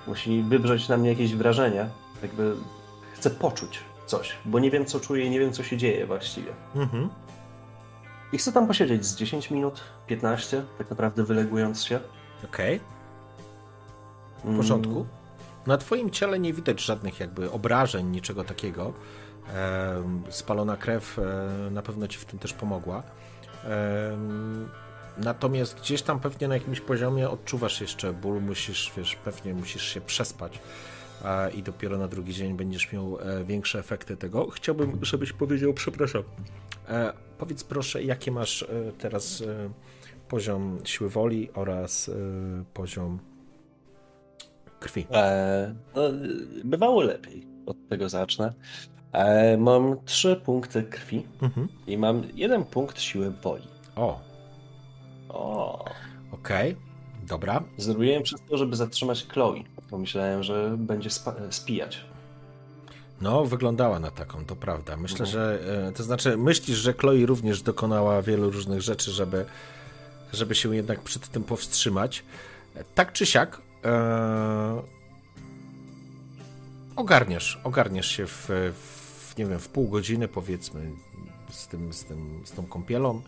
musi 0.07 0.43
wybrzeć 0.43 0.89
na 0.89 0.97
mnie 0.97 1.09
jakieś 1.09 1.35
wrażenie, 1.35 1.87
jakby 2.23 2.57
chcę 3.13 3.31
poczuć 3.31 3.79
coś, 4.07 4.33
bo 4.45 4.59
nie 4.59 4.71
wiem 4.71 4.87
co 4.87 5.01
czuję 5.01 5.25
i 5.25 5.31
nie 5.31 5.41
wiem 5.41 5.53
co 5.53 5.63
się 5.63 5.77
dzieje 5.77 6.07
właściwie. 6.07 6.53
Mhm. 6.75 7.09
I 8.35 8.39
chcę 8.39 8.53
tam 8.53 8.67
posiedzieć 8.67 9.05
z 9.05 9.17
10 9.17 9.51
minut, 9.51 9.81
15, 10.07 10.65
tak 10.79 10.91
naprawdę 10.91 11.25
wylegując 11.25 11.85
się. 11.85 12.01
Okej, 12.45 12.81
w 14.39 14.45
Mm, 14.45 14.57
porządku. 14.57 15.07
Na 15.67 15.79
twoim 15.79 16.11
ciele 16.11 16.39
nie 16.39 16.53
widać 16.53 16.81
żadnych 16.81 17.21
jakby 17.21 17.51
obrażeń, 17.51 18.07
niczego 18.07 18.45
takiego. 18.45 18.93
Em, 19.55 20.23
spalona 20.29 20.77
krew 20.77 21.19
e, 21.19 21.71
na 21.71 21.83
pewno 21.83 22.09
ci 22.09 22.19
w 22.19 22.25
tym 22.25 22.39
też 22.39 22.53
pomogła. 22.53 23.03
Em, 23.65 24.69
natomiast 25.19 25.81
gdzieś 25.81 26.03
tam 26.03 26.21
pewnie 26.21 26.49
na 26.49 26.55
jakimś 26.55 26.81
poziomie 26.81 27.31
odczuwasz 27.31 27.81
jeszcze 27.81 28.13
ból, 28.13 28.43
musisz, 28.43 28.93
wiesz, 28.97 29.17
pewnie 29.17 29.55
musisz 29.55 29.83
się 29.83 30.01
przespać 30.01 30.61
i 31.55 31.63
dopiero 31.63 31.99
na 31.99 32.09
drugi 32.09 32.35
dzień 32.35 32.57
będziesz 32.57 32.93
miał 32.93 33.19
e, 33.21 33.45
większe 33.45 33.79
efekty 33.79 34.17
tego. 34.17 34.51
Chciałbym, 34.51 34.99
żebyś 35.03 35.33
powiedział, 35.33 35.75
przepraszam, 35.75 36.23
e, 36.89 37.13
powiedz 37.45 37.65
proszę, 37.65 38.03
jakie 38.03 38.31
masz 38.31 38.63
e, 38.63 38.67
teraz 38.99 39.41
e, 39.43 39.71
poziom 40.29 40.79
siły 40.85 41.11
woli 41.11 41.49
oraz 41.55 42.09
e, 42.09 42.13
poziom 42.75 43.19
krwi. 44.81 45.07
E, 45.13 45.75
no, 45.95 46.03
bywało 46.65 47.03
lepiej. 47.03 47.47
Od 47.67 47.77
tego 47.89 48.09
zacznę. 48.09 48.53
E, 49.13 49.57
mam 49.57 49.97
trzy 50.05 50.41
punkty 50.45 50.83
krwi 50.83 51.27
Mhm. 51.43 51.69
i 51.87 51.99
mam 51.99 52.23
jeden 52.35 52.65
punkt 52.65 53.01
siły 53.01 53.31
woli. 53.31 53.69
O, 53.97 54.21
O, 55.29 55.85
okej, 56.33 56.77
dobra. 57.29 57.65
zrobiłem 57.77 58.25
wszystko, 58.25 58.57
żeby 58.57 58.77
zatrzymać 58.77 59.27
Chloe. 59.27 59.55
Pomyślałem, 59.91 60.43
że 60.43 60.75
będzie 60.79 61.11
spa- 61.11 61.35
spijać. 61.51 62.05
No, 63.21 63.45
wyglądała 63.45 63.99
na 64.01 64.11
taką, 64.11 64.45
to 64.45 64.57
prawda. 64.57 64.97
Myślę, 64.97 65.27
Mhm. 65.27 65.31
że. 65.31 65.59
e, 65.89 65.93
To 65.93 66.03
znaczy, 66.03 66.37
myślisz, 66.37 66.79
że 66.79 66.93
Chloe 66.93 67.27
również 67.27 67.63
dokonała 67.63 68.23
wielu 68.23 68.51
różnych 68.51 68.81
rzeczy, 68.83 69.11
żeby, 69.11 69.45
żeby 70.33 70.55
się 70.55 70.77
jednak 70.77 71.01
przed 71.01 71.29
tym 71.29 71.45
powstrzymać. 71.45 72.25
Tak 72.95 73.13
czy 73.13 73.27
siak. 73.27 73.61
E, 73.85 74.83
ogarniesz, 76.97 77.61
ogarniesz 77.65 78.07
się 78.07 78.27
w, 78.27 78.47
w, 78.75 79.35
nie 79.39 79.47
wiem, 79.47 79.59
w 79.59 79.69
pół 79.69 79.89
godziny, 79.89 80.29
powiedzmy, 80.29 80.91
z, 81.51 81.67
tym, 81.69 81.93
z, 81.93 82.05
tym, 82.05 82.41
z 82.45 82.53
tą 82.53 82.67
kąpielą. 82.67 83.23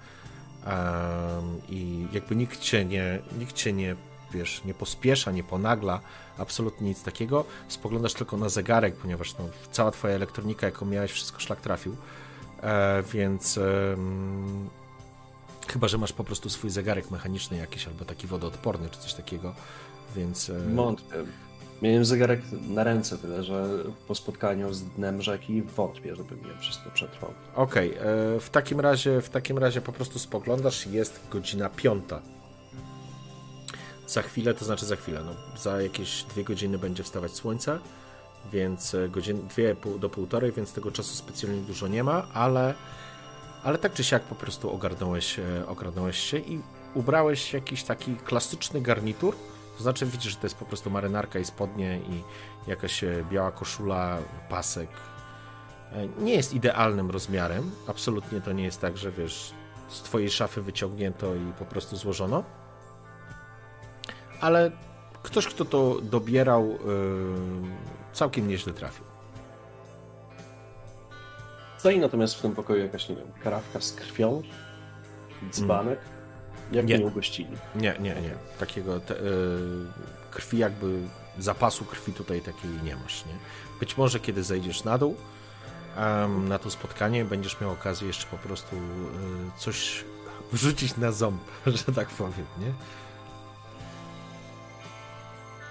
I 1.68 2.06
jakby 2.12 2.36
nikt 2.36 2.60
cię 2.60 2.84
nie, 2.84 3.18
nikt 3.38 3.52
cię 3.52 3.72
nie, 3.72 3.96
wiesz, 4.34 4.62
nie 4.64 4.74
pospiesza, 4.74 5.30
nie 5.30 5.44
ponagla, 5.44 6.00
absolutnie 6.38 6.88
nic 6.88 7.02
takiego. 7.02 7.44
Spoglądasz 7.68 8.14
tylko 8.14 8.36
na 8.36 8.48
zegarek, 8.48 8.96
ponieważ 8.96 9.38
no, 9.38 9.44
cała 9.72 9.90
twoja 9.90 10.14
elektronika, 10.14 10.66
jaką 10.66 10.86
miałeś, 10.86 11.12
wszystko 11.12 11.40
szlak 11.40 11.60
trafił. 11.60 11.96
E, 12.62 13.02
więc 13.12 13.58
em, 13.58 14.68
chyba, 15.68 15.88
że 15.88 15.98
masz 15.98 16.12
po 16.12 16.24
prostu 16.24 16.50
swój 16.50 16.70
zegarek 16.70 17.10
mechaniczny 17.10 17.56
jakiś, 17.56 17.86
albo 17.86 18.04
taki 18.04 18.26
wodoodporny, 18.26 18.90
czy 18.90 18.98
coś 18.98 19.14
takiego, 19.14 19.54
więc... 20.16 20.50
e, 20.50 20.74
Wątpię. 20.74 21.14
Miałem 21.82 22.04
zegarek 22.04 22.40
na 22.68 22.84
ręce, 22.84 23.18
tyle 23.18 23.42
że 23.44 23.78
po 24.08 24.14
spotkaniu 24.14 24.74
z 24.74 24.82
dnem 24.82 25.22
rzeki 25.22 25.62
wątpię, 25.62 26.16
żeby 26.16 26.36
mnie 26.36 26.54
przez 26.60 26.78
to 26.84 26.90
przetrwał. 26.90 27.30
Okej, 27.54 27.94
e, 27.94 28.00
w 28.40 28.50
takim 28.50 28.80
razie 28.80 29.20
w 29.20 29.28
takim 29.28 29.58
razie 29.58 29.80
po 29.80 29.92
prostu 29.92 30.18
spoglądasz, 30.18 30.86
jest 30.86 31.20
godzina 31.30 31.68
piąta. 31.68 32.20
Za 34.06 34.22
chwilę, 34.22 34.54
to 34.54 34.64
znaczy 34.64 34.86
za 34.86 34.96
chwilę, 34.96 35.22
no, 35.24 35.32
za 35.60 35.82
jakieś 35.82 36.22
dwie 36.22 36.44
godziny 36.44 36.78
będzie 36.78 37.02
wstawać 37.02 37.32
słońce, 37.34 37.78
więc 38.52 38.94
e, 38.94 39.08
godzin, 39.08 39.48
dwie 39.48 39.76
do 39.98 40.08
półtorej, 40.10 40.52
więc 40.52 40.72
tego 40.72 40.92
czasu 40.92 41.14
specjalnie 41.14 41.60
dużo 41.60 41.88
nie 41.88 42.04
ma, 42.04 42.26
ale, 42.34 42.74
ale 43.64 43.78
tak 43.78 43.92
czy 43.92 44.04
siak 44.04 44.22
po 44.22 44.34
prostu 44.34 44.70
ogarnąłeś, 44.74 45.38
e, 45.38 45.66
ogarnąłeś 45.68 46.18
się 46.18 46.38
i 46.38 46.60
ubrałeś 46.94 47.52
jakiś 47.52 47.82
taki 47.82 48.16
klasyczny 48.16 48.80
garnitur, 48.80 49.36
to 49.76 49.82
znaczy 49.82 50.06
widzisz, 50.06 50.32
że 50.32 50.38
to 50.38 50.46
jest 50.46 50.56
po 50.56 50.64
prostu 50.64 50.90
marynarka 50.90 51.38
i 51.38 51.44
spodnie 51.44 51.98
i 51.98 52.22
jakaś 52.70 53.04
e, 53.04 53.24
biała 53.30 53.52
koszula, 53.52 54.18
pasek, 54.48 54.88
nie 56.18 56.34
jest 56.34 56.54
idealnym 56.54 57.10
rozmiarem. 57.10 57.70
Absolutnie 57.86 58.40
to 58.40 58.52
nie 58.52 58.64
jest 58.64 58.80
tak, 58.80 58.96
że 58.96 59.12
wiesz, 59.12 59.52
z 59.88 60.02
twojej 60.02 60.30
szafy 60.30 60.62
wyciągnięto 60.62 61.34
i 61.34 61.52
po 61.58 61.64
prostu 61.64 61.96
złożono. 61.96 62.44
Ale 64.40 64.70
ktoś, 65.22 65.46
kto 65.46 65.64
to 65.64 66.00
dobierał, 66.02 66.68
yy, 66.68 66.78
całkiem 68.12 68.48
nieźle 68.48 68.72
trafił. 68.72 69.04
Stoi 71.78 71.98
natomiast 71.98 72.34
w 72.34 72.42
tym 72.42 72.54
pokoju 72.54 72.82
jakaś, 72.82 73.08
nie 73.08 73.16
wiem, 73.16 73.26
karawka 73.44 73.80
z 73.80 73.92
krwią, 73.92 74.42
dzbanek. 75.50 75.98
Jak 76.72 76.86
Nie. 76.86 77.06
ugościli. 77.06 77.56
Nie, 77.74 77.94
nie, 78.00 78.14
nie. 78.14 78.34
Takiego 78.58 79.00
te, 79.00 79.14
yy, 79.14 79.86
krwi, 80.30 80.58
jakby 80.58 80.98
zapasu 81.38 81.84
krwi 81.84 82.12
tutaj 82.12 82.40
takiej 82.40 82.70
nie 82.84 82.96
masz. 82.96 83.26
Nie? 83.26 83.32
Być 83.80 83.96
może 83.96 84.20
kiedy 84.20 84.42
zejdziesz 84.42 84.84
na 84.84 84.98
dół 84.98 85.16
em, 85.96 86.48
na 86.48 86.58
to 86.58 86.70
spotkanie, 86.70 87.24
będziesz 87.24 87.60
miał 87.60 87.70
okazję 87.70 88.06
jeszcze 88.06 88.26
po 88.26 88.36
prostu 88.36 88.76
yy, 88.76 88.82
coś 89.58 90.04
wrzucić 90.52 90.96
na 90.96 91.12
ząb, 91.12 91.42
że 91.86 91.92
tak 91.92 92.08
powiem, 92.08 92.46
nie? 92.58 92.72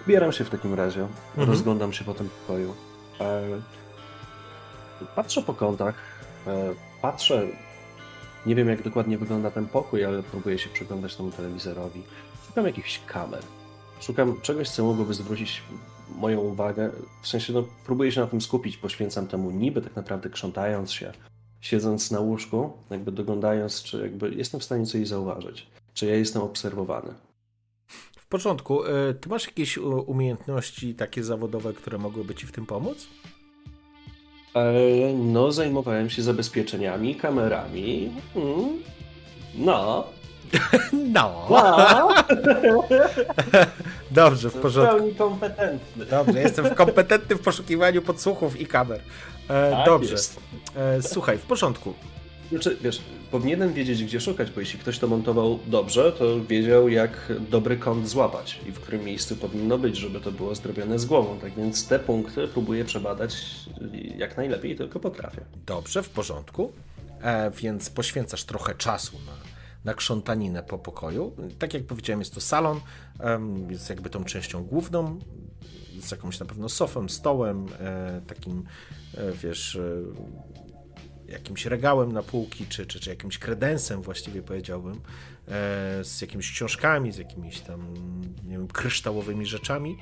Ubieram 0.05 0.31
się 0.31 0.43
w 0.43 0.49
takim 0.49 0.73
razie, 0.73 1.01
Mhm. 1.29 1.49
rozglądam 1.49 1.93
się 1.93 2.05
po 2.05 2.13
tym 2.13 2.29
pokoju. 2.29 2.73
E, 3.21 3.41
patrzę 5.15 5.41
po 5.41 5.53
kątach, 5.53 5.95
e, 6.47 6.73
patrzę, 7.01 7.47
nie 8.45 8.55
wiem 8.55 8.69
jak 8.69 8.81
dokładnie 8.83 9.17
wygląda 9.17 9.51
ten 9.51 9.65
pokój, 9.67 10.05
ale 10.05 10.23
próbuję 10.23 10.59
się 10.59 10.69
przyglądać 10.69 11.15
temu 11.15 11.31
telewizorowi. 11.31 12.03
Szukam 12.47 12.65
jakichś 12.65 13.01
kamer. 13.07 13.39
Szukam 14.01 14.41
czegoś, 14.41 14.69
co 14.69 14.83
mogłoby 14.83 15.13
zwrócić 15.13 15.63
moją 16.15 16.39
uwagę. 16.39 16.91
W 17.21 17.27
sensie, 17.27 17.53
no, 17.53 17.63
próbuję 17.85 18.11
się 18.11 18.21
na 18.21 18.27
tym 18.27 18.41
skupić, 18.41 18.77
poświęcam 18.77 19.27
temu 19.27 19.51
niby 19.51 19.81
tak 19.81 19.95
naprawdę 19.95 20.29
krzątając 20.29 20.91
się, 20.91 21.11
siedząc 21.61 22.11
na 22.11 22.19
łóżku, 22.19 22.73
jakby 22.89 23.11
doglądając, 23.11 23.83
czy 23.83 24.01
jakby 24.01 24.29
jestem 24.29 24.59
w 24.59 24.63
stanie 24.63 24.85
coś 24.85 25.07
zauważyć. 25.07 25.67
Czy 25.93 26.05
ja 26.05 26.15
jestem 26.15 26.41
obserwowany. 26.41 27.13
W 28.25 28.27
porządku. 28.27 28.83
E, 28.85 29.13
Ty 29.13 29.29
masz 29.29 29.45
jakieś 29.45 29.77
u- 29.77 29.99
umiejętności 29.99 30.95
takie 30.95 31.23
zawodowe, 31.23 31.73
które 31.73 31.97
mogłyby 31.97 32.35
ci 32.35 32.47
w 32.47 32.51
tym 32.51 32.65
pomóc? 32.65 33.07
E, 34.55 34.73
No, 35.13 35.51
zajmowałem 35.51 36.09
się 36.09 36.21
zabezpieczeniami, 36.23 37.15
kamerami. 37.15 38.11
Mm. 38.35 38.83
No. 39.55 40.07
No. 41.13 41.47
no. 41.49 42.09
Dobrze, 44.11 44.49
w 44.49 44.53
W 44.53 44.59
porządku. 44.61 44.95
pełni 44.97 45.15
kompetentny. 45.15 46.05
Dobrze, 46.05 46.41
jestem 46.41 46.75
kompetentny 46.75 47.35
w 47.35 47.39
poszukiwaniu 47.41 48.01
podsłuchów 48.01 48.59
i 48.61 48.65
kamer. 48.67 48.99
E, 49.49 49.71
Tak 49.71 49.85
dobrze. 49.85 50.11
jest. 50.11 50.39
E, 50.75 51.01
słuchaj, 51.01 51.37
w 51.37 51.41
porządku. 51.41 51.93
Znaczy, 52.51 52.77
wiesz, 52.81 53.01
powinienem 53.35 53.73
wiedzieć, 53.73 54.03
gdzie 54.03 54.21
szukać, 54.21 54.51
bo 54.51 54.59
jeśli 54.59 54.79
ktoś 54.79 54.99
to 54.99 55.07
montował 55.07 55.59
dobrze, 55.67 56.11
to 56.11 56.45
wiedział, 56.45 56.89
jak 56.89 57.33
dobry 57.49 57.77
kąt 57.77 58.09
złapać 58.09 58.59
i 58.67 58.71
w 58.71 58.79
którym 58.79 59.03
miejscu 59.03 59.35
powinno 59.35 59.77
być, 59.77 59.97
żeby 59.97 60.19
to 60.19 60.31
było 60.31 60.55
zrobione 60.55 60.99
z 60.99 61.05
głową. 61.05 61.39
Tak 61.39 61.53
więc 61.53 61.87
te 61.87 61.99
punkty 61.99 62.47
próbuję 62.47 62.85
przebadać 62.85 63.35
jak 64.17 64.37
najlepiej 64.37 64.75
tylko 64.75 64.99
potrafię. 64.99 65.41
Dobrze, 65.65 66.03
w 66.03 66.09
porządku. 66.09 66.71
E, 67.21 67.51
więc 67.51 67.89
poświęcasz 67.89 68.43
trochę 68.43 68.75
czasu 68.75 69.17
na, 69.25 69.33
na 69.85 69.93
krzątaninę 69.93 70.63
po 70.63 70.77
pokoju. 70.77 71.35
Tak 71.59 71.73
jak 71.73 71.83
powiedziałem, 71.83 72.19
jest 72.19 72.33
to 72.33 72.41
salon, 72.41 72.79
jest 73.69 73.89
jakby 73.89 74.09
tą 74.09 74.23
częścią 74.23 74.63
główną, 74.63 75.19
z 76.01 76.11
jakąś 76.11 76.39
na 76.39 76.45
pewno 76.45 76.69
sofą, 76.69 77.09
stołem, 77.09 77.65
e, 77.79 78.21
takim, 78.27 78.63
e, 79.17 79.31
wiesz, 79.31 79.75
e, 79.75 79.81
jakimś 81.27 81.65
regałem 81.65 82.11
na 82.11 82.23
półki, 82.23 82.65
czy, 82.67 82.85
czy, 82.85 82.99
czy 82.99 83.09
jakimś 83.09 83.37
kredensem 83.37 84.01
właściwie 84.01 84.41
powiedziałbym, 84.41 84.93
e, 84.93 84.99
z 86.03 86.21
jakimiś 86.21 86.51
książkami, 86.51 87.11
z 87.11 87.17
jakimiś 87.17 87.59
tam, 87.59 87.93
nie 88.43 88.57
wiem, 88.57 88.67
kryształowymi 88.67 89.45
rzeczami. 89.45 89.97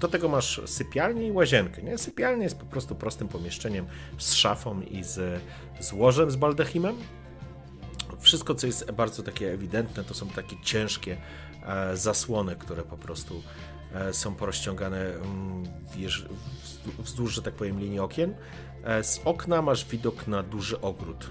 Do 0.00 0.08
tego 0.08 0.28
masz 0.28 0.60
sypialnię 0.66 1.26
i 1.26 1.32
łazienkę. 1.32 1.82
Nie? 1.82 1.98
Sypialnia 1.98 2.44
jest 2.44 2.58
po 2.58 2.66
prostu 2.66 2.94
prostym 2.94 3.28
pomieszczeniem 3.28 3.86
z 4.18 4.34
szafą 4.34 4.80
i 4.80 5.04
z, 5.04 5.42
z 5.80 5.92
łożem 5.92 6.30
z 6.30 6.36
baldachimem. 6.36 6.96
Wszystko, 8.20 8.54
co 8.54 8.66
jest 8.66 8.90
bardzo 8.90 9.22
takie 9.22 9.52
ewidentne, 9.52 10.04
to 10.04 10.14
są 10.14 10.28
takie 10.28 10.56
ciężkie 10.62 11.16
e, 11.66 11.96
zasłony, 11.96 12.56
które 12.56 12.82
po 12.82 12.96
prostu 12.96 13.42
e, 13.94 14.12
są 14.12 14.34
porozciągane 14.34 15.14
mm, 15.14 15.64
wzdłuż, 16.98 17.34
że 17.34 17.42
tak 17.42 17.54
powiem, 17.54 17.80
linii 17.80 17.98
okien. 17.98 18.34
E, 18.84 19.04
Z 19.04 19.20
okna 19.24 19.62
masz 19.62 19.84
widok 19.86 20.26
na 20.26 20.42
duży 20.42 20.80
ogród, 20.80 21.30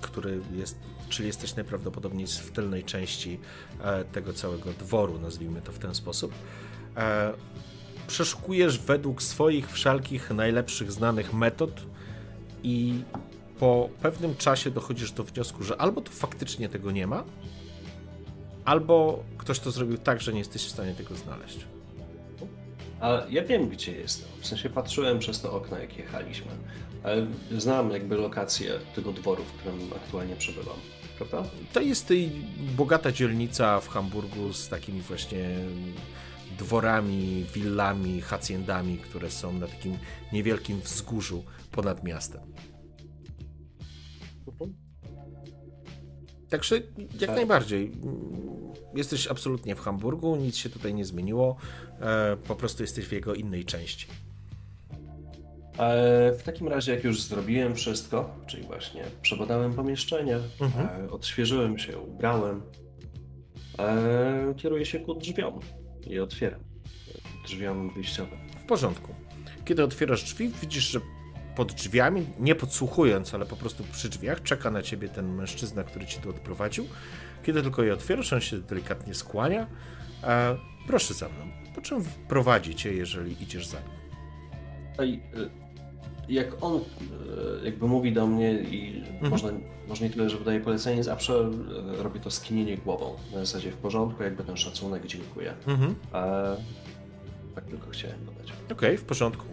który 0.00 0.40
jest, 0.56 0.78
czyli 1.08 1.26
jesteś 1.26 1.56
najprawdopodobniej 1.56 2.26
w 2.26 2.50
tylnej 2.50 2.84
części 2.84 3.40
e, 3.80 4.04
tego 4.04 4.32
całego 4.32 4.72
dworu, 4.72 5.18
nazwijmy 5.18 5.62
to 5.62 5.72
w 5.72 5.78
ten 5.78 5.94
sposób. 5.94 6.32
E, 6.96 7.32
Przeszukujesz 8.06 8.78
według 8.78 9.22
swoich 9.22 9.72
wszelkich 9.72 10.30
najlepszych 10.30 10.92
znanych 10.92 11.32
metod 11.34 11.82
i 12.62 13.02
po 13.58 13.88
pewnym 14.02 14.36
czasie 14.36 14.70
dochodzisz 14.70 15.12
do 15.12 15.24
wniosku, 15.24 15.62
że 15.62 15.80
albo 15.80 16.00
tu 16.00 16.12
faktycznie 16.12 16.68
tego 16.68 16.90
nie 16.90 17.06
ma, 17.06 17.24
albo 18.64 19.24
ktoś 19.38 19.60
to 19.60 19.70
zrobił 19.70 19.98
tak, 19.98 20.20
że 20.20 20.32
nie 20.32 20.38
jesteś 20.38 20.66
w 20.66 20.70
stanie 20.70 20.94
tego 20.94 21.14
znaleźć. 21.14 21.66
A 23.04 23.22
ja 23.30 23.44
wiem, 23.44 23.68
gdzie 23.68 23.92
jestem. 23.92 24.28
W 24.40 24.46
sensie 24.46 24.70
patrzyłem 24.70 25.18
przez 25.18 25.40
to 25.40 25.52
okno, 25.52 25.78
jak 25.78 25.98
jechaliśmy. 25.98 26.52
Ale 27.02 27.26
znam 27.58 27.90
jakby 27.90 28.16
lokację 28.16 28.72
tego 28.94 29.12
dworu, 29.12 29.44
w 29.44 29.52
którym 29.52 29.92
aktualnie 29.92 30.36
przebywam. 30.36 30.76
Prawda? 31.16 31.50
To 31.72 31.80
jest 31.80 32.12
bogata 32.76 33.12
dzielnica 33.12 33.80
w 33.80 33.88
Hamburgu 33.88 34.52
z 34.52 34.68
takimi 34.68 35.00
właśnie 35.00 35.56
dworami, 36.58 37.46
willami, 37.54 38.20
haciendami, 38.20 38.98
które 38.98 39.30
są 39.30 39.52
na 39.52 39.66
takim 39.66 39.98
niewielkim 40.32 40.80
wzgórzu 40.80 41.44
ponad 41.70 42.04
miastem. 42.04 42.42
Także 46.54 46.74
jak 47.00 47.20
Tak. 47.20 47.36
najbardziej. 47.36 47.92
Jesteś 48.94 49.26
absolutnie 49.26 49.74
w 49.74 49.80
Hamburgu, 49.80 50.36
nic 50.36 50.56
się 50.56 50.70
tutaj 50.70 50.94
nie 50.94 51.04
zmieniło. 51.04 51.56
e, 52.00 52.36
Po 52.36 52.54
prostu 52.56 52.82
jesteś 52.82 53.06
w 53.06 53.12
jego 53.12 53.34
innej 53.34 53.64
części. 53.64 54.06
E, 55.78 56.32
W 56.38 56.42
takim 56.44 56.68
razie, 56.68 56.94
jak 56.94 57.04
już 57.04 57.22
zrobiłem 57.22 57.74
wszystko, 57.74 58.30
czyli 58.46 58.62
właśnie 58.62 59.04
przebadałem 59.22 59.72
pomieszczenie, 59.74 60.38
Mhm. 60.60 61.04
e, 61.06 61.10
odświeżyłem 61.10 61.78
się, 61.78 61.98
ubrałem, 61.98 62.62
kieruję 64.56 64.86
się 64.86 65.00
ku 65.00 65.14
drzwiom 65.14 65.60
i 66.06 66.18
otwieram. 66.18 66.60
Drzwiom 67.46 67.94
wyjściowym. 67.94 68.38
W 68.64 68.66
porządku. 68.66 69.14
Kiedy 69.64 69.84
otwierasz 69.84 70.24
drzwi, 70.24 70.48
widzisz, 70.60 70.84
że 70.90 71.00
pod 71.56 71.72
drzwiami, 71.72 72.26
nie 72.38 72.54
podsłuchując, 72.54 73.34
ale 73.34 73.46
po 73.46 73.56
prostu 73.56 73.84
przy 73.92 74.08
drzwiach, 74.08 74.42
czeka 74.42 74.70
na 74.70 74.82
ciebie 74.82 75.08
ten 75.08 75.34
mężczyzna, 75.34 75.84
który 75.84 76.06
ci 76.06 76.18
tu 76.18 76.30
odprowadził. 76.30 76.86
Kiedy 77.42 77.62
tylko 77.62 77.82
je 77.82 77.92
otwierasz, 77.94 78.32
on 78.32 78.40
się 78.40 78.58
delikatnie 78.58 79.14
skłania. 79.14 79.66
E, 80.22 80.56
proszę 80.86 81.14
za 81.14 81.28
mną. 81.28 81.44
Po 81.74 81.80
czym 81.80 82.04
prowadzi 82.28 82.74
cię, 82.74 82.92
jeżeli 82.92 83.42
idziesz 83.42 83.66
za 83.66 83.78
nim? 83.80 83.90
Y, 85.00 85.50
jak 86.28 86.62
on 86.64 86.76
y, 86.76 87.64
jakby 87.64 87.86
mówi 87.86 88.12
do 88.12 88.26
mnie 88.26 88.52
i 88.52 89.02
Mhm. 89.12 89.30
można, 89.30 89.50
może 89.88 90.04
nie 90.04 90.10
tyle, 90.10 90.30
że 90.30 90.36
wydaje 90.38 90.60
polecenie, 90.60 91.04
zawsze 91.04 91.50
y, 91.98 92.02
robi 92.02 92.20
to 92.20 92.30
skinienie 92.30 92.76
głową. 92.76 93.16
Na 93.32 93.38
zasadzie 93.38 93.70
w 93.72 93.76
porządku, 93.76 94.22
jakby 94.22 94.44
ten 94.44 94.56
szacunek, 94.56 95.06
dziękuję. 95.06 95.54
Mhm. 95.66 95.94
E, 96.14 96.56
tak 97.54 97.64
tylko 97.64 97.90
chciałem 97.90 98.24
dodać. 98.26 98.52
Okej, 98.72 98.98
w 98.98 99.04
porządku. 99.04 99.44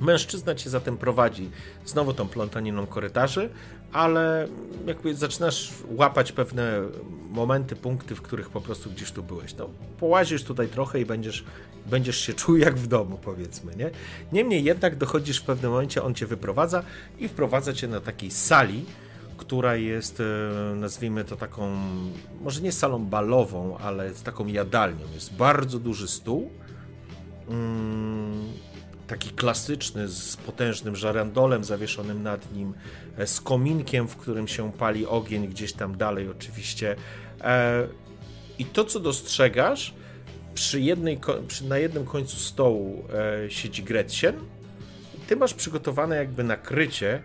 Mężczyzna 0.00 0.54
cię 0.54 0.70
zatem 0.70 0.96
prowadzi 0.96 1.50
znowu 1.84 2.12
tą 2.12 2.28
plątaniną 2.28 2.86
korytarzy, 2.86 3.50
ale 3.92 4.48
jakby 4.86 5.14
zaczynasz 5.14 5.72
łapać 5.90 6.32
pewne 6.32 6.82
momenty, 7.30 7.76
punkty, 7.76 8.14
w 8.14 8.22
których 8.22 8.50
po 8.50 8.60
prostu 8.60 8.90
gdzieś 8.90 9.12
tu 9.12 9.22
byłeś. 9.22 9.54
No, 9.54 9.68
połazisz 9.98 10.44
tutaj 10.44 10.68
trochę 10.68 11.00
i 11.00 11.06
będziesz, 11.06 11.44
będziesz 11.86 12.16
się 12.16 12.34
czuł 12.34 12.56
jak 12.56 12.76
w 12.76 12.86
domu, 12.86 13.18
powiedzmy, 13.22 13.76
nie? 13.76 13.90
Niemniej 14.32 14.64
jednak 14.64 14.96
dochodzisz 14.96 15.38
w 15.38 15.44
pewnym 15.44 15.70
momencie, 15.70 16.02
on 16.02 16.14
cię 16.14 16.26
wyprowadza 16.26 16.82
i 17.18 17.28
wprowadza 17.28 17.72
cię 17.72 17.88
na 17.88 18.00
takiej 18.00 18.30
sali, 18.30 18.84
która 19.36 19.76
jest, 19.76 20.20
e, 20.20 20.74
nazwijmy 20.74 21.24
to 21.24 21.36
taką, 21.36 21.76
może 22.40 22.60
nie 22.60 22.72
salą 22.72 23.04
balową, 23.06 23.78
ale 23.78 24.10
taką 24.10 24.46
jadalnią. 24.46 25.06
Jest 25.14 25.34
bardzo 25.34 25.78
duży 25.78 26.08
stół, 26.08 26.50
mm, 27.48 28.52
taki 29.10 29.30
klasyczny, 29.30 30.08
z 30.08 30.36
potężnym 30.36 30.96
żarandolem 30.96 31.64
zawieszonym 31.64 32.22
nad 32.22 32.52
nim, 32.52 32.74
e, 33.18 33.26
z 33.26 33.40
kominkiem, 33.40 34.08
w 34.08 34.16
którym 34.16 34.48
się 34.48 34.72
pali 34.72 35.06
ogień 35.06 35.48
gdzieś 35.48 35.72
tam 35.72 35.96
dalej 35.96 36.28
oczywiście. 36.28 36.96
E, 37.40 37.86
I 38.58 38.64
to, 38.64 38.84
co 38.84 39.00
dostrzegasz, 39.00 39.94
przy 40.54 40.80
jednej, 40.80 41.20
przy, 41.48 41.64
na 41.64 41.78
jednym 41.78 42.06
końcu 42.06 42.36
stołu 42.36 43.04
e, 43.44 43.50
siedzi 43.50 43.82
Gretchen, 43.82 44.34
ty 45.26 45.36
masz 45.36 45.54
przygotowane 45.54 46.16
jakby 46.16 46.44
nakrycie 46.44 47.22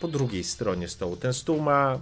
po 0.00 0.08
drugiej 0.08 0.44
stronie 0.44 0.88
stołu. 0.88 1.16
Ten 1.16 1.32
stół 1.32 1.60
ma, 1.60 1.98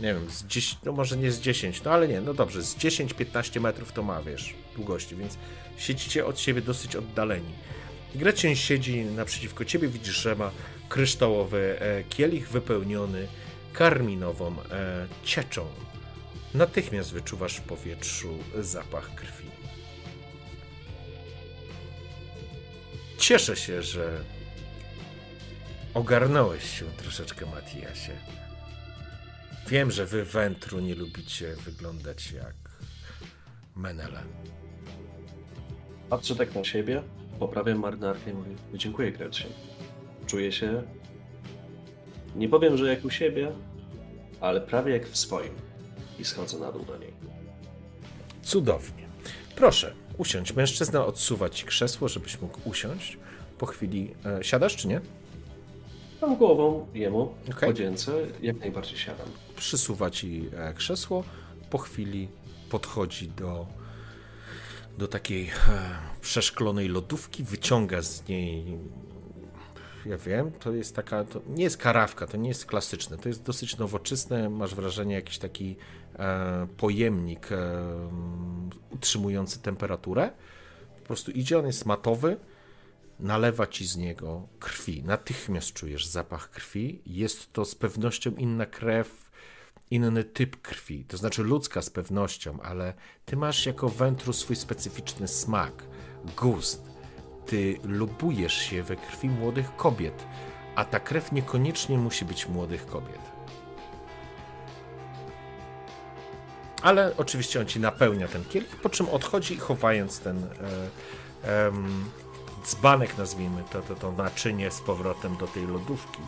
nie 0.00 0.14
wiem, 0.14 0.30
z 0.30 0.46
10, 0.46 0.78
no 0.84 0.92
może 0.92 1.16
nie 1.16 1.32
z 1.32 1.40
10, 1.40 1.82
no 1.82 1.90
ale 1.90 2.08
nie, 2.08 2.20
no 2.20 2.34
dobrze, 2.34 2.62
z 2.62 2.76
10-15 2.76 3.60
metrów 3.60 3.92
to 3.92 4.02
ma, 4.02 4.22
wiesz, 4.22 4.54
długości, 4.76 5.16
więc 5.16 5.38
siedzicie 5.78 6.26
od 6.26 6.40
siebie 6.40 6.60
dosyć 6.60 6.96
oddaleni. 6.96 7.52
Gretchen 8.14 8.56
siedzi 8.56 9.04
naprzeciwko 9.04 9.64
ciebie, 9.64 9.88
widzisz, 9.88 10.16
że 10.16 10.36
ma 10.36 10.50
kryształowy 10.88 11.76
e, 11.80 12.04
kielich 12.04 12.48
wypełniony 12.48 13.28
karminową 13.72 14.62
e, 14.70 15.06
cieczą. 15.24 15.66
Natychmiast 16.54 17.12
wyczuwasz 17.12 17.56
w 17.56 17.62
powietrzu 17.62 18.38
zapach 18.58 19.14
krwi. 19.14 19.48
Cieszę 23.18 23.56
się, 23.56 23.82
że 23.82 24.24
ogarnąłeś 25.94 26.78
się 26.78 26.84
troszeczkę, 26.84 27.46
Matiasie. 27.46 28.12
Wiem, 29.68 29.90
że 29.90 30.06
wy 30.06 30.24
wętru 30.24 30.80
nie 30.80 30.94
lubicie 30.94 31.56
wyglądać 31.56 32.32
jak 32.32 32.54
Menele. 33.76 34.22
Patrzę 36.10 36.36
tak 36.36 36.54
na 36.54 36.64
siebie, 36.64 37.02
poprawiam 37.38 37.78
marynarkę 37.78 38.30
i 38.30 38.34
mówię, 38.34 38.50
dziękuję 38.74 39.12
Gretchen. 39.12 39.50
Czuję 40.26 40.52
się, 40.52 40.82
nie 42.36 42.48
powiem, 42.48 42.76
że 42.76 42.88
jak 42.88 43.04
u 43.04 43.10
siebie, 43.10 43.52
ale 44.40 44.60
prawie 44.60 44.92
jak 44.92 45.08
w 45.08 45.16
swoim. 45.16 45.52
I 46.18 46.24
schodzę 46.24 46.58
na 46.58 46.72
dół 46.72 46.84
do 46.84 46.98
niej. 46.98 47.12
Cudownie. 48.42 49.08
Proszę, 49.56 49.94
usiądź. 50.18 50.52
Mężczyzna 50.54 51.06
odsuwa 51.06 51.48
ci 51.48 51.66
krzesło, 51.66 52.08
żebyś 52.08 52.40
mógł 52.40 52.68
usiąść. 52.68 53.18
Po 53.58 53.66
chwili 53.66 54.14
e, 54.24 54.44
siadasz, 54.44 54.76
czy 54.76 54.88
nie? 54.88 55.00
Mam 56.22 56.36
głową 56.36 56.86
jemu, 56.94 57.34
Okej. 57.56 57.68
podzięce, 57.68 58.12
jak 58.42 58.60
najbardziej 58.60 58.98
siadam. 58.98 59.26
Przysuwa 59.56 60.10
ci 60.10 60.48
e, 60.56 60.74
krzesło. 60.74 61.24
Po 61.70 61.78
chwili 61.78 62.28
podchodzi 62.70 63.28
do, 63.28 63.66
do 64.98 65.08
takiej 65.08 65.48
e, 65.48 65.50
przeszklonej 66.20 66.88
lodówki, 66.88 67.44
wyciąga 67.44 68.02
z 68.02 68.28
niej. 68.28 68.78
Ja 70.06 70.18
wiem, 70.18 70.52
to 70.52 70.72
jest 70.72 70.96
taka. 70.96 71.24
To 71.24 71.40
nie 71.48 71.64
jest 71.64 71.76
karawka, 71.76 72.26
to 72.26 72.36
nie 72.36 72.48
jest 72.48 72.66
klasyczne. 72.66 73.18
To 73.18 73.28
jest 73.28 73.42
dosyć 73.42 73.76
nowoczesne. 73.76 74.50
Masz 74.50 74.74
wrażenie, 74.74 75.14
jakiś 75.14 75.38
taki 75.38 75.76
e, 76.18 76.66
pojemnik 76.76 77.52
e, 77.52 77.56
utrzymujący 78.90 79.62
temperaturę. 79.62 80.30
Po 81.00 81.06
prostu 81.06 81.30
idzie, 81.30 81.58
on 81.58 81.66
jest 81.66 81.86
matowy. 81.86 82.36
nalewa 83.20 83.66
ci 83.66 83.86
z 83.86 83.96
niego 83.96 84.48
krwi. 84.60 85.02
Natychmiast 85.02 85.72
czujesz 85.72 86.06
zapach 86.06 86.50
krwi. 86.50 87.02
Jest 87.06 87.52
to 87.52 87.64
z 87.64 87.74
pewnością 87.74 88.30
inna 88.30 88.66
krew, 88.66 89.27
inny 89.90 90.24
typ 90.24 90.62
krwi. 90.62 91.04
To 91.04 91.16
znaczy 91.16 91.42
ludzka 91.42 91.82
z 91.82 91.90
pewnością, 91.90 92.60
ale 92.62 92.94
ty 93.24 93.36
masz 93.36 93.66
jako 93.66 93.88
wętru 93.88 94.32
swój 94.32 94.56
specyficzny 94.56 95.28
smak, 95.28 95.72
gust. 96.36 96.88
Ty 97.46 97.78
lubujesz 97.84 98.54
się 98.54 98.82
we 98.82 98.96
krwi 98.96 99.28
młodych 99.28 99.76
kobiet, 99.76 100.26
a 100.74 100.84
ta 100.84 101.00
krew 101.00 101.32
niekoniecznie 101.32 101.98
musi 101.98 102.24
być 102.24 102.48
młodych 102.48 102.86
kobiet. 102.86 103.38
Ale 106.82 107.16
oczywiście 107.16 107.60
on 107.60 107.66
ci 107.66 107.80
napełnia 107.80 108.28
ten 108.28 108.44
kielich, 108.44 108.76
po 108.76 108.88
czym 108.88 109.08
odchodzi, 109.08 109.56
chowając 109.56 110.20
ten 110.20 110.44
e, 111.44 111.66
em, 111.66 112.10
dzbanek, 112.64 113.18
nazwijmy 113.18 113.62
to, 113.72 113.82
to, 113.82 113.94
to 113.94 114.12
naczynie 114.12 114.70
z 114.70 114.80
powrotem 114.80 115.36
do 115.36 115.46
tej 115.46 115.66
lodówki. 115.66 116.22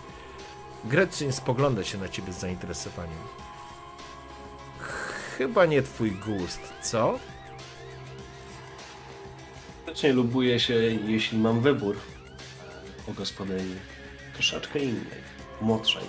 Grecjan 0.84 1.32
spogląda 1.32 1.84
się 1.84 1.98
na 1.98 2.08
ciebie 2.08 2.32
z 2.32 2.38
zainteresowaniem. 2.38 3.18
Chyba 5.40 5.66
nie 5.66 5.82
twój 5.82 6.10
gust, 6.12 6.60
co? 6.82 7.18
Faktycznie 9.76 10.12
lubuję 10.12 10.60
się, 10.60 10.74
jeśli 11.06 11.38
mam 11.38 11.60
wybór 11.60 11.96
o 13.08 13.12
gospodyni 13.12 13.74
troszeczkę 14.34 14.78
innej, 14.78 15.22
młodszej, 15.60 16.02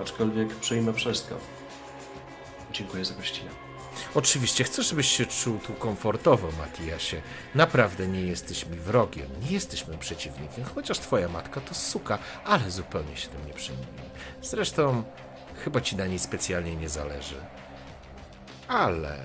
aczkolwiek 0.00 0.54
przyjmę 0.54 0.92
wszystko. 0.92 1.38
Dziękuję 2.72 3.04
za 3.04 3.14
gościnę. 3.14 3.50
Oczywiście 4.14 4.64
chcę, 4.64 4.82
żebyś 4.82 5.08
się 5.08 5.26
czuł 5.26 5.58
tu 5.58 5.72
komfortowo, 5.72 6.48
Matiasie. 6.58 7.22
Naprawdę 7.54 8.08
nie 8.08 8.22
jesteś 8.22 8.66
mi 8.66 8.76
wrogiem, 8.76 9.26
nie 9.42 9.50
jesteśmy 9.50 9.98
przeciwnikiem, 9.98 10.64
chociaż 10.74 10.98
twoja 10.98 11.28
matka 11.28 11.60
to 11.60 11.74
suka, 11.74 12.18
ale 12.44 12.70
zupełnie 12.70 13.16
się 13.16 13.28
tym 13.28 13.46
nie 13.46 13.54
przejmuj. 13.54 13.86
Zresztą 14.42 15.02
chyba 15.64 15.80
ci 15.80 15.96
na 15.96 16.06
niej 16.06 16.18
specjalnie 16.18 16.76
nie 16.76 16.88
zależy. 16.88 17.36
Ale 18.70 19.16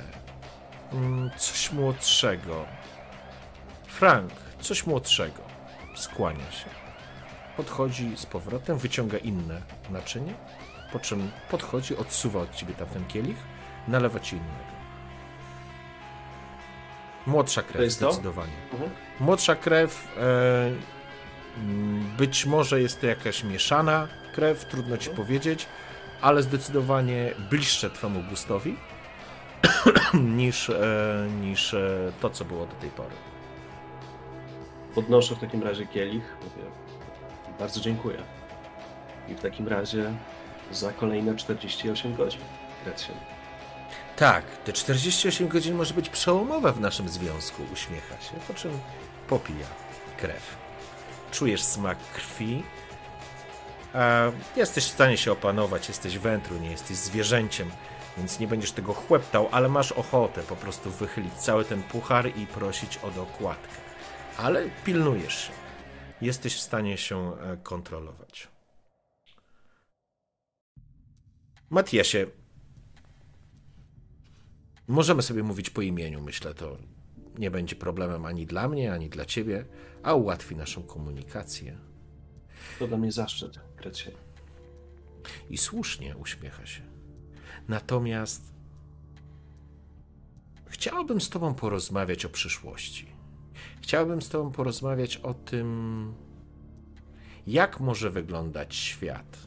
mm, 0.93 1.31
coś 1.37 1.71
młodszego. 1.71 2.65
Frank, 3.87 4.31
coś 4.59 4.85
młodszego. 4.85 5.41
Skłania 5.95 6.51
się. 6.51 6.65
Podchodzi 7.57 8.17
z 8.17 8.25
powrotem, 8.25 8.77
wyciąga 8.77 9.17
inne 9.17 9.61
naczynie, 9.89 10.33
po 10.91 10.99
czym 10.99 11.31
podchodzi, 11.51 11.97
odsuwa 11.97 12.39
od 12.41 12.55
ciebie 12.55 12.73
tamten 12.73 13.05
kielich, 13.05 13.37
nalewa 13.87 14.19
ci 14.19 14.35
innego. 14.35 14.75
Młodsza 17.27 17.63
krew, 17.63 17.83
jest 17.83 17.99
to? 17.99 18.11
zdecydowanie. 18.11 18.53
Mhm. 18.71 18.91
Młodsza 19.19 19.55
krew, 19.55 20.07
e, 20.17 20.71
być 22.17 22.45
może 22.45 22.81
jest 22.81 23.01
to 23.01 23.07
jakaś 23.07 23.43
mieszana 23.43 24.07
krew, 24.35 24.65
trudno 24.65 24.97
ci 24.97 25.09
powiedzieć, 25.09 25.65
ale 26.21 26.43
zdecydowanie 26.43 27.33
bliższe 27.49 27.89
twemu 27.89 28.23
gustowi 28.23 28.77
niż, 30.37 30.69
e, 30.69 31.27
niż 31.41 31.73
e, 31.73 32.11
to, 32.21 32.29
co 32.29 32.45
było 32.45 32.65
do 32.65 32.75
tej 32.75 32.89
pory. 32.89 33.15
Podnoszę 34.95 35.35
w 35.35 35.39
takim 35.39 35.63
razie 35.63 35.85
kielich. 35.85 36.37
Mówię, 36.43 36.69
bardzo 37.59 37.79
dziękuję. 37.79 38.17
I 39.27 39.35
w 39.35 39.41
takim 39.41 39.67
razie 39.67 40.13
za 40.71 40.93
kolejne 40.93 41.35
48 41.35 42.15
godzin. 42.15 42.41
Grecjan. 42.85 43.17
Tak, 44.15 44.45
te 44.45 44.73
48 44.73 45.47
godzin 45.47 45.75
może 45.75 45.93
być 45.93 46.09
przełomowe 46.09 46.73
w 46.73 46.79
naszym 46.79 47.09
związku, 47.09 47.63
uśmiecha 47.73 48.21
się, 48.21 48.33
po 48.47 48.53
czym 48.53 48.79
popija 49.27 49.67
krew. 50.17 50.57
Czujesz 51.31 51.63
smak 51.63 51.97
krwi. 52.13 52.63
E, 53.95 54.31
jesteś 54.55 54.85
w 54.85 54.91
stanie 54.91 55.17
się 55.17 55.31
opanować, 55.31 55.87
jesteś 55.87 56.17
wętru, 56.17 56.57
nie 56.57 56.71
jesteś 56.71 56.97
zwierzęciem, 56.97 57.71
więc 58.17 58.39
nie 58.39 58.47
będziesz 58.47 58.71
tego 58.71 58.93
chłeptał, 58.93 59.49
ale 59.51 59.69
masz 59.69 59.91
ochotę 59.91 60.43
po 60.43 60.55
prostu 60.55 60.91
wychylić 60.91 61.33
cały 61.33 61.65
ten 61.65 61.83
puchar 61.83 62.37
i 62.37 62.47
prosić 62.47 62.97
o 62.97 63.11
dokładkę. 63.11 63.75
Ale 64.37 64.69
pilnujesz 64.85 65.47
się. 65.47 65.51
Jesteś 66.21 66.55
w 66.55 66.61
stanie 66.61 66.97
się 66.97 67.37
e, 67.37 67.57
kontrolować. 67.57 68.47
Matiasie, 71.69 72.27
Możemy 74.87 75.21
sobie 75.21 75.43
mówić 75.43 75.69
po 75.69 75.81
imieniu, 75.81 76.21
myślę, 76.21 76.53
to 76.53 76.77
nie 77.37 77.51
będzie 77.51 77.75
problemem 77.75 78.25
ani 78.25 78.45
dla 78.45 78.67
mnie, 78.67 78.93
ani 78.93 79.09
dla 79.09 79.25
ciebie, 79.25 79.65
a 80.03 80.13
ułatwi 80.13 80.55
naszą 80.55 80.83
komunikację. 80.83 81.77
To 82.79 82.87
dla 82.87 82.97
mnie 82.97 83.11
zaszczyt, 83.11 83.59
Grecjan. 83.77 84.13
I 85.49 85.57
słusznie 85.57 86.17
uśmiecha 86.17 86.65
się. 86.65 86.94
Natomiast 87.67 88.53
chciałbym 90.65 91.21
z 91.21 91.29
tobą 91.29 91.53
porozmawiać 91.53 92.25
o 92.25 92.29
przyszłości. 92.29 93.07
Chciałbym 93.81 94.21
z 94.21 94.29
tobą 94.29 94.51
porozmawiać 94.51 95.17
o 95.17 95.33
tym, 95.33 96.13
jak 97.47 97.79
może 97.79 98.09
wyglądać 98.09 98.75
świat. 98.75 99.37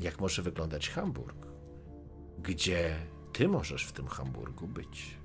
Jak 0.00 0.20
może 0.20 0.42
wyglądać 0.42 0.90
Hamburg 0.90 1.44
gdzie 2.44 2.96
ty 3.32 3.48
możesz 3.48 3.84
w 3.86 3.92
tym 3.92 4.06
Hamburgu 4.06 4.66
być. 4.66 5.18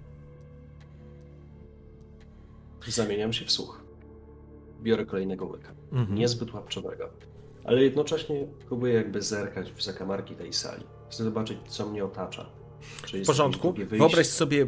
Zamieniam 2.87 3.33
się 3.33 3.45
w 3.45 3.51
słuch. 3.51 3.83
Biorę 4.81 5.05
kolejnego 5.05 5.45
łyka. 5.45 5.71
Mhm. 5.91 6.15
Niezbyt 6.15 6.53
łapczowego. 6.53 7.09
Ale 7.69 7.83
jednocześnie 7.83 8.47
próbuję 8.67 8.93
jakby 8.93 9.21
zerkać 9.21 9.71
w 9.71 9.83
zakamarki 9.83 10.35
tej 10.35 10.53
sali. 10.53 10.83
Chcę 11.09 11.23
zobaczyć, 11.23 11.57
co 11.67 11.85
mnie 11.85 12.05
otacza. 12.05 12.45
W 13.23 13.25
porządku. 13.25 13.73
Wyobraź 13.73 14.27
sobie 14.27 14.67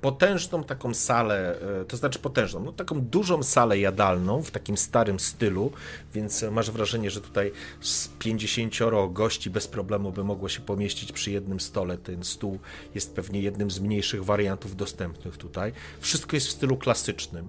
potężną 0.00 0.64
taką 0.64 0.94
salę, 0.94 1.60
e, 1.80 1.84
to 1.84 1.96
znaczy 1.96 2.18
potężną, 2.18 2.60
no 2.60 2.72
taką 2.72 3.00
dużą 3.00 3.42
salę 3.42 3.78
jadalną 3.78 4.42
w 4.42 4.50
takim 4.50 4.76
starym 4.76 5.20
stylu, 5.20 5.72
więc 6.14 6.44
masz 6.50 6.70
wrażenie, 6.70 7.10
że 7.10 7.20
tutaj 7.20 7.52
z 7.80 8.08
50 8.08 8.74
gości 9.10 9.50
bez 9.50 9.68
problemu 9.68 10.12
by 10.12 10.24
mogło 10.24 10.48
się 10.48 10.60
pomieścić 10.60 11.12
przy 11.12 11.30
jednym 11.30 11.60
stole. 11.60 11.98
Ten 11.98 12.24
stół 12.24 12.58
jest 12.94 13.14
pewnie 13.14 13.40
jednym 13.40 13.70
z 13.70 13.80
mniejszych 13.80 14.24
wariantów 14.24 14.76
dostępnych 14.76 15.36
tutaj. 15.36 15.72
Wszystko 16.00 16.36
jest 16.36 16.46
w 16.46 16.50
stylu 16.50 16.76
klasycznym. 16.76 17.48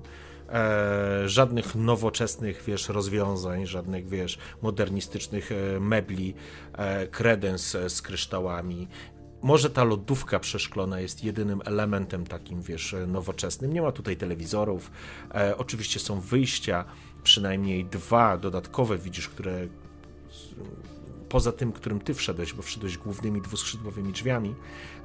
E, 0.53 1.29
żadnych 1.29 1.75
nowoczesnych, 1.75 2.63
wiesz, 2.67 2.89
rozwiązań, 2.89 3.65
żadnych, 3.65 4.09
wiesz, 4.09 4.37
modernistycznych 4.61 5.51
e, 5.51 5.79
mebli, 5.79 6.33
e, 6.73 7.07
kredens 7.07 7.75
e, 7.75 7.89
z 7.89 8.01
kryształami, 8.01 8.87
może 9.41 9.69
ta 9.69 9.83
lodówka 9.83 10.39
przeszklona 10.39 10.99
jest 10.99 11.23
jedynym 11.23 11.61
elementem 11.65 12.27
takim, 12.27 12.61
wiesz, 12.61 12.95
nowoczesnym. 13.07 13.73
Nie 13.73 13.81
ma 13.81 13.91
tutaj 13.91 14.17
telewizorów. 14.17 14.91
E, 15.35 15.57
oczywiście 15.57 15.99
są 15.99 16.19
wyjścia, 16.19 16.85
przynajmniej 17.23 17.85
dwa 17.85 18.37
dodatkowe 18.37 18.97
widzisz, 18.97 19.29
które 19.29 19.67
poza 21.33 21.51
tym, 21.51 21.71
którym 21.71 21.99
ty 21.99 22.13
wszedłeś, 22.13 22.53
bo 22.53 22.61
wszedłeś 22.61 22.97
głównymi 22.97 23.41
dwuskrzydłowymi 23.41 24.13
drzwiami, 24.13 24.55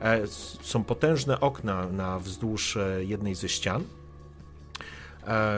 e, 0.01 0.27
są 0.63 0.85
potężne 0.85 1.41
okna 1.41 1.89
na 1.89 2.19
wzdłuż 2.19 2.77
e, 2.77 3.05
jednej 3.05 3.35
ze 3.35 3.49
ścian, 3.49 3.83
e, 3.83 3.98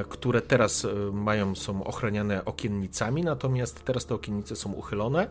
które 0.09 0.43
teraz 0.43 0.85
e, 0.85 0.89
mają, 1.12 1.55
są 1.55 1.85
ochraniane 1.85 2.45
okiennicami, 2.45 3.24
natomiast 3.24 3.85
teraz 3.85 4.07
te 4.07 4.15
okiennice 4.15 4.57
są 4.57 4.73
uchylone 4.73 5.28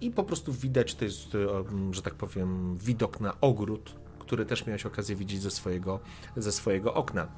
I 0.00 0.10
po 0.10 0.24
prostu 0.24 0.52
widać, 0.52 0.94
to 0.94 1.04
jest, 1.04 1.34
e, 1.34 1.64
że 1.94 2.02
tak 2.02 2.14
powiem, 2.14 2.78
widok 2.78 3.20
na 3.20 3.40
ogród, 3.40 3.94
który 4.18 4.46
też 4.46 4.66
miałeś 4.66 4.86
okazję 4.86 5.16
widzieć 5.16 5.42
ze 5.42 5.50
swojego, 5.50 6.00
ze 6.36 6.52
swojego 6.52 6.94
okna. 6.94 7.28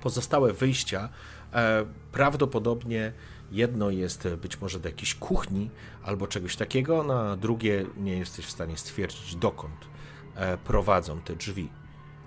Pozostałe 0.00 0.52
wyjścia 0.52 1.08
e, 1.52 1.84
prawdopodobnie 2.12 3.12
jedno 3.50 3.90
jest 3.90 4.28
być 4.28 4.60
może 4.60 4.80
do 4.80 4.88
jakiejś 4.88 5.14
kuchni 5.14 5.70
albo 6.02 6.26
czegoś 6.26 6.56
takiego, 6.56 7.02
na 7.02 7.36
drugie 7.36 7.86
nie 7.96 8.18
jesteś 8.18 8.46
w 8.46 8.50
stanie 8.50 8.76
stwierdzić 8.76 9.36
dokąd 9.36 9.88
e, 10.34 10.58
prowadzą 10.58 11.20
te 11.20 11.36
drzwi. 11.36 11.68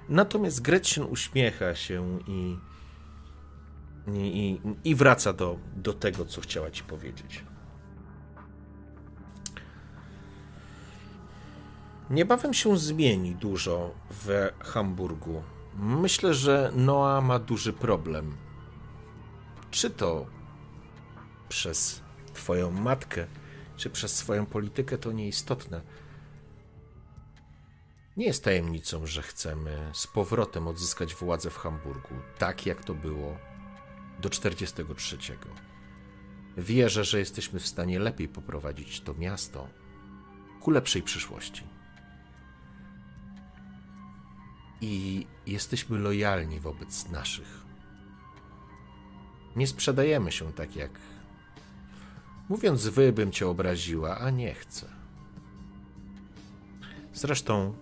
Natomiast 0.09 0.61
Gretchen 0.61 1.03
uśmiecha 1.03 1.75
się 1.75 2.19
i, 2.27 2.57
i, 4.07 4.59
i, 4.83 4.89
i 4.89 4.95
wraca 4.95 5.33
do, 5.33 5.57
do 5.75 5.93
tego, 5.93 6.25
co 6.25 6.41
chciała 6.41 6.71
ci 6.71 6.83
powiedzieć. 6.83 7.43
Niebawem 12.09 12.53
się 12.53 12.77
zmieni 12.77 13.35
dużo 13.35 13.91
w 14.11 14.49
Hamburgu. 14.59 15.43
Myślę, 15.75 16.33
że 16.33 16.71
Noa 16.75 17.21
ma 17.21 17.39
duży 17.39 17.73
problem. 17.73 18.37
Czy 19.71 19.89
to 19.89 20.25
przez 21.49 22.01
Twoją 22.33 22.71
matkę, 22.71 23.27
czy 23.77 23.89
przez 23.89 24.15
swoją 24.15 24.45
politykę, 24.45 24.97
to 24.97 25.11
nieistotne. 25.11 25.81
Nie 28.17 28.25
jest 28.25 28.43
tajemnicą, 28.43 29.05
że 29.05 29.21
chcemy 29.21 29.89
z 29.93 30.07
powrotem 30.07 30.67
odzyskać 30.67 31.15
władzę 31.15 31.49
w 31.49 31.57
Hamburgu, 31.57 32.15
tak 32.37 32.65
jak 32.65 32.83
to 32.83 32.93
było 32.93 33.37
do 34.21 34.29
43. 34.29 35.17
Wierzę, 36.57 37.03
że 37.03 37.19
jesteśmy 37.19 37.59
w 37.59 37.67
stanie 37.67 37.99
lepiej 37.99 38.27
poprowadzić 38.27 39.01
to 39.01 39.13
miasto 39.13 39.67
ku 40.61 40.71
lepszej 40.71 41.01
przyszłości. 41.01 41.63
I 44.81 45.27
jesteśmy 45.47 45.97
lojalni 45.97 46.59
wobec 46.59 47.09
naszych. 47.09 47.65
Nie 49.55 49.67
sprzedajemy 49.67 50.31
się 50.31 50.53
tak 50.53 50.75
jak. 50.75 50.91
Mówiąc 52.49 52.87
wy, 52.87 53.13
bym 53.13 53.31
cię 53.31 53.47
obraziła, 53.47 54.17
a 54.17 54.29
nie 54.29 54.53
chcę. 54.53 54.87
Zresztą. 57.13 57.73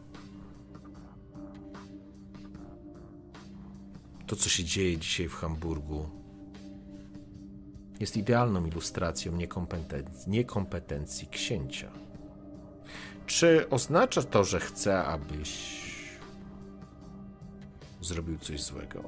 To, 4.27 4.35
co 4.35 4.49
się 4.49 4.63
dzieje 4.63 4.97
dzisiaj 4.97 5.29
w 5.29 5.35
Hamburgu, 5.35 6.22
jest 8.03 8.17
idealną 8.17 8.65
ilustracją 8.65 9.31
niekompetencji, 9.31 10.31
niekompetencji 10.31 11.27
księcia. 11.27 11.91
Czy 13.25 13.69
oznacza 13.69 14.23
to, 14.23 14.43
że 14.43 14.59
chce, 14.59 15.03
abyś 15.03 15.83
zrobił 18.01 18.37
coś 18.37 18.63
złego? 18.63 19.03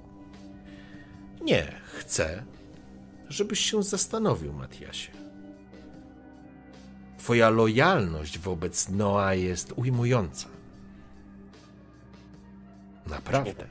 Nie, 1.41 1.71
chcę, 1.85 2.43
żebyś 3.29 3.59
się 3.59 3.83
zastanowił, 3.83 4.53
Matiasie. 4.53 5.11
Twoja 7.17 7.49
lojalność 7.49 8.39
wobec 8.39 8.89
Noa 8.89 9.33
jest 9.33 9.73
ujmująca. 9.75 10.47
Naprawdę. 13.07 13.67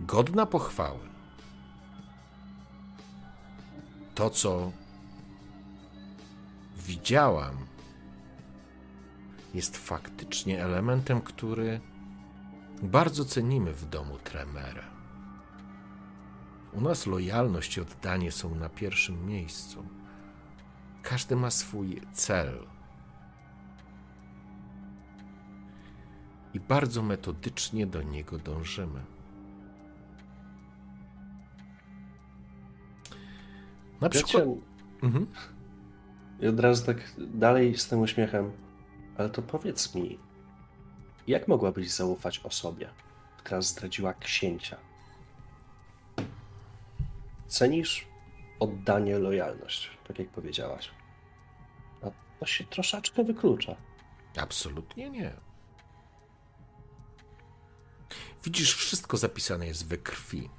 Godna 0.00 0.46
pochwały. 0.46 1.09
To, 4.20 4.30
co 4.30 4.72
widziałam, 6.76 7.56
jest 9.54 9.76
faktycznie 9.76 10.64
elementem, 10.64 11.20
który 11.20 11.80
bardzo 12.82 13.24
cenimy 13.24 13.74
w 13.74 13.88
domu 13.88 14.18
Tremera. 14.18 14.84
U 16.72 16.80
nas 16.80 17.06
lojalność 17.06 17.76
i 17.76 17.80
oddanie 17.80 18.32
są 18.32 18.54
na 18.54 18.68
pierwszym 18.68 19.26
miejscu. 19.26 19.88
Każdy 21.02 21.36
ma 21.36 21.50
swój 21.50 22.00
cel. 22.12 22.66
I 26.54 26.60
bardzo 26.60 27.02
metodycznie 27.02 27.86
do 27.86 28.02
niego 28.02 28.38
dążymy. 28.38 29.04
Na 34.00 34.08
przykład. 34.08 34.44
Mhm. 35.02 35.26
I 36.40 36.46
od 36.46 36.60
razu 36.60 36.86
tak 36.86 36.96
dalej 37.18 37.78
z 37.78 37.88
tym 37.88 38.00
uśmiechem. 38.00 38.52
Ale 39.18 39.30
to 39.30 39.42
powiedz 39.42 39.94
mi, 39.94 40.18
jak 41.26 41.48
mogłabyś 41.48 41.90
zaufać 41.90 42.38
osobie, 42.38 42.90
która 43.38 43.62
zdradziła 43.62 44.14
księcia? 44.14 44.76
Cenisz 47.46 48.06
oddanie, 48.60 49.18
lojalność, 49.18 49.90
tak 50.08 50.18
jak 50.18 50.28
powiedziałaś. 50.28 50.90
A 52.02 52.06
to 52.40 52.46
się 52.46 52.64
troszeczkę 52.64 53.24
wyklucza. 53.24 53.76
Absolutnie 54.36 55.10
nie. 55.10 55.32
Widzisz, 58.44 58.74
wszystko 58.74 59.16
zapisane 59.16 59.66
jest 59.66 59.86
we 59.86 59.98
krwi. 59.98 60.50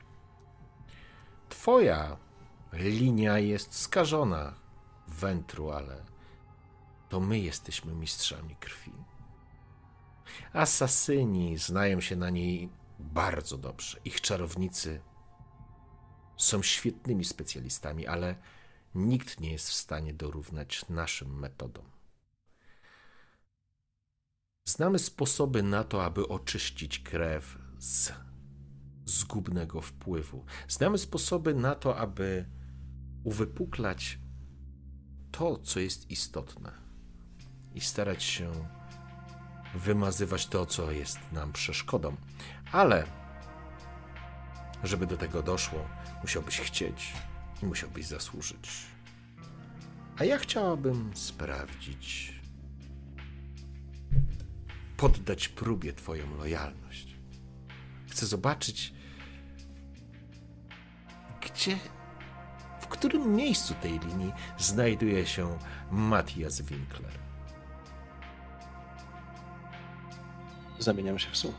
Twoja 1.50 2.18
linia 2.74 3.40
jest 3.40 3.76
skażona 3.76 4.54
wętru, 5.08 5.72
ale 5.72 6.06
to 7.10 7.20
my 7.20 7.40
jesteśmy 7.40 7.94
mistrzami 7.94 8.56
krwi. 8.56 8.94
Asasyni 10.54 11.58
znają 11.58 12.02
się 12.02 12.16
na 12.16 12.30
niej 12.30 12.70
bardzo 13.00 13.58
dobrze. 13.58 14.00
Ich 14.06 14.22
czarownicy 14.22 15.02
są 16.38 16.62
świetnymi 16.62 17.26
specjalistami, 17.26 18.08
ale 18.08 18.36
nikt 18.96 19.40
nie 19.40 19.52
jest 19.52 19.70
w 19.70 19.74
stanie 19.74 20.14
dorównać 20.14 20.90
naszym 20.90 21.40
metodom. 21.40 21.86
Znamy 24.66 25.00
sposoby 25.00 25.64
na 25.64 25.84
to, 25.84 26.06
aby 26.06 26.28
oczyścić 26.28 27.00
krew 27.00 27.58
z 27.78 28.14
zgubnego 29.06 29.82
wpływu. 29.82 30.46
Znamy 30.68 30.98
sposoby 30.98 31.54
na 31.54 31.76
to, 31.76 31.98
aby 31.98 32.46
uwypuklać 33.24 34.20
to, 35.32 35.58
co 35.58 35.80
jest 35.80 36.12
istotne 36.12 36.72
i 37.76 37.82
starać 37.82 38.24
się 38.24 38.52
wymazywać 39.76 40.48
to, 40.48 40.66
co 40.66 40.92
jest 40.92 41.20
nam 41.32 41.54
przeszkodą. 41.54 42.16
Ale, 42.72 43.08
żeby 44.84 45.08
do 45.08 45.18
tego 45.18 45.44
doszło, 45.44 45.88
musiałbyś 46.22 46.60
chcieć 46.60 47.14
i 47.64 47.66
musiałbyś 47.66 48.06
zasłużyć. 48.06 48.70
A 50.18 50.26
ja 50.26 50.38
chciałabym 50.38 51.12
sprawdzić, 51.16 52.42
poddać 54.98 55.50
próbie 55.50 55.94
Twoją 55.94 56.38
lojalność. 56.38 57.16
Chcę 58.10 58.26
zobaczyć, 58.26 58.94
gdzie, 61.42 61.78
którym 62.92 63.36
miejscu 63.36 63.74
tej 63.74 64.00
linii 64.00 64.32
znajduje 64.58 65.26
się 65.26 65.58
Matthias 65.92 66.62
Winkler. 66.62 67.12
Zamieniam 70.80 71.20
się 71.20 71.30
w 71.32 71.38
słuch. 71.38 71.56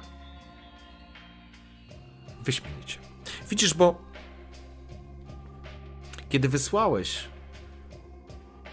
Wyśmienicie. 2.45 2.99
Widzisz, 3.51 3.75
bo 3.75 4.03
kiedy 6.29 6.49
wysłałeś 6.49 7.29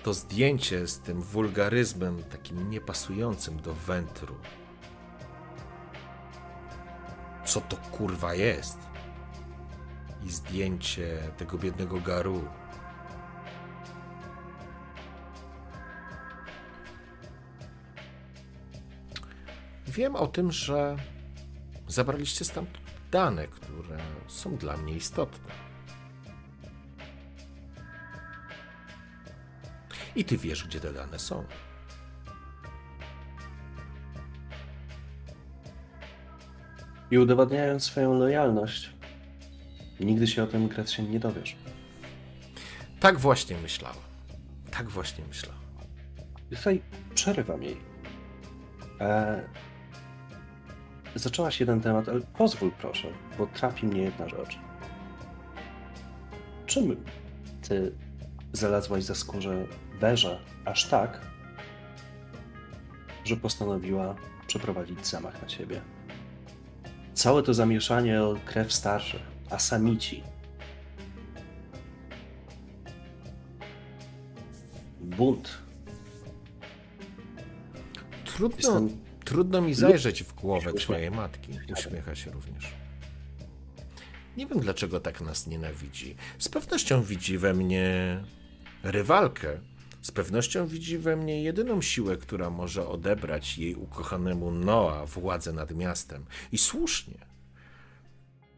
to 0.04 0.14
zdjęcie 0.14 0.88
z 0.88 1.00
tym 1.00 1.22
wulgaryzmem 1.22 2.24
takim 2.24 2.70
niepasującym 2.70 3.62
do 3.62 3.74
wętru, 3.74 4.36
co 7.46 7.62
to 7.62 7.78
kurwa 7.78 8.34
jest? 8.34 8.89
I 10.26 10.32
zdjęcie 10.32 11.18
tego 11.38 11.58
biednego 11.58 12.02
garu. 12.02 12.48
Wiem 19.88 20.16
o 20.16 20.28
tym, 20.28 20.52
że 20.52 20.96
zabraliście 21.88 22.46
stamtąd 22.46 22.90
dane, 23.12 23.48
które 23.48 23.98
są 24.28 24.56
dla 24.56 24.78
mnie 24.78 24.94
istotne. 24.94 25.54
I 30.16 30.26
ty 30.26 30.38
wiesz, 30.38 30.64
gdzie 30.68 30.80
te 30.80 30.94
dane 30.94 31.20
są. 31.20 31.46
I 37.12 37.18
udowadniając 37.18 37.84
swoją 37.84 38.14
lojalność, 38.14 38.94
nigdy 40.06 40.28
się 40.28 40.44
o 40.44 40.48
tym 40.48 40.68
Gretchen 40.68 41.12
nie 41.12 41.20
dowiesz. 41.20 41.56
Tak 43.00 43.20
właśnie 43.20 43.58
myślałem. 43.58 43.98
Tak 44.72 44.90
właśnie 44.90 45.24
myślałem. 45.28 45.62
I 46.52 46.56
Tutaj 46.56 46.82
przerywam 47.16 47.64
jej. 47.64 47.78
E... 49.02 49.42
Zaczęłaś 51.16 51.60
jeden 51.60 51.82
temat, 51.82 52.10
ale 52.10 52.22
pozwól 52.22 52.72
proszę, 52.72 53.08
bo 53.38 53.48
trapi 53.48 53.86
mnie 53.86 54.02
jedna 54.02 54.30
rzecz. 54.30 54.60
Czym 56.66 57.04
ty 57.62 57.92
znalazłaś 58.54 59.04
za 59.04 59.16
skórze 59.16 59.66
Berze 60.00 60.40
aż 60.66 60.90
tak, 60.90 61.22
że 63.26 63.38
postanowiła 63.38 64.16
przeprowadzić 64.48 65.08
zamach 65.08 65.42
na 65.42 65.48
ciebie? 65.48 65.82
Całe 67.14 67.44
to 67.44 67.54
zamieszanie 67.54 68.24
o 68.24 68.36
krew 68.46 68.74
starszych, 68.74 69.22
asamici. 69.50 70.24
Bunt. 75.02 75.58
Trudno, 78.26 78.58
Jestem- 78.58 78.98
trudno 79.26 79.62
mi 79.62 79.74
zajrzeć 79.74 80.24
w 80.24 80.34
głowę 80.34 80.70
Uśmiech. 80.70 80.84
twojej 80.84 81.12
matki. 81.12 81.52
Uśmiecha 81.74 82.16
się 82.16 82.32
również. 82.32 82.66
Nie 84.38 84.48
wiem, 84.48 84.60
dlaczego 84.60 85.00
tak 85.00 85.22
nas 85.22 85.48
nienawidzi. 85.48 86.16
Z 86.40 86.50
pewnością 86.50 87.04
widzi 87.04 87.38
we 87.38 87.54
mnie 87.54 88.24
rywalkę. 88.84 89.60
Z 90.02 90.12
pewnością 90.12 90.68
widzi 90.68 90.98
we 90.98 91.16
mnie 91.16 91.44
jedyną 91.44 91.82
siłę, 91.82 92.18
która 92.18 92.50
może 92.50 92.88
odebrać 92.88 93.58
jej 93.58 93.76
ukochanemu 93.76 94.52
Noa 94.52 95.06
władzę 95.06 95.54
nad 95.54 95.76
miastem. 95.76 96.26
I 96.52 96.58
słusznie. 96.58 97.29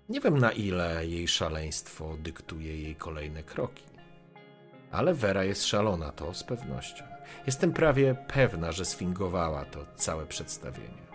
Nie 0.09 0.19
wiem, 0.21 0.37
na 0.37 0.51
ile 0.51 1.07
jej 1.07 1.27
szaleństwo 1.27 2.17
dyktuje 2.19 2.81
jej 2.81 2.95
kolejne 2.95 3.43
kroki. 3.43 3.83
Ale 4.91 5.13
Vera 5.13 5.43
jest 5.43 5.65
szalona, 5.65 6.11
to 6.11 6.33
z 6.33 6.43
pewnością. 6.43 7.03
Jestem 7.45 7.73
prawie 7.73 8.15
pewna, 8.27 8.71
że 8.71 8.85
sfingowała 8.85 9.65
to 9.65 9.85
całe 9.95 10.25
przedstawienie. 10.25 11.11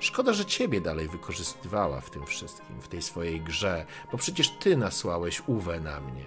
Szkoda, 0.00 0.32
że 0.32 0.44
ciebie 0.44 0.80
dalej 0.80 1.08
wykorzystywała 1.08 2.00
w 2.00 2.10
tym 2.10 2.26
wszystkim, 2.26 2.82
w 2.82 2.88
tej 2.88 3.02
swojej 3.02 3.40
grze, 3.40 3.86
bo 4.12 4.18
przecież 4.18 4.50
ty 4.60 4.76
nasłałeś 4.76 5.42
Uwę 5.46 5.80
na 5.80 6.00
mnie. 6.00 6.24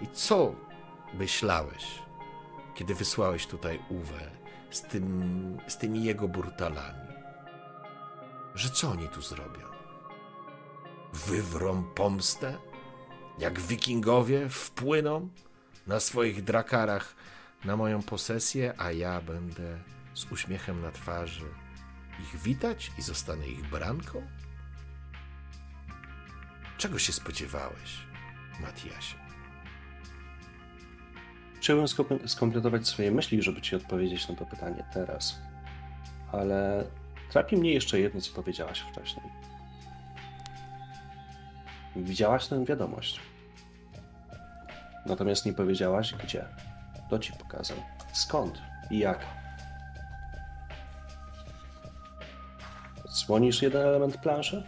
I 0.00 0.06
co 0.12 0.54
myślałeś, 1.14 1.84
kiedy 2.74 2.94
wysłałeś 2.94 3.46
tutaj 3.46 3.82
Uwę 3.88 4.30
z, 4.70 4.82
tym, 4.82 5.58
z 5.66 5.78
tymi 5.78 6.04
jego 6.04 6.28
brutalami? 6.28 7.14
Że 8.54 8.70
co 8.70 8.90
oni 8.90 9.08
tu 9.08 9.22
zrobią? 9.22 9.73
Wywrą 11.14 11.82
pomstę? 11.82 12.58
Jak 13.38 13.60
wikingowie 13.60 14.48
wpłyną 14.48 15.28
na 15.86 16.00
swoich 16.00 16.44
drakarach 16.44 17.14
na 17.64 17.76
moją 17.76 18.02
posesję, 18.02 18.74
a 18.78 18.92
ja 18.92 19.20
będę 19.20 19.78
z 20.14 20.32
uśmiechem 20.32 20.82
na 20.82 20.92
twarzy 20.92 21.46
ich 22.20 22.42
witać 22.42 22.92
i 22.98 23.02
zostanę 23.02 23.48
ich 23.48 23.70
branką? 23.70 24.22
Czego 26.78 26.98
się 26.98 27.12
spodziewałeś, 27.12 28.06
Matiasie? 28.60 29.16
Chciałbym 31.56 31.86
skompletować 32.26 32.88
swoje 32.88 33.10
myśli, 33.10 33.42
żeby 33.42 33.60
ci 33.60 33.76
odpowiedzieć 33.76 34.28
na 34.28 34.34
to 34.34 34.46
pytanie 34.46 34.84
teraz. 34.94 35.38
Ale 36.32 36.86
trapi 37.30 37.56
mnie 37.56 37.74
jeszcze 37.74 38.00
jedno, 38.00 38.20
co 38.20 38.34
powiedziałaś 38.34 38.84
wcześniej. 38.92 39.26
Widziałaś 41.96 42.46
tę 42.46 42.64
wiadomość. 42.64 43.20
Natomiast 45.06 45.46
nie 45.46 45.52
powiedziałaś 45.52 46.14
gdzie. 46.24 46.44
To 47.10 47.18
ci 47.18 47.32
pokazał. 47.32 47.76
Skąd 48.12 48.62
i 48.90 48.98
jak. 48.98 49.26
Odsłonisz 53.04 53.62
jeden 53.62 53.86
element 53.86 54.16
planszy? 54.16 54.64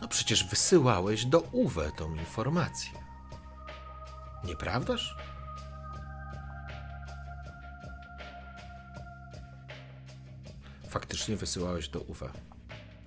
No 0.00 0.08
przecież 0.08 0.44
wysyłałeś 0.44 1.24
do 1.24 1.40
Uwe 1.40 1.90
tą 1.98 2.14
informację. 2.14 2.90
Nieprawdaż? 4.44 5.16
Faktycznie 10.88 11.36
wysyłałeś 11.36 11.88
do 11.88 12.00
Uwe. 12.00 12.28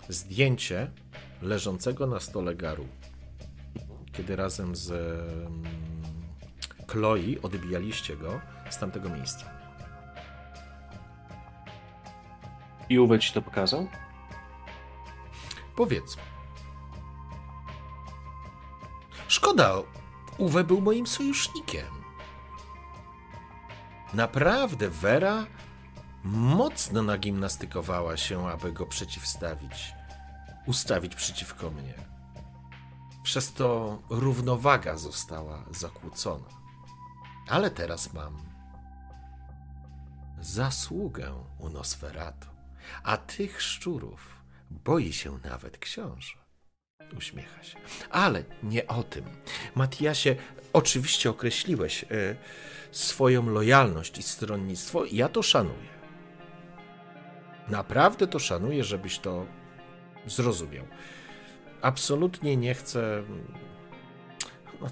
Zdjęcie 0.10 0.92
leżącego 1.44 2.08
na 2.08 2.20
stole 2.20 2.56
garu. 2.56 2.88
Kiedy 4.12 4.36
razem 4.36 4.76
z 4.76 4.94
Chloe 6.88 7.42
odbijaliście 7.42 8.18
go 8.18 8.42
z 8.70 8.78
tamtego 8.78 9.10
miejsca. 9.10 9.46
I 12.90 13.00
Uwe 13.00 13.20
ci 13.20 13.34
to 13.34 13.42
pokazał? 13.42 13.88
Powiedz. 15.76 16.18
Szkoda, 19.28 19.74
Uwe 20.38 20.64
był 20.64 20.82
moim 20.82 21.08
sojusznikiem. 21.08 21.86
Naprawdę, 24.14 24.90
Vera 24.90 25.46
mocno 26.24 27.02
nagimnastykowała 27.02 28.18
się, 28.18 28.48
aby 28.48 28.72
go 28.72 28.86
przeciwstawić, 28.86 29.94
ustawić 30.66 31.16
przeciwko 31.16 31.72
mnie. 31.72 31.94
Przez 33.24 33.54
to 33.54 34.00
równowaga 34.10 34.98
została 34.98 35.66
zakłócona. 35.72 36.50
Ale 37.50 37.72
teraz 37.72 38.14
mam 38.14 38.38
zasługę 40.42 41.44
u 41.60 41.70
Nosferatu, 41.70 42.48
a 43.04 43.18
tych 43.18 43.62
szczurów 43.62 44.34
boi 44.72 45.14
się 45.14 45.40
nawet 45.44 45.78
książę. 45.78 46.38
Uśmiecha 47.18 47.64
się. 47.64 47.78
Ale 48.10 48.44
nie 48.64 48.88
o 48.88 49.04
tym. 49.04 49.26
Matiasie, 49.76 50.36
oczywiście 50.74 51.30
określiłeś 51.30 52.04
e, 52.04 52.08
swoją 52.92 53.50
lojalność 53.50 54.18
i 54.18 54.24
stronnictwo, 54.24 55.06
ja 55.12 55.30
to 55.30 55.44
szanuję. 55.44 55.94
Naprawdę 57.70 58.28
to 58.28 58.40
szanuję, 58.40 58.84
żebyś 58.84 59.20
to 59.20 59.46
zrozumiał. 60.28 60.86
Absolutnie 61.82 62.58
nie 62.58 62.74
chcę. 62.74 63.24
No, 64.82 64.88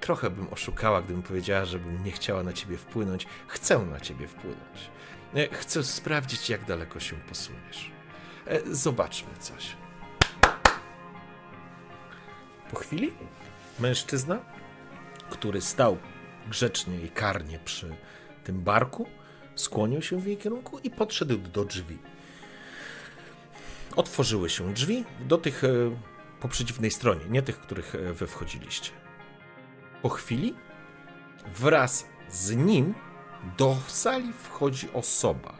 trochę 0.00 0.30
bym 0.30 0.52
oszukała, 0.52 1.02
gdybym 1.02 1.22
powiedziała, 1.22 1.64
żebym 1.64 2.04
nie 2.04 2.10
chciała 2.12 2.42
na 2.42 2.52
ciebie 2.52 2.76
wpłynąć. 2.76 3.26
Chcę 3.46 3.78
na 3.78 4.00
ciebie 4.00 4.26
wpłynąć. 4.28 4.90
E, 5.34 5.48
Chcę 5.54 5.84
sprawdzić, 5.84 6.50
jak 6.50 6.64
daleko 6.64 7.00
się 7.00 7.16
posuniesz. 7.16 7.90
E, 8.46 8.60
Zobaczmy 8.74 9.28
coś. 9.40 9.76
Po 12.70 12.76
chwili 12.76 13.12
mężczyzna, 13.78 14.38
który 15.30 15.60
stał 15.60 15.98
grzecznie 16.48 17.00
i 17.00 17.08
karnie 17.10 17.58
przy 17.64 17.96
tym 18.44 18.60
barku, 18.62 19.06
skłonił 19.54 20.02
się 20.02 20.20
w 20.20 20.26
jej 20.26 20.36
kierunku 20.36 20.78
i 20.78 20.90
podszedł 20.90 21.38
do 21.38 21.64
drzwi. 21.64 21.98
Otworzyły 23.96 24.50
się 24.50 24.74
drzwi 24.74 25.04
do 25.20 25.38
tych 25.38 25.64
e, 25.64 25.68
po 26.40 26.48
przeciwnej 26.48 26.90
stronie, 26.90 27.24
nie 27.28 27.42
tych, 27.42 27.60
których 27.60 27.94
e, 27.94 28.12
wy 28.12 28.26
wchodziliście. 28.26 28.90
Po 30.02 30.08
chwili 30.08 30.54
wraz 31.54 32.06
z 32.28 32.56
nim 32.56 32.94
do 33.58 33.76
sali 33.86 34.32
wchodzi 34.32 34.92
osoba. 34.92 35.58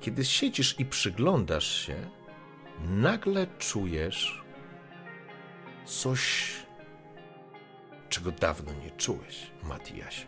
Kiedy 0.00 0.24
siedzisz 0.24 0.80
i 0.80 0.84
przyglądasz 0.84 1.86
się, 1.86 2.10
nagle 2.80 3.46
czujesz 3.58 4.44
coś, 5.84 6.52
czego 8.08 8.32
dawno 8.32 8.72
nie 8.72 8.90
czułeś, 8.90 9.50
Matiasie. 9.62 10.26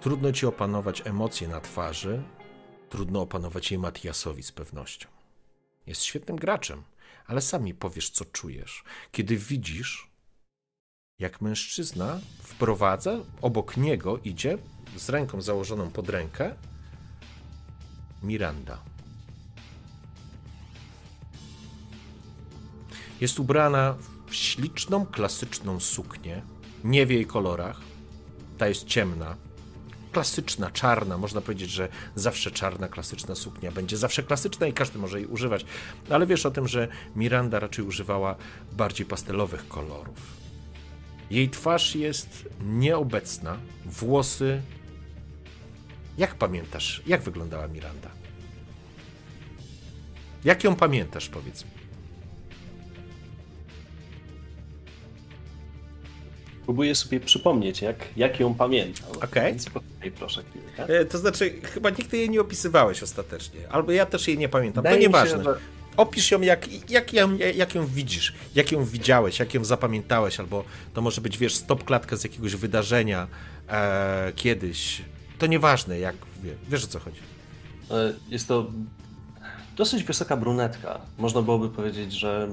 Trudno 0.00 0.32
ci 0.32 0.46
opanować 0.46 1.02
emocje 1.06 1.48
na 1.48 1.60
twarzy, 1.60 2.22
trudno 2.92 3.20
opanować 3.20 3.70
je 3.72 3.78
Matiasowi 3.78 4.42
z 4.42 4.52
pewnością. 4.52 5.08
Jest 5.86 6.02
świetnym 6.02 6.36
graczem, 6.36 6.82
ale 7.26 7.40
sami 7.40 7.74
powiesz, 7.74 8.10
co 8.10 8.24
czujesz, 8.24 8.84
kiedy 9.12 9.36
widzisz, 9.36 10.10
jak 11.18 11.40
mężczyzna 11.40 12.20
wprowadza, 12.42 13.18
obok 13.42 13.76
niego 13.76 14.18
idzie 14.18 14.58
z 14.96 15.08
ręką 15.08 15.42
założoną 15.42 15.90
pod 15.90 16.08
rękę 16.08 16.54
Miranda. 18.22 18.82
Jest 23.20 23.40
ubrana 23.40 23.96
w 24.26 24.34
śliczną, 24.34 25.06
klasyczną 25.06 25.80
suknię, 25.80 26.42
nie 26.84 27.06
w 27.06 27.10
jej 27.10 27.26
kolorach. 27.26 27.80
Ta 28.58 28.68
jest 28.68 28.84
ciemna, 28.84 29.36
klasyczna, 30.12 30.70
czarna. 30.70 31.18
Można 31.18 31.40
powiedzieć, 31.40 31.70
że 31.70 31.88
zawsze 32.14 32.50
czarna, 32.50 32.88
klasyczna 32.88 33.34
suknia 33.34 33.72
będzie 33.72 33.96
zawsze 33.96 34.22
klasyczna 34.22 34.66
i 34.66 34.72
każdy 34.72 34.98
może 34.98 35.20
jej 35.20 35.28
używać. 35.28 35.64
Ale 36.10 36.26
wiesz 36.26 36.46
o 36.46 36.50
tym, 36.50 36.68
że 36.68 36.88
Miranda 37.16 37.60
raczej 37.60 37.84
używała 37.84 38.36
bardziej 38.72 39.06
pastelowych 39.06 39.68
kolorów. 39.68 40.42
Jej 41.30 41.50
twarz 41.50 41.94
jest 41.94 42.48
nieobecna, 42.60 43.58
włosy. 43.84 44.62
Jak 46.18 46.34
pamiętasz, 46.34 47.02
jak 47.06 47.22
wyglądała 47.22 47.68
Miranda? 47.68 48.10
Jak 50.44 50.64
ją 50.64 50.76
pamiętasz, 50.76 51.28
powiedz 51.28 51.64
mi? 51.64 51.81
Próbuję 56.64 56.94
sobie 56.94 57.20
przypomnieć, 57.20 57.82
jak, 57.82 57.96
jak 58.16 58.40
ją 58.40 58.54
pamiętam. 58.54 59.10
Okej. 59.22 59.52
Więc 59.52 59.64
poczekaj 59.70 60.10
proszę 60.10 60.42
chwilkę. 60.42 61.00
E, 61.00 61.04
To 61.04 61.18
znaczy, 61.18 61.50
chyba 61.62 61.90
nigdy 61.90 62.16
jej 62.16 62.30
nie 62.30 62.40
opisywałeś 62.40 63.02
ostatecznie. 63.02 63.60
Albo 63.70 63.92
ja 63.92 64.06
też 64.06 64.28
jej 64.28 64.38
nie 64.38 64.48
pamiętam. 64.48 64.84
To 64.84 64.90
mi 64.90 64.94
się, 64.96 65.00
nieważne. 65.00 65.44
że- 65.44 65.54
Opisz 65.96 66.30
ją, 66.30 66.40
jak, 66.40 66.90
jak, 66.90 67.12
ją, 67.12 67.36
jak 67.54 67.74
ją 67.74 67.86
widzisz, 67.86 68.32
jak 68.54 68.72
ją 68.72 68.84
widziałeś, 68.84 69.38
jak 69.38 69.54
ją 69.54 69.64
zapamiętałeś, 69.64 70.40
albo 70.40 70.64
to 70.94 71.00
może 71.02 71.20
być, 71.20 71.38
wiesz, 71.38 71.54
stop 71.54 71.84
klatka 71.84 72.16
z 72.16 72.24
jakiegoś 72.24 72.56
wydarzenia 72.56 73.26
e, 73.68 74.32
kiedyś. 74.36 75.02
To 75.38 75.46
nieważne, 75.46 75.98
jak 75.98 76.14
wie, 76.42 76.54
wiesz 76.68 76.84
o 76.84 76.86
co 76.86 76.98
chodzi. 77.00 77.20
E, 77.90 78.12
Jest 78.28 78.48
to 78.48 78.70
dosyć 79.76 80.02
wysoka 80.04 80.36
brunetka. 80.36 81.00
Można 81.18 81.42
byłoby 81.42 81.68
powiedzieć, 81.68 82.12
że 82.12 82.48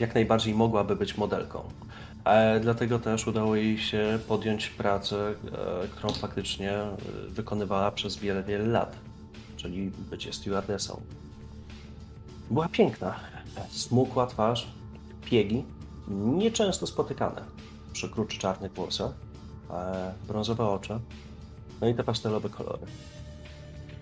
jak 0.00 0.14
najbardziej 0.14 0.54
mogłaby 0.54 0.96
być 0.96 1.16
modelką. 1.16 1.68
E, 2.24 2.60
Dlatego 2.60 2.98
też 2.98 3.26
udało 3.26 3.56
jej 3.56 3.78
się 3.78 4.18
podjąć 4.28 4.68
pracę, 4.68 5.34
e, 5.84 5.88
którą 5.88 6.12
faktycznie 6.12 6.72
e, 6.72 6.96
wykonywała 7.28 7.90
przez 7.90 8.16
wiele, 8.16 8.42
wiele 8.42 8.66
lat, 8.66 8.96
czyli 9.56 9.90
bycie 10.10 10.32
stewardessą. 10.32 11.00
Była 12.50 12.68
piękna, 12.68 13.14
smukła 13.70 14.26
twarz, 14.26 14.66
piegi, 15.24 15.64
nieczęsto 16.08 16.86
spotykane 16.86 17.44
przy 17.92 18.08
kruczy 18.08 18.38
czarnych 18.38 18.72
włosach, 18.72 19.12
brązowe 20.28 20.68
oczy, 20.68 20.98
no 21.80 21.88
i 21.88 21.94
te 21.94 22.04
pastelowe 22.04 22.48
kolory. 22.48 22.86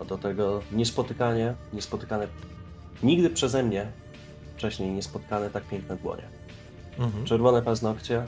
A 0.01 0.05
do 0.05 0.19
tego 0.19 0.61
niespotykanie, 0.73 1.55
niespotykane, 1.73 2.29
nigdy 3.03 3.31
przeze 3.31 3.63
mnie 3.63 3.93
wcześniej 4.57 4.91
niespotkane 4.91 5.51
tak 5.51 5.65
piękne 5.65 5.97
dłonie. 5.97 6.42
Mhm. 6.99 7.25
Czerwone 7.25 7.63
paznokcie 7.63 8.25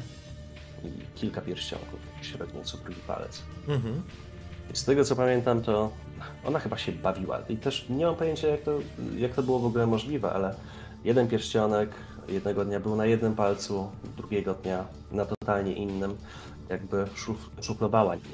i 0.85 1.19
kilka 1.19 1.41
pierścionków, 1.41 2.01
średnio 2.23 2.65
co 2.65 2.79
drugi 2.79 3.01
palec. 3.07 3.43
Mhm. 3.69 4.03
I 4.73 4.77
z 4.77 4.85
tego 4.85 5.05
co 5.05 5.17
pamiętam, 5.17 5.63
to 5.63 5.91
ona 6.45 6.59
chyba 6.59 6.79
się 6.79 6.93
bawiła. 6.93 7.39
I 7.49 7.57
też 7.57 7.87
nie 7.89 8.07
mam 8.07 8.17
pojęcia, 8.17 8.49
jak 8.49 8.63
to, 8.63 8.79
jak 9.17 9.35
to 9.35 9.43
było 9.43 9.59
w 9.59 9.65
ogóle 9.67 9.87
możliwe, 9.87 10.33
ale 10.33 10.55
jeden 11.05 11.29
pierścionek 11.29 11.91
jednego 12.29 12.65
dnia 12.65 12.81
był 12.81 12.97
na 12.97 13.07
jednym 13.07 13.35
palcu, 13.35 13.91
drugiego 14.17 14.55
dnia 14.55 14.85
na 15.13 15.25
totalnie 15.25 15.73
innym, 15.73 16.17
jakby 16.69 17.07
szuf, 17.15 17.51
szuflowała 17.63 18.15
nim. 18.15 18.25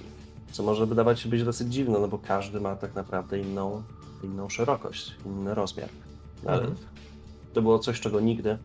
Co 0.53 0.63
może 0.63 0.87
wydawać 0.87 1.21
się 1.21 1.29
być 1.29 1.45
dosyć 1.45 1.69
dziwne, 1.73 1.99
no 1.99 2.09
bo 2.09 2.19
każdy 2.19 2.61
ma 2.61 2.77
tak 2.77 2.95
naprawdę 2.95 3.39
inną, 3.39 3.83
inną 4.25 4.49
szerokość, 4.49 5.15
inny 5.27 5.55
rozmiar. 5.55 5.89
Ale 6.47 6.59
Mhm. 6.59 6.77
to 7.53 7.63
było 7.63 7.79
coś, 7.79 8.01
czego 8.01 8.21
nigdy 8.21 8.59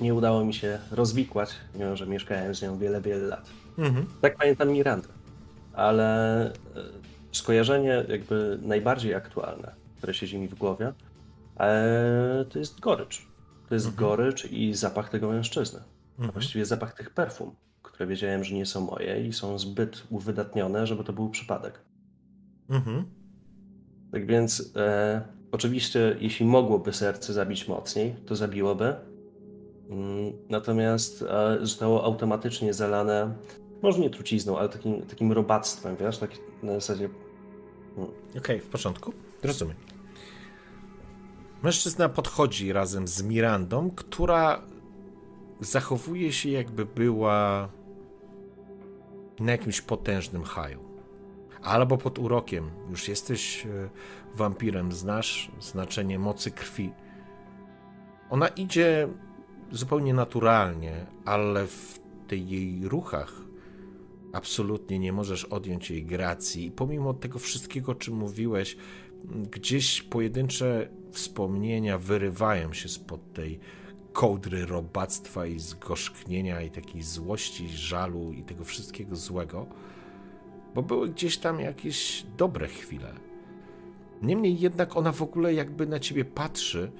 nie 0.00 0.14
udało 0.14 0.44
mi 0.44 0.54
się 0.54 0.78
rozwikłać, 0.90 1.50
mimo 1.74 1.96
że 1.96 2.06
mieszkałem 2.06 2.54
z 2.54 2.62
nią 2.62 2.78
wiele, 2.78 3.00
wiele 3.00 3.26
lat. 3.26 3.50
Mhm. 3.78 4.06
Tak 4.20 4.36
pamiętam 4.36 4.68
Mirandę, 4.68 5.08
ale 5.72 6.46
e, 6.46 6.52
skojarzenie 7.32 8.04
jakby 8.08 8.58
najbardziej 8.62 9.14
aktualne, 9.14 9.74
które 9.96 10.14
siedzi 10.14 10.38
mi 10.38 10.48
w 10.48 10.54
głowie, 10.54 10.92
e, 11.60 12.44
to 12.50 12.58
jest 12.58 12.80
gorycz. 12.80 13.26
To 13.68 13.74
jest 13.74 13.94
gorycz 13.94 14.44
i 14.44 14.74
zapach 14.74 15.08
tego 15.10 15.28
mężczyzny. 15.28 15.80
A 15.80 16.20
Mhm. 16.20 16.32
właściwie 16.32 16.66
zapach 16.66 16.94
tych 16.94 17.10
perfum, 17.10 17.54
które 17.82 18.06
wiedziałem, 18.06 18.44
że 18.44 18.54
nie 18.54 18.66
są 18.66 18.80
moje 18.80 19.26
i 19.26 19.32
są 19.32 19.58
zbyt 19.58 20.02
uwydatnione, 20.10 20.86
żeby 20.86 21.04
to 21.04 21.12
był 21.12 21.30
przypadek. 21.30 21.80
Mhm. 22.70 23.04
Tak 24.12 24.26
więc 24.26 24.72
e, 24.76 25.22
oczywiście, 25.52 26.16
jeśli 26.20 26.46
mogłoby 26.46 26.92
serce 26.92 27.32
zabić 27.32 27.68
mocniej, 27.68 28.14
to 28.26 28.36
zabiłoby. 28.36 28.94
Mm, 29.90 30.32
Natomiast 30.48 31.22
e, 31.22 31.58
zostało 31.60 32.04
automatycznie 32.04 32.74
zalane, 32.74 33.34
może 33.82 33.98
nie 33.98 34.10
trucizną, 34.10 34.58
ale 34.58 34.68
takim, 34.68 35.02
takim 35.02 35.32
robactwem, 35.32 35.96
wiesz, 35.96 36.18
tak 36.18 36.30
na 36.62 36.72
zasadzie 36.72 37.08
Okej, 38.38 38.60
w 38.60 38.66
porządku. 38.66 39.12
Rozumiem. 39.42 39.76
Mężczyzna 41.62 42.08
podchodzi 42.08 42.72
razem 42.72 43.08
z 43.08 43.22
Mirandą, 43.22 43.90
która 43.90 44.62
zachowuje 45.60 46.32
się 46.32 46.50
jakby 46.50 46.86
była 46.86 47.68
na 49.40 49.52
jakimś 49.52 49.80
potężnym 49.80 50.44
haju. 50.44 50.80
Albo 51.62 51.98
pod 51.98 52.18
urokiem. 52.18 52.70
Już 52.90 53.08
jesteś 53.08 53.66
e, 53.66 53.88
wampirem, 54.34 54.92
znasz 54.92 55.50
znaczenie 55.60 56.18
mocy 56.18 56.50
krwi. 56.50 56.92
Ona 58.30 58.48
idzie 58.48 59.08
zupełnie 59.72 60.14
naturalnie, 60.14 61.06
ale 61.24 61.66
w 61.66 62.00
tej 62.28 62.48
jej 62.48 62.88
ruchach 62.88 63.32
absolutnie 64.32 64.98
nie 64.98 65.12
możesz 65.12 65.44
odjąć 65.44 65.90
jej 65.90 66.04
gracji. 66.04 66.66
I 66.66 66.70
pomimo 66.70 67.14
tego 67.14 67.38
wszystkiego, 67.38 67.92
o 67.92 67.94
czym 67.94 68.14
mówiłeś, 68.14 68.76
gdzieś 69.50 70.02
pojedyncze 70.02 70.88
wspomnienia 71.12 71.98
wyrywają 71.98 72.72
się 72.72 72.88
spod 72.88 73.32
tej 73.32 73.60
kołdry 74.12 74.66
robactwa 74.66 75.46
i 75.46 75.58
zgorzknienia 75.58 76.62
i 76.62 76.70
takiej 76.70 77.02
złości, 77.02 77.68
żalu 77.68 78.32
i 78.32 78.42
tego 78.42 78.64
wszystkiego 78.64 79.16
złego, 79.16 79.66
bo 80.74 80.82
były 80.82 81.08
gdzieś 81.08 81.38
tam 81.38 81.60
jakieś 81.60 82.26
dobre 82.36 82.68
chwile. 82.68 83.12
Niemniej 84.22 84.60
jednak 84.60 84.96
ona 84.96 85.12
w 85.12 85.22
ogóle 85.22 85.54
jakby 85.54 85.86
na 85.86 85.98
ciebie 85.98 86.24
patrzy 86.24 86.90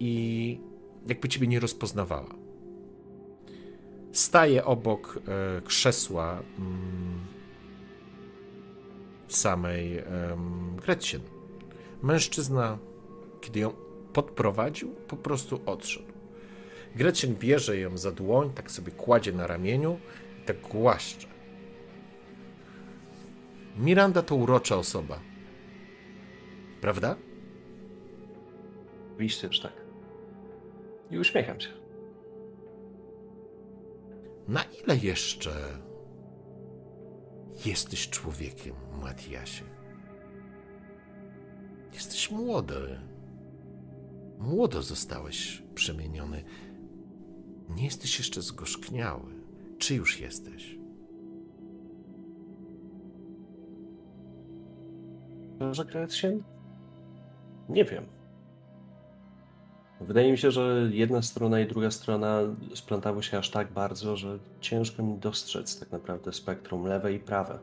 i 0.00 0.60
jakby 1.06 1.28
ciebie 1.28 1.46
nie 1.46 1.60
rozpoznawała 1.60 2.48
staje 4.12 4.64
obok 4.64 5.18
e, 5.28 5.60
krzesła 5.60 6.42
mm, 6.58 7.20
samej 9.28 9.98
em, 9.98 10.76
Gretchen. 10.76 11.20
Mężczyzna, 12.02 12.78
kiedy 13.40 13.60
ją 13.60 13.72
podprowadził, 14.12 14.94
po 15.08 15.16
prostu 15.16 15.60
odszedł. 15.66 16.12
Gretchen 16.96 17.34
bierze 17.34 17.78
ją 17.78 17.98
za 17.98 18.12
dłoń, 18.12 18.50
tak 18.54 18.70
sobie 18.70 18.92
kładzie 18.92 19.32
na 19.32 19.46
ramieniu 19.46 19.98
i 20.42 20.44
tak 20.44 20.60
głaszcze. 20.60 21.28
Miranda 23.76 24.22
to 24.22 24.34
urocza 24.34 24.76
osoba. 24.76 25.20
Prawda? 26.80 27.16
oczywiście, 29.14 29.48
że 29.50 29.62
tak. 29.62 29.87
I 31.10 31.18
uśmiecham 31.18 31.60
się. 31.60 31.68
Na 34.48 34.60
ile 34.62 34.96
jeszcze 34.96 35.52
jesteś 37.66 38.10
człowiekiem, 38.10 38.74
Matiasie? 39.02 39.64
Jesteś 41.94 42.30
młody. 42.30 43.00
Młodo 44.38 44.82
zostałeś 44.82 45.62
przemieniony. 45.74 46.44
Nie 47.68 47.84
jesteś 47.84 48.18
jeszcze 48.18 48.42
zgorzkniały. 48.42 49.34
Czy 49.78 49.94
już 49.94 50.20
jesteś? 50.20 50.78
Że 55.70 55.84
Gretchen? 55.84 56.42
Nie 57.68 57.84
wiem. 57.84 58.17
Wydaje 60.00 60.32
mi 60.32 60.38
się, 60.38 60.50
że 60.50 60.90
jedna 60.92 61.22
strona 61.22 61.60
i 61.60 61.66
druga 61.66 61.90
strona 61.90 62.40
splątały 62.74 63.22
się 63.22 63.38
aż 63.38 63.50
tak 63.50 63.72
bardzo, 63.72 64.16
że 64.16 64.38
ciężko 64.60 65.02
mi 65.02 65.18
dostrzec 65.18 65.80
tak 65.80 65.92
naprawdę 65.92 66.32
spektrum 66.32 66.86
lewe 66.86 67.12
i 67.12 67.18
prawe. 67.18 67.58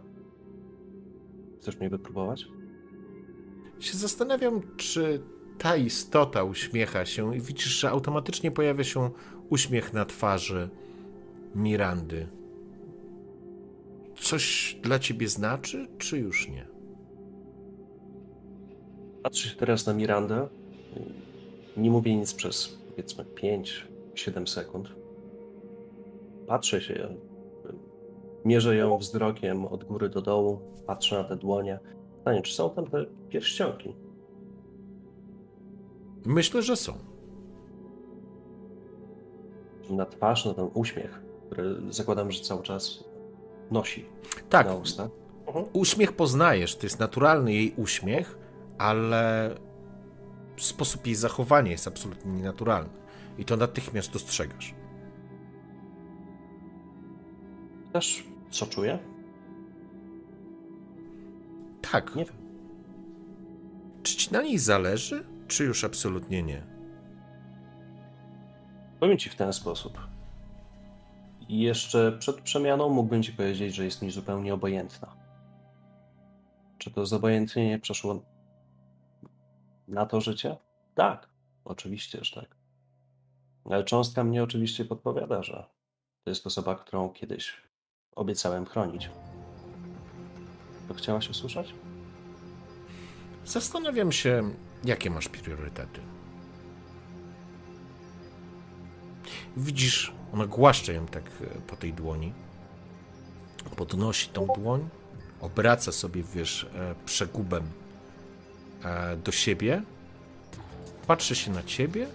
Chcesz 1.62 1.80
mnie 1.80 1.90
wypróbować? 1.90 2.46
Się 3.80 3.98
zastanawiam, 3.98 4.62
czy 4.78 5.22
ta 5.58 5.76
istota 5.76 6.44
uśmiecha 6.44 7.06
się 7.06 7.36
i 7.36 7.42
widzisz, 7.42 7.80
że 7.80 7.90
automatycznie 7.90 8.52
pojawia 8.52 8.84
się 8.84 9.10
uśmiech 9.50 9.94
na 9.94 10.06
twarzy 10.06 10.70
Mirandy. 11.56 12.28
Coś 14.16 14.78
dla 14.84 15.00
ciebie 15.00 15.28
znaczy, 15.28 15.88
czy 15.98 16.18
już 16.18 16.50
nie? 16.50 16.68
Patrzę 19.24 19.50
się 19.50 19.56
teraz 19.56 19.86
na 19.86 19.94
Mirandę. 19.94 20.48
Nie 21.78 21.92
mówię 21.92 22.16
nic 22.16 22.34
przez 22.34 22.78
powiedzmy 22.90 23.24
5-7 24.16 24.48
sekund. 24.48 24.96
Patrzę 26.48 26.82
się, 26.82 27.16
mierzę 28.46 28.76
ją 28.76 28.98
wzrokiem 28.98 29.66
od 29.66 29.84
góry 29.84 30.10
do 30.10 30.22
dołu, 30.22 30.60
patrzę 30.88 31.16
na 31.18 31.24
te 31.24 31.36
dłonie. 31.36 31.80
Pytanie, 32.18 32.42
czy 32.42 32.54
są 32.54 32.70
tam 32.70 32.88
te 32.88 33.06
pierścionki? 33.30 33.96
Myślę, 36.26 36.62
że 36.62 36.76
są. 36.76 36.94
Na 39.90 40.06
twarz, 40.06 40.46
na 40.46 40.54
ten 40.54 40.70
uśmiech, 40.74 41.22
który 41.50 41.76
zakładam, 41.90 42.32
że 42.32 42.42
cały 42.42 42.64
czas 42.64 43.04
nosi 43.72 44.06
Tak, 44.50 44.68
na 44.68 44.74
usta. 44.76 45.10
Mhm. 45.48 45.66
uśmiech 45.74 46.14
poznajesz, 46.14 46.76
to 46.76 46.86
jest 46.86 47.00
naturalny 47.00 47.54
jej 47.54 47.74
uśmiech, 47.78 48.38
ale 48.78 49.50
sposób 50.58 51.06
jej 51.06 51.16
zachowania 51.16 51.72
jest 51.72 51.88
absolutnie 51.88 52.32
nienaturalny. 52.32 52.90
I 53.38 53.46
to 53.46 53.58
natychmiast 53.58 54.14
dostrzegasz. 54.14 54.74
Też 57.94 58.24
co 58.50 58.66
czuję? 58.66 59.00
Tak. 61.92 62.16
Nie 62.16 62.26
wiem. 62.26 62.36
Czy 64.04 64.18
ci 64.18 64.34
na 64.34 64.42
niej 64.42 64.60
zależy, 64.60 65.26
czy 65.48 65.64
już 65.64 65.84
absolutnie 65.84 66.44
nie? 66.44 66.64
Powiem 69.00 69.18
ci 69.18 69.30
w 69.30 69.36
ten 69.36 69.54
sposób. 69.54 69.98
Jeszcze 71.50 72.18
przed 72.20 72.42
przemianą 72.42 72.90
mógłbym 72.90 73.24
ci 73.24 73.34
powiedzieć, 73.34 73.76
że 73.76 73.86
jest 73.86 74.02
mi 74.02 74.12
zupełnie 74.12 74.54
obojętna. 74.54 75.16
Czy 76.78 76.92
to 76.92 77.06
zobojętnienie 77.06 77.80
przeszło 77.80 78.22
na 79.88 80.06
to 80.06 80.22
życie? 80.22 80.58
Tak, 80.96 81.30
oczywiście, 81.66 82.20
że 82.22 82.42
tak. 82.42 82.56
Ale 83.66 83.84
cząstka 83.84 84.24
mnie 84.24 84.44
oczywiście 84.44 84.86
podpowiada, 84.86 85.44
że 85.44 85.66
to 86.24 86.30
jest 86.30 86.48
osoba, 86.48 86.76
którą 86.76 87.10
kiedyś 87.10 87.62
obiecałem 88.16 88.66
chronić. 88.66 89.10
To 90.88 90.94
chciałaś 90.94 91.30
usłyszeć? 91.30 91.74
Zastanawiam 93.46 94.12
się, 94.12 94.52
jakie 94.84 95.10
masz 95.10 95.30
priorytety. 95.30 96.02
Widzisz, 99.58 100.14
ona 100.34 100.46
głaszcze 100.46 100.94
ją 100.94 101.06
tak 101.06 101.24
e, 101.24 101.62
po 101.68 101.76
tej 101.76 101.94
dłoni. 101.94 102.34
Podnosi 103.76 104.30
tą 104.30 104.48
dłoń, 104.48 104.90
obraca 105.42 105.92
sobie, 105.92 106.24
wiesz, 106.24 106.64
e, 106.76 106.96
przegubem 107.06 107.64
do 109.24 109.32
siebie, 109.32 109.82
patrzy 111.08 111.36
się 111.36 111.52
na 111.52 111.64
ciebie, 111.64 112.08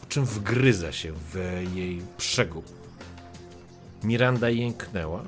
po 0.00 0.06
czym 0.06 0.24
wgryza 0.24 0.92
się 0.92 1.12
w 1.32 1.36
jej 1.74 2.02
przegub. 2.16 2.66
Miranda 4.02 4.50
jęknęła. 4.50 5.22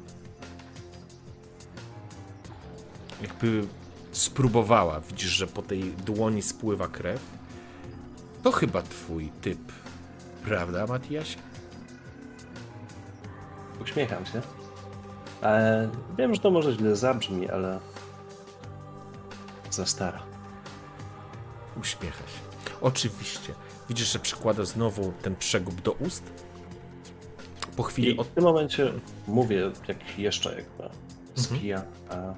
Jakby 3.22 3.66
spróbowała. 4.12 5.00
Widzisz, 5.00 5.30
że 5.30 5.46
po 5.46 5.62
tej 5.62 5.82
dłoni 5.82 6.42
spływa 6.42 6.88
krew. 6.88 7.20
To 8.42 8.52
chyba 8.52 8.82
twój 8.82 9.30
typ, 9.40 9.72
prawda, 10.44 10.86
Matiasie? 10.86 11.38
Uśmiecham 13.82 14.26
się. 14.26 14.42
E, 15.42 15.88
wiem, 16.18 16.34
że 16.34 16.40
to 16.40 16.50
może 16.50 16.72
źle 16.72 16.96
zabrzmi, 16.96 17.48
ale 17.48 17.80
za 19.78 19.86
stara. 19.86 20.23
Uśmiecha 21.81 22.18
się. 22.18 22.40
Oczywiście. 22.81 23.55
Widzisz, 23.89 24.12
że 24.12 24.18
przykłada 24.18 24.65
znowu 24.65 25.12
ten 25.23 25.36
przegub 25.36 25.81
do 25.82 25.92
ust. 25.92 26.23
Po 27.76 27.82
chwili 27.82 28.15
I 28.15 28.18
od... 28.18 28.26
w 28.26 28.31
tym 28.31 28.44
momencie 28.44 28.92
mówię, 29.26 29.70
jak 29.89 30.18
jeszcze 30.18 30.55
jakby 30.57 30.94
spija, 31.34 31.82
a 32.10 32.34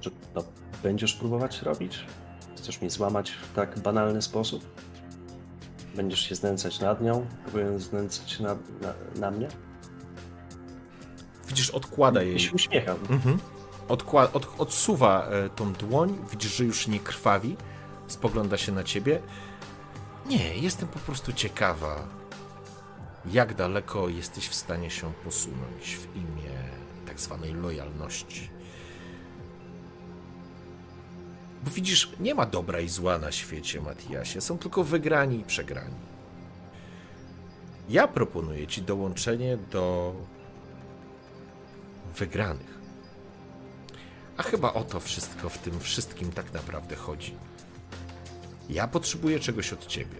że 0.00 0.10
to 0.34 0.44
będziesz 0.82 1.14
próbować 1.14 1.62
robić? 1.62 2.04
Chcesz 2.56 2.80
mnie 2.80 2.90
złamać 2.90 3.30
w 3.30 3.54
tak 3.54 3.78
banalny 3.78 4.22
sposób? 4.22 4.64
Będziesz 5.96 6.20
się 6.20 6.34
znęcać 6.34 6.80
nad 6.80 7.00
nią, 7.00 7.26
próbując 7.42 7.82
znęcać 7.82 8.30
się 8.30 8.42
na, 8.42 8.54
na, 8.54 8.94
na 9.16 9.30
mnie? 9.30 9.48
widzisz, 11.48 11.70
odkłada 11.70 12.22
I 12.22 12.28
jej. 12.28 12.38
się 12.38 12.52
uśmiecham. 12.52 12.96
Mhm. 13.10 13.38
Odkła- 13.88 14.32
od, 14.32 14.54
odsuwa 14.58 15.26
e, 15.26 15.48
tą 15.50 15.72
dłoń, 15.72 16.18
widzisz, 16.30 16.56
że 16.56 16.64
już 16.64 16.86
nie 16.86 17.00
krwawi, 17.00 17.56
spogląda 18.06 18.56
się 18.56 18.72
na 18.72 18.84
ciebie. 18.84 19.22
Nie, 20.26 20.56
jestem 20.58 20.88
po 20.88 20.98
prostu 20.98 21.32
ciekawa, 21.32 22.08
jak 23.26 23.54
daleko 23.54 24.08
jesteś 24.08 24.48
w 24.48 24.54
stanie 24.54 24.90
się 24.90 25.12
posunąć 25.24 25.96
w 25.96 26.16
imię 26.16 26.58
tak 27.06 27.20
zwanej 27.20 27.54
lojalności. 27.54 28.50
Bo 31.64 31.70
widzisz, 31.70 32.12
nie 32.20 32.34
ma 32.34 32.46
dobra 32.46 32.80
i 32.80 32.88
zła 32.88 33.18
na 33.18 33.32
świecie, 33.32 33.80
Matiasie. 33.80 34.40
Są 34.40 34.58
tylko 34.58 34.84
wygrani 34.84 35.40
i 35.40 35.44
przegrani. 35.44 35.94
Ja 37.88 38.08
proponuję 38.08 38.66
ci 38.66 38.82
dołączenie 38.82 39.56
do 39.56 40.14
wygranych. 42.16 42.77
A 44.38 44.42
chyba 44.42 44.72
o 44.74 44.84
to 44.84 45.00
wszystko 45.00 45.48
w 45.48 45.58
tym 45.58 45.80
wszystkim 45.80 46.32
tak 46.32 46.52
naprawdę 46.52 46.96
chodzi. 46.96 47.34
Ja 48.70 48.88
potrzebuję 48.88 49.40
czegoś 49.40 49.72
od 49.72 49.86
ciebie. 49.86 50.16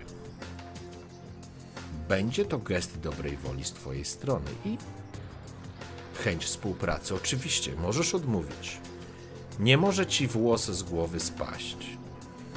Będzie 2.08 2.44
to 2.44 2.58
gest 2.58 3.00
dobrej 3.00 3.36
woli 3.36 3.64
z 3.64 3.72
twojej 3.72 4.04
strony 4.04 4.50
i 4.64 4.78
chęć 6.14 6.44
współpracy. 6.44 7.14
Oczywiście, 7.14 7.76
możesz 7.76 8.14
odmówić. 8.14 8.80
Nie 9.58 9.76
może 9.76 10.06
ci 10.06 10.26
włos 10.26 10.64
z 10.64 10.82
głowy 10.82 11.20
spaść. 11.20 11.76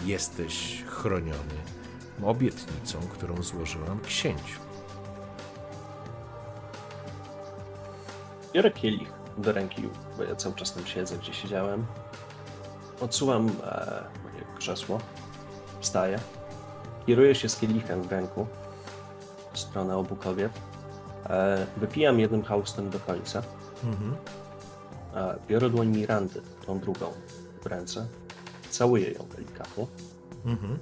Jesteś 0.06 0.84
chroniony 0.88 1.58
obietnicą, 2.24 3.00
którą 3.14 3.44
złożyłam 3.44 4.00
księciu. 4.00 4.60
Biorę 8.54 8.72
kielich 8.72 9.21
do 9.42 9.52
ręki, 9.52 9.90
bo 10.18 10.24
ja 10.24 10.36
cały 10.36 10.56
czas 10.56 10.74
tam 10.74 10.86
siedzę, 10.86 11.18
gdzie 11.18 11.34
siedziałem. 11.34 11.86
Odsuwam 13.02 13.48
e, 13.48 14.04
moje 14.24 14.46
krzesło, 14.58 15.00
wstaję, 15.80 16.20
kieruję 17.08 17.36
się 17.36 17.50
z 17.50 17.56
kielichem 17.60 18.02
w 18.02 18.12
ręku 18.12 18.48
w 19.54 19.60
stronę 19.60 19.98
obu 19.98 20.16
kobiet. 20.16 20.52
E, 21.30 21.66
wypijam 21.78 22.20
jednym 22.20 22.44
haustem 22.44 22.90
do 22.90 23.00
końca. 23.00 23.42
Mhm. 23.84 24.16
E, 25.16 25.40
biorę 25.48 25.70
dłoń 25.70 25.88
Mirandy, 25.88 26.42
tą 26.66 26.80
drugą 26.80 27.06
w 27.62 27.66
ręce, 27.66 28.08
całuję 28.70 29.12
ją 29.12 29.26
delikatnie, 29.36 29.86
Mhm. 30.46 30.78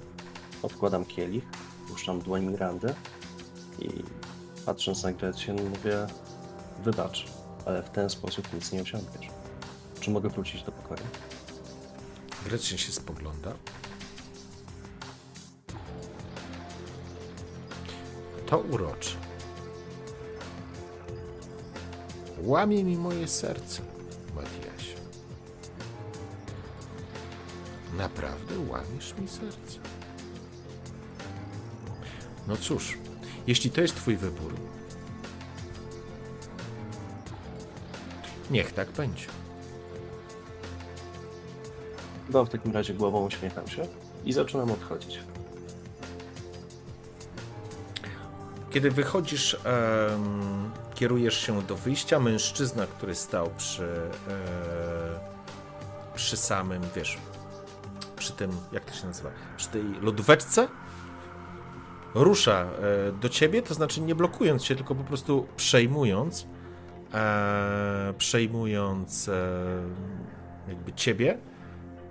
odkładam 0.62 1.04
kielich, 1.04 1.44
puszczam 1.88 2.20
dłoń 2.20 2.46
Mirandy 2.46 2.94
i 3.78 3.88
patrząc 4.66 5.02
na 5.02 5.12
Gretchen 5.12 5.56
mówię 5.68 6.06
wybacz, 6.84 7.26
ale 7.66 7.82
w 7.82 7.90
ten 7.90 8.10
sposób 8.10 8.52
nic 8.52 8.72
nie 8.72 8.82
osiągniesz. 8.82 9.32
Czy 10.00 10.10
mogę 10.10 10.28
wrócić 10.28 10.62
do 10.62 10.72
pokoju? 10.72 11.02
Gretchen 12.44 12.78
się 12.78 12.92
spogląda. 12.92 13.52
To 18.46 18.58
urocze. 18.58 19.16
Łamie 22.38 22.84
mi 22.84 22.96
moje 22.96 23.28
serce, 23.28 23.82
Matiasie. 24.34 24.96
Naprawdę 27.96 28.54
łamiesz 28.68 29.14
mi 29.18 29.28
serce? 29.28 29.78
No 32.48 32.56
cóż, 32.56 32.98
jeśli 33.46 33.70
to 33.70 33.80
jest 33.80 33.96
twój 33.96 34.16
wybór, 34.16 34.54
niech 38.50 38.72
tak 38.72 38.90
będzie. 38.90 39.26
Chyba 42.26 42.44
w 42.44 42.48
takim 42.48 42.72
razie 42.72 42.94
głową 42.94 43.26
uśmiecham 43.26 43.68
się 43.68 43.86
i 44.24 44.32
zaczynam 44.32 44.70
odchodzić. 44.70 45.20
Kiedy 48.70 48.90
wychodzisz, 48.90 49.54
em, 49.64 50.70
kierujesz 50.94 51.46
się 51.46 51.62
do 51.62 51.76
wyjścia, 51.76 52.20
mężczyzna, 52.20 52.86
który 52.86 53.14
stał 53.14 53.50
przy, 53.56 53.82
e, 54.28 55.20
przy 56.14 56.36
samym, 56.36 56.82
wiesz, 56.96 57.18
przy 58.16 58.32
tym, 58.32 58.50
jak 58.72 58.84
to 58.84 58.94
się 58.94 59.06
nazywa, 59.06 59.30
przy 59.56 59.68
tej 59.68 59.82
lodóweczce, 60.00 60.68
rusza 62.14 62.60
e, 62.60 63.12
do 63.12 63.28
ciebie, 63.28 63.62
to 63.62 63.74
znaczy 63.74 64.00
nie 64.00 64.14
blokując 64.14 64.64
się, 64.64 64.76
tylko 64.76 64.94
po 64.94 65.04
prostu 65.04 65.46
przejmując, 65.56 66.46
e, 67.14 68.14
przejmując 68.18 69.28
e, 69.28 69.32
jakby 70.68 70.92
ciebie, 70.92 71.38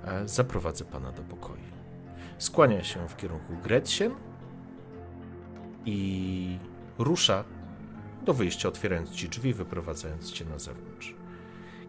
e, 0.05 0.27
zaprowadzę 0.27 0.85
pana 0.85 1.11
do 1.11 1.21
pokoju. 1.21 1.69
Skłania 2.37 2.83
się 2.83 3.07
w 3.07 3.17
kierunku 3.17 3.53
Gretchen, 3.63 4.15
i 5.85 6.59
rusza 6.97 7.43
do 8.25 8.33
wyjścia, 8.33 8.69
otwierając 8.69 9.11
ci 9.11 9.29
drzwi, 9.29 9.53
wyprowadzając 9.53 10.31
cię 10.31 10.45
na 10.45 10.59
zewnątrz. 10.59 11.15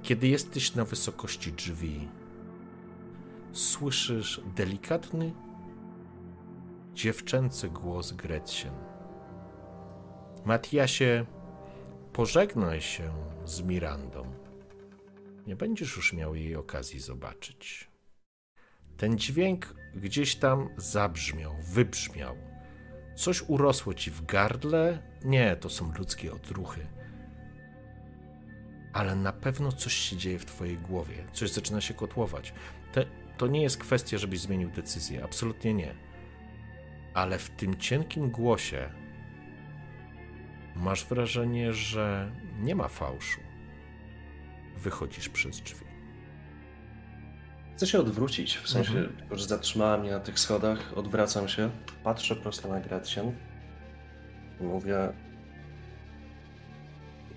Kiedy 0.02 0.28
jesteś 0.28 0.74
na 0.74 0.84
wysokości 0.84 1.52
drzwi, 1.52 2.08
słyszysz 3.52 4.40
delikatny, 4.56 5.32
dziewczęcy 6.94 7.68
głos 7.68 8.12
Gretchen. 8.12 8.72
Matiasie, 10.44 11.26
pożegnaj 12.20 12.80
się 12.80 13.12
z 13.44 13.62
Mirandą. 13.62 14.32
Nie 15.46 15.56
będziesz 15.56 15.96
już 15.96 16.12
miał 16.12 16.34
jej 16.34 16.56
okazji 16.56 17.00
zobaczyć. 17.00 17.90
Ten 18.96 19.18
dźwięk 19.18 19.74
gdzieś 19.94 20.36
tam 20.36 20.68
zabrzmiał, 20.76 21.54
wybrzmiał. 21.62 22.36
Coś 23.16 23.42
urosło 23.48 23.94
ci 23.94 24.10
w 24.10 24.26
gardle? 24.26 25.02
Nie, 25.24 25.56
to 25.56 25.70
są 25.70 25.92
ludzkie 25.98 26.32
odruchy. 26.32 26.86
Ale 28.92 29.16
na 29.16 29.32
pewno 29.32 29.72
coś 29.72 29.94
się 29.94 30.16
dzieje 30.16 30.38
w 30.38 30.46
twojej 30.46 30.78
głowie. 30.78 31.26
Coś 31.32 31.50
zaczyna 31.50 31.80
się 31.80 31.94
kotłować. 31.94 32.52
To, 32.92 33.00
to 33.36 33.46
nie 33.46 33.62
jest 33.62 33.78
kwestia, 33.78 34.18
żebyś 34.18 34.40
zmienił 34.40 34.70
decyzję. 34.70 35.24
Absolutnie 35.24 35.74
nie. 35.74 35.94
Ale 37.14 37.38
w 37.38 37.50
tym 37.50 37.76
cienkim 37.76 38.30
głosie 38.30 38.99
masz 40.80 41.04
wrażenie, 41.04 41.72
że 41.72 42.30
nie 42.60 42.74
ma 42.74 42.88
fałszu. 42.88 43.40
Wychodzisz 44.76 45.28
przez 45.28 45.60
drzwi. 45.60 45.86
Chcę 47.76 47.86
się 47.86 48.00
odwrócić, 48.00 48.56
w 48.56 48.68
sensie, 48.68 48.98
Mhm. 48.98 49.38
że 49.38 49.46
zatrzymała 49.46 49.96
mnie 49.98 50.10
na 50.10 50.20
tych 50.20 50.38
schodach, 50.38 50.92
odwracam 50.98 51.48
się, 51.48 51.70
patrzę 52.04 52.36
prosto 52.36 52.68
na 52.68 52.80
Gretchen 52.80 53.32
i 54.60 54.64
mówię 54.64 54.96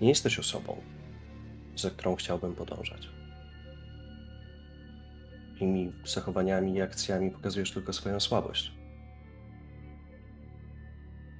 nie 0.00 0.08
jesteś 0.08 0.38
osobą, 0.38 0.80
za 1.76 1.90
którą 1.90 2.14
chciałbym 2.16 2.54
podążać. 2.54 3.08
Tymi 5.58 5.92
zachowaniami 6.04 6.74
i 6.74 6.82
akcjami 6.82 7.30
pokazujesz 7.30 7.72
tylko 7.72 7.92
swoją 7.92 8.20
słabość. 8.20 8.72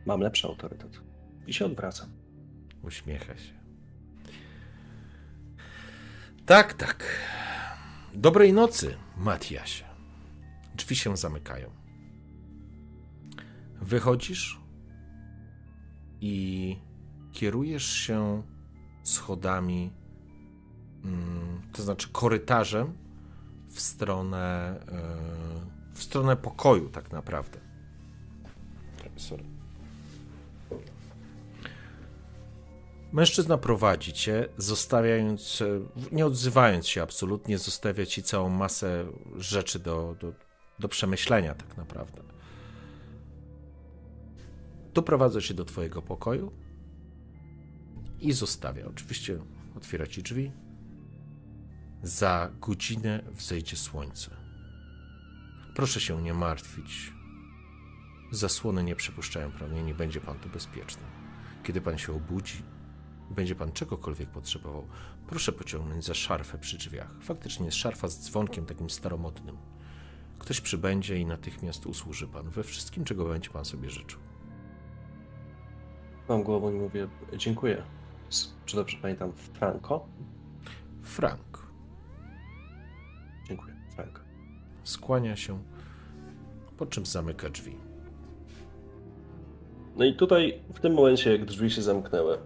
Mam 0.07 0.21
lepszy 0.21 0.47
autorytet. 0.47 1.01
I 1.47 1.55
się 1.55 1.65
odwracam. 1.65 2.09
Uśmiecha 2.83 3.37
się. 3.37 3.55
Tak, 6.47 6.75
tak. 6.75 7.05
Dobrej 8.15 8.53
nocy, 8.53 8.97
Matiasie. 9.17 9.85
Drzwi 10.75 10.97
się 10.97 11.17
zamykają. 11.17 11.71
Wychodzisz 13.81 14.61
i 16.21 16.77
kierujesz 17.33 17.87
się 17.87 18.43
schodami, 19.03 19.93
mm, 21.05 21.63
to 21.73 21.83
znaczy 21.83 22.09
korytarzem 22.13 22.95
w 23.69 23.81
stronę, 23.81 24.81
e, 24.89 25.95
w 25.95 26.03
stronę 26.03 26.37
pokoju, 26.37 26.89
tak 26.89 27.13
naprawdę. 27.13 27.61
Sorry. 29.17 29.54
Mężczyzna 33.15 33.59
prowadzi 33.59 34.13
cię, 34.13 34.49
zostawiając, 34.57 35.63
e, 35.63 35.67
nie 36.13 36.27
odzywając 36.27 36.89
się 36.89 37.03
absolutnie, 37.03 37.59
zostawia 37.59 38.07
ci 38.07 38.23
całą 38.23 38.49
masę 38.49 39.07
rzeczy 39.37 39.79
do, 39.79 40.17
do, 40.21 40.33
do 40.79 40.89
przemyślenia, 40.89 41.55
tak 41.55 41.77
naprawdę. 41.77 42.23
Doprowadza 44.95 45.41
cię 45.41 45.55
do 45.55 45.65
twojego 45.65 46.03
pokoju 46.03 46.53
i 48.21 48.33
zostawia. 48.33 48.87
Oczywiście 48.87 49.39
otwiera 49.77 50.07
ci 50.07 50.23
drzwi. 50.23 50.53
Za 52.03 52.51
godzinę 52.61 53.23
wzejdzie 53.33 53.77
słońce. 53.77 54.31
Proszę 55.75 56.01
się 56.01 56.23
nie 56.23 56.35
martwić. 56.35 57.13
Zasłony 58.33 58.85
nie 58.85 58.97
przepuszczają 58.97 59.51
nie 59.85 59.95
będzie 59.95 60.21
pan 60.21 60.39
tu 60.39 60.49
bezpieczny. 60.49 61.03
Kiedy 61.63 61.81
pan 61.81 61.99
się 61.99 62.13
obudzi, 62.17 62.74
będzie 63.35 63.55
pan 63.55 63.73
czegokolwiek 63.73 64.29
potrzebował, 64.29 64.85
proszę 65.27 65.53
pociągnąć 65.53 66.05
za 66.05 66.15
szarfę 66.15 66.59
przy 66.59 66.79
drzwiach. 66.79 67.11
Faktycznie 67.23 67.67
jest 67.67 67.79
szarfa 67.79 68.09
z 68.09 68.25
dzwonkiem 68.25 68.67
takim 68.67 68.91
staromodnym. 68.91 69.57
Ktoś 70.39 70.61
przybędzie 70.61 71.19
i 71.19 71.27
natychmiast 71.27 71.87
usłuży 71.87 72.27
pan 72.27 72.51
we 72.51 72.63
wszystkim, 72.63 73.05
czego 73.05 73.25
będzie 73.25 73.51
pan 73.51 73.65
sobie 73.65 73.91
życzył. 73.91 74.21
Mam 76.29 76.43
głową 76.43 76.73
i 76.73 76.75
mówię, 76.75 77.09
dziękuję. 77.37 77.83
Czy 78.67 78.77
dobrze 78.77 78.97
pamiętam? 79.03 79.33
Franco? 79.33 80.07
Frank 81.03 81.65
Dziękuję, 83.49 83.75
Franco. 83.95 84.21
skłania 84.85 85.37
się, 85.37 85.63
po 86.77 86.87
czym 86.87 87.07
zamyka 87.07 87.51
drzwi. 87.51 87.77
No 89.97 90.05
i 90.05 90.15
tutaj, 90.17 90.63
w 90.75 90.81
tym 90.81 90.95
momencie, 90.95 91.33
jak 91.33 91.45
drzwi 91.45 91.71
się 91.71 91.83
zamknęły, 91.83 92.39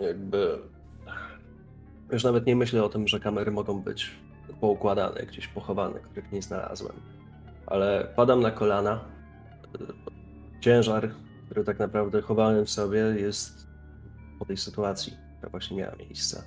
jakby. 0.00 0.58
Już 2.12 2.24
nawet 2.24 2.46
nie 2.46 2.56
myślę 2.56 2.84
o 2.84 2.88
tym, 2.88 3.08
że 3.08 3.20
kamery 3.20 3.50
mogą 3.50 3.82
być 3.82 4.10
poukładane, 4.60 5.26
gdzieś 5.26 5.48
pochowane, 5.48 6.00
których 6.00 6.32
nie 6.32 6.42
znalazłem. 6.42 6.96
Ale 7.66 8.12
padam 8.16 8.40
na 8.40 8.50
kolana. 8.50 9.00
Ciężar, 10.60 11.10
który 11.46 11.64
tak 11.64 11.78
naprawdę 11.78 12.22
chowałem 12.22 12.66
w 12.66 12.70
sobie, 12.70 12.98
jest 12.98 13.66
po 14.38 14.44
tej 14.44 14.56
sytuacji, 14.56 15.16
która 15.36 15.50
właśnie 15.50 15.76
miała 15.76 15.96
miejsce. 15.96 16.42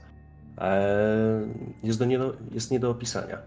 Eee, 0.58 1.74
Jest, 1.84 2.00
do 2.00 2.06
nie 2.06 2.20
do, 2.20 2.34
jest 2.52 2.72
nie 2.72 2.80
do 2.80 2.90
opisania. 2.90 3.38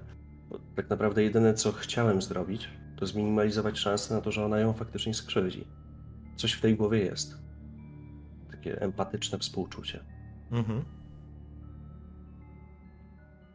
Bo 0.51 0.59
tak 0.77 0.91
naprawdę 0.91 1.23
jedyne, 1.23 1.55
co 1.55 1.73
chciałem 1.73 2.23
zrobić, 2.23 2.71
to 2.97 3.07
zminimalizować 3.07 3.79
szanse 3.79 4.15
na 4.15 4.21
to, 4.21 4.33
że 4.33 4.45
ona 4.45 4.59
ją 4.59 4.73
faktycznie 4.73 5.15
skrzywdzi 5.15 5.67
coś 6.37 6.53
w 6.53 6.61
tej 6.61 6.77
głowie 6.77 6.99
jest. 7.05 7.44
Takie 8.65 8.81
empatyczne 8.81 9.39
współczucie. 9.39 10.01
Mhm. 10.51 10.85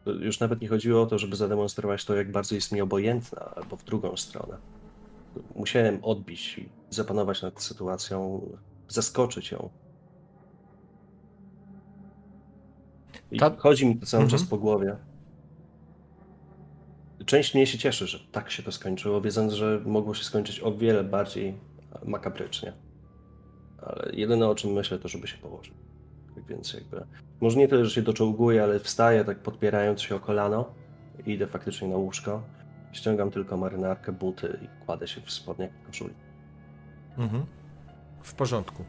Już 0.06 0.40
nawet 0.40 0.60
nie 0.60 0.68
chodziło 0.68 1.02
o 1.02 1.06
to, 1.06 1.18
żeby 1.18 1.36
zademonstrować 1.36 2.04
to, 2.04 2.16
jak 2.16 2.32
bardzo 2.32 2.54
jest 2.54 2.72
mi 2.72 2.80
obojętna, 2.80 3.54
albo 3.56 3.76
w 3.76 3.84
drugą 3.84 4.16
stronę. 4.16 4.56
Musiałem 5.56 6.04
odbić 6.04 6.58
i 6.58 6.68
zapanować 6.90 7.42
nad 7.42 7.62
sytuacją, 7.62 8.40
zaskoczyć 8.88 9.50
ją. 9.50 9.70
I 13.30 13.38
Ta- 13.38 13.56
chodzi 13.56 13.86
mi 13.86 13.96
to 13.96 14.06
cały 14.06 14.22
Mhm. 14.24 14.38
czas 14.40 14.48
po 14.48 14.58
głowie. 14.58 14.96
Część 17.26 17.54
mnie 17.54 17.66
się 17.66 17.78
cieszy, 17.78 18.06
że 18.06 18.18
tak 18.32 18.50
się 18.50 18.62
to 18.62 18.72
skończyło, 18.72 19.20
wiedząc, 19.20 19.52
że 19.52 19.80
mogło 19.86 20.14
się 20.14 20.24
skończyć 20.24 20.60
o 20.60 20.72
wiele 20.74 21.04
bardziej 21.04 21.54
makabrycznie. 22.04 22.72
Ale 23.82 24.10
jedyne 24.12 24.48
o 24.48 24.54
czym 24.54 24.72
myślę, 24.72 24.98
to 24.98 25.08
żeby 25.08 25.28
się 25.28 25.38
położył. 25.38 25.74
Tak 26.34 26.44
więc 26.44 26.74
jakby. 26.74 27.06
Może 27.40 27.58
nie 27.58 27.68
tyle, 27.68 27.84
że 27.84 27.90
się 27.90 28.02
doczołguję, 28.02 28.62
ale 28.62 28.80
wstaję 28.80 29.24
tak 29.24 29.38
podpierając 29.38 30.02
się 30.02 30.16
o 30.16 30.20
kolano 30.20 30.74
i 31.26 31.30
idę 31.30 31.46
faktycznie 31.46 31.88
na 31.88 31.96
łóżko. 31.96 32.42
Ściągam 32.92 33.30
tylko 33.30 33.56
marynarkę, 33.56 34.12
buty 34.12 34.58
i 34.62 34.84
kładę 34.84 35.08
się 35.08 35.20
w 35.20 35.30
spodniach 35.30 35.70
i 35.82 35.86
koszuli. 35.86 36.14
Mhm. 37.18 37.46
W 38.22 38.34
porządku. 38.34 38.84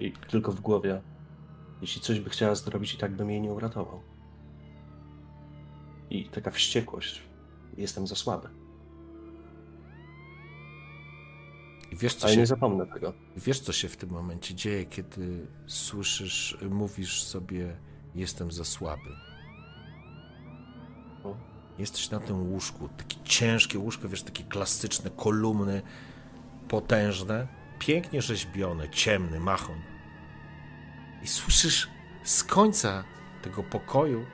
I 0.00 0.12
tylko 0.12 0.52
w 0.52 0.60
głowie. 0.60 1.00
Jeśli 1.80 2.02
coś 2.02 2.20
by 2.20 2.30
chciała 2.30 2.54
zrobić, 2.54 2.94
i 2.94 2.98
tak 2.98 3.12
bym 3.12 3.30
jej 3.30 3.40
nie 3.40 3.52
uratował. 3.52 4.00
I 6.10 6.28
taka 6.28 6.50
wściekłość. 6.50 7.22
Jestem 7.76 8.06
za 8.06 8.14
słaby. 8.14 8.48
I 11.92 11.96
wiesz, 11.96 12.14
co 12.14 12.26
Ale 12.26 12.34
się 12.34 12.40
nie 12.40 12.46
zapomnę 12.46 12.86
tego. 12.86 13.12
Wiesz, 13.36 13.60
co 13.60 13.72
się 13.72 13.88
w 13.88 13.96
tym 13.96 14.10
momencie 14.10 14.54
dzieje, 14.54 14.84
kiedy 14.84 15.46
słyszysz, 15.66 16.58
mówisz 16.70 17.22
sobie, 17.22 17.76
jestem 18.14 18.52
za 18.52 18.64
słaby. 18.64 19.16
O. 21.24 21.36
Jesteś 21.78 22.10
na 22.10 22.20
tym 22.20 22.52
łóżku, 22.52 22.88
takie 22.88 23.16
ciężkie 23.24 23.78
łóżko, 23.78 24.08
wiesz, 24.08 24.22
takie 24.22 24.44
klasyczne 24.44 25.10
kolumny, 25.10 25.82
potężne, 26.68 27.48
pięknie 27.78 28.22
rzeźbione, 28.22 28.88
ciemny 28.88 29.40
machon. 29.40 29.78
I 31.22 31.26
słyszysz 31.26 31.88
z 32.24 32.44
końca 32.44 33.04
tego 33.42 33.62
pokoju, 33.62 34.26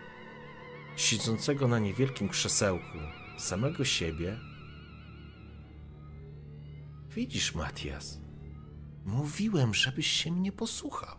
siedzącego 1.01 1.69
na 1.69 1.79
niewielkim 1.79 2.29
krzesełku, 2.29 2.99
samego 3.39 3.85
siebie. 3.85 4.39
Widzisz, 7.09 7.55
Matias, 7.55 8.21
Mówiłem, 9.05 9.75
żebyś 9.75 10.07
się 10.07 10.33
mnie 10.33 10.53
posłuchał. 10.53 11.17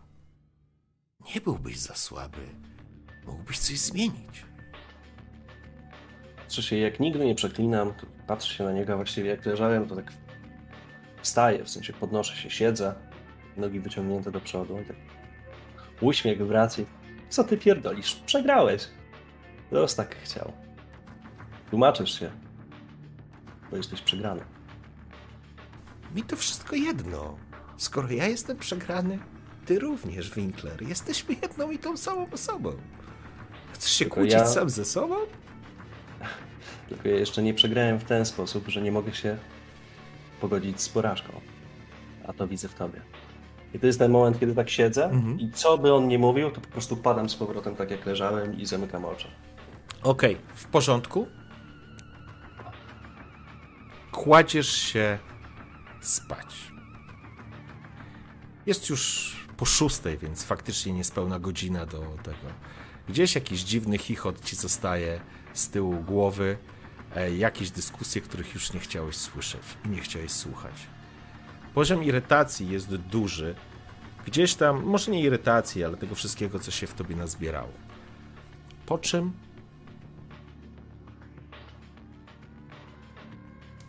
Nie 1.34 1.40
byłbyś 1.40 1.78
za 1.78 1.94
słaby. 1.94 2.46
Mógłbyś 3.26 3.58
coś 3.58 3.78
zmienić. 3.78 4.44
Się, 6.48 6.76
jak 6.76 7.00
nigdy 7.00 7.26
nie 7.26 7.34
przeklinam, 7.34 7.94
to 7.94 8.06
patrzę 8.26 8.54
się 8.54 8.64
na 8.64 8.72
niego, 8.72 8.96
właściwie 8.96 9.30
jak 9.30 9.46
leżałem, 9.46 9.88
to 9.88 9.96
tak 9.96 10.12
wstaję, 11.22 11.64
w 11.64 11.70
sensie 11.70 11.92
podnoszę 11.92 12.36
się, 12.36 12.50
siedzę, 12.50 12.94
nogi 13.56 13.80
wyciągnięte 13.80 14.30
do 14.30 14.40
przodu 14.40 14.80
i 14.80 14.84
tak 14.84 14.96
uśmiech 16.00 16.46
wraca. 16.46 16.82
i, 16.82 16.86
Co 17.28 17.44
ty 17.44 17.56
pierdolisz? 17.56 18.14
Przegrałeś. 18.14 18.88
Los 19.72 19.94
tak 19.94 20.16
chciał. 20.22 20.52
Tłumaczysz 21.70 22.18
się, 22.20 22.30
bo 23.70 23.76
jesteś 23.76 24.00
przegrany. 24.00 24.40
Mi 26.14 26.22
to 26.22 26.36
wszystko 26.36 26.76
jedno. 26.76 27.36
Skoro 27.76 28.10
ja 28.10 28.26
jestem 28.28 28.56
przegrany, 28.58 29.18
ty 29.66 29.78
również, 29.78 30.34
Winkler. 30.34 30.82
Jesteśmy 30.82 31.34
jedną 31.42 31.70
i 31.70 31.78
tą 31.78 31.96
samą 31.96 32.26
osobą. 32.30 32.72
Chcesz 33.72 33.90
się 33.92 34.04
Tylko 34.04 34.14
kłócić 34.14 34.32
ja- 34.32 34.46
sam 34.46 34.70
ze 34.70 34.84
sobą? 34.84 35.14
Tylko 36.88 37.08
ja 37.08 37.14
jeszcze 37.16 37.42
nie 37.42 37.54
przegrałem 37.54 37.98
w 37.98 38.04
ten 38.04 38.24
sposób, 38.26 38.68
że 38.68 38.82
nie 38.82 38.92
mogę 38.92 39.14
się 39.14 39.36
pogodzić 40.40 40.80
z 40.80 40.88
porażką. 40.88 41.40
A 42.28 42.32
to 42.32 42.48
widzę 42.48 42.68
w 42.68 42.74
tobie. 42.74 43.00
I 43.74 43.78
to 43.78 43.86
jest 43.86 43.98
ten 43.98 44.10
moment, 44.10 44.40
kiedy 44.40 44.54
tak 44.54 44.70
siedzę 44.70 45.04
Mhm. 45.04 45.40
i 45.40 45.50
co 45.50 45.78
by 45.78 45.92
on 45.94 46.08
nie 46.08 46.18
mówił, 46.18 46.50
to 46.50 46.60
po 46.60 46.68
prostu 46.68 46.96
padam 46.96 47.28
z 47.30 47.34
powrotem 47.36 47.76
tak 47.76 47.90
jak 47.90 48.06
leżałem 48.06 48.58
i 48.60 48.66
zamykam 48.66 49.04
oczy. 49.04 49.28
Okej, 50.02 50.38
w 50.54 50.64
porządku. 50.66 51.28
Kładziesz 54.12 54.72
się 54.72 55.18
spać. 56.00 56.72
Jest 58.66 58.90
już 58.90 59.32
po 59.56 59.64
szóstej, 59.64 60.18
więc 60.18 60.44
faktycznie 60.44 60.92
niespełna 60.92 61.38
godzina 61.38 61.86
do 61.86 61.98
tego. 61.98 62.52
Gdzieś 63.08 63.34
jakiś 63.34 63.60
dziwny 63.60 63.98
chichot 63.98 64.44
ci 64.44 64.56
zostaje 64.56 65.20
z 65.52 65.68
tyłu 65.68 66.00
głowy, 66.00 66.58
e, 67.16 67.36
jakieś 67.36 67.70
dyskusje, 67.70 68.20
których 68.20 68.54
już 68.54 68.72
nie 68.72 68.80
chciałeś 68.80 69.16
słyszeć 69.16 69.62
i 69.84 69.88
nie 69.88 70.00
chciałeś 70.00 70.30
słuchać. 70.30 70.74
Poziom 71.74 72.04
irytacji 72.04 72.68
jest 72.68 72.96
duży. 72.96 73.54
Gdzieś 74.26 74.54
tam, 74.54 74.82
może 74.82 75.10
nie 75.10 75.22
irytacji, 75.22 75.84
ale 75.84 75.96
tego 75.96 76.14
wszystkiego, 76.14 76.58
co 76.58 76.70
się 76.70 76.86
w 76.86 76.94
tobie 76.94 77.16
nazbierało. 77.16 77.72
Po 78.86 78.98
czym 78.98 79.32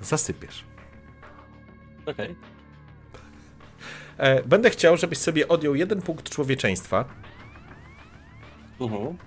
zasypiesz. 0.04 0.64
Okej. 2.06 2.36
E, 4.18 4.44
Będę 4.44 4.70
chciał, 4.70 4.98
żebyś 4.98 5.18
sobie 5.18 5.48
odjął 5.48 5.76
jeden 5.76 6.02
punkt 6.02 6.30
człowieczeństwa 6.30 7.06
Mhm. 8.80 9.18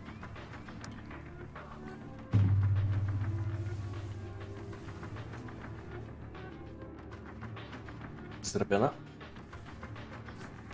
Zrobiona? 8.42 8.90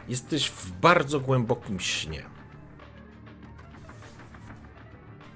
Jesteś 0.09 0.49
w 0.51 0.71
bardzo 0.73 1.21
głębokim 1.21 1.81
śnie. 1.81 2.23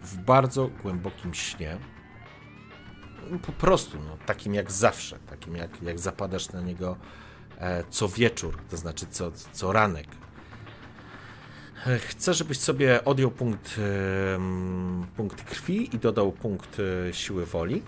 W 0.03 0.17
bardzo 0.17 0.69
głębokim 0.83 1.35
śnie. 1.35 1.79
Po 3.47 3.53
prostu, 3.53 3.99
no, 3.99 4.17
takim 4.27 4.55
jak 4.55 4.73
zawsze, 4.73 5.19
takim 5.31 5.57
jak, 5.57 5.83
jak 5.83 5.99
zapadasz 5.99 6.53
na 6.53 6.61
niego 6.61 6.97
e, 7.59 7.85
co 7.91 8.09
wieczór, 8.09 8.59
to 8.71 8.77
znaczy 8.77 9.07
co, 9.11 9.33
co 9.53 9.73
ranek. 9.73 10.07
E, 11.87 11.99
Chcę, 11.99 12.35
żebyś 12.35 12.59
sobie 12.59 13.05
odjął 13.05 13.31
punkt, 13.31 13.77
em, 14.35 15.07
punkt 15.17 15.43
krwi 15.45 15.97
i 15.97 15.99
dodał 15.99 16.33
punkt 16.33 16.77
e, 17.09 17.13
siły 17.15 17.47
woli. 17.47 17.83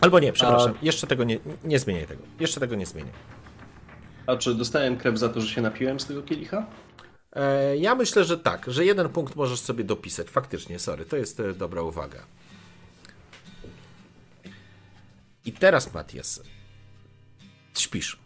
Albo 0.00 0.18
nie, 0.20 0.32
przepraszam, 0.32 0.74
jeszcze 0.82 1.06
tego 1.06 1.24
nie, 1.24 1.38
nie 1.64 1.78
zmieniaj 1.78 2.06
tego. 2.06 2.22
Jeszcze 2.40 2.60
tego 2.60 2.74
nie 2.74 2.86
zmienię. 2.86 3.10
A 4.26 4.36
czy 4.36 4.54
dostałem 4.54 4.96
krew 4.96 5.18
za 5.18 5.28
to, 5.28 5.40
że 5.40 5.48
się 5.48 5.62
napiłem 5.62 6.00
z 6.00 6.06
tego 6.06 6.22
kielicha? 6.22 6.66
E, 7.32 7.76
Ja 7.76 7.94
myślę, 7.94 8.24
że 8.24 8.38
tak, 8.38 8.64
że 8.66 8.84
jeden 8.84 9.08
punkt 9.08 9.36
możesz 9.36 9.60
sobie 9.60 9.84
dopisać. 9.84 10.26
Faktycznie, 10.30 10.78
sorry, 10.78 11.04
to 11.04 11.16
jest 11.16 11.40
e, 11.40 11.52
dobra 11.54 11.82
uwaga. 11.82 12.26
I 15.44 15.52
teraz, 15.52 15.94
Matias, 15.94 16.42
śpisz. 17.78 18.18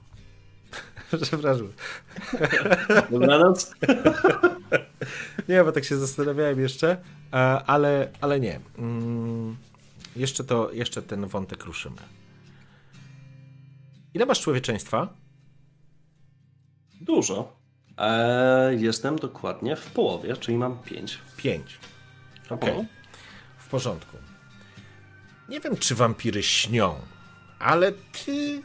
Przepraszam. 1.23 1.73
Dobranoc. 3.11 3.75
Nie, 5.49 5.65
bo 5.65 5.73
tak 5.73 5.85
się 5.85 5.97
zastanawiałem 5.97 6.61
jeszcze, 6.61 6.97
e, 7.33 7.37
ale, 7.67 8.11
ale 8.21 8.41
nie. 8.41 8.61
Mm, 8.79 9.57
Jeszcze, 10.17 10.45
to, 10.45 10.73
jeszcze 10.73 11.03
ten 11.03 11.27
wątek 11.27 11.65
ruszymy. 11.65 11.97
Ile 14.15 14.27
masz 14.27 14.41
człowieczeństwa? 14.41 15.09
Dużo. 17.01 17.57
Eee, 17.99 18.81
jestem 18.83 19.17
dokładnie 19.17 19.77
w 19.77 19.87
połowie, 19.91 20.37
czyli 20.37 20.57
mam 20.59 20.79
5. 20.79 21.19
Pięć. 21.37 21.79
Okej. 22.51 22.87
W 23.59 23.69
porządku. 23.69 24.17
Nie 25.49 25.61
wiem, 25.61 25.77
czy 25.77 25.95
wampiry 25.95 26.43
śnią, 26.43 27.01
ale 27.59 27.93
ty. 27.93 28.63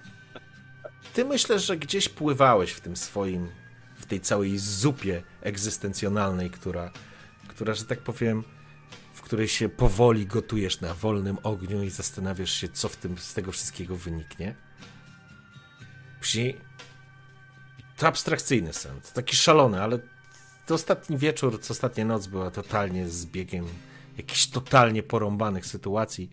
Ty 1.14 1.26
myślę, 1.26 1.60
że 1.60 1.78
gdzieś 1.78 2.10
pływałeś 2.10 2.72
w 2.72 2.82
tym 2.82 2.98
swoim. 2.98 3.50
w 3.96 4.06
tej 4.06 4.22
całej 4.22 4.58
zupie 4.58 5.24
egzystencjonalnej, 5.42 6.50
która, 6.50 6.92
która, 7.48 7.74
że 7.74 7.86
tak 7.86 8.00
powiem, 8.00 8.44
w 9.14 9.22
której 9.22 9.48
się 9.48 9.70
powoli 9.70 10.26
gotujesz 10.26 10.82
na 10.82 10.94
wolnym 10.94 11.38
ogniu 11.44 11.84
i 11.84 11.90
zastanawiasz 11.90 12.52
się, 12.52 12.70
co 12.70 12.90
w 12.90 12.96
tym, 12.96 13.18
z 13.18 13.34
tego 13.34 13.52
wszystkiego 13.52 13.96
wyniknie. 13.96 14.56
Później. 16.20 16.62
To 17.98 18.08
abstrakcyjny 18.08 18.74
sen, 18.74 19.02
to 19.02 19.08
taki 19.14 19.36
szalony, 19.36 19.82
ale 19.82 20.00
to 20.66 20.76
ostatni 20.76 21.18
wieczór, 21.18 21.62
co 21.62 21.72
ostatnia 21.72 22.06
noc 22.06 22.28
była 22.28 22.52
totalnie 22.52 23.10
zbiegiem 23.10 23.66
jakichś 24.18 24.48
totalnie 24.48 25.04
porąbanych 25.04 25.66
sytuacji. 25.66 26.30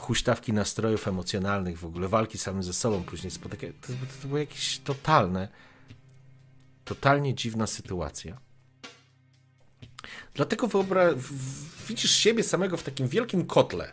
Huśtawki 0.00 0.52
nastrojów 0.52 1.08
emocjonalnych, 1.08 1.78
w 1.78 1.84
ogóle 1.84 2.08
walki 2.08 2.38
samym 2.38 2.62
ze 2.62 2.72
sobą 2.72 3.02
później 3.02 3.30
spotyka. 3.30 3.66
To, 3.80 3.92
to, 4.22 4.28
było 4.28 4.38
jakieś 4.38 4.78
totalne, 4.78 5.48
totalnie 6.84 7.34
dziwna 7.34 7.66
sytuacja. 7.66 8.40
Dlatego 10.34 10.68
wyobra- 10.68 11.14
widzisz 11.88 12.10
siebie 12.10 12.42
samego 12.42 12.76
w 12.76 12.82
takim 12.82 13.08
wielkim 13.08 13.46
kotle. 13.46 13.92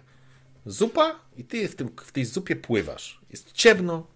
Zupa 0.65 1.19
i 1.37 1.43
ty 1.43 1.67
w, 1.67 1.75
tym, 1.75 1.89
w 2.05 2.11
tej 2.11 2.25
zupie 2.25 2.55
pływasz. 2.55 3.21
Jest 3.29 3.51
ciemno, 3.51 4.07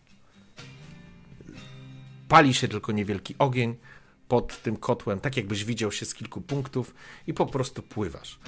pali 2.28 2.54
się 2.54 2.68
tylko 2.68 2.92
niewielki 2.92 3.36
ogień 3.40 3.78
pod 4.28 4.62
tym 4.62 4.78
kotłem, 4.78 5.20
tak 5.20 5.38
jakbyś 5.38 5.66
widział 5.66 5.92
się 5.92 6.06
z 6.06 6.14
kilku 6.14 6.42
punktów 6.42 6.94
i 7.28 7.34
po 7.34 7.46
prostu 7.46 7.82
pływasz. 7.82 8.40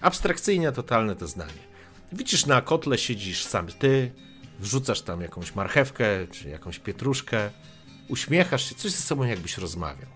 Abstrakcyjnie 0.00 0.72
totalne 0.72 1.16
to 1.16 1.26
zdanie. 1.26 1.77
Widzisz, 2.12 2.46
na 2.46 2.62
kotle 2.62 2.98
siedzisz 2.98 3.44
sam 3.44 3.66
ty, 3.66 4.12
wrzucasz 4.58 5.00
tam 5.00 5.20
jakąś 5.20 5.54
marchewkę 5.54 6.06
czy 6.28 6.48
jakąś 6.48 6.78
pietruszkę, 6.78 7.50
uśmiechasz 8.08 8.68
się, 8.68 8.74
coś 8.74 8.92
ze 8.92 9.02
sobą 9.02 9.24
jakbyś 9.24 9.58
rozmawiał. 9.58 10.08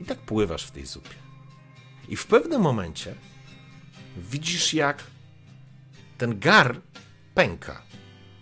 I 0.00 0.04
tak 0.04 0.18
pływasz 0.18 0.64
w 0.64 0.70
tej 0.70 0.86
zupie. 0.86 1.14
I 2.08 2.16
w 2.16 2.26
pewnym 2.26 2.60
momencie 2.60 3.14
widzisz, 4.16 4.74
jak 4.74 5.04
ten 6.18 6.38
gar 6.38 6.80
pęka. 7.34 7.82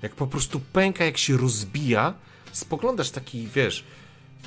Jak 0.02 0.14
po 0.14 0.26
prostu 0.26 0.60
pęka, 0.60 1.04
jak 1.04 1.18
się 1.18 1.36
rozbija. 1.36 2.14
Spoglądasz 2.52 3.10
taki, 3.10 3.46
wiesz, 3.46 3.84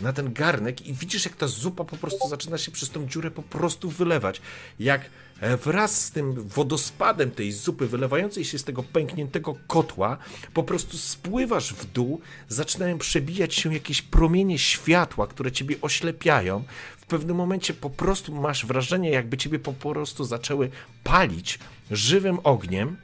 na 0.01 0.14
ten 0.14 0.33
garnek 0.33 0.88
i 0.88 0.93
widzisz, 0.93 1.25
jak 1.25 1.35
ta 1.35 1.48
zupa 1.48 1.83
po 1.83 1.98
prostu 1.98 2.30
zaczyna 2.30 2.57
się 2.57 2.72
przez 2.72 2.90
tą 2.90 3.07
dziurę 3.07 3.32
po 3.32 3.43
prostu 3.43 3.90
wylewać. 3.90 4.41
Jak 4.80 5.01
e, 5.40 5.57
wraz 5.57 6.06
z 6.06 6.11
tym 6.11 6.48
wodospadem 6.48 7.32
tej 7.32 7.51
zupy 7.51 7.88
wylewającej 7.88 8.45
się 8.45 8.59
z 8.59 8.64
tego 8.64 8.83
pękniętego 8.83 9.56
kotła, 9.67 10.17
po 10.53 10.64
prostu 10.64 10.98
spływasz 10.98 11.74
w 11.74 11.85
dół, 11.91 12.22
zaczynają 12.48 12.98
przebijać 12.98 13.56
się 13.56 13.74
jakieś 13.74 14.01
promienie 14.01 14.59
światła, 14.59 15.27
które 15.27 15.51
ciebie 15.51 15.75
oślepiają. 15.82 16.64
W 16.98 17.06
pewnym 17.06 17.38
momencie 17.38 17.74
po 17.74 17.90
prostu 17.90 18.35
masz 18.35 18.65
wrażenie, 18.65 19.09
jakby 19.09 19.38
ciebie 19.38 19.59
po 19.59 19.74
prostu 19.74 20.24
zaczęły 20.24 20.69
palić 21.03 21.59
żywym 21.91 22.40
ogniem. 22.43 22.98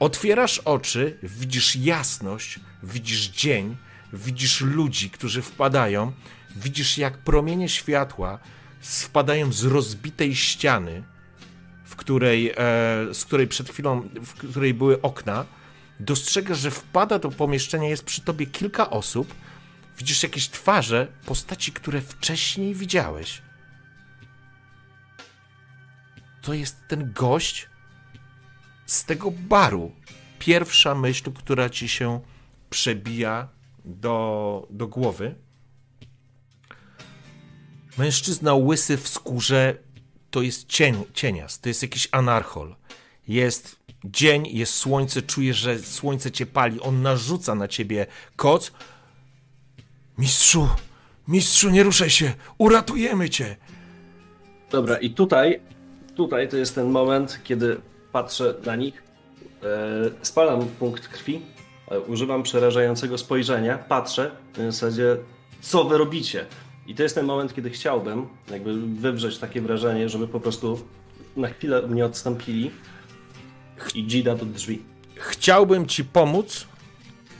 Otwierasz 0.00 0.58
oczy, 0.58 1.18
widzisz 1.22 1.76
jasność, 1.76 2.60
widzisz 2.82 3.28
dzień, 3.28 3.76
widzisz 4.12 4.60
ludzi, 4.60 5.10
którzy 5.10 5.42
wpadają, 5.42 6.12
widzisz 6.56 6.98
jak 6.98 7.18
promienie 7.18 7.68
światła 7.68 8.38
spadają 8.80 9.52
z 9.52 9.64
rozbitej 9.64 10.36
ściany, 10.36 11.02
w 11.84 11.96
której, 11.96 12.50
e, 12.50 12.54
z 13.14 13.24
której 13.24 13.48
przed 13.48 13.68
chwilą, 13.70 14.08
w 14.24 14.32
której 14.34 14.74
były 14.74 15.02
okna. 15.02 15.44
Dostrzegasz, 16.00 16.58
że 16.58 16.70
wpada 16.70 17.18
do 17.18 17.28
pomieszczenia, 17.30 17.88
jest 17.88 18.04
przy 18.04 18.20
tobie 18.20 18.46
kilka 18.46 18.90
osób. 18.90 19.34
Widzisz 19.98 20.22
jakieś 20.22 20.48
twarze, 20.48 21.06
postaci, 21.26 21.72
które 21.72 22.00
wcześniej 22.00 22.74
widziałeś. 22.74 23.42
To 26.42 26.54
jest 26.54 26.76
ten 26.88 27.12
gość 27.12 27.68
z 28.86 29.04
tego 29.04 29.30
baru. 29.30 29.92
Pierwsza 30.38 30.94
myśl, 30.94 31.32
która 31.32 31.70
ci 31.70 31.88
się 31.88 32.20
przebija 32.70 33.48
do, 33.88 34.66
do 34.70 34.88
głowy. 34.88 35.34
Mężczyzna 37.98 38.54
łysy 38.54 38.96
w 38.96 39.08
skórze 39.08 39.74
to 40.30 40.42
jest 40.42 40.68
cień, 40.68 41.04
cienias, 41.14 41.60
to 41.60 41.68
jest 41.68 41.82
jakiś 41.82 42.08
anarchol. 42.12 42.74
Jest 43.28 43.76
dzień, 44.04 44.46
jest 44.46 44.74
słońce, 44.74 45.22
czujesz, 45.22 45.56
że 45.56 45.78
słońce 45.78 46.30
cię 46.30 46.46
pali, 46.46 46.80
on 46.80 47.02
narzuca 47.02 47.54
na 47.54 47.68
ciebie 47.68 48.06
koc. 48.36 48.72
Mistrzu, 50.18 50.68
mistrzu, 51.28 51.70
nie 51.70 51.82
ruszaj 51.82 52.10
się, 52.10 52.32
uratujemy 52.58 53.30
cię. 53.30 53.56
Dobra, 54.70 54.96
i 54.96 55.10
tutaj, 55.10 55.60
tutaj 56.14 56.48
to 56.48 56.56
jest 56.56 56.74
ten 56.74 56.90
moment, 56.90 57.40
kiedy 57.44 57.80
patrzę 58.12 58.54
na 58.66 58.76
nich, 58.76 59.02
e, 59.62 59.66
spalam 60.22 60.66
punkt 60.66 61.08
krwi, 61.08 61.42
używam 62.06 62.42
przerażającego 62.42 63.18
spojrzenia, 63.18 63.78
patrzę, 63.78 64.30
w 64.54 64.56
zasadzie, 64.56 65.16
co 65.60 65.84
wy 65.84 65.98
robicie? 65.98 66.46
I 66.86 66.94
to 66.94 67.02
jest 67.02 67.14
ten 67.14 67.26
moment, 67.26 67.54
kiedy 67.54 67.70
chciałbym 67.70 68.26
jakby 68.50 68.80
wywrzeć 68.80 69.38
takie 69.38 69.60
wrażenie, 69.60 70.08
żeby 70.08 70.28
po 70.28 70.40
prostu 70.40 70.80
na 71.36 71.48
chwilę 71.48 71.82
mnie 71.82 72.04
odstąpili 72.04 72.70
i 73.94 74.06
dzida 74.06 74.34
do 74.34 74.46
drzwi. 74.46 74.82
Chciałbym 75.14 75.86
ci 75.86 76.04
pomóc, 76.04 76.66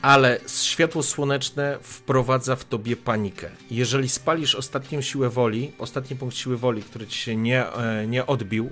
ale 0.03 0.41
światło 0.63 1.03
słoneczne 1.03 1.79
wprowadza 1.83 2.57
w 2.57 2.65
tobie 2.65 2.97
panikę. 2.97 3.51
Jeżeli 3.71 4.09
spalisz 4.09 4.55
ostatnią 4.55 5.01
siłę 5.01 5.31
woli, 5.31 5.73
ostatni 5.79 6.17
punkt 6.17 6.37
siły 6.37 6.57
woli, 6.57 6.83
który 6.83 7.07
ci 7.07 7.19
się 7.19 7.37
nie, 7.37 7.73
e, 7.73 8.07
nie 8.07 8.27
odbił, 8.27 8.71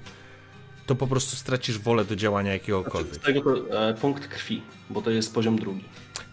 to 0.86 0.94
po 0.94 1.06
prostu 1.06 1.36
stracisz 1.36 1.78
wolę 1.78 2.05
do 2.05 2.16
działania 2.16 2.50
Z 2.50 2.52
jakiegokolwiek. 2.52 3.16
tego 3.16 3.42
to 3.42 3.89
e, 3.89 3.94
punkt 3.94 4.28
krwi, 4.28 4.62
bo 4.90 5.02
to 5.02 5.10
jest 5.10 5.34
poziom 5.34 5.58
drugi. 5.58 5.84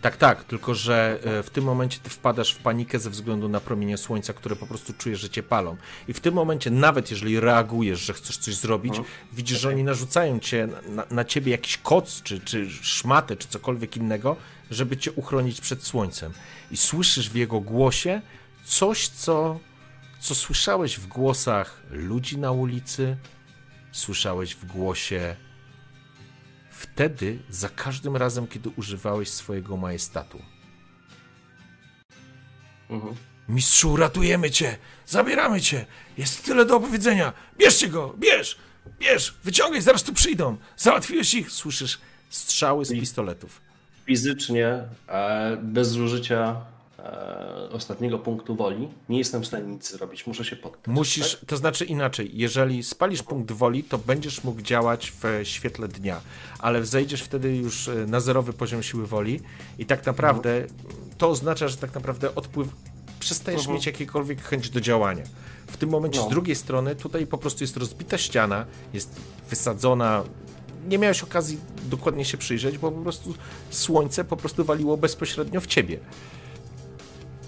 Tak, 0.01 0.17
tak, 0.17 0.43
tylko 0.43 0.75
że 0.75 1.19
e, 1.23 1.43
w 1.43 1.49
tym 1.49 1.63
momencie 1.63 1.99
ty 2.03 2.09
wpadasz 2.09 2.53
w 2.53 2.57
panikę 2.57 2.99
ze 2.99 3.09
względu 3.09 3.49
na 3.49 3.59
promienie 3.59 3.97
słońca, 3.97 4.33
które 4.33 4.55
po 4.55 4.67
prostu 4.67 4.93
czujesz, 4.93 5.19
że 5.19 5.29
cię 5.29 5.43
palą. 5.43 5.77
I 6.07 6.13
w 6.13 6.19
tym 6.19 6.33
momencie, 6.33 6.71
nawet 6.71 7.11
jeżeli 7.11 7.39
reagujesz, 7.39 7.99
że 7.99 8.13
chcesz 8.13 8.37
coś 8.37 8.55
zrobić, 8.55 9.01
widzisz, 9.33 9.59
że 9.59 9.69
oni 9.69 9.83
narzucają 9.83 10.39
cię 10.39 10.67
na, 10.89 11.05
na 11.11 11.25
ciebie 11.25 11.51
jakiś 11.51 11.77
koc, 11.77 12.21
czy, 12.21 12.39
czy 12.39 12.69
szmatę, 12.69 13.35
czy 13.35 13.47
cokolwiek 13.47 13.97
innego, 13.97 14.35
żeby 14.71 14.97
cię 14.97 15.11
uchronić 15.11 15.61
przed 15.61 15.83
słońcem. 15.83 16.33
I 16.71 16.77
słyszysz 16.77 17.29
w 17.29 17.35
jego 17.35 17.59
głosie 17.59 18.21
coś, 18.65 19.07
co, 19.07 19.59
co 20.19 20.35
słyszałeś 20.35 20.99
w 20.99 21.07
głosach 21.07 21.81
ludzi 21.91 22.37
na 22.37 22.51
ulicy, 22.51 23.17
słyszałeś 23.93 24.55
w 24.55 24.65
głosie 24.65 25.35
wtedy, 26.71 27.39
za 27.49 27.69
każdym 27.69 28.17
razem, 28.17 28.47
kiedy 28.47 28.69
używałeś 28.69 29.29
swojego 29.29 29.77
majestatu. 29.77 30.41
Mhm. 32.89 33.15
Mistrzu, 33.49 33.95
ratujemy 33.95 34.51
cię! 34.51 34.77
Zabieramy 35.05 35.61
cię! 35.61 35.85
Jest 36.17 36.45
tyle 36.45 36.65
do 36.65 36.75
opowiedzenia! 36.75 37.33
Bierzcie 37.57 37.87
go! 37.87 38.15
Bierz! 38.17 38.57
Bierz! 38.99 39.35
Wyciągaj, 39.43 39.81
zaraz 39.81 40.03
tu 40.03 40.13
przyjdą! 40.13 40.57
Załatwiłeś 40.77 41.33
ich! 41.33 41.51
Słyszysz 41.51 41.99
strzały 42.29 42.85
z 42.85 42.91
pistoletów. 42.91 43.61
Fizycznie, 44.05 44.83
e, 45.07 45.57
bez 45.63 45.87
zużycia 45.89 46.65
e, 47.03 47.69
ostatniego 47.71 48.19
punktu 48.19 48.55
woli, 48.55 48.87
nie 49.09 49.17
jestem 49.17 49.41
w 49.41 49.47
stanie 49.47 49.65
nic 49.67 49.91
zrobić. 49.91 50.27
Muszę 50.27 50.45
się 50.45 50.55
poddać. 50.55 50.87
Musisz, 50.87 51.37
to 51.47 51.57
znaczy 51.57 51.85
inaczej, 51.85 52.31
jeżeli 52.33 52.83
spalisz 52.83 53.23
punkt 53.23 53.51
woli, 53.51 53.83
to 53.83 53.97
będziesz 53.97 54.43
mógł 54.43 54.61
działać 54.61 55.13
w 55.23 55.39
świetle 55.43 55.87
dnia, 55.87 56.21
ale 56.59 56.85
zejdziesz 56.85 57.21
wtedy 57.21 57.55
już 57.55 57.87
e, 57.87 57.95
na 58.07 58.19
zerowy 58.19 58.53
poziom 58.53 58.83
siły 58.83 59.07
woli 59.07 59.39
i 59.79 59.85
tak 59.85 60.05
naprawdę 60.05 60.65
to 61.17 61.29
oznacza, 61.29 61.67
że 61.67 61.77
tak 61.77 61.93
naprawdę 61.95 62.35
odpływ 62.35 62.67
przestajesz 63.19 63.59
Mhm. 63.61 63.75
mieć 63.75 63.85
jakiekolwiek 63.85 64.41
chęć 64.41 64.69
do 64.69 64.81
działania. 64.81 65.23
W 65.67 65.77
tym 65.77 65.89
momencie 65.89 66.19
No. 66.19 66.25
z 66.25 66.29
drugiej 66.29 66.55
strony 66.55 66.95
tutaj 66.95 67.27
po 67.27 67.37
prostu 67.37 67.63
jest 67.63 67.77
rozbita 67.77 68.17
ściana, 68.17 68.65
jest 68.93 69.15
wysadzona. 69.49 70.23
Nie 70.87 70.97
miałeś 70.97 71.23
okazji 71.23 71.57
dokładnie 71.85 72.25
się 72.25 72.37
przyjrzeć, 72.37 72.77
bo 72.77 72.91
po 72.91 73.01
prostu 73.01 73.33
słońce 73.69 74.23
po 74.23 74.37
prostu 74.37 74.63
waliło 74.65 74.97
bezpośrednio 74.97 75.61
w 75.61 75.67
ciebie. 75.67 75.99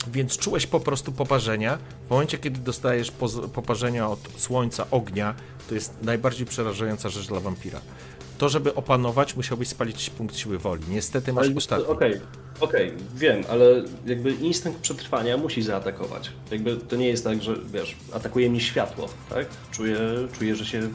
Więc 0.08 0.38
czułeś 0.38 0.68
po 0.68 0.80
prostu 0.80 1.12
poparzenia. 1.12 1.78
W 2.08 2.10
momencie, 2.10 2.38
kiedy 2.38 2.60
dostajesz 2.60 3.12
poparzenia 3.54 4.10
od 4.10 4.20
słońca, 4.38 4.86
ognia, 4.92 5.34
to 5.70 5.76
jest 5.76 5.94
najbardziej 6.02 6.46
przerażająca 6.46 7.10
rzecz 7.10 7.28
dla 7.28 7.40
wampira. 7.40 7.82
To, 8.38 8.50
żeby 8.50 8.76
opanować, 8.76 9.36
musiałbyś 9.36 9.68
spalić 9.68 10.10
punkt 10.10 10.36
siły 10.38 10.58
woli. 10.60 10.84
Niestety 10.90 11.34
masz 11.34 11.46
Ale- 11.48 11.56
ostatni. 11.56 11.86
Okej, 11.88 12.22
okej, 12.60 12.94
wiem, 13.16 13.44
ale 13.50 13.66
jakby 14.06 14.32
instynkt 14.32 14.80
przetrwania 14.80 15.38
musi 15.38 15.62
zaatakować. 15.62 16.32
Jakby 16.52 16.78
to 16.78 16.96
nie 16.96 17.08
jest 17.08 17.24
tak, 17.24 17.44
że 17.44 17.56
wiesz, 17.74 17.96
atakuje 18.14 18.50
mnie 18.50 18.60
światło, 18.62 19.10
tak? 19.30 19.46
Czuję, 19.72 19.98
czuję 20.40 20.56
że 20.56 20.66
się 20.66 20.90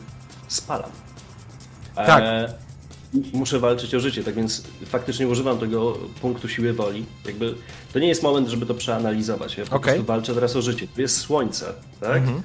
spalam. 0.49 0.91
Tak. 1.95 2.25
i 2.25 2.70
muszę 3.33 3.59
walczyć 3.59 3.95
o 3.95 4.01
życie, 4.01 4.25
tak 4.25 4.35
więc 4.35 4.63
faktycznie 4.87 5.29
używam 5.29 5.59
tego 5.59 5.93
punktu 6.21 6.49
siły 6.49 6.73
woli. 6.73 7.05
Jakby 7.27 7.55
to 7.93 7.99
nie 7.99 8.09
jest 8.09 8.23
moment, 8.23 8.49
żeby 8.49 8.67
to 8.67 8.75
przeanalizować. 8.75 9.59
Ja 9.59 9.67
po 9.67 9.77
Okej. 9.77 9.93
prostu 9.95 10.07
walczę 10.07 10.35
teraz 10.35 10.57
o 10.57 10.63
życie. 10.63 10.89
Tu 10.95 11.01
jest 11.01 11.17
słońce, 11.17 11.73
tak? 12.01 12.17
Mhm. 12.17 12.43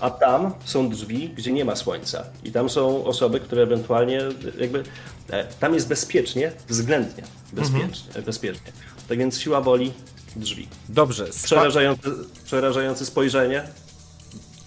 A 0.00 0.10
tam 0.10 0.52
są 0.64 0.90
drzwi, 0.90 1.28
gdzie 1.28 1.52
nie 1.52 1.64
ma 1.64 1.76
słońca. 1.76 2.24
I 2.44 2.52
tam 2.52 2.70
są 2.70 3.04
osoby, 3.04 3.40
które 3.40 3.62
ewentualnie 3.62 4.20
jakby. 4.58 4.84
E, 5.30 5.44
tam 5.44 5.74
jest 5.74 5.88
bezpiecznie, 5.88 6.52
względnie 6.68 7.22
bezpiecznie. 7.52 8.06
Mhm. 8.06 8.24
bezpiecznie. 8.24 8.72
Tak 9.08 9.18
więc 9.18 9.40
siła 9.40 9.60
woli, 9.60 9.92
drzwi. 10.36 10.68
Dobrze, 10.88 11.26
Przerażające, 11.44 12.10
przerażające 12.44 13.06
spojrzenie. 13.06 13.64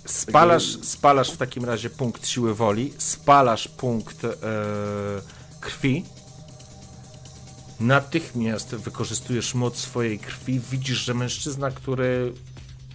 Spalasz, 0.07 0.77
spalasz 0.81 1.31
w 1.31 1.37
takim 1.37 1.65
razie 1.65 1.89
punkt 1.89 2.27
siły 2.27 2.55
woli, 2.55 2.93
spalasz 2.97 3.67
punkt 3.67 4.23
e, 4.23 4.29
krwi. 5.61 6.05
Natychmiast 7.79 8.75
wykorzystujesz 8.75 9.55
moc 9.55 9.77
swojej 9.77 10.19
krwi. 10.19 10.59
Widzisz, 10.71 10.97
że 10.97 11.13
mężczyzna, 11.13 11.71
który 11.71 12.33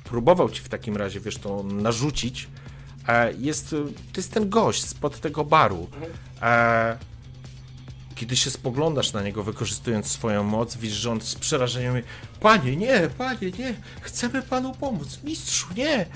próbował 0.05 0.51
ci 0.51 0.63
w 0.63 0.69
takim 0.69 0.97
razie, 0.97 1.21
wiesz, 1.21 1.37
to 1.39 1.63
narzucić, 1.63 2.49
e, 3.09 3.33
jest, 3.33 3.71
to 3.71 4.17
jest 4.17 4.33
ten 4.33 4.51
gość 4.51 4.85
spod 4.85 5.21
tego 5.21 5.45
baru. 5.45 5.89
E, 6.43 6.99
kiedy 8.15 8.37
się 8.37 8.51
spoglądasz 8.51 9.13
na 9.13 9.23
niego, 9.23 9.43
wykorzystując 9.43 10.07
swoją 10.07 10.45
moc, 10.45 10.77
widzisz, 10.77 10.99
że 10.99 11.11
on 11.11 11.21
z 11.21 11.35
przerażeniem 11.35 11.95
mówi, 11.95 12.05
Panie, 12.41 12.77
nie, 12.77 13.11
panie, 13.19 13.51
nie, 13.59 13.75
chcemy 14.01 14.43
panu 14.43 14.75
pomóc, 14.75 15.21
mistrzu, 15.25 15.67
nie. 15.77 16.07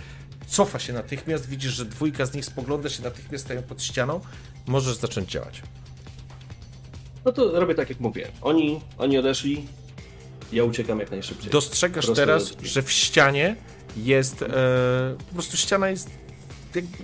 Cofa 0.47 0.78
się 0.78 0.92
natychmiast, 0.92 1.49
widzisz, 1.49 1.73
że 1.73 1.84
dwójka 1.84 2.26
z 2.26 2.34
nich 2.34 2.44
spogląda 2.44 2.89
się 2.89 3.02
natychmiast, 3.02 3.44
stają 3.44 3.62
pod 3.62 3.83
ścianą, 3.83 4.20
możesz 4.66 4.97
zacząć 4.97 5.31
działać. 5.31 5.62
No 7.25 7.33
to 7.33 7.60
robię 7.60 7.75
tak, 7.75 7.89
jak 7.89 8.00
mówię. 8.00 8.28
Oni, 8.42 8.81
oni 8.99 9.18
odeszli, 9.18 9.66
ja 10.52 10.65
uciekam 10.65 11.00
jak 11.00 11.10
najszybciej. 11.10 11.50
Dostrzegasz 11.50 12.05
Prosto 12.05 12.23
teraz, 12.26 12.57
do 12.57 12.66
że 12.66 12.83
w 12.83 12.91
ścianie 12.92 13.57
jest. 13.97 14.42
E, 14.42 14.47
po 15.28 15.34
prostu 15.34 15.57
ściana 15.57 15.89
jest. 15.89 16.10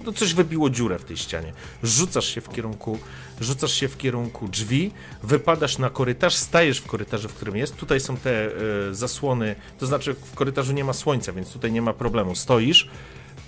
No 0.04 0.12
coś 0.12 0.34
wybiło 0.34 0.70
dziurę 0.70 0.98
w 0.98 1.04
tej 1.04 1.16
ścianie. 1.16 1.52
Rzucasz 1.82 2.26
się 2.26 2.40
w 2.40 2.48
kierunku, 2.48 2.98
rzucasz 3.40 3.72
się 3.72 3.88
w 3.88 3.96
kierunku 3.96 4.48
drzwi, 4.48 4.90
wypadasz 5.22 5.78
na 5.78 5.90
korytarz, 5.90 6.34
stajesz 6.34 6.78
w 6.78 6.86
korytarzu, 6.86 7.28
w 7.28 7.34
którym 7.34 7.56
jest. 7.56 7.76
Tutaj 7.76 8.00
są 8.00 8.16
te 8.16 8.46
e, 8.46 8.50
zasłony, 8.94 9.54
to 9.78 9.86
znaczy 9.86 10.14
w 10.14 10.34
korytarzu 10.34 10.72
nie 10.72 10.84
ma 10.84 10.92
słońca, 10.92 11.32
więc 11.32 11.52
tutaj 11.52 11.72
nie 11.72 11.82
ma 11.82 11.92
problemu. 11.92 12.34
Stoisz, 12.34 12.88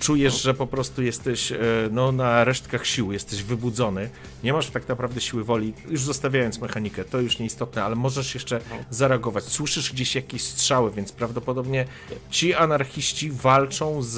czujesz, 0.04 0.42
że 0.42 0.54
po 0.54 0.66
prostu 0.66 1.02
jesteś 1.02 1.52
e, 1.52 1.58
no, 1.90 2.12
na 2.12 2.44
resztkach 2.44 2.86
sił, 2.86 3.12
jesteś 3.12 3.42
wybudzony, 3.42 4.10
nie 4.42 4.52
masz 4.52 4.70
tak 4.70 4.88
naprawdę 4.88 5.20
siły 5.20 5.44
woli, 5.44 5.74
już 5.88 6.02
zostawiając 6.02 6.60
mechanikę, 6.60 7.04
to 7.04 7.20
już 7.20 7.38
nieistotne, 7.38 7.84
ale 7.84 7.96
możesz 7.96 8.34
jeszcze 8.34 8.60
zareagować. 8.90 9.44
Słyszysz 9.44 9.92
gdzieś 9.92 10.14
jakieś 10.14 10.42
strzały, 10.42 10.90
więc 10.90 11.12
prawdopodobnie 11.12 11.84
ci 12.30 12.54
anarchiści 12.54 13.30
walczą 13.30 14.02
z, 14.02 14.14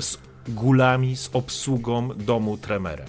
z 0.00 0.18
gulami, 0.48 1.16
z 1.16 1.30
obsługą 1.32 2.08
domu 2.08 2.58
Tremere. 2.58 3.04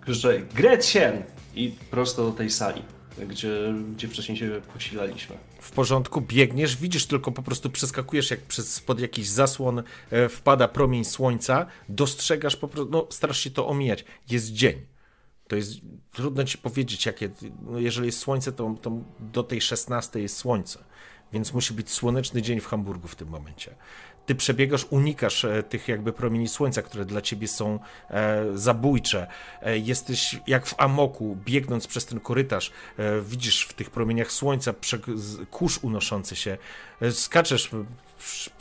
Krzyczę 0.00 0.40
Gretchen! 0.54 1.22
I 1.54 1.74
prosto 1.90 2.24
do 2.24 2.32
tej 2.32 2.50
sali, 2.50 2.82
gdzie, 3.28 3.74
gdzie 3.94 4.08
wcześniej 4.08 4.38
się 4.38 4.60
posilaliśmy. 4.72 5.36
W 5.64 5.70
porządku, 5.70 6.20
biegniesz, 6.20 6.76
widzisz 6.76 7.06
tylko 7.06 7.32
po 7.32 7.42
prostu 7.42 7.70
przeskakujesz, 7.70 8.30
jak 8.30 8.40
przez 8.40 8.74
spod 8.74 9.00
jakiś 9.00 9.28
zasłon 9.28 9.82
e, 10.10 10.28
wpada 10.28 10.68
promień 10.68 11.04
słońca, 11.04 11.66
dostrzegasz 11.88 12.56
po 12.56 12.68
prostu, 12.68 12.90
no 12.92 13.06
starasz 13.10 13.38
się 13.38 13.50
to 13.50 13.68
omijać. 13.68 14.04
Jest 14.30 14.52
dzień. 14.52 14.86
To 15.48 15.56
jest 15.56 15.70
trudno 16.12 16.44
ci 16.44 16.58
powiedzieć, 16.58 17.06
jakie. 17.06 17.30
No, 17.62 17.78
jeżeli 17.78 18.06
jest 18.06 18.18
słońce, 18.18 18.52
to, 18.52 18.74
to 18.82 18.92
do 19.20 19.42
tej 19.42 19.60
16 19.60 20.20
jest 20.20 20.36
słońce. 20.36 20.84
Więc 21.32 21.52
musi 21.52 21.74
być 21.74 21.90
słoneczny 21.90 22.42
dzień 22.42 22.60
w 22.60 22.66
Hamburgu 22.66 23.08
w 23.08 23.16
tym 23.16 23.28
momencie. 23.28 23.74
Ty 24.26 24.34
przebiegasz, 24.34 24.86
unikasz 24.90 25.44
e, 25.44 25.62
tych 25.62 25.88
jakby 25.88 26.12
promieni 26.12 26.48
słońca, 26.48 26.82
które 26.82 27.04
dla 27.04 27.20
ciebie 27.20 27.48
są 27.48 27.78
e, 28.10 28.44
zabójcze. 28.54 29.26
E, 29.62 29.78
jesteś 29.78 30.40
jak 30.46 30.66
w 30.66 30.74
amoku, 30.78 31.36
biegnąc 31.44 31.86
przez 31.86 32.06
ten 32.06 32.20
korytarz, 32.20 32.72
widzisz 33.22 33.64
w 33.64 33.72
tych 33.72 33.90
promieniach 33.90 34.32
słońca 34.32 34.72
prze- 34.72 34.98
kurz 35.50 35.78
unoszący 35.78 36.36
się. 36.36 36.58
Skaczesz 37.10 37.70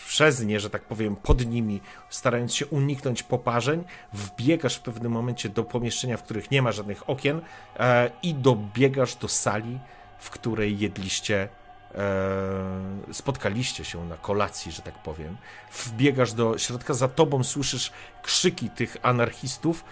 przez 0.07 0.41
nie, 0.43 0.59
że 0.59 0.69
tak 0.69 0.83
powiem, 0.83 1.15
pod 1.15 1.45
nimi, 1.45 1.81
starając 2.09 2.55
się 2.55 2.65
uniknąć 2.65 3.23
poparzeń. 3.23 3.83
Wbiegasz 4.13 4.75
w 4.75 4.81
pewnym 4.81 5.11
momencie 5.11 5.49
do 5.49 5.63
pomieszczenia, 5.63 6.17
w 6.17 6.23
których 6.23 6.51
nie 6.51 6.61
ma 6.61 6.71
żadnych 6.71 7.09
okien 7.09 7.41
i 8.23 8.33
dobiegasz 8.33 9.15
do 9.15 9.27
sali, 9.27 9.79
w 10.19 10.29
której 10.29 10.79
jedliście 10.79 11.49
e, 11.95 13.13
spotkaliście 13.13 13.85
się 13.85 14.05
na 14.05 14.17
kolacji, 14.17 14.71
że 14.71 14.81
tak 14.81 15.03
powiem. 15.03 15.37
Wbiegasz 15.85 16.33
do 16.33 16.57
środka, 16.57 16.93
za 16.93 17.07
tobą 17.07 17.43
słyszysz 17.43 17.91
krzyki 18.21 18.69
tych 18.69 18.97
anarchistów. 19.01 19.85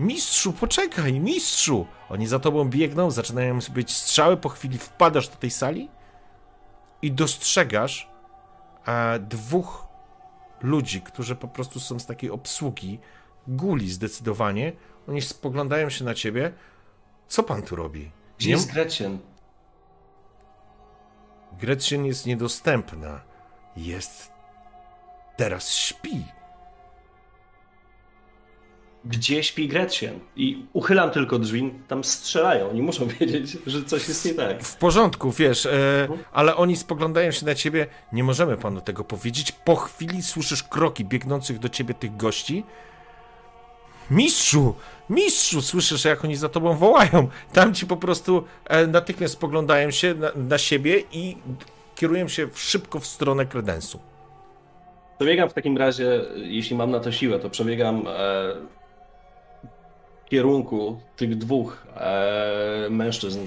Mistrzu, 0.00 0.52
poczekaj, 0.52 1.20
mistrzu! 1.20 1.86
Oni 2.08 2.26
za 2.26 2.38
tobą 2.38 2.64
biegną, 2.64 3.10
zaczynają 3.10 3.58
być 3.70 3.96
strzały, 3.96 4.36
po 4.36 4.48
chwili 4.48 4.78
wpadasz 4.78 5.28
do 5.28 5.36
tej 5.36 5.50
sali 5.50 5.88
i 7.02 7.12
dostrzegasz 7.12 8.08
e, 8.86 9.18
dwóch 9.18 9.86
ludzi, 10.60 11.02
którzy 11.02 11.36
po 11.36 11.48
prostu 11.48 11.80
są 11.80 11.98
z 11.98 12.06
takiej 12.06 12.30
obsługi, 12.30 12.98
guli 13.48 13.90
zdecydowanie. 13.90 14.72
Oni 15.08 15.22
spoglądają 15.22 15.90
się 15.90 16.04
na 16.04 16.14
ciebie. 16.14 16.52
Co 17.28 17.42
pan 17.42 17.62
tu 17.62 17.76
robi? 17.76 18.10
Gdzie 18.38 18.50
jest 18.50 18.72
Gretchen? 18.72 19.18
Gretchen 21.60 22.06
jest 22.06 22.26
niedostępna. 22.26 23.20
Jest. 23.76 24.32
Teraz 25.36 25.74
śpi. 25.74 26.24
Gdzie 29.04 29.42
śpi 29.42 29.68
Gretchen? 29.68 30.20
I 30.36 30.66
uchylam 30.72 31.10
tylko 31.10 31.38
drzwi, 31.38 31.74
tam 31.88 32.04
strzelają. 32.04 32.70
Oni 32.70 32.82
muszą 32.82 33.06
wiedzieć, 33.20 33.58
że 33.66 33.84
coś 33.84 34.08
jest 34.08 34.24
nie 34.24 34.34
tak. 34.34 34.62
W 34.64 34.76
porządku, 34.76 35.32
wiesz, 35.32 35.66
e, 35.66 36.08
ale 36.32 36.56
oni 36.56 36.76
spoglądają 36.76 37.30
się 37.30 37.46
na 37.46 37.54
ciebie. 37.54 37.86
Nie 38.12 38.24
możemy 38.24 38.56
panu 38.56 38.80
tego 38.80 39.04
powiedzieć. 39.04 39.52
Po 39.52 39.76
chwili 39.76 40.22
słyszysz 40.22 40.62
kroki 40.62 41.04
biegnących 41.04 41.58
do 41.58 41.68
ciebie 41.68 41.94
tych 41.94 42.16
gości. 42.16 42.64
Mistrzu! 44.10 44.74
Mistrzu! 45.10 45.62
Słyszysz, 45.62 46.04
jak 46.04 46.24
oni 46.24 46.36
za 46.36 46.48
tobą 46.48 46.76
wołają. 46.76 47.28
Tam 47.52 47.74
ci 47.74 47.86
po 47.86 47.96
prostu 47.96 48.44
e, 48.66 48.86
natychmiast 48.86 49.34
spoglądają 49.34 49.90
się 49.90 50.14
na, 50.14 50.30
na 50.36 50.58
siebie 50.58 51.02
i 51.12 51.36
kierują 51.94 52.28
się 52.28 52.48
szybko 52.54 53.00
w 53.00 53.06
stronę 53.06 53.46
kredensu. 53.46 53.98
Przebiegam 55.18 55.48
w 55.50 55.52
takim 55.52 55.76
razie, 55.78 56.20
jeśli 56.36 56.76
mam 56.76 56.90
na 56.90 57.00
to 57.00 57.12
siłę, 57.12 57.38
to 57.38 57.50
przebiegam 57.50 57.96
e, 57.96 58.00
w 60.24 60.28
kierunku 60.28 61.00
tych 61.16 61.38
dwóch 61.38 61.86
e, 61.96 62.86
mężczyzn 62.90 63.40
e, 63.40 63.44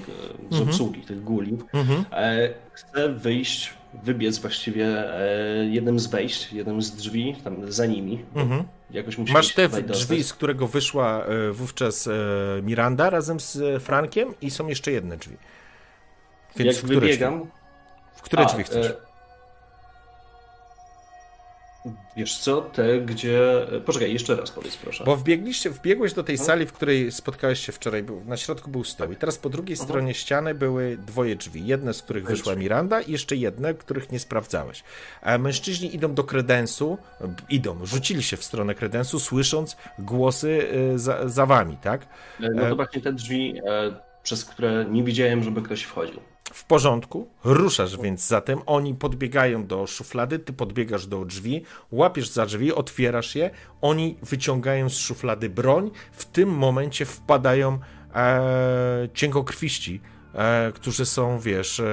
z 0.50 0.52
Mhm. 0.52 0.68
obsługi, 0.68 1.00
tych 1.02 1.24
guli. 1.24 1.58
Mhm. 1.72 2.04
E, 2.12 2.48
chcę 2.72 3.08
wyjść, 3.08 3.74
wybiec 4.04 4.38
właściwie 4.38 5.14
e, 5.14 5.64
jednym 5.64 5.98
z 6.00 6.06
wejść, 6.06 6.52
jednym 6.52 6.82
z 6.82 6.90
drzwi, 6.90 7.36
tam 7.44 7.72
za 7.72 7.86
nimi. 7.86 8.24
Mhm. 8.34 8.64
Jakoś 8.90 9.18
musimy 9.18 9.38
Masz 9.38 9.54
te 9.54 9.68
drzwi, 9.68 10.24
z 10.24 10.32
którego 10.32 10.66
wyszła 10.66 11.24
e, 11.24 11.52
wówczas 11.52 12.06
e, 12.06 12.12
Miranda 12.62 13.10
razem 13.10 13.40
z 13.40 13.56
e, 13.56 13.80
Frankiem 13.80 14.34
i 14.40 14.50
są 14.50 14.66
jeszcze 14.66 14.92
jedne 14.92 15.16
drzwi. 15.16 15.36
Więc 16.56 16.76
Jak 16.76 16.84
w 16.84 16.84
które 16.84 17.00
wybiegam, 17.00 17.38
Drzwi? 17.38 17.50
W 18.16 18.22
które 18.22 18.42
A, 18.42 18.46
drzwi 18.46 18.64
chcesz? 18.64 18.96
E, 21.86 21.90
Wiesz 22.16 22.38
co, 22.38 22.60
te 22.62 23.00
gdzie... 23.00 23.40
Poczekaj, 23.86 24.12
jeszcze 24.12 24.36
raz 24.36 24.50
powiedz 24.50 24.76
proszę. 24.76 25.04
Bo 25.04 25.16
wbiegliście, 25.16 25.70
wbiegłeś 25.70 26.12
do 26.12 26.24
tej 26.24 26.34
Mhm. 26.34 26.46
sali, 26.46 26.66
w 26.66 26.72
której 26.72 27.12
spotkałeś 27.12 27.66
się 27.66 27.72
wczoraj. 27.72 28.02
Był, 28.02 28.22
na 28.24 28.36
środku 28.36 28.70
był 28.70 28.84
stoł. 28.84 29.12
I 29.12 29.16
teraz 29.16 29.38
po 29.38 29.48
drugiej 29.48 29.76
stronie 29.76 30.14
ściany 30.14 30.54
były 30.54 30.96
dwoje 30.96 31.36
drzwi. 31.36 31.66
Jedne, 31.66 31.94
z 31.94 32.02
których 32.02 32.22
Dwoje 32.22 32.36
wyszła 32.36 32.52
drzwi. 32.52 32.62
Miranda 32.62 33.00
i 33.00 33.12
jeszcze 33.12 33.36
jedne, 33.36 33.74
których 33.74 34.12
nie 34.12 34.18
sprawdzałeś. 34.18 34.84
A 35.22 35.38
mężczyźni 35.38 35.94
idą 35.94 36.14
do 36.14 36.24
kredensu, 36.24 36.98
b- 37.20 37.28
idą, 37.50 37.86
rzucili 37.86 38.22
się 38.22 38.36
w 38.36 38.44
stronę 38.44 38.74
kredensu, 38.74 39.20
słysząc 39.20 39.76
głosy 39.98 40.68
y, 40.94 40.98
za, 40.98 41.28
za 41.28 41.46
wami, 41.46 41.76
tak? 41.82 42.02
E, 42.02 42.06
No 42.54 42.62
e- 42.66 42.68
to 42.70 42.76
właśnie 42.76 43.00
te 43.02 43.12
drzwi, 43.12 43.54
e, 43.66 44.08
przez 44.22 44.44
które 44.44 44.86
nie 44.90 45.04
widziałem, 45.04 45.42
żeby 45.44 45.62
ktoś 45.62 45.82
wchodził. 45.82 46.20
W 46.52 46.64
porządku, 46.64 47.28
ruszasz 47.44 47.96
więc 47.96 48.26
zatem, 48.26 48.58
oni 48.66 48.94
podbiegają 48.94 49.66
do 49.66 49.86
szuflady, 49.86 50.38
ty 50.38 50.52
podbiegasz 50.52 51.06
do 51.06 51.24
drzwi, 51.24 51.62
łapiesz 51.90 52.28
za 52.28 52.46
drzwi, 52.46 52.72
otwierasz 52.72 53.34
je, 53.34 53.50
oni 53.80 54.16
wyciągają 54.22 54.88
z 54.88 54.96
szuflady 54.96 55.48
broń, 55.48 55.90
w 56.12 56.24
tym 56.24 56.48
momencie 56.48 57.04
wpadają 57.04 57.78
e, 58.14 59.08
cienkokrwiści, 59.14 60.00
e, 60.34 60.72
którzy 60.72 61.06
są, 61.06 61.38
wiesz, 61.40 61.80
e, 61.80 61.84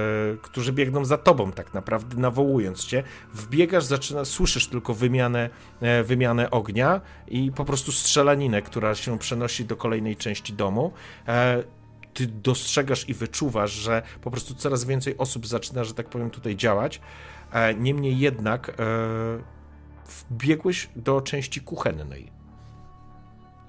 którzy 0.42 0.74
biegną 0.74 1.06
za 1.06 1.18
tobą 1.18 1.52
tak 1.52 1.74
naprawdę, 1.74 2.18
nawołując 2.18 2.86
cię. 2.86 3.04
Wbiegasz, 3.34 3.84
zaczyna, 3.84 4.26
słyszysz 4.26 4.68
tylko 4.68 4.94
wymianę, 4.94 5.50
e, 5.82 6.04
wymianę 6.04 6.52
ognia 6.52 7.02
i 7.28 7.52
po 7.52 7.66
prostu 7.66 7.92
strzelaninę, 7.92 8.62
która 8.62 8.96
się 8.96 9.20
przenosi 9.20 9.66
do 9.66 9.76
kolejnej 9.76 10.16
części 10.16 10.54
domu. 10.54 10.94
E, 11.28 11.64
ty 12.16 12.28
dostrzegasz 12.28 13.10
i 13.10 13.14
wyczuwasz, 13.14 13.72
że 13.72 14.02
po 14.22 14.32
prostu 14.32 14.56
coraz 14.56 14.86
więcej 14.86 15.18
osób 15.18 15.48
zaczyna, 15.48 15.84
że 15.84 15.94
tak 15.94 16.10
powiem, 16.10 16.30
tutaj 16.30 16.56
działać. 16.56 17.02
E, 17.52 17.74
Niemniej 17.74 18.20
jednak 18.20 18.70
e, 18.70 18.74
wbiegłeś 20.32 20.90
do 20.96 21.22
części 21.22 21.62
kuchennej. 21.62 22.32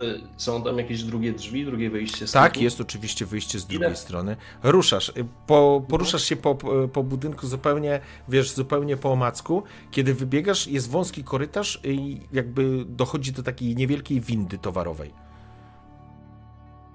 E, 0.00 0.04
Są 0.36 0.62
tam 0.62 0.78
jakieś 0.78 1.02
drugie 1.02 1.32
drzwi, 1.32 1.64
drugie 1.64 1.90
wyjście 1.90 2.26
z 2.26 2.32
Tak, 2.32 2.52
tyłu? 2.52 2.64
jest 2.64 2.80
oczywiście 2.80 3.26
wyjście 3.26 3.58
z 3.60 3.70
Ile? 3.70 3.78
drugiej 3.78 3.96
strony. 3.96 4.36
Ruszasz, 4.62 5.08
y, 5.08 5.12
po, 5.46 5.82
poruszasz 5.88 6.24
się 6.24 6.36
po, 6.36 6.54
po 6.92 7.02
budynku 7.02 7.46
zupełnie, 7.46 8.00
wiesz, 8.28 8.50
zupełnie 8.52 8.96
po 8.96 9.12
omacku. 9.12 9.62
Kiedy 9.90 10.14
wybiegasz, 10.14 10.66
jest 10.66 10.90
wąski 10.90 11.24
korytarz 11.24 11.80
i 11.84 12.20
jakby 12.32 12.84
dochodzi 12.88 13.32
do 13.32 13.42
takiej 13.42 13.76
niewielkiej 13.76 14.20
windy 14.20 14.58
towarowej. 14.58 15.25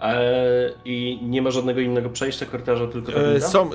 E, 0.02 0.74
I 0.86 1.20
nie 1.24 1.42
ma 1.42 1.52
żadnego 1.52 1.80
innego 1.82 2.10
przejścia 2.10 2.46
korytarza, 2.46 2.88
tylko 2.88 3.12
ta 3.12 3.18
E, 3.18 3.32
winda? 3.32 3.48
Są, 3.48 3.70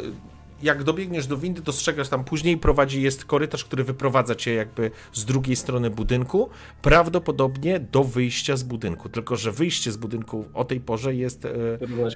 jak 0.62 0.84
dobiegniesz 0.84 1.26
do 1.26 1.36
windy, 1.36 1.62
dostrzegasz 1.62 2.08
tam 2.08 2.24
później 2.24 2.56
prowadzi 2.58 3.02
jest 3.02 3.24
korytarz, 3.24 3.64
który 3.64 3.84
wyprowadza 3.84 4.34
cię 4.34 4.54
jakby 4.54 4.90
z 5.12 5.24
drugiej 5.24 5.56
strony 5.56 5.90
budynku, 5.90 6.48
prawdopodobnie 6.82 7.80
do 7.80 8.04
wyjścia 8.04 8.56
z 8.56 8.62
budynku. 8.62 9.08
Tylko, 9.08 9.36
że 9.36 9.52
wyjście 9.52 9.92
z 9.92 9.96
budynku 9.96 10.44
o 10.54 10.64
tej 10.64 10.80
porze 10.80 11.14
jest 11.14 11.44
e, 11.44 11.50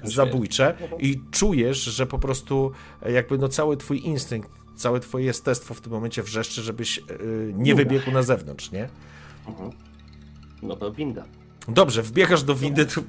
zabójcze 0.03 0.71
Mhm. 0.77 1.01
i 1.01 1.19
czujesz, 1.31 1.77
że 1.83 2.07
po 2.07 2.19
prostu 2.19 2.71
e, 3.01 3.11
jakby 3.11 3.37
no 3.37 3.47
cały 3.47 3.77
twój 3.77 4.05
instynkt, 4.05 4.51
całe 4.75 4.99
twoje 4.99 5.25
jestestwo 5.25 5.73
w 5.73 5.81
tym 5.81 5.91
momencie 5.91 6.23
wrzeszczy, 6.23 6.61
żebyś 6.61 6.97
e, 6.99 7.03
nie 7.53 7.75
wybiegł 7.75 8.11
na 8.11 8.23
zewnątrz, 8.23 8.71
nie? 8.71 8.89
Mhm. 9.47 9.71
No 10.61 10.75
to 10.75 10.91
winda. 10.91 11.23
Dobrze, 11.67 12.03
wbiegasz 12.03 12.43
do 12.43 12.55
windy, 12.55 12.85
tu 12.85 13.03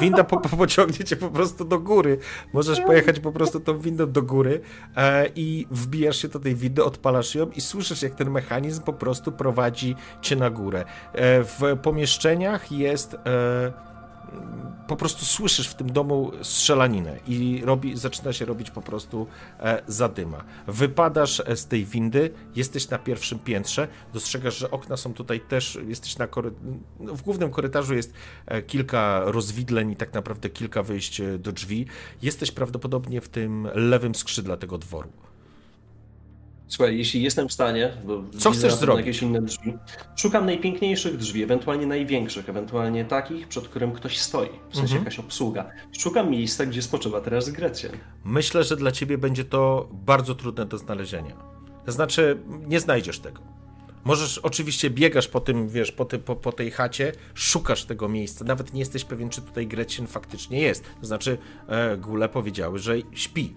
winda 0.00 0.24
po, 0.24 0.40
po, 0.40 0.56
pociągnie 0.56 1.04
cię 1.04 1.16
po 1.16 1.30
prostu 1.30 1.64
do 1.64 1.78
góry. 1.78 2.18
Możesz 2.52 2.80
pojechać 2.80 3.20
po 3.20 3.32
prostu 3.32 3.60
tą 3.60 3.78
windą 3.78 4.12
do 4.12 4.22
góry 4.22 4.60
e, 4.96 5.28
i 5.34 5.66
wbijasz 5.70 6.16
się 6.16 6.28
do 6.28 6.38
tej 6.38 6.54
windy, 6.54 6.84
odpalasz 6.84 7.34
ją 7.34 7.50
i 7.50 7.60
słyszysz, 7.60 8.02
jak 8.02 8.14
ten 8.14 8.30
mechanizm 8.30 8.82
po 8.82 8.92
prostu 8.92 9.32
prowadzi 9.32 9.96
cię 10.20 10.36
na 10.36 10.50
górę. 10.50 10.84
E, 11.12 11.44
w 11.44 11.60
pomieszczeniach 11.82 12.72
jest... 12.72 13.14
E, 13.14 13.95
po 14.86 14.96
prostu 14.96 15.24
słyszysz 15.24 15.68
w 15.68 15.74
tym 15.74 15.92
domu 15.92 16.32
strzelaninę 16.42 17.18
i 17.26 17.62
robi, 17.64 17.96
zaczyna 17.96 18.32
się 18.32 18.44
robić 18.44 18.70
po 18.70 18.82
prostu 18.82 19.26
e, 19.60 19.82
zadyma. 19.86 20.44
Wypadasz 20.66 21.42
e, 21.46 21.56
z 21.56 21.66
tej 21.66 21.84
windy, 21.84 22.30
jesteś 22.56 22.88
na 22.88 22.98
pierwszym 22.98 23.38
piętrze, 23.38 23.88
dostrzegasz, 24.12 24.58
że 24.58 24.70
okna 24.70 24.96
są 24.96 25.14
tutaj 25.14 25.40
też, 25.40 25.78
jesteś 25.86 26.18
na 26.18 26.26
kory... 26.26 26.50
w 27.00 27.22
głównym 27.22 27.50
korytarzu 27.50 27.94
jest 27.94 28.12
e, 28.46 28.62
kilka 28.62 29.22
rozwidleń 29.24 29.90
i 29.90 29.96
tak 29.96 30.14
naprawdę 30.14 30.50
kilka 30.50 30.82
wyjść 30.82 31.20
e, 31.20 31.38
do 31.38 31.52
drzwi. 31.52 31.86
Jesteś 32.22 32.52
prawdopodobnie 32.52 33.20
w 33.20 33.28
tym 33.28 33.68
lewym 33.74 34.14
skrzydle 34.14 34.56
tego 34.56 34.78
dworu. 34.78 35.12
Słuchaj, 36.68 36.98
jeśli 36.98 37.22
jestem 37.22 37.48
w 37.48 37.52
stanie, 37.52 37.92
bo 38.04 38.22
Co 38.38 38.50
chcesz 38.50 38.74
zrobić? 38.74 39.06
jakieś 39.06 39.22
inne 39.22 39.42
drzwi, 39.42 39.74
szukam 40.16 40.46
najpiękniejszych 40.46 41.16
drzwi, 41.16 41.42
ewentualnie 41.42 41.86
największych, 41.86 42.48
ewentualnie 42.48 43.04
takich, 43.04 43.48
przed 43.48 43.68
którym 43.68 43.92
ktoś 43.92 44.18
stoi, 44.18 44.48
w 44.48 44.76
sensie 44.76 44.80
Mhm. 44.94 44.98
jakaś 44.98 45.18
obsługa. 45.18 45.70
Szukam 45.98 46.30
miejsca, 46.30 46.66
gdzie 46.66 46.82
spoczywa 46.82 47.20
teraz 47.20 47.48
Grecjan. 47.50 47.92
Myślę, 48.24 48.64
że 48.64 48.76
dla 48.76 48.92
ciebie 48.92 49.18
będzie 49.18 49.44
to 49.44 49.88
bardzo 49.92 50.34
trudne 50.34 50.66
do 50.66 50.78
znalezienia. 50.78 51.36
To 51.84 51.92
znaczy, 51.92 52.38
nie 52.66 52.80
znajdziesz 52.80 53.18
tego. 53.18 53.40
Możesz, 54.04 54.38
oczywiście 54.38 54.90
biegasz 54.90 55.28
po 55.28 55.40
tym, 55.40 55.68
wiesz, 55.68 55.92
po, 55.92 56.04
ty, 56.04 56.18
po, 56.18 56.36
po 56.36 56.52
tej 56.52 56.70
chacie, 56.70 57.12
szukasz 57.34 57.84
tego 57.84 58.08
miejsca, 58.08 58.44
nawet 58.44 58.72
nie 58.72 58.80
jesteś 58.80 59.04
pewien, 59.04 59.28
czy 59.30 59.42
tutaj 59.42 59.66
Gretchen 59.66 60.06
faktycznie 60.06 60.60
jest. 60.60 60.84
To 61.00 61.06
znaczy, 61.06 61.38
e, 61.68 61.96
góle 61.96 62.28
powiedziały, 62.28 62.78
że 62.78 62.94
śpi. 63.12 63.54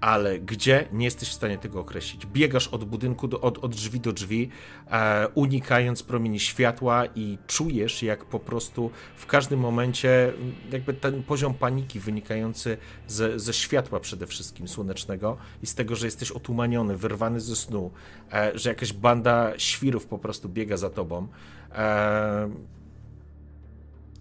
Ale 0.00 0.38
gdzie, 0.38 0.88
nie 0.92 1.04
jesteś 1.04 1.28
w 1.28 1.32
stanie 1.32 1.58
tego 1.58 1.80
określić. 1.80 2.26
Biegasz 2.26 2.68
od 2.68 2.84
budynku, 2.84 3.28
do, 3.28 3.40
od, 3.40 3.64
od 3.64 3.74
drzwi 3.74 4.00
do 4.00 4.12
drzwi, 4.12 4.48
e, 4.90 5.28
unikając 5.34 6.02
promieni 6.02 6.40
światła 6.40 7.04
i 7.14 7.38
czujesz, 7.46 8.02
jak 8.02 8.24
po 8.24 8.40
prostu 8.40 8.90
w 9.16 9.26
każdym 9.26 9.60
momencie 9.60 10.28
m, 10.28 10.54
jakby 10.72 10.94
ten 10.94 11.22
poziom 11.22 11.54
paniki 11.54 12.00
wynikający 12.00 12.76
ze, 13.06 13.40
ze 13.40 13.52
światła 13.52 14.00
przede 14.00 14.26
wszystkim 14.26 14.68
słonecznego 14.68 15.36
i 15.62 15.66
z 15.66 15.74
tego, 15.74 15.96
że 15.96 16.06
jesteś 16.06 16.30
otumaniony, 16.30 16.96
wyrwany 16.96 17.40
ze 17.40 17.56
snu, 17.56 17.90
e, 18.32 18.58
że 18.58 18.68
jakaś 18.68 18.92
banda 18.92 19.52
świrów 19.56 20.06
po 20.06 20.18
prostu 20.18 20.48
biega 20.48 20.76
za 20.76 20.90
tobą. 20.90 21.28
E, 21.72 22.50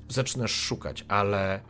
zaczynasz 0.09 0.51
szukać, 0.51 1.05
ale 1.07 1.61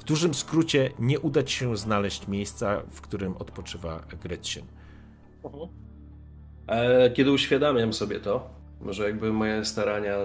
w 0.00 0.04
dużym 0.04 0.34
skrócie 0.34 0.90
nie 0.98 1.20
uda 1.20 1.42
ci 1.42 1.56
się 1.56 1.76
znaleźć 1.76 2.28
miejsca, 2.28 2.82
w 2.90 3.00
którym 3.00 3.36
odpoczywa 3.36 4.02
Gretchen. 4.22 4.64
E, 6.66 7.10
Kiedy 7.10 7.32
uświadamiam 7.32 7.92
sobie 7.92 8.20
to, 8.20 8.50
że 8.88 9.04
jakby 9.04 9.32
moje 9.32 9.64
starania 9.64 10.16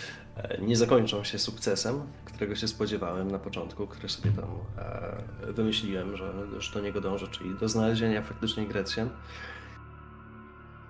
nie 0.68 0.76
zakończą 0.76 1.24
się 1.24 1.38
sukcesem, 1.38 2.02
którego 2.24 2.54
się 2.54 2.68
spodziewałem 2.68 3.30
na 3.30 3.38
początku, 3.38 3.86
który 3.86 4.08
sobie 4.08 4.30
tam 4.30 4.48
e, 4.78 5.52
wymyśliłem, 5.52 6.16
że, 6.16 6.32
że 6.58 6.72
do 6.74 6.80
niego 6.80 7.00
dążę, 7.00 7.28
czyli 7.28 7.54
do 7.54 7.68
znalezienia 7.68 8.22
faktycznie 8.22 8.66
Grecjan. 8.66 9.10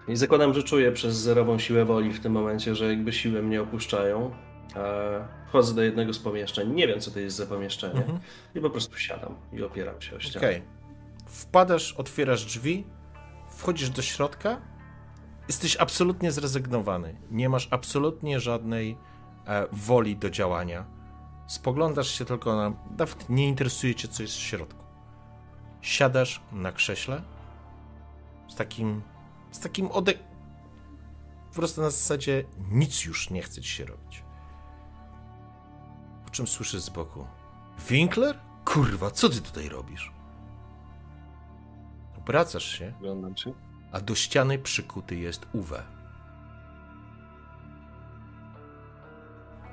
I 0.09 0.17
zakładam, 0.17 0.55
że 0.55 0.63
czuję 0.63 0.93
przez 0.93 1.17
zerową 1.17 1.59
siłę 1.59 1.85
woli 1.85 2.13
w 2.13 2.21
tym 2.21 2.33
momencie, 2.33 2.75
że 2.75 2.87
jakby 2.89 3.13
siły 3.13 3.43
mnie 3.43 3.63
opuszczają. 3.63 4.31
E, 4.77 5.29
Wchodzę 5.49 5.75
do 5.75 5.83
jednego 5.83 6.13
z 6.13 6.19
pomieszczeń, 6.19 6.75
nie 6.75 6.87
wiem 6.89 7.01
co 7.01 7.11
to 7.11 7.19
jest 7.21 7.37
za 7.37 7.47
pomieszczenie 7.47 8.01
Mhm. 8.01 8.19
i 8.55 8.61
po 8.61 8.71
prostu 8.71 8.99
siadam 8.99 9.35
i 9.53 9.63
opieram 9.63 10.01
się 10.01 10.17
o 10.17 10.21
ścianę. 10.21 10.47
Okej. 10.47 10.63
Wpadasz, 11.27 11.93
otwierasz 11.93 12.45
drzwi, 12.45 12.87
wchodzisz 13.49 13.91
do 13.91 14.03
środka, 14.03 14.61
jesteś 15.49 15.77
absolutnie 15.77 16.33
zrezygnowany. 16.33 17.17
Nie 17.31 17.49
masz 17.49 17.69
absolutnie 17.71 18.41
żadnej 18.41 18.97
e, 19.47 19.67
woli 19.73 20.17
do 20.17 20.31
działania. 20.31 20.85
Spoglądasz 21.47 22.09
się 22.19 22.25
tylko 22.25 22.57
na. 22.57 22.73
Nawet 22.99 23.29
nie 23.31 23.49
interesuje 23.49 23.95
cię, 23.95 24.09
co 24.09 24.23
jest 24.23 24.35
w 24.35 24.41
środku. 24.41 24.85
Siadasz 25.81 26.43
na 26.53 26.73
krześle 26.73 27.23
z 28.49 28.55
takim. 28.55 29.03
z 29.51 29.61
takim 29.61 29.91
ode. 29.93 30.13
Po 31.49 31.55
prostu 31.57 31.81
na 31.81 31.91
zasadzie 31.91 32.45
nic 32.71 33.05
już 33.05 33.31
nie 33.31 33.43
chce 33.43 33.61
ci 33.61 33.69
się 33.69 33.85
robić. 33.85 34.20
Po 36.31 36.35
czym 36.35 36.47
słyszę 36.47 36.81
z 36.81 36.91
boku. 36.91 37.27
Winkler? 37.89 38.39
Kurwa, 38.65 39.11
co 39.11 39.29
ty 39.29 39.41
tutaj 39.41 39.69
robisz? 39.69 40.13
Obracasz 42.19 42.65
się, 42.79 42.93
Oglądam 42.99 43.37
się. 43.37 43.53
a 43.93 44.01
do 44.01 44.15
ściany 44.15 44.59
przykuty 44.59 45.17
jest 45.17 45.47
Uwe. 45.53 45.83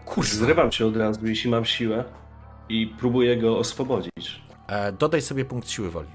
Kurwa. 0.05 0.29
Zrywam 0.29 0.71
się 0.71 0.85
od 0.85 0.97
razu, 0.97 1.27
jeśli 1.27 1.51
mam 1.51 1.65
siłę 1.65 2.03
i 2.69 2.87
próbuję 2.99 3.37
go 3.37 3.57
oswobodzić. 3.57 4.41
E, 4.67 4.91
dodaj 4.91 5.21
sobie 5.21 5.45
punkt 5.45 5.69
siły 5.69 5.91
woli. 5.91 6.09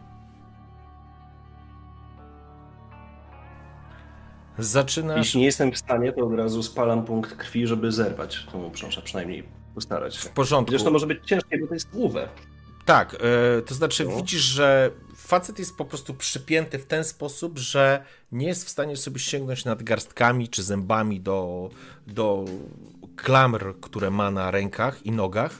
Zaczynasz 4.59 5.17
Jeśli 5.17 5.41
nie 5.41 5.47
jestem 5.47 5.73
w 5.73 5.79
stanie, 5.79 6.13
to 6.13 6.27
od 6.27 6.35
razu 6.35 6.63
spalam 6.63 7.05
punkt 7.05 7.37
krwi, 7.37 7.67
żeby 7.67 7.93
zerwać 7.93 8.47
tą 8.53 8.65
uprząż, 8.65 8.99
a 8.99 9.03
przynajmniej 9.03 9.62
postarać 9.75 10.15
się. 10.15 10.21
W 10.21 10.29
porządku. 10.29 10.71
Zresztą 10.71 10.91
może 10.91 11.07
być 11.07 11.19
ciężkie, 11.27 11.59
bo 11.59 11.67
to 11.67 11.75
jest 11.75 11.89
łówę. 11.95 12.29
Tak, 12.85 13.15
e, 13.59 13.63
to 13.63 13.75
znaczy 13.75 14.05
No. 14.05 14.17
widzisz, 14.17 14.41
że 14.41 14.91
facet 15.17 15.59
jest 15.59 15.77
po 15.77 15.85
prostu 15.85 16.15
przypięty 16.15 16.79
w 16.79 16.87
ten 16.87 17.05
sposób, 17.05 17.59
że 17.59 18.05
nie 18.33 18.47
jest 18.47 18.65
w 18.67 18.69
stanie 18.69 18.97
sobie 18.97 19.19
sięgnąć 19.21 19.65
nad 19.65 19.83
garstkami 19.83 20.49
czy 20.49 20.63
zębami 20.63 21.21
do, 21.21 21.71
do 22.07 22.45
klamr, 23.17 23.75
które 23.81 24.11
ma 24.11 24.31
na 24.31 24.51
rękach 24.51 25.07
i 25.07 25.13
nogach. 25.13 25.59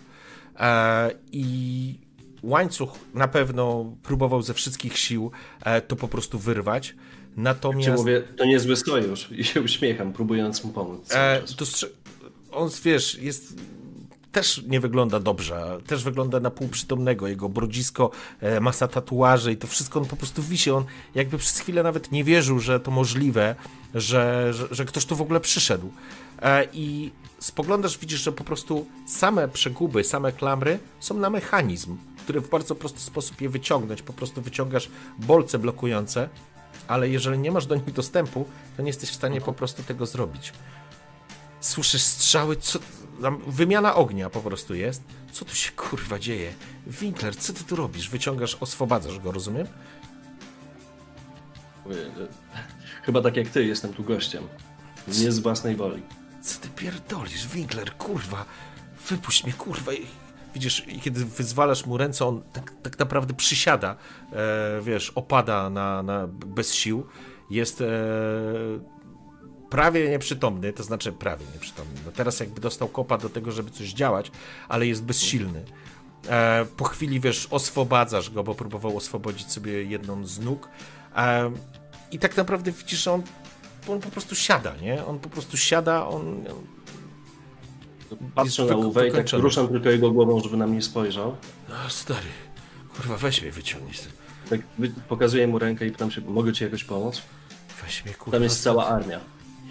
E, 0.59 1.11
I 1.33 1.99
łańcuch 2.43 2.91
na 3.15 3.29
pewno 3.29 3.97
próbował 4.03 4.43
ze 4.43 4.55
wszystkich 4.55 4.99
sił 4.99 5.31
e, 5.65 5.81
to 5.81 5.97
po 5.97 6.09
prostu 6.09 6.39
wyrwać. 6.39 6.95
Natomiast 7.37 7.99
mówię, 8.03 8.23
to 8.37 8.45
niezły 8.45 8.77
sojusz 8.77 9.29
i 9.33 9.45
się 9.45 9.61
uśmiecham, 9.61 10.13
próbując 10.13 10.65
mu 10.65 10.73
pomóc. 10.73 11.09
to 11.57 11.65
on, 12.53 12.71
wiesz, 12.85 13.15
jest 13.19 13.55
też 14.33 14.63
nie 14.67 14.81
wygląda 14.81 15.21
dobrze, 15.21 15.79
też 15.87 16.05
wygląda 16.05 16.41
na 16.41 16.51
półprzytomnego, 16.51 17.29
jego 17.29 17.49
brodzisko, 17.49 18.11
e, 18.41 18.61
masa 18.61 18.89
tatuaży 18.89 19.53
i 19.53 19.57
to 19.57 19.67
wszystko, 19.67 20.01
on 20.01 20.07
po 20.07 20.17
prostu 20.17 20.43
wisi, 20.43 20.71
on 20.71 20.85
jakby 21.15 21.39
przez 21.39 21.59
chwilę 21.59 21.83
nawet 21.83 22.13
nie 22.13 22.25
wierzył, 22.25 22.59
że 22.59 22.81
to 22.81 22.91
możliwe, 22.91 23.55
że, 23.95 24.53
że, 24.55 24.69
że 24.71 24.85
ktoś 24.85 25.05
tu 25.05 25.17
w 25.17 25.23
ogóle 25.23 25.41
przyszedł. 25.41 25.93
E, 26.43 26.67
I 26.73 27.11
spoglądasz, 27.39 27.99
widzisz, 27.99 28.21
że 28.21 28.33
po 28.33 28.45
prostu 28.45 28.87
same 29.07 29.49
przeguby, 29.49 30.05
same 30.05 30.33
klamry 30.33 30.79
są 31.01 31.15
na 31.15 31.31
mechanizm, 31.31 31.97
który 32.19 32.41
w 32.41 32.51
bardzo 32.51 32.75
prosty 32.75 33.01
sposób 33.01 33.41
je 33.41 33.49
wyciągnąć, 33.49 34.03
po 34.03 34.13
prostu 34.13 34.43
wyciągasz 34.43 34.89
bolce 35.19 35.59
blokujące, 35.59 36.29
ale 36.89 37.09
jeżeli 37.09 37.39
nie 37.39 37.51
masz 37.51 37.67
do 37.67 37.75
nich 37.75 37.93
dostępu, 37.93 38.47
to 38.77 38.83
nie 38.83 38.89
jesteś 38.89 39.11
w 39.11 39.15
stanie 39.15 39.41
po 39.41 39.53
prostu 39.53 39.83
tego 39.83 40.07
zrobić. 40.07 40.53
Słyszysz 41.61 42.03
strzały, 42.03 42.57
co... 42.57 42.79
Wymiana 43.47 43.95
ognia 43.95 44.31
po 44.31 44.41
prostu 44.41 44.75
jest. 44.75 45.03
Co 45.33 45.45
tu 45.45 45.55
się 45.55 45.73
kurwa 45.73 46.19
dzieje? 46.19 46.53
Winkler, 46.87 47.37
co 47.37 47.53
ty 47.53 47.65
tu 47.65 47.77
robisz? 47.77 48.11
Wyciągasz, 48.11 48.57
oswobadzasz 48.61 49.19
go, 49.19 49.33
rozumiem? 49.33 49.67
Chyba 53.03 53.23
tak 53.23 53.37
jak 53.37 53.49
ty, 53.49 53.65
jestem 53.65 53.93
tu 53.93 54.05
gościem. 54.05 54.43
Nie 55.09 55.33
z 55.33 55.39
własnej 55.39 55.77
woli. 55.77 56.03
Co 56.43 56.61
ty 56.61 56.69
pierdolisz, 56.69 57.49
Winkler, 57.49 57.97
kurwa? 57.97 58.45
Wypuść 59.09 59.45
mnie, 59.45 59.53
kurwa. 59.53 59.93
Widzisz, 60.55 60.87
kiedy 61.03 61.25
wyzwalasz 61.25 61.87
mu 61.87 61.97
ręce, 61.99 62.27
on 62.27 62.43
tak, 62.53 62.73
tak 62.83 62.99
naprawdę 62.99 63.35
przysiada, 63.35 63.97
e, 64.33 64.81
wiesz, 64.83 65.13
opada 65.15 65.71
na, 65.71 66.03
na, 66.03 66.27
bez 66.29 66.75
sił. 66.75 67.07
Jest 67.51 67.81
e, 67.81 67.87
prawie 69.73 70.11
nieprzytomny, 70.11 70.73
to 70.73 70.83
znaczy 70.83 71.13
prawie 71.13 71.45
nieprzytomny. 71.55 72.01
No 72.07 72.13
teraz 72.13 72.41
jakby 72.41 72.61
dostał 72.61 72.89
kopa 72.89 73.19
do 73.19 73.29
tego, 73.29 73.53
żeby 73.53 73.71
coś 73.71 73.93
działać, 73.93 74.31
ale 74.69 74.87
jest 74.87 75.05
bezsilny. 75.05 75.65
E, 76.29 76.67
po 76.77 76.85
chwili, 76.85 77.21
wiesz, 77.21 77.49
oswobadzasz 77.51 78.31
go, 78.31 78.45
bo 78.45 78.55
próbował 78.55 78.97
oswobodzić 78.97 79.53
sobie 79.53 79.85
jedną 79.85 80.27
z 80.27 80.41
nóg. 80.41 80.69
E, 81.17 81.51
I 82.11 82.19
tak 82.19 82.37
naprawdę 82.37 82.73
widzisz, 82.73 83.09
on, 83.09 83.23
on 83.89 84.01
po 84.01 84.11
prostu 84.11 84.35
siada, 84.35 84.77
nie? 84.77 85.05
On 85.07 85.19
po 85.19 85.29
prostu 85.29 85.57
siada, 85.57 86.07
on... 86.07 86.45
Patrzę 88.35 88.65
na 88.65 88.77
łówę 88.77 89.09
i 89.09 89.13
tak 89.13 89.27
ruszam 89.33 89.69
tylko 89.69 89.91
jego 89.91 90.11
głową, 90.11 90.41
żeby 90.41 90.57
na 90.57 90.67
mnie 90.67 90.83
spojrzał. 90.83 91.37
no, 91.69 91.75
stary, 91.89 92.29
kurwa, 92.97 93.17
weź 93.17 93.43
mnie 93.43 93.53
wyciągnij. 93.53 93.95
stąd. 93.95 94.15
Tak 94.51 94.61
pokazuję 95.09 95.47
mu 95.47 95.59
rękę 95.59 95.87
i 95.87 95.91
pytam 95.91 96.11
się, 96.11 96.21
mogę 96.21 96.53
ci 96.53 96.65
jakoś 96.65 96.85
pomóc? 96.85 97.23
Weź 97.83 98.05
mnie, 98.05 98.15
kurwa. 98.15 98.37
Tam 98.37 98.43
jest 98.43 98.63
cała 98.63 98.87
armia. 98.87 99.21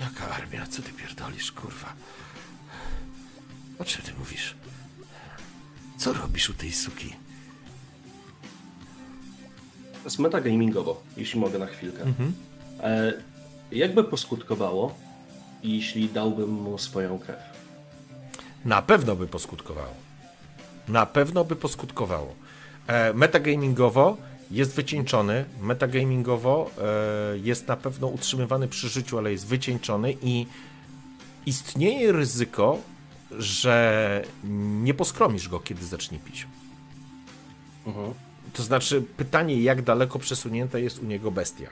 Jaka 0.02 0.36
armia? 0.36 0.68
Co 0.68 0.82
ty 0.82 0.92
pierdolisz, 0.94 1.52
kurwa? 1.52 1.94
O 3.80 3.86
czym 3.86 4.02
ty 4.02 4.12
mówisz? 4.20 4.56
Co 5.98 6.14
robisz 6.14 6.50
u 6.50 6.54
tej 6.54 6.72
suki? 6.72 7.16
To 9.94 10.06
jest 10.06 10.20
metagamingowo, 10.20 11.04
jeśli 11.18 11.40
mogę 11.40 11.60
na 11.60 11.66
chwilkę. 11.66 12.02
Mhm. 12.02 12.34
E, 12.80 13.14
jakby 13.72 14.04
poskutkowało, 14.04 14.96
jeśli 15.64 16.10
dałbym 16.10 16.50
mu 16.50 16.78
swoją 16.78 17.20
krew? 17.20 17.40
Na 18.66 18.82
pewno 18.82 19.16
by 19.16 19.28
poskutkowało. 19.28 19.94
Na 20.88 21.06
pewno 21.06 21.44
by 21.44 21.56
poskutkowało. 21.56 22.36
E, 22.88 23.14
metagamingowo 23.14 24.18
jest 24.52 24.76
wycieńczony, 24.76 25.46
metagamingowo 25.62 26.72
e, 26.78 27.38
jest 27.38 27.68
na 27.68 27.78
pewno 27.78 28.08
utrzymywany 28.08 28.68
przy 28.68 28.90
życiu, 28.90 29.18
ale 29.18 29.32
jest 29.32 29.48
wycieńczony 29.48 30.14
i 30.22 30.46
istnieje 31.46 32.12
ryzyko, 32.12 32.78
że 33.32 34.24
nie 34.84 34.94
poskromisz 34.94 35.50
go, 35.50 35.60
kiedy 35.60 35.86
zacznie 35.86 36.20
pić. 36.20 36.48
Mhm. 37.88 38.14
To 38.54 38.64
znaczy, 38.64 39.04
pytanie, 39.18 39.62
jak 39.62 39.82
daleko 39.82 40.20
przesunięta 40.20 40.80
jest 40.80 41.00
u 41.04 41.06
niego 41.06 41.32
bestia. 41.32 41.68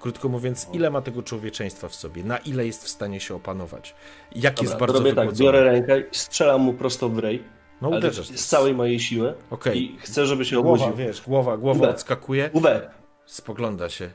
Krótko 0.00 0.28
mówiąc, 0.28 0.66
ile 0.72 0.90
ma 0.90 1.02
tego 1.02 1.22
człowieczeństwa 1.22 1.88
w 1.88 1.94
sobie, 1.94 2.24
na 2.24 2.38
ile 2.38 2.66
jest 2.66 2.84
w 2.84 2.88
stanie 2.88 3.20
się 3.20 3.34
opanować, 3.34 3.94
jak 4.34 4.54
Dobra, 4.54 4.70
jest 4.70 4.80
bardzo 4.80 4.98
robię 4.98 5.14
tak, 5.14 5.34
biorę 5.34 5.64
rękę, 5.64 6.00
i 6.00 6.14
strzelam 6.14 6.60
mu 6.60 6.72
prosto 6.72 7.08
w 7.08 7.18
rej, 7.18 7.42
No 7.80 7.88
uderzasz. 7.88 8.28
z 8.28 8.46
całej 8.46 8.74
mojej 8.74 9.00
siły 9.00 9.34
Okej. 9.50 9.82
i 9.94 9.98
chcę, 9.98 10.26
żeby 10.26 10.44
się 10.44 10.62
Głowa, 10.62 10.84
obudził. 10.84 11.06
wiesz, 11.06 11.22
głowa, 11.22 11.56
głowa 11.56 11.78
Uwe. 11.78 11.90
odskakuje, 11.90 12.50
Uwe, 12.52 12.90
spogląda 13.26 13.88
się, 13.88 14.10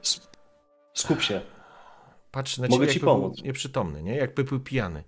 skup 0.93 1.22
się. 1.22 1.42
patrzy 2.32 2.61
na 2.61 2.67
Mogę 2.67 2.80
ciebie, 2.88 2.93
ci 2.93 3.00
jakby 3.00 3.11
był 3.11 3.22
pomóc. 3.22 3.43
nieprzytomny, 3.43 4.03
nie? 4.03 4.16
Jakby 4.16 4.43
był 4.43 4.59
pijany. 4.59 5.03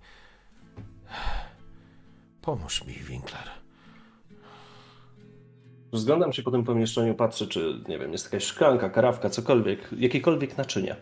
Pomóż 2.42 2.84
mi, 2.84 2.94
Winkler. 2.94 3.48
Rozglądam 5.92 6.32
się 6.32 6.42
po 6.42 6.50
tym 6.50 6.64
pomieszczeniu, 6.64 7.14
patrzę, 7.14 7.46
czy, 7.46 7.80
nie 7.88 7.98
wiem, 7.98 8.12
jest 8.12 8.24
jakaś 8.24 8.44
szklanka, 8.44 8.90
karawka, 8.90 9.30
cokolwiek, 9.30 9.88
jakiekolwiek 9.98 10.56
naczynie. 10.58 10.96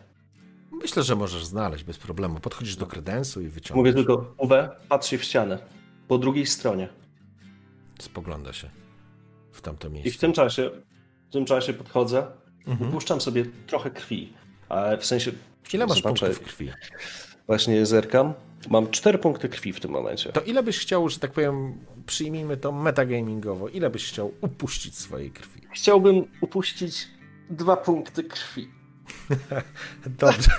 Myślę, 0.72 1.02
że 1.02 1.16
możesz 1.16 1.44
znaleźć 1.44 1.84
bez 1.84 1.98
problemu. 1.98 2.40
Podchodzisz 2.40 2.76
do 2.76 2.86
kredensu 2.86 3.42
i 3.42 3.48
wyciągasz. 3.48 3.76
Mówię 3.76 3.92
tylko, 3.92 4.34
Uwe, 4.38 4.70
patrz 4.88 5.08
się 5.08 5.18
w 5.18 5.24
ścianę. 5.24 5.58
Po 6.08 6.18
drugiej 6.18 6.46
stronie. 6.46 6.88
Spogląda 7.98 8.52
się 8.52 8.70
w 9.52 9.60
tamto 9.60 9.88
I 9.88 9.90
w 9.90 9.94
miejsce. 9.94 10.20
tym 10.20 10.32
czasie, 10.32 10.70
w 11.28 11.32
tym 11.32 11.44
czasie 11.44 11.72
podchodzę, 11.72 12.26
Mhm. 12.66 12.90
puszczam 12.90 13.20
sobie 13.20 13.44
trochę 13.66 13.90
krwi. 13.90 14.32
A 14.68 14.96
w 14.96 15.04
sensie. 15.06 15.32
Ile 15.74 15.86
masz 15.86 16.02
punktów 16.02 16.40
krwi? 16.40 16.70
Właśnie 17.46 17.86
zerkam. 17.86 18.34
Mam 18.70 18.90
cztery 18.90 19.18
punkty 19.18 19.48
krwi 19.48 19.72
w 19.72 19.80
tym 19.80 19.90
momencie. 19.90 20.32
To 20.32 20.40
ile 20.40 20.62
byś 20.62 20.78
chciał, 20.78 21.08
że 21.08 21.18
tak 21.18 21.32
powiem, 21.32 21.78
przyjmijmy 22.06 22.56
to 22.56 22.72
metagamingowo, 22.72 23.68
ile 23.68 23.90
byś 23.90 24.08
chciał 24.08 24.32
upuścić 24.40 24.98
swojej 24.98 25.30
krwi? 25.30 25.60
Chciałbym 25.72 26.24
upuścić 26.40 27.08
dwa 27.50 27.76
punkty 27.76 28.24
krwi. 28.24 28.68
Dobrze. 30.18 30.50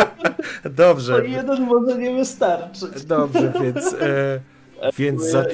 Dobrze. 0.70 1.12
To 1.12 1.22
jeden 1.22 1.62
może 1.66 1.98
nie 1.98 2.14
wystarczyć. 2.16 3.04
Dobrze, 3.04 3.52
więc, 3.62 3.94
e, 3.94 4.40
więc 4.98 5.22
za, 5.22 5.44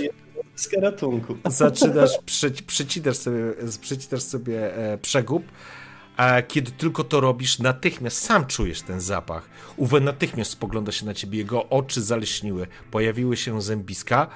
Z 0.59 0.69
karatunku. 0.69 1.37
zaczynasz, 1.49 2.11
przy, 2.27 2.51
przycinasz 2.51 3.17
sobie, 3.17 3.39
przycinasz 3.81 4.23
sobie 4.23 4.77
e, 4.77 4.99
przegub, 4.99 5.43
a 6.17 6.43
kiedy 6.43 6.70
tylko 6.70 7.05
to 7.05 7.20
robisz, 7.20 7.59
natychmiast 7.59 8.25
sam 8.25 8.47
czujesz 8.47 8.83
ten 8.83 9.01
zapach. 9.01 9.49
Uwe 9.77 10.01
natychmiast 10.01 10.51
spogląda 10.51 10.93
się 10.93 11.07
na 11.07 11.15
ciebie, 11.15 11.39
jego 11.39 11.69
oczy 11.69 12.03
zaleśniły, 12.03 12.67
pojawiły 12.91 13.37
się 13.37 13.62
zębiska. 13.62 14.27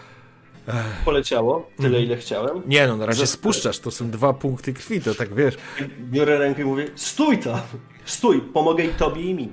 Poleciało, 1.05 1.71
tyle 1.77 1.89
Mhm. 1.89 2.05
ile 2.05 2.17
chciałem. 2.17 2.63
Nie 2.67 2.87
no, 2.87 2.97
na 2.97 3.07
razie 3.07 3.27
spuszczasz, 3.27 3.79
to 3.79 3.91
są 3.91 4.11
dwa 4.11 4.33
punkty 4.33 4.73
krwi, 4.73 5.01
to 5.01 5.15
tak 5.15 5.35
wiesz. 5.35 5.55
Biorę 6.01 6.39
rękę 6.39 6.63
i 6.63 6.65
mówię: 6.65 6.87
Stój 6.97 7.39
tam! 7.39 7.61
Stój! 8.05 8.41
Pomogę 8.41 8.85
i 8.85 8.89
tobie 8.89 9.23
i 9.23 9.35
mi. 9.35 9.49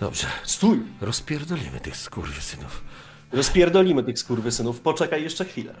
Dobrze, 0.00 0.26
Stój! 0.44 0.82
rozpierdolimy 1.00 1.80
tych 1.80 1.96
skurwysynów. 1.96 2.82
Rozpierdolimy 3.32 4.02
tych 4.02 4.18
skurwysynów. 4.18 4.80
Poczekaj 4.80 5.22
jeszcze 5.22 5.44
chwilę. 5.44 5.74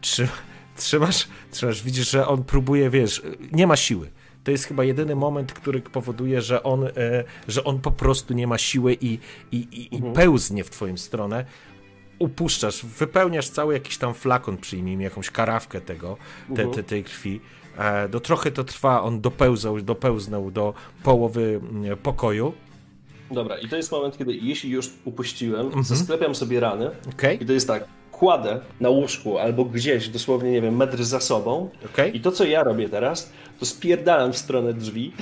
Trzy, 0.00 0.28
trzymasz, 0.76 1.28
trzymasz, 1.50 1.82
widzisz, 1.82 2.10
że 2.10 2.28
on 2.28 2.44
próbuje, 2.44 2.90
wiesz, 2.90 3.22
nie 3.52 3.66
ma 3.66 3.76
siły. 3.76 4.10
To 4.44 4.50
jest 4.50 4.64
chyba 4.64 4.84
jedyny 4.84 5.16
moment, 5.16 5.52
który 5.52 5.80
powoduje, 5.80 6.40
że 6.40 6.62
on, 6.62 6.84
e, 6.84 6.90
że 7.48 7.64
on 7.64 7.80
po 7.80 7.90
prostu 7.90 8.34
nie 8.34 8.46
ma 8.46 8.58
siły 8.58 8.94
i, 9.00 9.18
i, 9.52 9.56
i, 9.56 9.96
i 9.96 10.02
pełznie 10.14 10.64
w 10.64 10.70
twoją 10.70 10.96
stronę. 10.96 11.44
Upuszczasz, 12.18 12.84
wypełniasz 12.84 13.48
cały 13.48 13.74
jakiś 13.74 13.98
tam 13.98 14.14
flakon, 14.14 14.56
przyjmijmy 14.56 15.02
jakąś 15.02 15.30
karawkę 15.30 15.80
tego, 15.80 16.16
te, 16.56 16.66
te, 16.66 16.82
tej 16.82 17.04
krwi. 17.04 17.40
E, 17.78 18.08
do 18.08 18.20
trochę 18.20 18.50
to 18.50 18.64
trwa, 18.64 19.02
on 19.02 19.20
dopełzał, 19.20 19.80
dopełznął 19.80 20.50
do 20.50 20.74
połowy 21.02 21.60
mm, 21.70 21.96
pokoju. 21.96 22.52
Dobra, 23.30 23.58
i 23.58 23.68
to 23.68 23.76
jest 23.76 23.92
moment, 23.92 24.18
kiedy 24.18 24.34
jeśli 24.34 24.70
już 24.70 24.90
upuściłem, 25.04 25.84
zasklepiam 25.84 26.34
sobie 26.34 26.60
rany 26.60 26.90
Okej, 27.08 27.42
i 27.42 27.46
to 27.46 27.52
jest 27.52 27.68
tak, 27.68 27.84
kładę 28.18 28.60
na 28.80 28.88
łóżku 28.88 29.38
albo 29.38 29.64
gdzieś, 29.64 30.08
dosłownie, 30.08 30.50
nie 30.50 30.60
wiem, 30.60 30.76
metr 30.76 31.04
za 31.04 31.20
sobą. 31.20 31.70
Okej. 31.92 32.16
i 32.16 32.20
to, 32.20 32.32
co 32.32 32.44
ja 32.44 32.64
robię 32.64 32.88
teraz, 32.88 33.32
to 33.60 33.66
spierdalam 33.66 34.32
w 34.32 34.38
stronę 34.38 34.74
drzwi, 34.74 35.12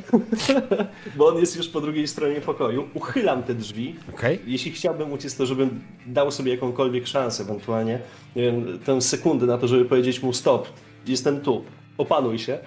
bo 1.16 1.26
on 1.26 1.38
jest 1.38 1.56
już 1.56 1.68
po 1.68 1.80
drugiej 1.80 2.08
stronie 2.08 2.40
pokoju, 2.40 2.88
uchylam 2.94 3.42
te 3.42 3.54
drzwi. 3.54 3.96
Okej. 4.14 4.40
Jeśli 4.46 4.72
chciałbym 4.72 5.12
uciec, 5.12 5.36
to 5.36 5.46
żebym 5.46 5.80
dał 6.06 6.30
sobie 6.30 6.54
jakąkolwiek 6.54 7.06
szansę 7.06 7.42
ewentualnie, 7.42 7.98
nie 8.36 8.42
wiem, 8.42 8.78
tę 8.84 9.00
sekundę 9.00 9.46
na 9.46 9.58
to, 9.58 9.68
żeby 9.68 9.84
powiedzieć 9.84 10.22
mu 10.22 10.32
stop, 10.32 10.68
jestem 11.06 11.40
tu, 11.40 11.64
opanuj 11.98 12.38
się. 12.38 12.58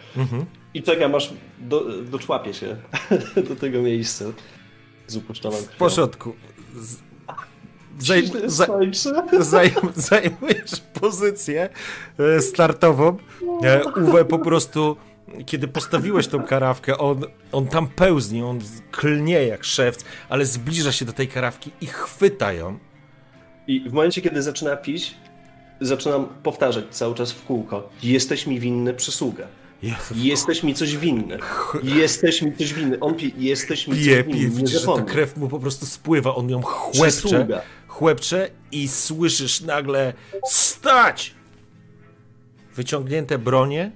I 0.74 0.84
czekam 0.84 1.16
aż 1.16 1.34
do, 1.60 1.86
doczłapię 2.12 2.54
się 2.54 2.76
do 3.50 3.56
tego 3.56 3.82
miejsca 3.82 4.26
z 5.08 5.16
upuszczoną 5.16 5.58
W 5.58 5.66
krwią. 5.66 5.78
porządku. 5.78 6.36
Z- 6.76 7.08
Zajm, 8.00 8.28
skończę. 8.50 9.24
zajm, 9.44 9.74
zajmujesz 9.96 10.72
pozycję 11.02 11.70
e, 12.38 12.42
startową. 12.42 13.18
E, 13.64 13.84
Uwe 13.86 14.26
po 14.26 14.40
prostu, 14.40 14.98
kiedy 15.46 15.68
postawiłeś 15.68 16.28
tą 16.28 16.44
karawkę, 16.44 16.98
on, 16.98 17.22
on 17.52 17.68
tam 17.68 17.88
pełzni, 17.88 18.44
on 18.44 18.60
klnie 18.92 19.44
jak 19.46 19.64
szewc, 19.64 20.04
ale 20.30 20.46
zbliża 20.46 20.92
się 20.92 21.06
do 21.06 21.14
tej 21.14 21.28
karawki 21.28 21.72
i 21.82 21.86
chwyta 21.86 22.54
ją. 22.54 22.80
I 23.68 23.90
w 23.90 23.94
momencie, 23.94 24.22
kiedy 24.22 24.42
zaczyna 24.42 24.76
pić, 24.76 25.16
zaczynam 25.82 26.26
powtarzać 26.44 26.86
cały 26.92 27.16
czas 27.16 27.32
w 27.32 27.44
kółko. 27.46 27.90
Jesteś 28.04 28.48
mi 28.48 28.60
winny 28.60 28.94
przysługę. 28.94 29.48
Jezu, 29.82 30.14
Jesteś 30.16 30.64
mi 30.64 30.74
coś 30.74 30.98
winny. 30.98 31.38
Jesteś 31.84 32.42
mi 32.42 32.56
coś 32.56 32.74
winny. 32.74 33.00
On 33.00 33.16
pi, 33.16 33.34
jesteś 33.38 33.88
mi 33.88 33.96
pije, 33.96 34.24
coś 34.24 34.34
pije, 34.34 34.40
winny. 34.44 34.50
Nie 34.50 34.56
widzisz, 34.64 34.82
że 34.82 34.88
ta 34.88 35.02
krew 35.02 35.38
mu 35.38 35.48
po 35.48 35.60
prostu 35.60 35.86
spływa, 35.86 36.36
on 36.36 36.50
ją 36.50 36.62
chłepcze, 36.62 37.48
chłepcze 37.88 38.50
i 38.72 38.88
słyszysz 38.88 39.62
nagle 39.62 40.14
stać! 40.48 41.36
Wyciągnięte 42.76 43.38
bronie 43.38 43.92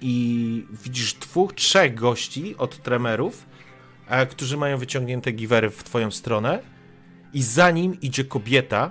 i 0.00 0.66
widzisz 0.84 1.14
dwóch, 1.14 1.52
trzech 1.52 1.94
gości 1.94 2.54
od 2.58 2.82
tremerów, 2.82 3.46
e, 4.08 4.26
którzy 4.26 4.56
mają 4.56 4.78
wyciągnięte 4.78 5.32
giwery 5.32 5.70
w 5.70 5.84
twoją 5.84 6.10
stronę 6.10 6.62
i 7.34 7.42
za 7.42 7.70
nim 7.70 8.00
idzie 8.00 8.24
kobieta. 8.24 8.90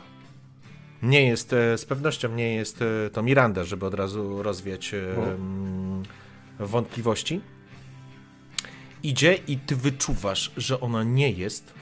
Nie 1.04 1.28
jest, 1.28 1.54
e, 1.54 1.78
z 1.78 1.86
pewnością 1.86 2.36
nie 2.36 2.56
jest 2.56 2.82
e, 2.82 3.10
to 3.10 3.24
Miranda, 3.24 3.64
żeby 3.64 3.86
od 3.86 3.94
razu 3.94 4.44
rozwiać 4.44 4.94
mm, 4.94 6.04
wątpliwości 6.60 7.42
idzie 9.04 9.34
i 9.48 9.58
ty 9.58 9.76
wyczuwasz, 9.76 10.52
że 10.58 10.80
ona 10.80 11.04
nie 11.04 11.32
jest, 11.32 11.74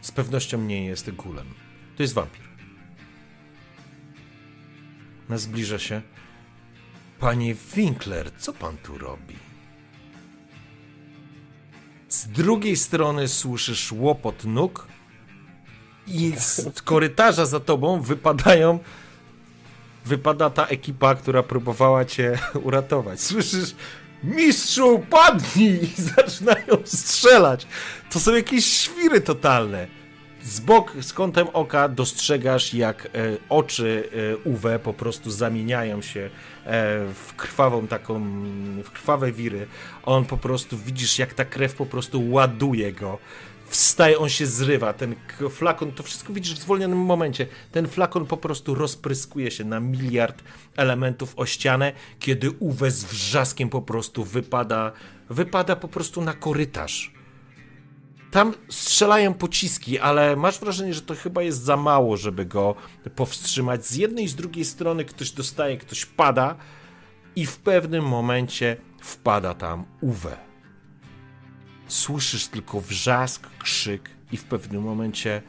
z 0.00 0.12
pewnością 0.12 0.62
nie 0.62 0.84
jest 0.84 1.10
gulem. 1.10 1.46
To 1.96 2.02
jest 2.02 2.14
wampir. 2.14 2.50
Zbliża 5.30 5.78
się. 5.78 6.02
Panie 7.18 7.54
Winkler, 7.76 8.30
co 8.38 8.52
pan 8.52 8.76
tu 8.76 8.98
robi? 8.98 9.36
Z 12.08 12.26
drugiej 12.26 12.76
strony 12.76 13.28
słyszysz 13.28 13.92
łopot 13.92 14.44
nóg 14.44 14.86
i 16.10 16.32
z 16.38 16.82
korytarza 16.82 17.46
za 17.46 17.60
tobą 17.60 18.00
wypadają 18.00 18.78
wypada 20.04 20.50
ta 20.50 20.66
ekipa, 20.66 21.14
która 21.14 21.42
próbowała 21.42 22.04
cię 22.04 22.38
uratować. 22.66 23.20
Słyszysz, 23.20 23.74
mistrzu, 24.24 25.02
padnij! 25.10 25.84
I 25.84 26.02
zaczynają 26.16 26.76
strzelać. 26.84 27.66
To 28.10 28.20
są 28.20 28.34
jakieś 28.34 28.66
świry 28.66 29.20
totalne. 29.20 30.00
Z 30.42 30.60
bok, 30.60 30.92
z 31.00 31.12
kątem 31.12 31.46
oka 31.52 31.88
dostrzegasz, 31.88 32.74
jak 32.74 33.06
e, 33.06 33.08
oczy 33.48 34.08
e, 34.12 34.36
Uwe 34.36 34.78
po 34.78 34.92
prostu 34.92 35.30
zamieniają 35.30 36.02
się 36.02 36.20
e, 36.20 36.30
w 37.14 37.34
krwawą 37.36 37.86
taką, 37.86 38.20
w 38.84 38.90
krwawe 38.90 39.32
wiry. 39.32 39.66
On 40.02 40.24
po 40.24 40.36
prostu, 40.36 40.78
widzisz, 40.78 41.18
jak 41.18 41.34
ta 41.34 41.44
krew 41.44 41.74
po 41.74 41.86
prostu 41.86 42.30
ładuje 42.30 42.92
go. 42.92 43.18
Wstaje, 43.70 44.18
on 44.18 44.28
się 44.28 44.46
zrywa, 44.46 44.92
ten 44.92 45.14
flakon, 45.50 45.92
to 45.92 46.02
wszystko 46.02 46.32
widzisz 46.32 46.54
w 46.54 46.58
zwolnionym 46.58 46.98
momencie. 46.98 47.46
Ten 47.72 47.88
flakon 47.88 48.26
po 48.26 48.36
prostu 48.36 48.74
rozpryskuje 48.74 49.50
się 49.50 49.64
na 49.64 49.80
miliard 49.80 50.42
elementów 50.76 51.32
o 51.36 51.46
ścianę, 51.46 51.92
kiedy 52.18 52.50
Uwe 52.50 52.90
z 52.90 53.04
wrzaskiem 53.04 53.68
po 53.68 53.82
prostu 53.82 54.24
wypada, 54.24 54.92
wypada 55.30 55.76
po 55.76 55.88
prostu 55.88 56.22
na 56.22 56.32
korytarz. 56.32 57.14
Tam 58.30 58.54
strzelają 58.68 59.34
pociski, 59.34 59.98
ale 59.98 60.36
masz 60.36 60.60
wrażenie, 60.60 60.94
że 60.94 61.02
to 61.02 61.14
chyba 61.14 61.42
jest 61.42 61.62
za 61.62 61.76
mało, 61.76 62.16
żeby 62.16 62.44
go 62.44 62.74
powstrzymać. 63.16 63.86
Z 63.86 63.96
jednej 63.96 64.24
i 64.24 64.28
z 64.28 64.34
drugiej 64.34 64.64
strony 64.64 65.04
ktoś 65.04 65.30
dostaje, 65.30 65.76
ktoś 65.76 66.06
pada 66.06 66.56
i 67.36 67.46
w 67.46 67.58
pewnym 67.58 68.04
momencie 68.04 68.76
wpada 69.00 69.54
tam 69.54 69.84
Uwe. 70.00 70.49
Słyszysz 71.90 72.46
tylko 72.46 72.80
wrzask, 72.80 73.46
krzyk 73.58 74.10
i 74.32 74.36
w 74.36 74.44
pewnym 74.44 74.82
momencie 74.82 75.42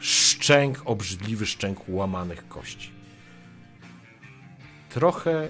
szczęk, 0.00 0.82
obrzydliwy 0.84 1.46
szczęk 1.46 1.88
łamanych 1.88 2.48
kości. 2.48 2.90
Trochę 4.88 5.48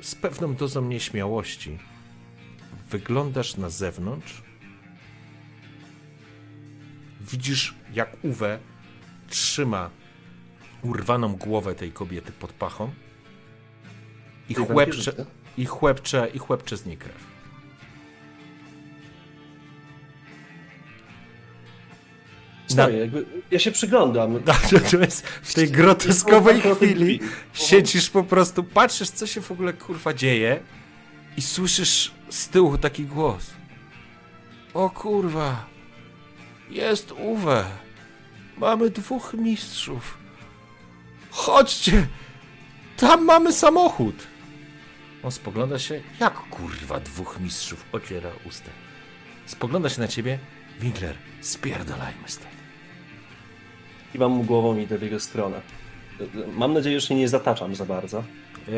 z 0.00 0.14
pewną 0.14 0.54
dozą 0.54 0.82
nieśmiałości 0.82 1.78
wyglądasz 2.90 3.56
na 3.56 3.70
zewnątrz. 3.70 4.42
Widzisz, 7.20 7.74
jak 7.92 8.16
Uwe 8.24 8.58
trzyma 9.28 9.90
urwaną 10.82 11.36
głowę 11.36 11.74
tej 11.74 11.92
kobiety 11.92 12.32
pod 12.32 12.52
pachą 12.52 12.90
i 14.48 14.54
chłepcze, 14.54 15.26
i 15.56 15.66
chłepcze, 15.66 16.28
i 16.34 16.38
chłepcze 16.38 16.76
z 16.76 16.86
niej 16.86 16.96
krew. 16.96 17.35
Stoję, 22.66 22.98
jakby, 22.98 23.24
ja 23.50 23.58
się 23.58 23.72
przyglądam. 23.72 24.42
Natomiast 24.72 25.26
w 25.26 25.54
tej 25.54 25.70
groteskowej 25.70 26.56
Jest 26.56 26.76
chwili 26.76 26.94
chwili. 26.94 27.20
siedzisz 27.52 28.10
po 28.10 28.24
prostu, 28.24 28.64
patrzysz, 28.64 29.10
co 29.10 29.26
się 29.26 29.40
w 29.40 29.50
ogóle 29.50 29.72
kurwa 29.72 30.14
dzieje 30.14 30.60
i 31.36 31.42
słyszysz 31.42 32.12
z 32.30 32.48
tyłu 32.48 32.78
taki 32.78 33.04
głos. 33.04 33.50
O 34.74 34.90
kurwa, 34.90 35.66
jest 36.70 37.12
Uwe. 37.12 37.64
Mamy 38.58 38.90
dwóch 38.90 39.34
mistrzów. 39.34 40.18
Chodźcie, 41.30 42.06
tam 42.96 43.24
mamy 43.24 43.52
samochód. 43.52 44.14
On 45.22 45.30
spogląda 45.30 45.78
się, 45.78 46.00
jak 46.20 46.34
kurwa 46.34 47.00
dwóch 47.00 47.40
mistrzów, 47.40 47.84
ociera 47.92 48.30
usta. 48.44 48.70
Spogląda 49.46 49.88
się 49.88 50.00
na 50.00 50.08
ciebie, 50.08 50.38
Winkler, 50.80 51.16
spierdalajmy 51.40 52.28
stąd. 52.28 52.55
Kiwam 54.16 54.32
mu 54.32 54.44
głową 54.44 54.76
i 54.76 54.82
idę 54.82 54.98
w 54.98 55.02
jego 55.02 55.20
stronę. 55.20 55.60
Mam 56.52 56.72
nadzieję, 56.72 57.00
że 57.00 57.06
się 57.06 57.14
nie 57.14 57.28
zataczam 57.28 57.74
za 57.74 57.84
bardzo. 57.84 58.18
E, 58.18 58.72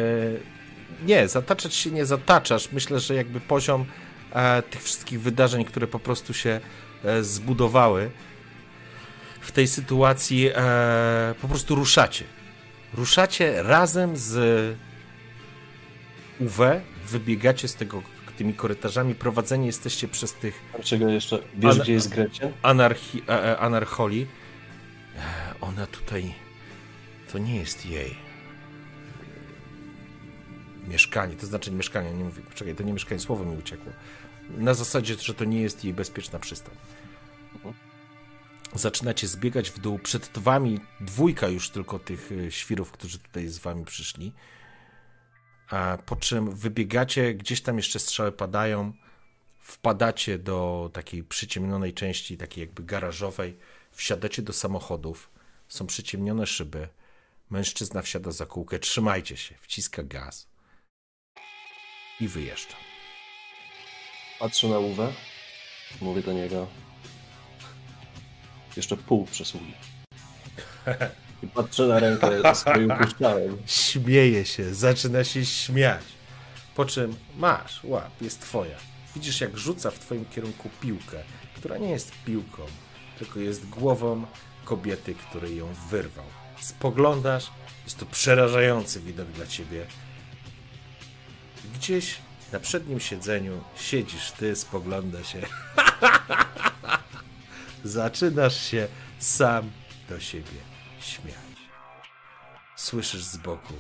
nie, 1.07 1.28
zataczać 1.28 1.75
się 1.75 1.91
nie 1.91 2.07
zataczasz. 2.07 2.73
Myślę, 2.73 3.00
że 3.00 3.15
jakby 3.15 3.41
poziom 3.41 3.84
e, 4.33 4.62
tych 4.62 4.83
wszystkich 4.83 5.20
wydarzeń, 5.20 5.65
które 5.65 5.86
po 5.86 5.99
prostu 5.99 6.34
się 6.34 6.60
e, 7.05 7.23
zbudowały 7.23 8.10
w 9.41 9.52
tej 9.52 9.67
sytuacji, 9.67 10.50
po 11.42 11.49
prostu 11.49 11.75
ruszacie. 11.75 12.25
Ruszacie 12.94 13.62
razem 13.62 14.17
z 14.17 14.76
Uwe, 16.41 16.81
wybiegacie 17.08 17.68
z 17.68 17.75
tego 17.75 18.02
tymi 18.39 18.55
korytarzami, 18.55 19.15
prowadzeni 19.15 19.67
jesteście 19.67 20.08
przez 20.08 20.34
tych 20.34 20.60
Czego 20.83 21.08
jeszcze? 21.08 21.39
Wiesz, 21.55 21.75
Ale- 21.75 21.83
gdzie 21.84 21.92
jest 21.92 22.08
Gretchen? 22.08 22.52
anarchi, 22.62 23.23
anarcholi. 23.58 24.26
Ona 25.61 25.87
tutaj. 25.87 26.35
To 27.33 27.39
nie 27.39 27.57
jest 27.57 27.87
jej 27.87 28.15
mieszkanie. 30.89 31.35
To 31.35 31.47
znaczy 31.47 31.71
nie 31.71 31.77
mieszkanie, 31.77 32.13
nie 32.13 32.25
mówię. 32.25 32.43
Czekaj, 32.55 32.75
to 32.75 32.83
nie 32.83 32.93
mieszkanie, 32.93 33.21
słowo 33.21 33.45
mi 33.45 33.57
uciekło. 33.57 33.93
Na 34.51 34.75
zasadzie, 34.75 35.15
że 35.15 35.35
to 35.35 35.45
nie 35.45 35.61
jest 35.61 35.85
jej 35.85 35.95
bezpieczna 35.95 36.39
przystań. 36.39 36.75
Zaczynacie 38.75 39.29
zbiegać 39.29 39.71
w 39.71 39.79
dół. 39.79 39.99
Przed 39.99 40.39
wami 40.39 40.81
dwójka 41.01 41.49
już 41.49 41.71
tylko 41.71 41.99
tych 41.99 42.31
e, 42.33 42.51
świrów, 42.51 42.93
którzy 42.93 43.19
tutaj 43.19 43.49
z 43.49 43.59
wami 43.59 43.85
przyszli. 43.85 44.33
A 45.71 45.99
po 46.07 46.17
czym 46.17 46.55
wybiegacie, 46.55 47.35
gdzieś 47.35 47.61
tam 47.61 47.77
jeszcze 47.77 47.99
strzały 47.99 48.33
padają 48.33 48.93
wpadacie 49.59 50.39
do 50.39 50.91
takiej 50.93 51.25
przyciemnionej 51.25 51.95
części, 51.95 52.37
takiej 52.37 52.63
jakby 52.63 52.83
garażowej, 52.83 53.59
wsiadacie 53.99 54.43
do 54.43 54.52
samochodów, 54.52 55.31
są 55.68 55.86
przyciemnione 55.86 56.47
szyby, 56.47 56.89
mężczyzna 57.51 58.02
wsiada 58.02 58.31
za 58.31 58.47
kółkę, 58.47 58.78
trzymajcie 58.78 59.36
się, 59.36 59.55
wciska 59.60 60.02
gaz 60.02 60.49
i 62.20 62.28
wyjeżdża. 62.28 62.77
Patrzę 64.39 64.68
na 64.68 64.78
Uwę. 64.78 65.12
Mówię 66.01 66.23
do 66.23 66.33
niego. 66.33 66.67
Jeszcze 68.77 68.97
pół 68.97 69.27
przysługi. 69.27 69.75
I 71.43 71.47
patrzę 71.47 71.86
na 71.86 71.99
rękę, 71.99 72.55
z 72.55 72.60
której 72.60 72.86
upuszczałem. 72.86 73.62
Śmieje 73.67 74.44
się, 74.44 74.75
zaczyna 74.75 75.25
się 75.25 75.47
śmiać. 75.47 76.05
Po 76.75 76.85
czym 76.85 77.17
masz, 77.36 77.85
łap, 77.85 78.23
jest 78.23 78.41
twoja. 78.41 78.78
Widzisz, 79.15 79.41
jak 79.41 79.57
rzuca 79.57 79.91
w 79.91 79.99
twoim 79.99 80.25
kierunku 80.25 80.70
piłkę, 80.81 81.23
która 81.57 81.78
nie 81.78 81.91
jest 81.91 82.12
piłką, 82.27 82.67
tylko 83.19 83.41
jest 83.41 83.69
głową 83.69 84.27
kobiety, 84.65 85.15
który 85.15 85.55
ją 85.55 85.75
wyrwał. 85.91 86.25
Spoglądasz, 86.61 87.51
jest 87.85 87.99
to 87.99 88.07
przerażający 88.07 89.01
widok 89.01 89.29
dla 89.29 89.47
ciebie. 89.47 89.87
Gdzieś 91.75 92.19
na 92.53 92.61
przednim 92.61 93.01
siedzeniu 93.01 93.65
siedzisz 93.77 94.33
ty, 94.33 94.57
spogląda 94.57 95.25
się. 95.25 95.41
Zaczynasz 97.85 98.61
się 98.71 98.89
sam 99.19 99.71
do 100.09 100.21
siebie 100.21 100.61
śmiać. 101.01 101.35
Słyszysz 102.77 103.25
z 103.25 103.37
boku. 103.37 103.75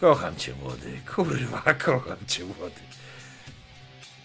Kocham 0.00 0.36
cię, 0.36 0.54
młody. 0.54 1.00
Kurwa, 1.14 1.74
kocham 1.74 2.26
cię, 2.26 2.44
młody. 2.44 2.80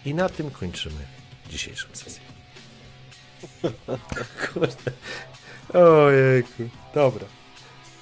I 0.04 0.14
na 0.14 0.28
tym 0.28 0.50
kończymy 0.50 1.06
dzisiejszą 1.50 1.88
sesję. 1.92 2.27
Kurde. 4.54 4.92
Ojejku. 5.74 6.68
Dobra. 6.94 7.24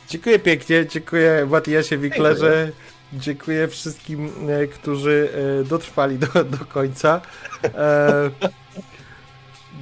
Dziękuję 0.08 0.38
pięknie. 0.38 0.86
Dziękuję 0.86 1.46
Matiasie 1.50 1.98
Wiklerze. 1.98 2.72
Dziękuję 3.12 3.68
wszystkim, 3.68 4.32
e, 4.48 4.66
którzy 4.66 5.28
e, 5.60 5.64
dotrwali 5.64 6.18
do, 6.18 6.44
do 6.44 6.64
końca. 6.64 7.20
E, 7.64 8.30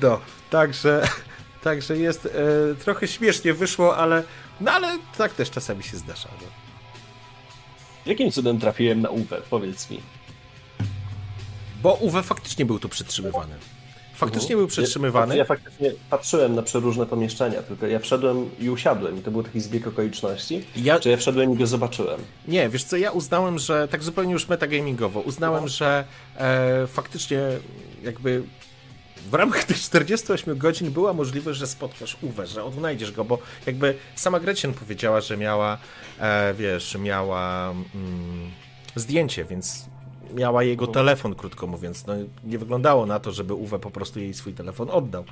no, 0.02 0.20
także, 0.50 1.08
także 1.62 1.96
jest 1.96 2.26
e, 2.26 2.30
trochę 2.74 3.08
śmiesznie 3.08 3.54
wyszło, 3.54 3.96
ale 3.96 4.22
no 4.60 4.72
ale 4.72 4.98
tak 5.18 5.34
też 5.34 5.50
czasami 5.50 5.82
się 5.82 5.96
zdarza. 5.96 6.28
No. 6.40 6.46
Jakim 8.06 8.30
cudem 8.30 8.60
trafiłem 8.60 9.00
na 9.00 9.10
Uwe? 9.10 9.40
Powiedz 9.50 9.90
mi. 9.90 10.00
Bo 11.82 11.94
Uwe 11.94 12.22
faktycznie 12.22 12.66
był 12.66 12.78
tu 12.78 12.88
przytrzymywany. 12.88 13.54
Faktycznie 14.14 14.56
był 14.56 14.66
przytrzymywany. 14.66 15.34
Ja, 15.34 15.38
ja 15.38 15.44
faktycznie 15.44 15.92
patrzyłem 16.10 16.54
na 16.54 16.62
przeróżne 16.62 17.06
pomieszczenia, 17.06 17.62
tylko 17.62 17.86
ja 17.86 17.98
wszedłem 17.98 18.50
i 18.60 18.70
usiadłem 18.70 19.18
i 19.18 19.22
to 19.22 19.30
był 19.30 19.42
taki 19.42 19.60
zbieg 19.60 19.86
okoliczności, 19.86 20.64
Ja- 20.76 21.00
czy 21.00 21.10
ja 21.10 21.16
wszedłem 21.16 21.52
i 21.52 21.56
go 21.56 21.66
zobaczyłem. 21.66 22.20
Nie, 22.48 22.68
wiesz 22.68 22.84
co, 22.84 22.96
ja 22.96 23.10
uznałem, 23.10 23.58
że 23.58 23.88
tak 23.88 24.02
zupełnie 24.02 24.32
już 24.32 24.48
metagamingowo, 24.48 25.20
uznałem, 25.20 25.62
No. 25.62 25.68
że 25.68 26.04
e, 26.36 26.86
faktycznie 26.86 27.40
jakby 28.02 28.42
w 29.30 29.34
ramach 29.34 29.64
tych 29.64 29.76
48 29.80 30.58
godzin 30.58 30.90
była 30.90 31.12
możliwość, 31.12 31.58
że 31.58 31.66
spotkasz 31.66 32.16
Uwe, 32.22 32.46
że 32.46 32.64
odnajdziesz 32.64 33.12
go, 33.12 33.24
bo 33.24 33.38
jakby 33.66 33.94
sama 34.16 34.40
Gretchen 34.40 34.74
powiedziała, 34.74 35.20
że 35.20 35.36
miała, 35.36 35.78
e, 36.20 36.54
wiesz, 36.54 36.96
miała 37.00 37.70
mm, 37.70 38.50
zdjęcie, 38.96 39.44
więc 39.44 39.86
miała 40.34 40.62
jego 40.62 40.86
telefon, 40.86 41.34
krótko 41.34 41.66
mówiąc. 41.66 42.06
No, 42.06 42.14
nie 42.44 42.58
wyglądało 42.58 43.06
na 43.06 43.20
to, 43.20 43.32
żeby 43.32 43.54
Uwe 43.54 43.78
po 43.78 43.90
prostu 43.90 44.20
jej 44.20 44.34
swój 44.34 44.52
telefon 44.52 44.90
oddał. 44.90 45.24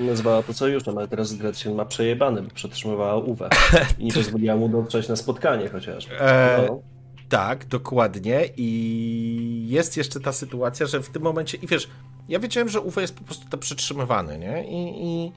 Nazwała 0.00 0.42
to 0.42 0.52
sojuszem, 0.54 0.98
ale 0.98 1.08
teraz 1.08 1.34
Gretchen 1.34 1.74
ma 1.74 1.84
przejebany, 1.84 2.42
bo 2.42 2.50
przetrzymywała 2.50 3.16
Uwe 3.16 3.48
i 3.98 4.04
nie 4.04 4.12
pozwoliła 4.12 4.56
mu 4.56 4.68
dotrzeć 4.68 5.08
na 5.08 5.16
spotkanie 5.16 5.68
chociaż. 5.68 6.08
E, 6.20 6.66
No. 6.68 6.80
Tak, 7.28 7.66
dokładnie. 7.66 8.48
I 8.56 9.66
jest 9.68 9.96
jeszcze 9.96 10.20
ta 10.20 10.32
sytuacja, 10.32 10.86
że 10.86 11.02
w 11.02 11.08
tym 11.08 11.22
momencie, 11.22 11.58
i 11.58 11.66
wiesz, 11.66 11.88
ja 12.28 12.38
wiedziałem, 12.38 12.68
że 12.68 12.80
Uwe 12.80 13.02
jest 13.02 13.14
po 13.18 13.24
prostu 13.24 13.48
to 13.50 13.58
przytrzymywany, 13.58 14.38
nie? 14.38 14.64
I, 14.68 15.04
i, 15.04 15.32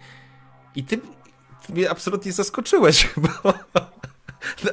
i 0.76 0.84
ty, 0.84 0.98
ty 1.68 1.74
mnie 1.74 1.90
absolutnie 1.90 2.32
zaskoczyłeś, 2.32 3.10
bo. 3.44 3.54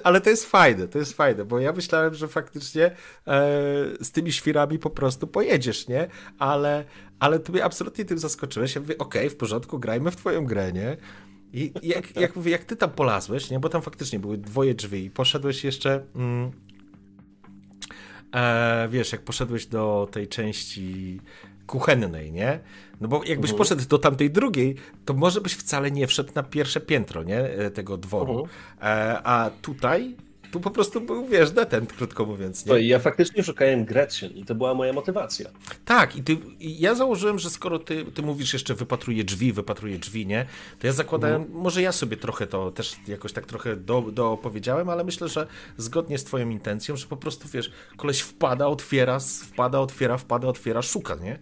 Ale 0.04 0.20
to 0.20 0.30
jest 0.30 0.46
fajne, 0.46 0.88
to 0.88 0.98
jest 0.98 1.12
fajne, 1.12 1.44
bo 1.44 1.58
ja 1.58 1.72
myślałem, 1.72 2.14
że 2.14 2.28
faktycznie 2.28 2.84
e, 2.84 2.94
z 4.00 4.10
tymi 4.12 4.32
świrami 4.32 4.78
po 4.78 4.90
prostu 4.90 5.26
pojedziesz, 5.26 5.88
nie? 5.88 6.08
Ale, 6.38 6.84
ale 7.18 7.38
ty 7.38 7.52
mnie 7.52 7.64
absolutnie 7.64 8.04
tym 8.04 8.18
zaskoczyłeś. 8.18 8.74
Ja 8.74 8.80
mówię, 8.80 8.98
okej, 8.98 9.30
w 9.30 9.36
porządku, 9.36 9.78
grajmy 9.78 10.10
w 10.10 10.16
twoją 10.16 10.46
grę, 10.46 10.72
nie? 10.72 10.96
I 11.52 11.72
jak, 11.82 12.16
jak 12.16 12.36
mówię, 12.36 12.52
jak 12.52 12.64
ty 12.64 12.76
tam 12.76 12.90
polazłeś, 12.90 13.50
nie? 13.50 13.60
Bo 13.60 13.68
tam 13.68 13.82
faktycznie 13.82 14.18
były 14.18 14.38
dwoje 14.38 14.74
drzwi 14.74 15.04
i 15.04 15.10
poszedłeś 15.10 15.64
jeszcze... 15.64 16.04
Mm, 16.14 16.50
e, 18.34 18.88
wiesz, 18.90 19.12
jak 19.12 19.22
poszedłeś 19.22 19.66
do 19.66 20.08
tej 20.12 20.28
części 20.28 21.20
kuchennej, 21.66 22.32
nie? 22.32 22.60
No 23.00 23.08
bo 23.08 23.16
jakbyś 23.24 23.50
Mhm. 23.50 23.58
poszedł 23.58 23.88
do 23.88 23.98
tamtej 23.98 24.30
drugiej, 24.30 24.74
to 25.04 25.14
może 25.14 25.40
byś 25.40 25.52
wcale 25.54 25.90
nie 25.90 26.06
wszedł 26.06 26.30
na 26.34 26.42
pierwsze 26.42 26.80
piętro, 26.80 27.22
nie? 27.22 27.38
E, 27.40 27.70
Tego 27.70 27.96
dworu. 27.96 28.32
Mhm. 28.42 28.48
E, 28.98 29.22
a 29.26 29.50
tutaj, 29.62 30.16
tu 30.54 30.60
po 30.60 30.70
prostu 30.70 31.00
był, 31.00 31.26
wiesz, 31.26 31.50
detent, 31.50 31.92
krótko 31.92 32.24
mówiąc, 32.26 32.58
nie? 32.58 32.62
Słuchaj, 32.68 32.86
ja 32.86 32.98
faktycznie 32.98 33.42
szukałem 33.44 33.84
Gretchen 33.84 34.30
i 34.32 34.44
to 34.44 34.54
była 34.54 34.74
moja 34.74 34.92
motywacja. 34.92 35.50
Tak, 35.84 36.16
i, 36.16 36.22
ty, 36.22 36.36
i 36.60 36.80
ja 36.80 36.94
założyłem, 36.94 37.38
że 37.38 37.50
skoro 37.50 37.78
ty, 37.78 38.04
ty 38.04 38.22
mówisz 38.22 38.52
jeszcze 38.52 38.74
wypatruję 38.74 39.24
drzwi, 39.24 39.52
wypatruję 39.52 39.98
drzwi, 39.98 40.26
nie? 40.26 40.46
To 40.78 40.86
ja 40.86 40.92
zakładałem, 40.92 41.42
Mhm. 41.42 41.60
może 41.60 41.82
ja 41.82 41.92
sobie 41.92 42.16
trochę 42.16 42.46
to 42.46 42.70
też 42.70 42.96
jakoś 43.08 43.32
tak 43.32 43.46
trochę 43.46 43.76
do, 43.76 44.00
doopowiedziałem, 44.12 44.88
ale 44.88 45.04
myślę, 45.04 45.28
że 45.28 45.46
zgodnie 45.76 46.18
z 46.18 46.24
twoją 46.24 46.48
intencją, 46.50 46.96
że 46.96 47.06
po 47.06 47.16
prostu, 47.16 47.48
wiesz, 47.48 47.70
koleś 47.96 48.20
wpada, 48.20 48.66
otwiera, 48.66 49.18
wpada, 49.52 49.80
otwiera, 49.80 50.18
wpada, 50.18 50.48
otwiera, 50.48 50.82
szuka, 50.82 51.14
nie? 51.14 51.38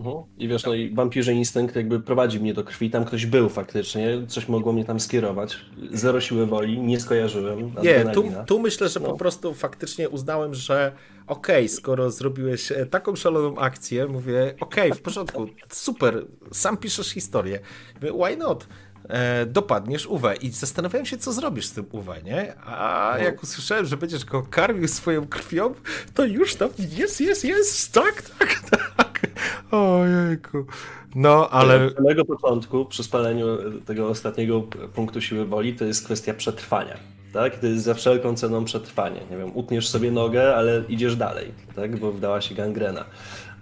Mhm. 0.00 0.24
I 0.38 0.48
wiesz, 0.48 0.64
no 0.64 0.74
i 0.74 0.94
wampirze 0.94 1.32
instynkt 1.32 1.76
jakby 1.76 2.00
prowadzi 2.00 2.40
mnie 2.40 2.54
do 2.54 2.64
krwi, 2.64 2.90
tam 2.90 3.04
ktoś 3.04 3.26
był 3.26 3.48
faktycznie, 3.48 4.08
coś 4.28 4.48
mogło 4.48 4.72
mnie 4.72 4.84
tam 4.84 5.00
skierować, 5.00 5.56
zero 5.92 6.20
siły 6.20 6.46
woli, 6.46 6.80
nie 6.80 7.00
skojarzyłem. 7.00 7.72
Nie, 7.82 8.04
tu, 8.14 8.24
tu 8.46 8.58
myślę, 8.60 8.88
że 8.88 9.00
po 9.00 9.08
No. 9.08 9.16
prostu 9.16 9.54
faktycznie 9.54 10.08
uznałem, 10.08 10.54
że 10.54 10.92
okej, 11.26 11.68
skoro 11.68 12.10
zrobiłeś 12.10 12.72
e, 12.72 12.86
taką 12.86 13.16
szaloną 13.16 13.56
akcję, 13.58 14.06
mówię, 14.06 14.54
okej, 14.60 14.92
w 14.92 15.00
porządku, 15.00 15.46
super, 15.72 16.26
sam 16.52 16.76
piszesz 16.76 17.08
historię, 17.10 17.60
mówię, 17.94 18.12
why 18.24 18.36
not? 18.36 18.66
E, 19.08 19.46
dopadniesz 19.46 20.06
Uwe 20.06 20.36
i 20.36 20.50
zastanawiałem 20.50 21.06
się, 21.06 21.16
co 21.18 21.32
zrobisz 21.32 21.66
z 21.66 21.72
tym 21.72 21.86
Uwe, 21.92 22.22
nie? 22.22 22.54
A 22.60 23.14
No. 23.18 23.24
jak 23.24 23.42
usłyszałem, 23.42 23.86
że 23.86 23.96
będziesz 23.96 24.24
go 24.24 24.42
karmił 24.42 24.88
swoją 24.88 25.26
krwią, 25.28 25.74
to 26.14 26.24
już 26.24 26.54
tam 26.54 26.68
jest, 26.96 27.20
jest, 27.20 27.44
jest, 27.44 27.92
tak, 27.92 28.22
tak, 28.22 28.60
tak. 28.70 29.07
Ojejku. 29.70 30.66
No, 31.14 31.50
ale... 31.50 31.86
Od 31.86 31.94
samego 31.94 32.24
początku, 32.24 32.84
przy 32.84 33.02
spaleniu 33.02 33.46
tego 33.86 34.08
ostatniego 34.08 34.62
punktu 34.94 35.20
siły 35.20 35.44
woli, 35.44 35.74
to 35.74 35.84
jest 35.84 36.04
kwestia 36.04 36.34
przetrwania. 36.34 36.96
Tak? 37.32 37.58
To 37.58 37.66
jest 37.66 37.84
za 37.84 37.94
wszelką 37.94 38.36
ceną 38.36 38.64
przetrwanie. 38.64 39.20
Nie 39.30 39.36
wiem, 39.36 39.50
utniesz 39.54 39.88
sobie 39.88 40.10
nogę, 40.10 40.56
ale 40.56 40.82
idziesz 40.88 41.16
dalej, 41.16 41.52
tak? 41.76 41.96
bo 41.96 42.12
wdała 42.12 42.40
się 42.40 42.54
gangrena. 42.54 43.04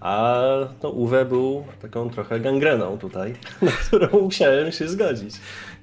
A 0.01 0.43
no, 0.83 0.91
Uwe 0.91 1.25
był 1.25 1.65
taką 1.83 2.11
trochę 2.11 2.41
gangreną 2.41 2.99
tutaj, 2.99 3.35
na 3.63 3.71
którą 3.71 4.21
musiałem 4.21 4.73
się 4.73 4.89
zgodzić. 4.89 5.35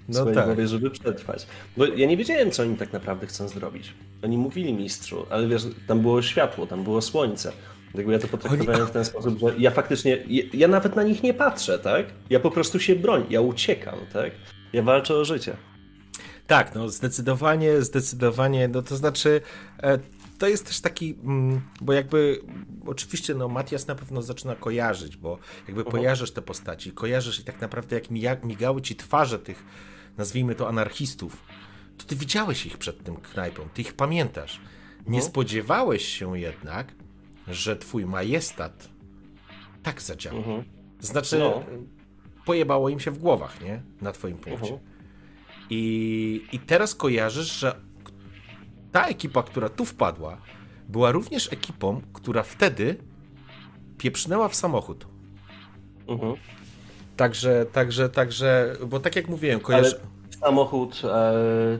No 0.10 0.20
swojej 0.20 0.36
tak. 0.36 0.46
głowie, 0.46 0.68
żeby 0.68 0.90
przetrwać. 0.90 1.48
Bo 1.78 1.86
ja 1.86 2.08
nie 2.08 2.18
wiedziałem, 2.18 2.52
co 2.52 2.64
oni 2.64 2.78
tak 2.78 2.94
naprawdę 2.94 3.28
chcą 3.28 3.48
zrobić. 3.48 3.94
Oni 4.24 4.38
mówili 4.38 4.74
mistrzu, 4.74 5.26
ale 5.30 5.48
wiesz, 5.48 5.68
tam 5.88 6.00
było 6.00 6.22
światło, 6.22 6.68
tam 6.68 6.84
było 6.84 7.02
słońce. 7.02 7.52
Jakby 7.94 8.12
ja 8.12 8.20
to 8.20 8.28
potraktowałem 8.28 8.88
w 8.88 8.92
ten 8.92 9.06
sposób, 9.06 9.40
że 9.40 9.54
ja 9.58 9.72
faktycznie, 9.72 10.18
ja, 10.54 10.68
nawet 10.68 10.96
na 10.96 11.04
nich 11.04 11.24
nie 11.24 11.34
patrzę, 11.34 11.80
tak? 11.80 12.06
Ja 12.30 12.40
po 12.40 12.52
prostu 12.52 12.80
się 12.80 12.96
bronię, 12.96 13.26
ja 13.30 13.42
uciekam, 13.42 13.96
tak? 14.14 14.32
Ja 14.74 14.84
walczę 14.84 15.16
o 15.16 15.26
życie. 15.26 15.58
Tak, 16.48 16.76
no 16.76 16.90
zdecydowanie, 16.90 17.82
zdecydowanie, 17.82 18.68
no 18.68 18.82
to 18.82 18.96
znaczy 18.96 19.42
e, 19.84 20.00
to 20.38 20.48
jest 20.48 20.68
też 20.68 20.82
taki, 20.82 21.16
mm, 21.24 21.62
bo 21.82 21.94
jakby 21.94 22.42
oczywiście 22.86 23.34
no 23.34 23.48
Matias 23.48 23.88
na 23.88 23.96
pewno 23.96 24.22
zaczyna 24.22 24.56
kojarzyć, 24.56 25.18
bo 25.18 25.38
jakby 25.68 25.84
kojarzysz 25.84 26.32
te 26.32 26.42
postaci, 26.42 26.92
kojarzysz 26.92 27.40
i 27.40 27.44
tak 27.44 27.62
naprawdę 27.62 27.96
jak 27.96 28.44
migały 28.44 28.82
ci 28.82 28.96
twarze 28.96 29.40
tych, 29.40 29.64
nazwijmy 30.18 30.56
to 30.56 30.70
anarchistów, 30.70 31.38
to 31.98 32.04
ty 32.06 32.16
widziałeś 32.16 32.66
ich 32.66 32.78
przed 32.78 33.04
tym 33.04 33.16
knajpą, 33.16 33.68
ty 33.74 33.82
ich 33.82 33.94
pamiętasz. 33.94 34.62
Nie 35.08 35.22
spodziewałeś 35.22 36.06
się 36.06 36.40
jednak, 36.40 36.94
że 37.48 37.76
twój 37.76 38.06
majestat 38.06 38.90
tak 39.84 40.02
zadziała. 40.02 40.38
Mhm. 40.38 40.64
Znaczy, 41.00 41.40
No. 41.40 41.64
pojebało 42.46 42.90
im 42.90 43.00
się 43.00 43.12
w 43.12 43.18
głowach, 43.18 43.62
nie? 43.62 43.82
Na 44.02 44.12
twoim 44.12 44.38
punkcie. 44.38 44.74
Mhm. 44.74 44.80
I, 45.70 46.46
I 46.52 46.60
teraz 46.60 46.96
kojarzysz, 46.96 47.60
że 47.60 47.76
ta 48.92 49.06
ekipa, 49.06 49.44
która 49.44 49.70
tu 49.70 49.86
wpadła, 49.86 50.38
była 50.90 51.12
również 51.12 51.54
ekipą, 51.54 52.02
która 52.14 52.44
wtedy 52.44 52.98
pieprznęła 53.98 54.50
w 54.50 54.56
samochód. 54.56 55.08
Mhm. 56.08 56.36
Także, 57.18 57.66
także, 57.66 58.10
także, 58.10 58.76
bo 58.88 59.00
tak 59.00 59.16
jak 59.16 59.28
mówiłem, 59.28 59.60
kojarzę... 59.60 60.00
Ale 60.00 60.34
samochód, 60.40 61.02
e, 61.06 61.80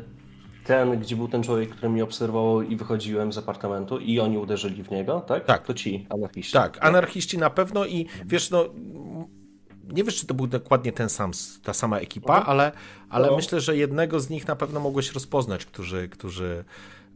ten, 0.66 1.00
gdzie 1.00 1.16
był 1.16 1.28
ten 1.28 1.44
człowiek, 1.44 1.70
który 1.70 1.90
mnie 1.90 2.04
obserwował 2.04 2.62
i 2.62 2.76
wychodziłem 2.76 3.34
z 3.34 3.38
apartamentu 3.38 3.98
i 3.98 4.20
oni 4.20 4.38
uderzyli 4.38 4.84
w 4.84 4.92
niego, 4.92 5.20
tak? 5.22 5.46
Tak. 5.46 5.66
To 5.66 5.74
ci 5.74 6.08
anarchiści. 6.10 6.54
Tak, 6.54 6.78
anarchiści 6.86 7.38
na 7.38 7.50
pewno 7.50 7.86
i 7.86 8.06
wiesz, 8.26 8.50
no. 8.52 8.66
nie 9.94 10.04
wiesz, 10.04 10.16
czy 10.16 10.28
to 10.28 10.34
był 10.34 10.48
dokładnie 10.48 10.92
ten 10.92 11.10
sam, 11.10 11.32
ta 11.64 11.74
sama 11.74 12.00
ekipa, 12.00 12.34
ale, 12.46 12.72
ale 13.10 13.28
No. 13.28 13.36
myślę, 13.36 13.62
że 13.62 13.78
jednego 13.78 14.20
z 14.20 14.30
nich 14.30 14.48
na 14.48 14.56
pewno 14.56 14.80
mogłeś 14.80 15.12
rozpoznać, 15.12 15.66
którzy, 15.66 16.10
którzy, 16.10 16.64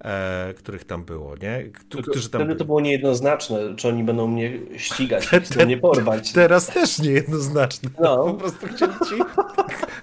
e, 0.03 0.53
których 0.53 0.83
tam 0.83 1.05
było, 1.05 1.35
nie? 1.35 1.63
Tylko 1.89 2.11
którzy 2.11 2.29
tam 2.29 2.39
Wtedy 2.39 2.45
byli. 2.45 2.59
to 2.59 2.65
było 2.65 2.81
niejednoznaczne, 2.81 3.75
czy 3.75 3.87
oni 3.87 4.03
będą 4.03 4.27
mnie 4.27 4.59
ścigać, 4.77 5.27
czy 5.27 5.41
chcą 5.41 5.65
mnie 5.65 5.77
porwać. 5.77 6.31
Teraz 6.33 6.67
też 6.67 6.99
niejednoznaczne. 6.99 7.89
No. 7.99 8.17
Po 8.25 8.33
prostu 8.33 8.67
chcieli 8.67 8.93
ci 8.93 9.15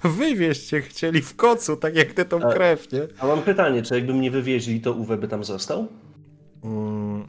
wywieźć 0.03 0.67
cię, 0.67 0.81
chcieli 0.81 1.21
w 1.21 1.35
kocu, 1.35 1.77
tak 1.77 1.95
jak 1.95 2.13
ty 2.13 2.25
tą 2.25 2.39
krew, 2.39 2.91
nie? 2.91 3.01
A 3.19 3.27
mam 3.27 3.41
pytanie, 3.41 3.81
czy 3.81 3.95
jakby 3.95 4.13
mnie 4.13 4.31
wywieźli, 4.31 4.81
to 4.81 4.93
Uwe 4.93 5.17
by 5.17 5.27
tam 5.27 5.43
został? 5.43 5.87
Mm, 6.63 7.27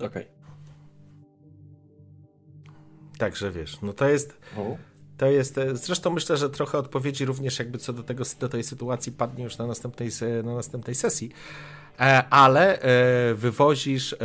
Okej. 0.00 0.26
także 3.18 3.50
wiesz, 3.50 3.80
no 3.82 3.92
to 3.92 4.08
jest, 4.08 4.38
Mhm. 4.56 4.76
To 5.16 5.26
jest, 5.26 5.58
e, 5.58 5.76
zresztą 5.76 6.10
myślę, 6.10 6.36
że 6.36 6.50
trochę 6.50 6.78
odpowiedzi 6.78 7.24
również 7.24 7.58
jakby 7.58 7.78
co 7.78 7.92
do 7.92 8.02
tego, 8.02 8.24
do 8.40 8.48
tej 8.48 8.64
sytuacji 8.64 9.12
padnie 9.12 9.44
już 9.44 9.58
na 9.58 9.66
następnej, 9.66 10.10
na 10.44 10.54
następnej 10.54 10.94
sesji, 10.94 11.30
e, 12.00 12.24
ale 12.30 12.80
e, 12.80 13.34
wywozisz, 13.34 14.16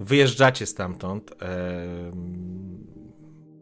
wyjeżdżacie 0.00 0.66
stamtąd, 0.66 1.34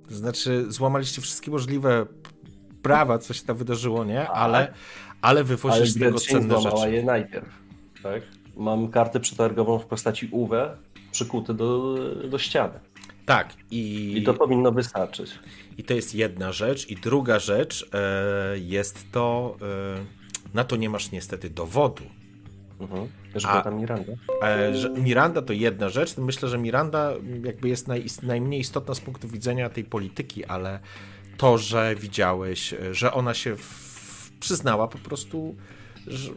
to 0.08 0.14
znaczy 0.14 0.64
złamaliście 0.68 1.22
wszystkie 1.22 1.50
możliwe 1.50 2.06
prawa, 2.82 3.18
co 3.18 3.34
się 3.34 3.42
tam 3.44 3.56
wydarzyło, 3.56 4.04
nie? 4.04 4.28
Ale, 4.28 4.58
ale 4.58 4.72
Ale 5.22 5.44
wywozisz 5.44 5.90
z 5.90 5.98
tego 5.98 6.18
cenne 6.18 6.60
rzeczy. 6.60 6.90
je 6.92 7.02
najpierw, 7.02 7.48
tak? 8.02 8.22
Mam 8.56 8.88
kartę 8.88 9.20
przetargową 9.20 9.78
w 9.78 9.86
postaci 9.86 10.28
Uwe 10.32 10.76
przykuty 11.10 11.54
do, 11.54 11.94
do 12.28 12.38
ściany. 12.38 12.80
Tak, 13.26 13.54
i, 13.70 14.14
I 14.16 14.22
to 14.22 14.34
powinno 14.34 14.72
wystarczyć. 14.72 15.38
I 15.78 15.84
to 15.84 15.94
jest 15.94 16.14
jedna 16.14 16.52
rzecz. 16.52 16.88
I 16.88 16.96
druga 16.96 17.38
rzecz 17.38 17.90
e, 17.92 18.58
jest 18.58 19.12
to, 19.12 19.56
e, 19.62 20.54
na 20.54 20.64
to 20.64 20.76
nie 20.76 20.90
masz 20.90 21.10
niestety 21.10 21.50
dowodu. 21.50 22.04
Mhm. 22.80 23.08
Że 23.34 23.48
A- 23.48 23.50
była 23.50 23.64
tam 23.64 23.80
Miranda. 23.80 24.12
E, 24.42 24.74
że 24.76 24.90
Miranda 24.90 25.42
to 25.42 25.52
jedna 25.52 25.88
rzecz. 25.88 26.16
Myślę, 26.16 26.48
że 26.48 26.58
Miranda 26.58 27.12
jakby 27.44 27.68
jest 27.68 27.88
naj, 27.88 28.06
najmniej 28.22 28.60
istotna 28.60 28.94
z 28.94 29.00
punktu 29.00 29.28
widzenia 29.28 29.70
tej 29.70 29.84
polityki, 29.84 30.44
ale 30.44 30.80
to, 31.36 31.58
że 31.58 31.94
widziałeś, 31.94 32.72
e, 32.72 32.94
że 32.94 33.12
ona 33.12 33.34
się 33.34 33.56
w, 33.56 34.30
przyznała 34.40 34.88
po 34.88 34.98
prostu 34.98 35.56
że, 36.06 36.32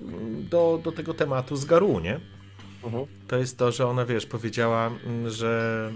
do, 0.49 0.81
do 0.83 0.91
tego 0.91 1.13
tematu 1.13 1.55
z 1.55 1.65
Garu, 1.65 1.99
nie? 1.99 2.19
Mhm. 2.83 3.05
To 3.27 3.37
jest 3.37 3.57
to, 3.57 3.71
że 3.71 3.87
ona, 3.87 4.05
wiesz, 4.05 4.25
powiedziała, 4.25 4.91
mm, 5.05 5.29
że. 5.29 5.91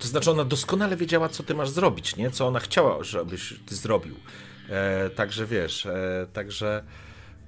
To 0.00 0.08
znaczy, 0.08 0.30
ona 0.30 0.44
doskonale 0.44 0.96
wiedziała, 0.96 1.28
co 1.28 1.42
ty 1.42 1.54
masz 1.54 1.70
zrobić, 1.70 2.16
nie? 2.16 2.30
Co 2.30 2.46
ona 2.46 2.60
chciała, 2.60 3.04
żebyś 3.04 3.54
ty 3.66 3.74
zrobił. 3.74 4.14
E, 4.68 5.10
także 5.10 5.46
wiesz, 5.46 5.86
e, 5.86 6.26
także, 6.32 6.84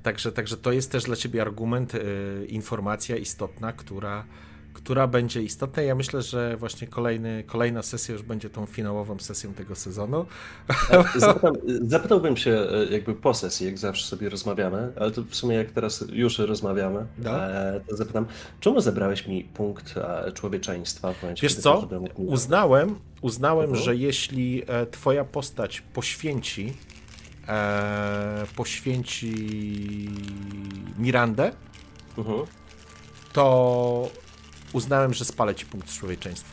także, 0.02 0.32
także 0.32 0.56
to 0.56 0.72
jest 0.72 0.92
też 0.92 1.04
dla 1.04 1.16
ciebie 1.16 1.42
argument, 1.42 1.94
e, 1.94 1.98
informacja 2.44 3.16
istotna, 3.16 3.72
która, 3.72 4.24
która 4.72 5.06
będzie 5.06 5.42
istotna. 5.42 5.82
Ja 5.82 5.94
myślę, 5.94 6.22
że 6.22 6.56
właśnie 6.56 6.86
kolejny, 6.88 7.44
kolejna 7.46 7.82
sesja 7.82 8.12
już 8.12 8.22
będzie 8.22 8.50
tą 8.50 8.66
finałową 8.66 9.18
sesją 9.18 9.54
tego 9.54 9.74
sezonu. 9.74 10.26
Zapytam, 11.16 11.54
zapytałbym 11.82 12.36
się 12.36 12.50
e, 12.50 12.84
jakby 12.92 13.14
po 13.14 13.34
sesji, 13.34 13.66
jak 13.66 13.78
zawsze 13.78 14.06
sobie 14.06 14.28
rozmawiamy, 14.28 14.92
ale 15.00 15.10
to 15.10 15.22
w 15.22 15.34
sumie 15.34 15.56
jak 15.56 15.70
teraz 15.70 16.04
już 16.12 16.38
rozmawiamy, 16.38 17.06
No. 17.18 17.44
e, 17.46 17.80
to 17.88 17.96
zapytam, 17.96 18.26
czemu 18.60 18.80
zabrałeś 18.80 19.26
mi 19.26 19.44
punkt 19.44 19.94
e, 19.96 20.32
człowieczeństwa? 20.32 21.12
w 21.12 21.22
momencie, 21.22 21.42
Wiesz 21.42 21.56
co? 21.56 21.88
Uznałem, 22.16 22.94
uznałem 23.20 23.64
Mhm. 23.64 23.84
że 23.84 23.96
jeśli 23.96 24.62
twoja 24.90 25.24
postać 25.24 25.80
poświęci 25.80 26.72
e, 27.48 28.44
poświęci 28.56 29.32
Mirandę, 30.98 31.52
Mhm. 32.18 32.38
to 33.32 34.10
uznałem, 34.72 35.14
że 35.14 35.24
spalę 35.24 35.54
ci 35.54 35.66
punkt 35.66 35.92
człowieczeństwa. 35.92 36.50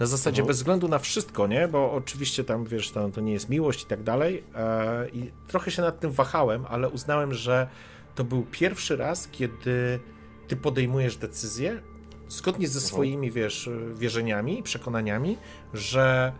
Na 0.00 0.06
zasadzie 0.06 0.42
Mhm. 0.42 0.46
bez 0.46 0.56
względu 0.56 0.88
na 0.88 0.98
wszystko, 0.98 1.46
nie? 1.46 1.68
Bo 1.68 1.92
oczywiście 1.92 2.44
tam, 2.44 2.64
wiesz, 2.64 2.90
tam 2.90 3.12
to 3.12 3.20
nie 3.20 3.32
jest 3.32 3.48
miłość 3.48 3.82
i 3.82 3.86
tak 3.86 4.02
dalej. 4.02 4.44
E, 4.54 5.08
I 5.08 5.30
trochę 5.48 5.70
się 5.70 5.82
nad 5.82 6.00
tym 6.00 6.12
wahałem, 6.12 6.66
ale 6.68 6.88
uznałem, 6.88 7.34
że 7.34 7.68
to 8.14 8.24
był 8.24 8.42
pierwszy 8.42 8.96
raz, 8.96 9.28
kiedy 9.28 10.00
ty 10.48 10.56
podejmujesz 10.56 11.16
decyzję 11.16 11.82
zgodnie 12.28 12.68
ze 12.68 12.80
swoimi, 12.80 13.30
wiesz, 13.30 13.70
wierzeniami 13.94 14.58
i 14.58 14.62
przekonaniami, 14.62 15.38
że 15.74 16.32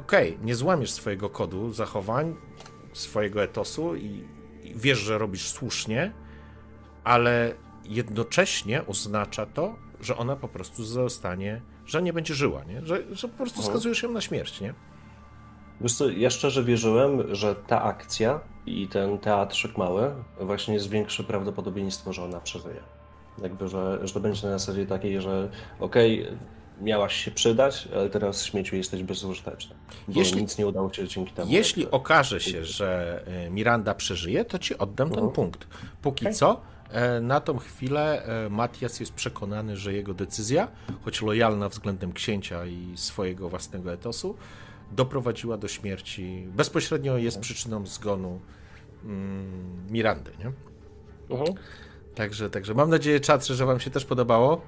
okej, 0.00 0.38
nie 0.42 0.54
złamiesz 0.54 0.90
swojego 0.90 1.30
kodu 1.30 1.72
zachowań, 1.72 2.34
swojego 2.92 3.42
etosu 3.42 3.96
i, 3.96 4.24
i 4.64 4.74
wiesz, 4.76 4.98
że 4.98 5.18
robisz 5.18 5.48
słusznie, 5.48 6.12
ale 7.04 7.54
jednocześnie 7.84 8.86
oznacza 8.86 9.46
to, 9.46 9.76
że 10.00 10.16
ona 10.16 10.36
po 10.36 10.48
prostu 10.48 10.84
zostanie, 10.84 11.60
że 11.86 12.02
nie 12.02 12.12
będzie 12.12 12.34
żyła, 12.34 12.64
nie? 12.64 12.86
Że, 12.86 13.02
że 13.12 13.28
po 13.28 13.36
prostu 13.36 13.58
Mhm. 13.58 13.72
skazujesz 13.74 14.02
ją 14.02 14.12
na 14.12 14.20
śmierć, 14.20 14.60
nie? 14.60 14.74
Wiesz 15.80 15.94
co, 15.94 16.08
ja 16.10 16.30
szczerze 16.30 16.64
wierzyłem, 16.64 17.34
że 17.34 17.54
ta 17.54 17.82
akcja 17.82 18.40
i 18.66 18.88
ten 18.88 19.18
teatrzyk 19.18 19.78
mały 19.78 20.10
właśnie 20.40 20.80
zwiększy 20.80 21.24
prawdopodobieństwo, 21.24 22.12
że 22.12 22.22
ona 22.24 22.40
przeżyje. 22.40 22.80
Jakby, 23.42 23.68
że, 23.68 23.98
że 24.02 24.14
to 24.14 24.20
będzie 24.20 24.46
na 24.46 24.58
zasadzie 24.58 24.86
takiej, 24.86 25.20
że 25.20 25.48
okej, 25.80 26.26
miałaś 26.80 27.14
się 27.24 27.30
przydać, 27.30 27.88
ale 27.94 28.10
teraz 28.10 28.44
śmieciu 28.44 28.76
jesteś 28.76 29.02
bezużyteczny. 29.02 29.76
Jeśli- 30.08 30.40
nic 30.42 30.58
nie 30.58 30.66
udało 30.66 30.92
się 30.92 31.08
dzięki 31.08 31.32
temu. 31.32 31.50
Jeśli 31.52 31.82
jakby. 31.82 31.96
okaże 31.96 32.40
się, 32.40 32.64
że 32.64 33.22
e, 33.26 33.50
Miranda 33.50 33.94
przeżyje, 33.94 34.44
to 34.44 34.58
ci 34.58 34.78
oddam 34.78 35.08
ten 35.08 35.18
Mhm. 35.18 35.32
punkt. 35.34 35.66
Póki 36.02 36.24
Okej. 36.24 36.34
co, 36.34 36.60
na 37.22 37.40
tą 37.40 37.58
chwilę 37.58 38.24
e, 38.24 38.50
Matias 38.50 39.00
jest 39.00 39.14
przekonany, 39.14 39.76
że 39.76 39.92
jego 39.92 40.14
decyzja, 40.14 40.68
choć 41.04 41.22
lojalna 41.22 41.68
względem 41.68 42.12
księcia 42.12 42.66
i 42.66 42.92
swojego 42.96 43.48
własnego 43.48 43.92
etosu, 43.92 44.36
doprowadziła 44.92 45.56
do 45.56 45.68
śmierci, 45.68 46.46
bezpośrednio 46.48 47.16
jest 47.16 47.40
przyczyną 47.40 47.86
zgonu 47.86 48.40
mm, 49.04 49.86
Mirandy, 49.90 50.30
nie? 50.38 50.52
Mhm. 51.30 51.54
Także, 52.14 52.50
także 52.50 52.74
mam 52.74 52.90
nadzieję, 52.90 53.20
czatrze, 53.20 53.54
że 53.54 53.66
wam 53.66 53.80
się 53.80 53.90
też 53.90 54.04
podobało. 54.04 54.62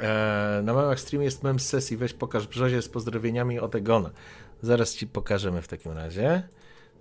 E, 0.00 0.60
na 0.64 0.74
memach 0.74 1.00
streamie 1.00 1.24
jest 1.24 1.42
mem 1.42 1.60
z 1.60 1.68
sesji, 1.68 1.96
weź 1.96 2.12
pokaż 2.12 2.46
Brzozie 2.46 2.82
z 2.82 2.88
pozdrowieniami 2.88 3.58
od 3.58 3.74
Egona. 3.74 4.10
Zaraz 4.62 4.94
ci 4.94 5.06
pokażemy 5.06 5.62
w 5.62 5.68
takim 5.68 5.92
razie, 5.92 6.48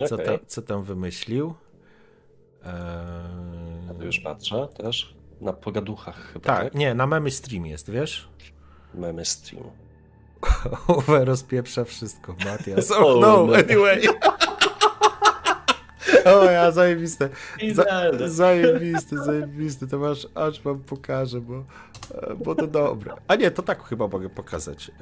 co, 0.07 0.15
Okej. 0.15 0.25
tam, 0.25 0.37
co 0.47 0.61
tam 0.61 0.83
wymyślił. 0.83 1.53
E, 2.65 2.69
Ja 3.87 3.93
tu 3.93 4.05
już 4.05 4.19
patrzę 4.19 4.67
też 4.77 5.15
na 5.41 5.53
pogaduchach 5.53 6.31
chyba. 6.33 6.45
tak, 6.45 6.75
nie, 6.75 6.93
na 6.93 7.07
memy 7.07 7.31
stream 7.31 7.65
jest, 7.65 7.91
wiesz? 7.91 8.29
Memy 8.93 9.25
stream. 9.25 9.63
Uwe 10.97 11.25
rozpieprza 11.25 11.85
wszystko, 11.85 12.35
Matias. 12.45 12.91
Oh, 12.97 12.99
Oh 13.05 13.19
no, 13.21 13.45
no. 13.45 13.55
anyway. 13.55 14.01
O 16.25 16.43
ja, 16.43 16.71
zajebiste. 16.71 17.29
Za, 17.73 17.83
zajebiste, 18.27 19.17
zajebiste. 19.23 19.87
To 19.87 19.99
masz, 19.99 20.27
aż 20.35 20.61
wam 20.61 20.79
pokażę, 20.79 21.41
bo, 21.41 21.63
e, 22.13 22.35
bo 22.35 22.55
to 22.55 22.67
dobre. 22.67 23.13
A 23.27 23.35
nie, 23.35 23.51
to 23.51 23.61
tak 23.63 23.83
chyba 23.83 24.07
mogę 24.07 24.29
pokazać. 24.29 24.89
E, 24.89 24.93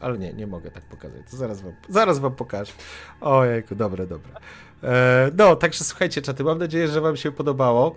Ale 0.00 0.18
nie, 0.18 0.32
nie 0.32 0.46
mogę 0.46 0.70
tak 0.70 0.82
pokazać. 0.84 1.20
To 1.30 1.36
zaraz 1.36 1.60
wam, 1.62 1.72
zaraz 1.88 2.18
wam 2.18 2.34
pokażę. 2.34 2.72
Ojejku, 3.20 3.74
dobre, 3.74 4.06
dobre. 4.06 4.30
E, 4.82 5.30
No, 5.36 5.56
także 5.56 5.84
słuchajcie, 5.84 6.22
czaty, 6.22 6.44
mam 6.44 6.58
nadzieję, 6.58 6.88
że 6.88 7.00
wam 7.00 7.16
się 7.16 7.32
podobało. 7.32 7.96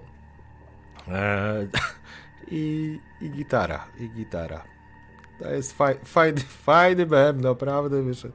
I, 2.51 2.99
i 3.21 3.29
gitara, 3.29 3.85
i 3.99 4.09
gitara. 4.09 4.63
To 5.39 5.49
jest 5.49 5.73
faj, 5.77 5.95
fajny, 6.05 6.41
fajny 6.41 7.05
mem, 7.05 7.41
naprawdę 7.41 8.01
wyszedł. 8.03 8.33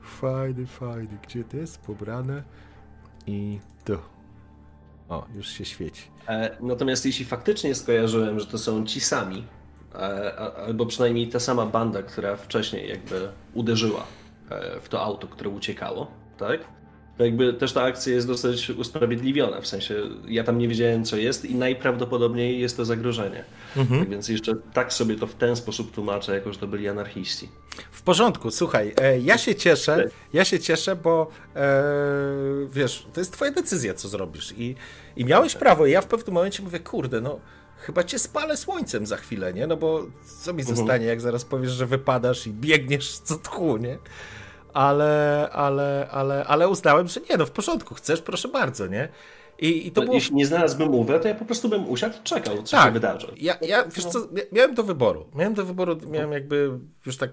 Fajny, 0.00 0.66
fajny. 0.66 1.18
Gdzie 1.22 1.44
to 1.44 1.56
jest? 1.56 1.78
Pobrane. 1.78 2.42
I 3.26 3.58
tu. 3.84 3.98
O, 5.08 5.26
już 5.34 5.48
się 5.48 5.64
świeci. 5.64 6.02
E, 6.28 6.56
Natomiast 6.60 7.06
jeśli 7.06 7.24
faktycznie 7.24 7.74
skojarzyłem, 7.74 8.40
że 8.40 8.46
to 8.46 8.58
są 8.58 8.86
ci 8.86 9.00
sami, 9.00 9.44
e, 9.94 10.36
albo 10.56 10.86
przynajmniej 10.86 11.28
ta 11.28 11.40
sama 11.40 11.66
banda, 11.66 12.02
która 12.02 12.36
wcześniej 12.36 12.88
jakby 12.88 13.28
uderzyła 13.54 14.04
e, 14.50 14.80
w 14.80 14.88
to 14.88 15.02
auto, 15.02 15.26
które 15.26 15.50
uciekało, 15.50 16.06
tak? 16.38 16.60
Jakby 17.18 17.52
też 17.52 17.72
ta 17.72 17.82
akcja 17.82 18.12
jest 18.14 18.26
dosyć 18.26 18.70
usprawiedliwiona, 18.70 19.60
w 19.60 19.66
sensie 19.66 19.94
ja 20.28 20.44
tam 20.44 20.58
nie 20.58 20.68
wiedziałem 20.68 21.04
co 21.04 21.16
jest 21.16 21.44
i 21.44 21.54
najprawdopodobniej 21.54 22.60
jest 22.60 22.76
to 22.76 22.84
zagrożenie. 22.84 23.44
Tak 23.98 24.08
więc 24.08 24.28
jeszcze 24.28 24.52
tak 24.72 24.92
sobie 24.92 25.14
to 25.16 25.26
w 25.26 25.34
ten 25.34 25.56
sposób 25.56 25.94
tłumaczę, 25.94 26.34
jako 26.34 26.52
że 26.52 26.58
to 26.58 26.66
byli 26.66 26.88
anarchiści. 26.88 27.48
W 27.92 28.02
porządku, 28.02 28.50
słuchaj, 28.50 28.94
e, 28.96 29.20
ja 29.20 29.38
się 29.38 29.54
cieszę, 29.54 30.10
ja 30.32 30.44
się 30.44 30.60
cieszę, 30.60 30.96
bo 30.96 31.30
e, 31.56 31.82
wiesz, 32.72 33.06
to 33.12 33.20
jest 33.20 33.32
twoja 33.32 33.50
decyzja, 33.50 33.94
co 33.94 34.08
zrobisz 34.08 34.54
i, 34.58 34.74
i 35.16 35.24
miałeś 35.24 35.54
prawo 35.54 35.86
i 35.86 35.90
ja 35.90 36.00
w 36.00 36.06
pewnym 36.06 36.34
momencie 36.34 36.62
mówię, 36.62 36.80
kurde, 36.80 37.20
no 37.20 37.40
chyba 37.78 38.04
cię 38.04 38.18
spalę 38.18 38.56
słońcem 38.56 39.06
za 39.06 39.16
chwilę, 39.16 39.52
nie? 39.52 39.66
No 39.66 39.76
bo 39.76 40.06
co 40.42 40.52
mi 40.52 40.62
zostanie, 40.62 41.06
jak 41.06 41.20
zaraz 41.20 41.44
powiesz, 41.44 41.72
że 41.72 41.86
wypadasz 41.86 42.46
i 42.46 42.52
biegniesz 42.52 43.18
co 43.18 43.36
tchu, 43.38 43.76
nie? 43.76 43.98
Ale, 44.76 45.48
ale, 45.52 46.08
ale, 46.10 46.44
ale 46.44 46.68
uznałem, 46.68 47.08
że 47.08 47.20
nie, 47.30 47.36
no 47.36 47.46
w 47.46 47.50
porządku, 47.50 47.94
chcesz, 47.94 48.22
proszę 48.22 48.48
bardzo, 48.48 48.86
nie? 48.86 49.08
I, 49.58 49.86
i 49.86 49.92
to 49.92 50.00
No, 50.00 50.04
było... 50.04 50.14
Jeśli 50.14 50.36
nie 50.36 50.46
znalazłbym 50.46 50.94
umowę, 50.94 51.20
to 51.20 51.28
ja 51.28 51.34
po 51.34 51.44
prostu 51.44 51.68
bym 51.68 51.88
usiadł 51.88 52.16
i 52.20 52.22
czekał, 52.22 52.62
co 52.62 52.76
Tak. 52.76 52.86
się 52.86 52.92
wydarzy. 52.92 53.26
Ja, 53.36 53.54
ja 53.60 53.84
wiesz 53.84 54.04
co, 54.04 54.18
mia- 54.20 54.52
miałem 54.52 54.74
do 54.74 54.82
wyboru. 54.82 55.26
Miałem 55.34 55.54
do 55.54 55.64
wyboru, 55.64 55.96
miałem 56.10 56.32
jakby 56.32 56.70
już 57.06 57.16
tak. 57.16 57.30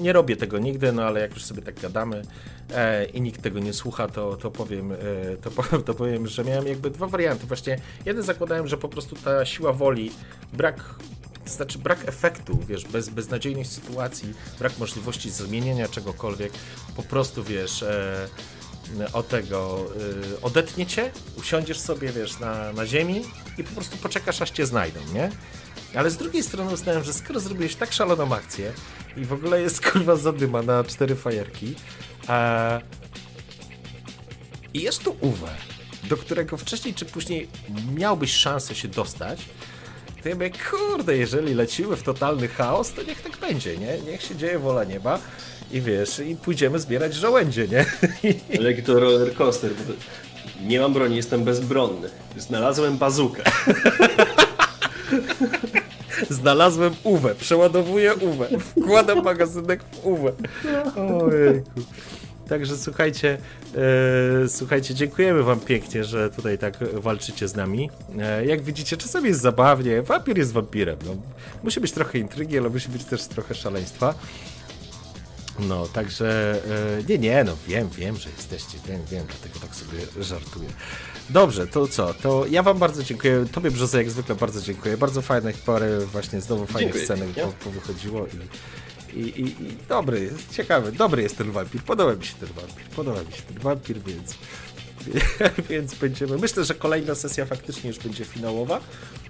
Nie 0.00 0.12
robię 0.12 0.36
tego 0.36 0.58
nigdy, 0.58 0.92
no 0.92 1.02
ale 1.02 1.20
jak 1.20 1.34
już 1.34 1.44
sobie 1.44 1.62
tak 1.62 1.80
gadamy 1.80 2.22
e, 2.74 3.04
i 3.04 3.20
nikt 3.20 3.42
tego 3.42 3.58
nie 3.58 3.72
słucha, 3.72 4.08
to, 4.08 4.36
to, 4.36 4.50
powiem, 4.50 4.92
e, 4.92 4.96
to, 5.42 5.50
powiem, 5.50 5.82
to 5.82 5.94
powiem, 5.94 6.26
że 6.26 6.44
miałem 6.44 6.66
jakby 6.66 6.90
dwa 6.90 7.06
warianty. 7.06 7.46
Właśnie 7.46 7.78
jeden 8.06 8.22
zakładałem, 8.22 8.66
że 8.68 8.76
po 8.76 8.88
prostu 8.88 9.16
ta 9.16 9.44
siła 9.44 9.72
woli, 9.72 10.10
brak, 10.52 10.84
to 11.48 11.54
znaczy 11.56 11.78
brak 11.78 12.08
efektu, 12.08 12.58
wiesz, 12.68 12.84
bez 12.84 13.08
beznadziejnych 13.08 13.66
sytuacji, 13.66 14.34
brak 14.58 14.78
możliwości 14.78 15.30
zmienienia 15.30 15.88
czegokolwiek, 15.88 16.52
po 16.96 17.02
prostu 17.02 17.44
wiesz. 17.44 17.82
E, 17.82 18.28
o 19.12 19.22
tego 19.22 19.86
y, 20.34 20.40
odetniecie, 20.40 21.12
usiądziesz 21.36 21.80
sobie, 21.80 22.12
wiesz, 22.12 22.40
na, 22.40 22.72
na 22.72 22.86
ziemi 22.86 23.24
i 23.58 23.64
po 23.64 23.70
prostu 23.74 23.96
poczekasz, 23.96 24.42
aż 24.42 24.50
cię 24.50 24.66
znajdą, 24.66 25.00
nie? 25.14 25.30
Ale 25.94 26.10
z 26.10 26.16
drugiej 26.16 26.42
strony 26.42 26.72
uznałem, 26.72 27.04
że 27.04 27.12
skoro 27.12 27.40
zrobiłeś 27.40 27.74
tak 27.74 27.92
szaloną 27.92 28.34
akcję 28.34 28.72
i 29.16 29.24
w 29.24 29.32
ogóle 29.32 29.60
jest 29.60 29.80
kurwa 29.90 30.16
zadyma 30.16 30.62
na 30.62 30.84
cztery 30.84 31.16
fajerki 31.16 31.74
e, 32.28 32.80
i 34.74 34.82
jest 34.82 35.04
tu 35.04 35.16
Uwe, 35.20 35.54
do 36.04 36.16
którego 36.16 36.56
wcześniej 36.56 36.94
czy 36.94 37.04
później 37.04 37.48
miałbyś 37.94 38.32
szansę 38.32 38.74
się 38.74 38.88
dostać, 38.88 39.40
mówię, 40.34 40.50
kurde, 40.70 41.16
jeżeli 41.16 41.54
lecimy 41.54 41.96
w 41.96 42.02
totalny 42.02 42.48
chaos, 42.48 42.92
to 42.92 43.02
niech 43.02 43.22
tak 43.22 43.36
będzie, 43.36 43.76
nie? 43.76 43.98
Niech 44.06 44.22
się 44.22 44.36
dzieje 44.36 44.58
wola 44.58 44.84
nieba 44.84 45.18
i 45.72 45.80
wiesz, 45.80 46.18
i 46.18 46.36
pójdziemy 46.36 46.78
zbierać 46.78 47.14
żołędzie, 47.14 47.68
nie? 47.68 47.84
Ale 48.58 48.70
jaki 48.70 48.82
to 48.82 49.00
roller 49.00 49.34
coaster. 49.34 49.70
Nie 50.66 50.80
mam 50.80 50.92
broni, 50.92 51.16
jestem 51.16 51.44
bezbronny. 51.44 52.08
Znalazłem 52.36 52.98
bazukę. 52.98 53.42
Znalazłem 56.30 56.94
Uwę, 57.04 57.34
przeładowuję 57.34 58.14
Uwę, 58.14 58.48
wkładam 58.58 59.22
magazynek 59.24 59.82
w 59.82 60.06
Uwę. 60.06 60.32
Ojejku. 60.96 61.70
Także 62.48 62.76
słuchajcie, 62.76 63.38
e, 64.44 64.48
słuchajcie, 64.48 64.94
dziękujemy 64.94 65.42
wam 65.42 65.60
pięknie, 65.60 66.04
że 66.04 66.30
tutaj 66.30 66.58
tak 66.58 67.00
walczycie 67.00 67.48
z 67.48 67.54
nami. 67.54 67.90
E, 68.18 68.46
jak 68.46 68.62
widzicie, 68.62 68.96
czasami 68.96 69.28
jest 69.28 69.40
zabawnie, 69.40 70.02
wampir 70.02 70.38
jest 70.38 70.52
wampirem. 70.52 70.98
No. 71.06 71.16
Musi 71.62 71.80
być 71.80 71.92
trochę 71.92 72.18
intrygi, 72.18 72.58
ale 72.58 72.68
musi 72.68 72.88
być 72.88 73.04
też 73.04 73.26
trochę 73.26 73.54
szaleństwa. 73.54 74.14
No, 75.58 75.86
także 75.86 76.60
e, 76.98 77.02
nie, 77.08 77.18
nie, 77.18 77.44
no 77.44 77.56
wiem, 77.68 77.88
wiem, 77.96 78.16
że 78.16 78.30
jesteście, 78.30 78.78
wiem, 78.88 79.00
wiem, 79.10 79.26
dlatego 79.26 79.66
tak 79.66 79.76
sobie 79.76 80.24
żartuję. 80.24 80.68
Dobrze, 81.30 81.66
to 81.66 81.88
co? 81.88 82.14
To 82.14 82.46
ja 82.46 82.62
wam 82.62 82.78
bardzo 82.78 83.02
dziękuję. 83.02 83.46
Tobie 83.52 83.70
Brzoza 83.70 83.98
jak 83.98 84.10
zwykle 84.10 84.34
bardzo 84.34 84.60
dziękuję. 84.60 84.96
Bardzo 84.96 85.22
fajnych 85.22 85.58
parę 85.58 86.00
właśnie 86.00 86.40
znowu 86.40 86.66
fajnych 86.66 86.94
Dziękuję 86.94 87.04
scenek 87.04 87.28
po, 87.34 87.64
powychodziło 87.64 88.26
i, 88.26 88.30
i, 89.14 89.20
i, 89.20 89.62
i 89.62 89.76
dobry, 89.88 90.30
ciekawy, 90.52 90.92
dobry 90.92 91.22
jest 91.22 91.38
ten 91.38 91.50
wampir. 91.50 91.82
Podoba 91.82 92.14
mi 92.14 92.26
się 92.26 92.34
ten 92.34 92.48
wampir, 92.48 92.84
podoba 92.96 93.22
mi 93.22 93.32
się 93.32 93.42
ten 93.42 93.58
wampir, 93.58 93.98
więc 94.02 94.34
więc 95.70 95.94
będziemy. 95.94 96.38
Myślę, 96.38 96.64
że 96.64 96.74
kolejna 96.74 97.14
sesja 97.14 97.46
faktycznie 97.46 97.88
już 97.88 97.98
będzie 97.98 98.24
finałowa 98.24 98.80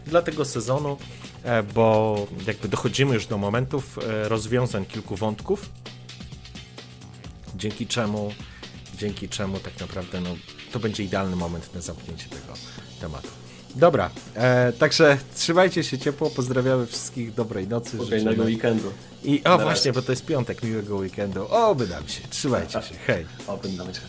dla 0.07 0.23
tego 0.23 0.45
sezonu, 0.45 0.97
e, 1.43 1.63
bo 1.63 2.27
jakby 2.47 2.69
dochodzimy 2.69 3.15
już 3.15 3.27
do 3.27 3.39
momentów 3.39 3.99
e, 3.99 4.29
rozwiązań 4.29 4.87
kilku 4.87 5.17
wątków, 5.17 5.71
dzięki 7.57 7.87
czemu, 7.87 8.33
dzięki 8.99 9.29
czemu 9.29 9.59
tak 9.59 9.81
naprawdę 9.81 10.21
no, 10.21 10.31
to 10.73 10.79
będzie 10.79 11.05
idealny 11.05 11.37
moment 11.37 11.75
na 11.75 11.81
zamknięcie 11.81 12.29
tego 12.29 12.55
tematu. 13.01 13.48
Dobra, 13.79 14.11
e, 14.35 14.73
także 14.73 15.19
trzymajcie 15.37 15.85
się 15.85 15.99
ciepło, 15.99 16.31
pozdrawiamy 16.31 16.87
wszystkich, 16.87 17.35
dobrej 17.35 17.69
nocy. 17.69 17.91
Spokojnego 17.97 18.31
życzymy. 18.31 18.45
weekendu. 18.45 18.93
I 19.25 19.41
o 19.45 19.49
Na 19.49 19.51
razie. 19.57 19.65
właśnie, 19.65 19.93
bo 19.93 20.03
to 20.03 20.13
jest 20.13 20.27
piątek, 20.27 20.63
miłego 20.63 20.97
weekendu. 20.97 21.47
O, 21.51 21.75
by 21.75 21.87
nam 21.89 22.09
się, 22.09 22.21
trzymajcie 22.31 22.73
się, 22.83 22.95
hej. 23.07 23.27
Open 23.47 23.77
nawet. 23.77 24.01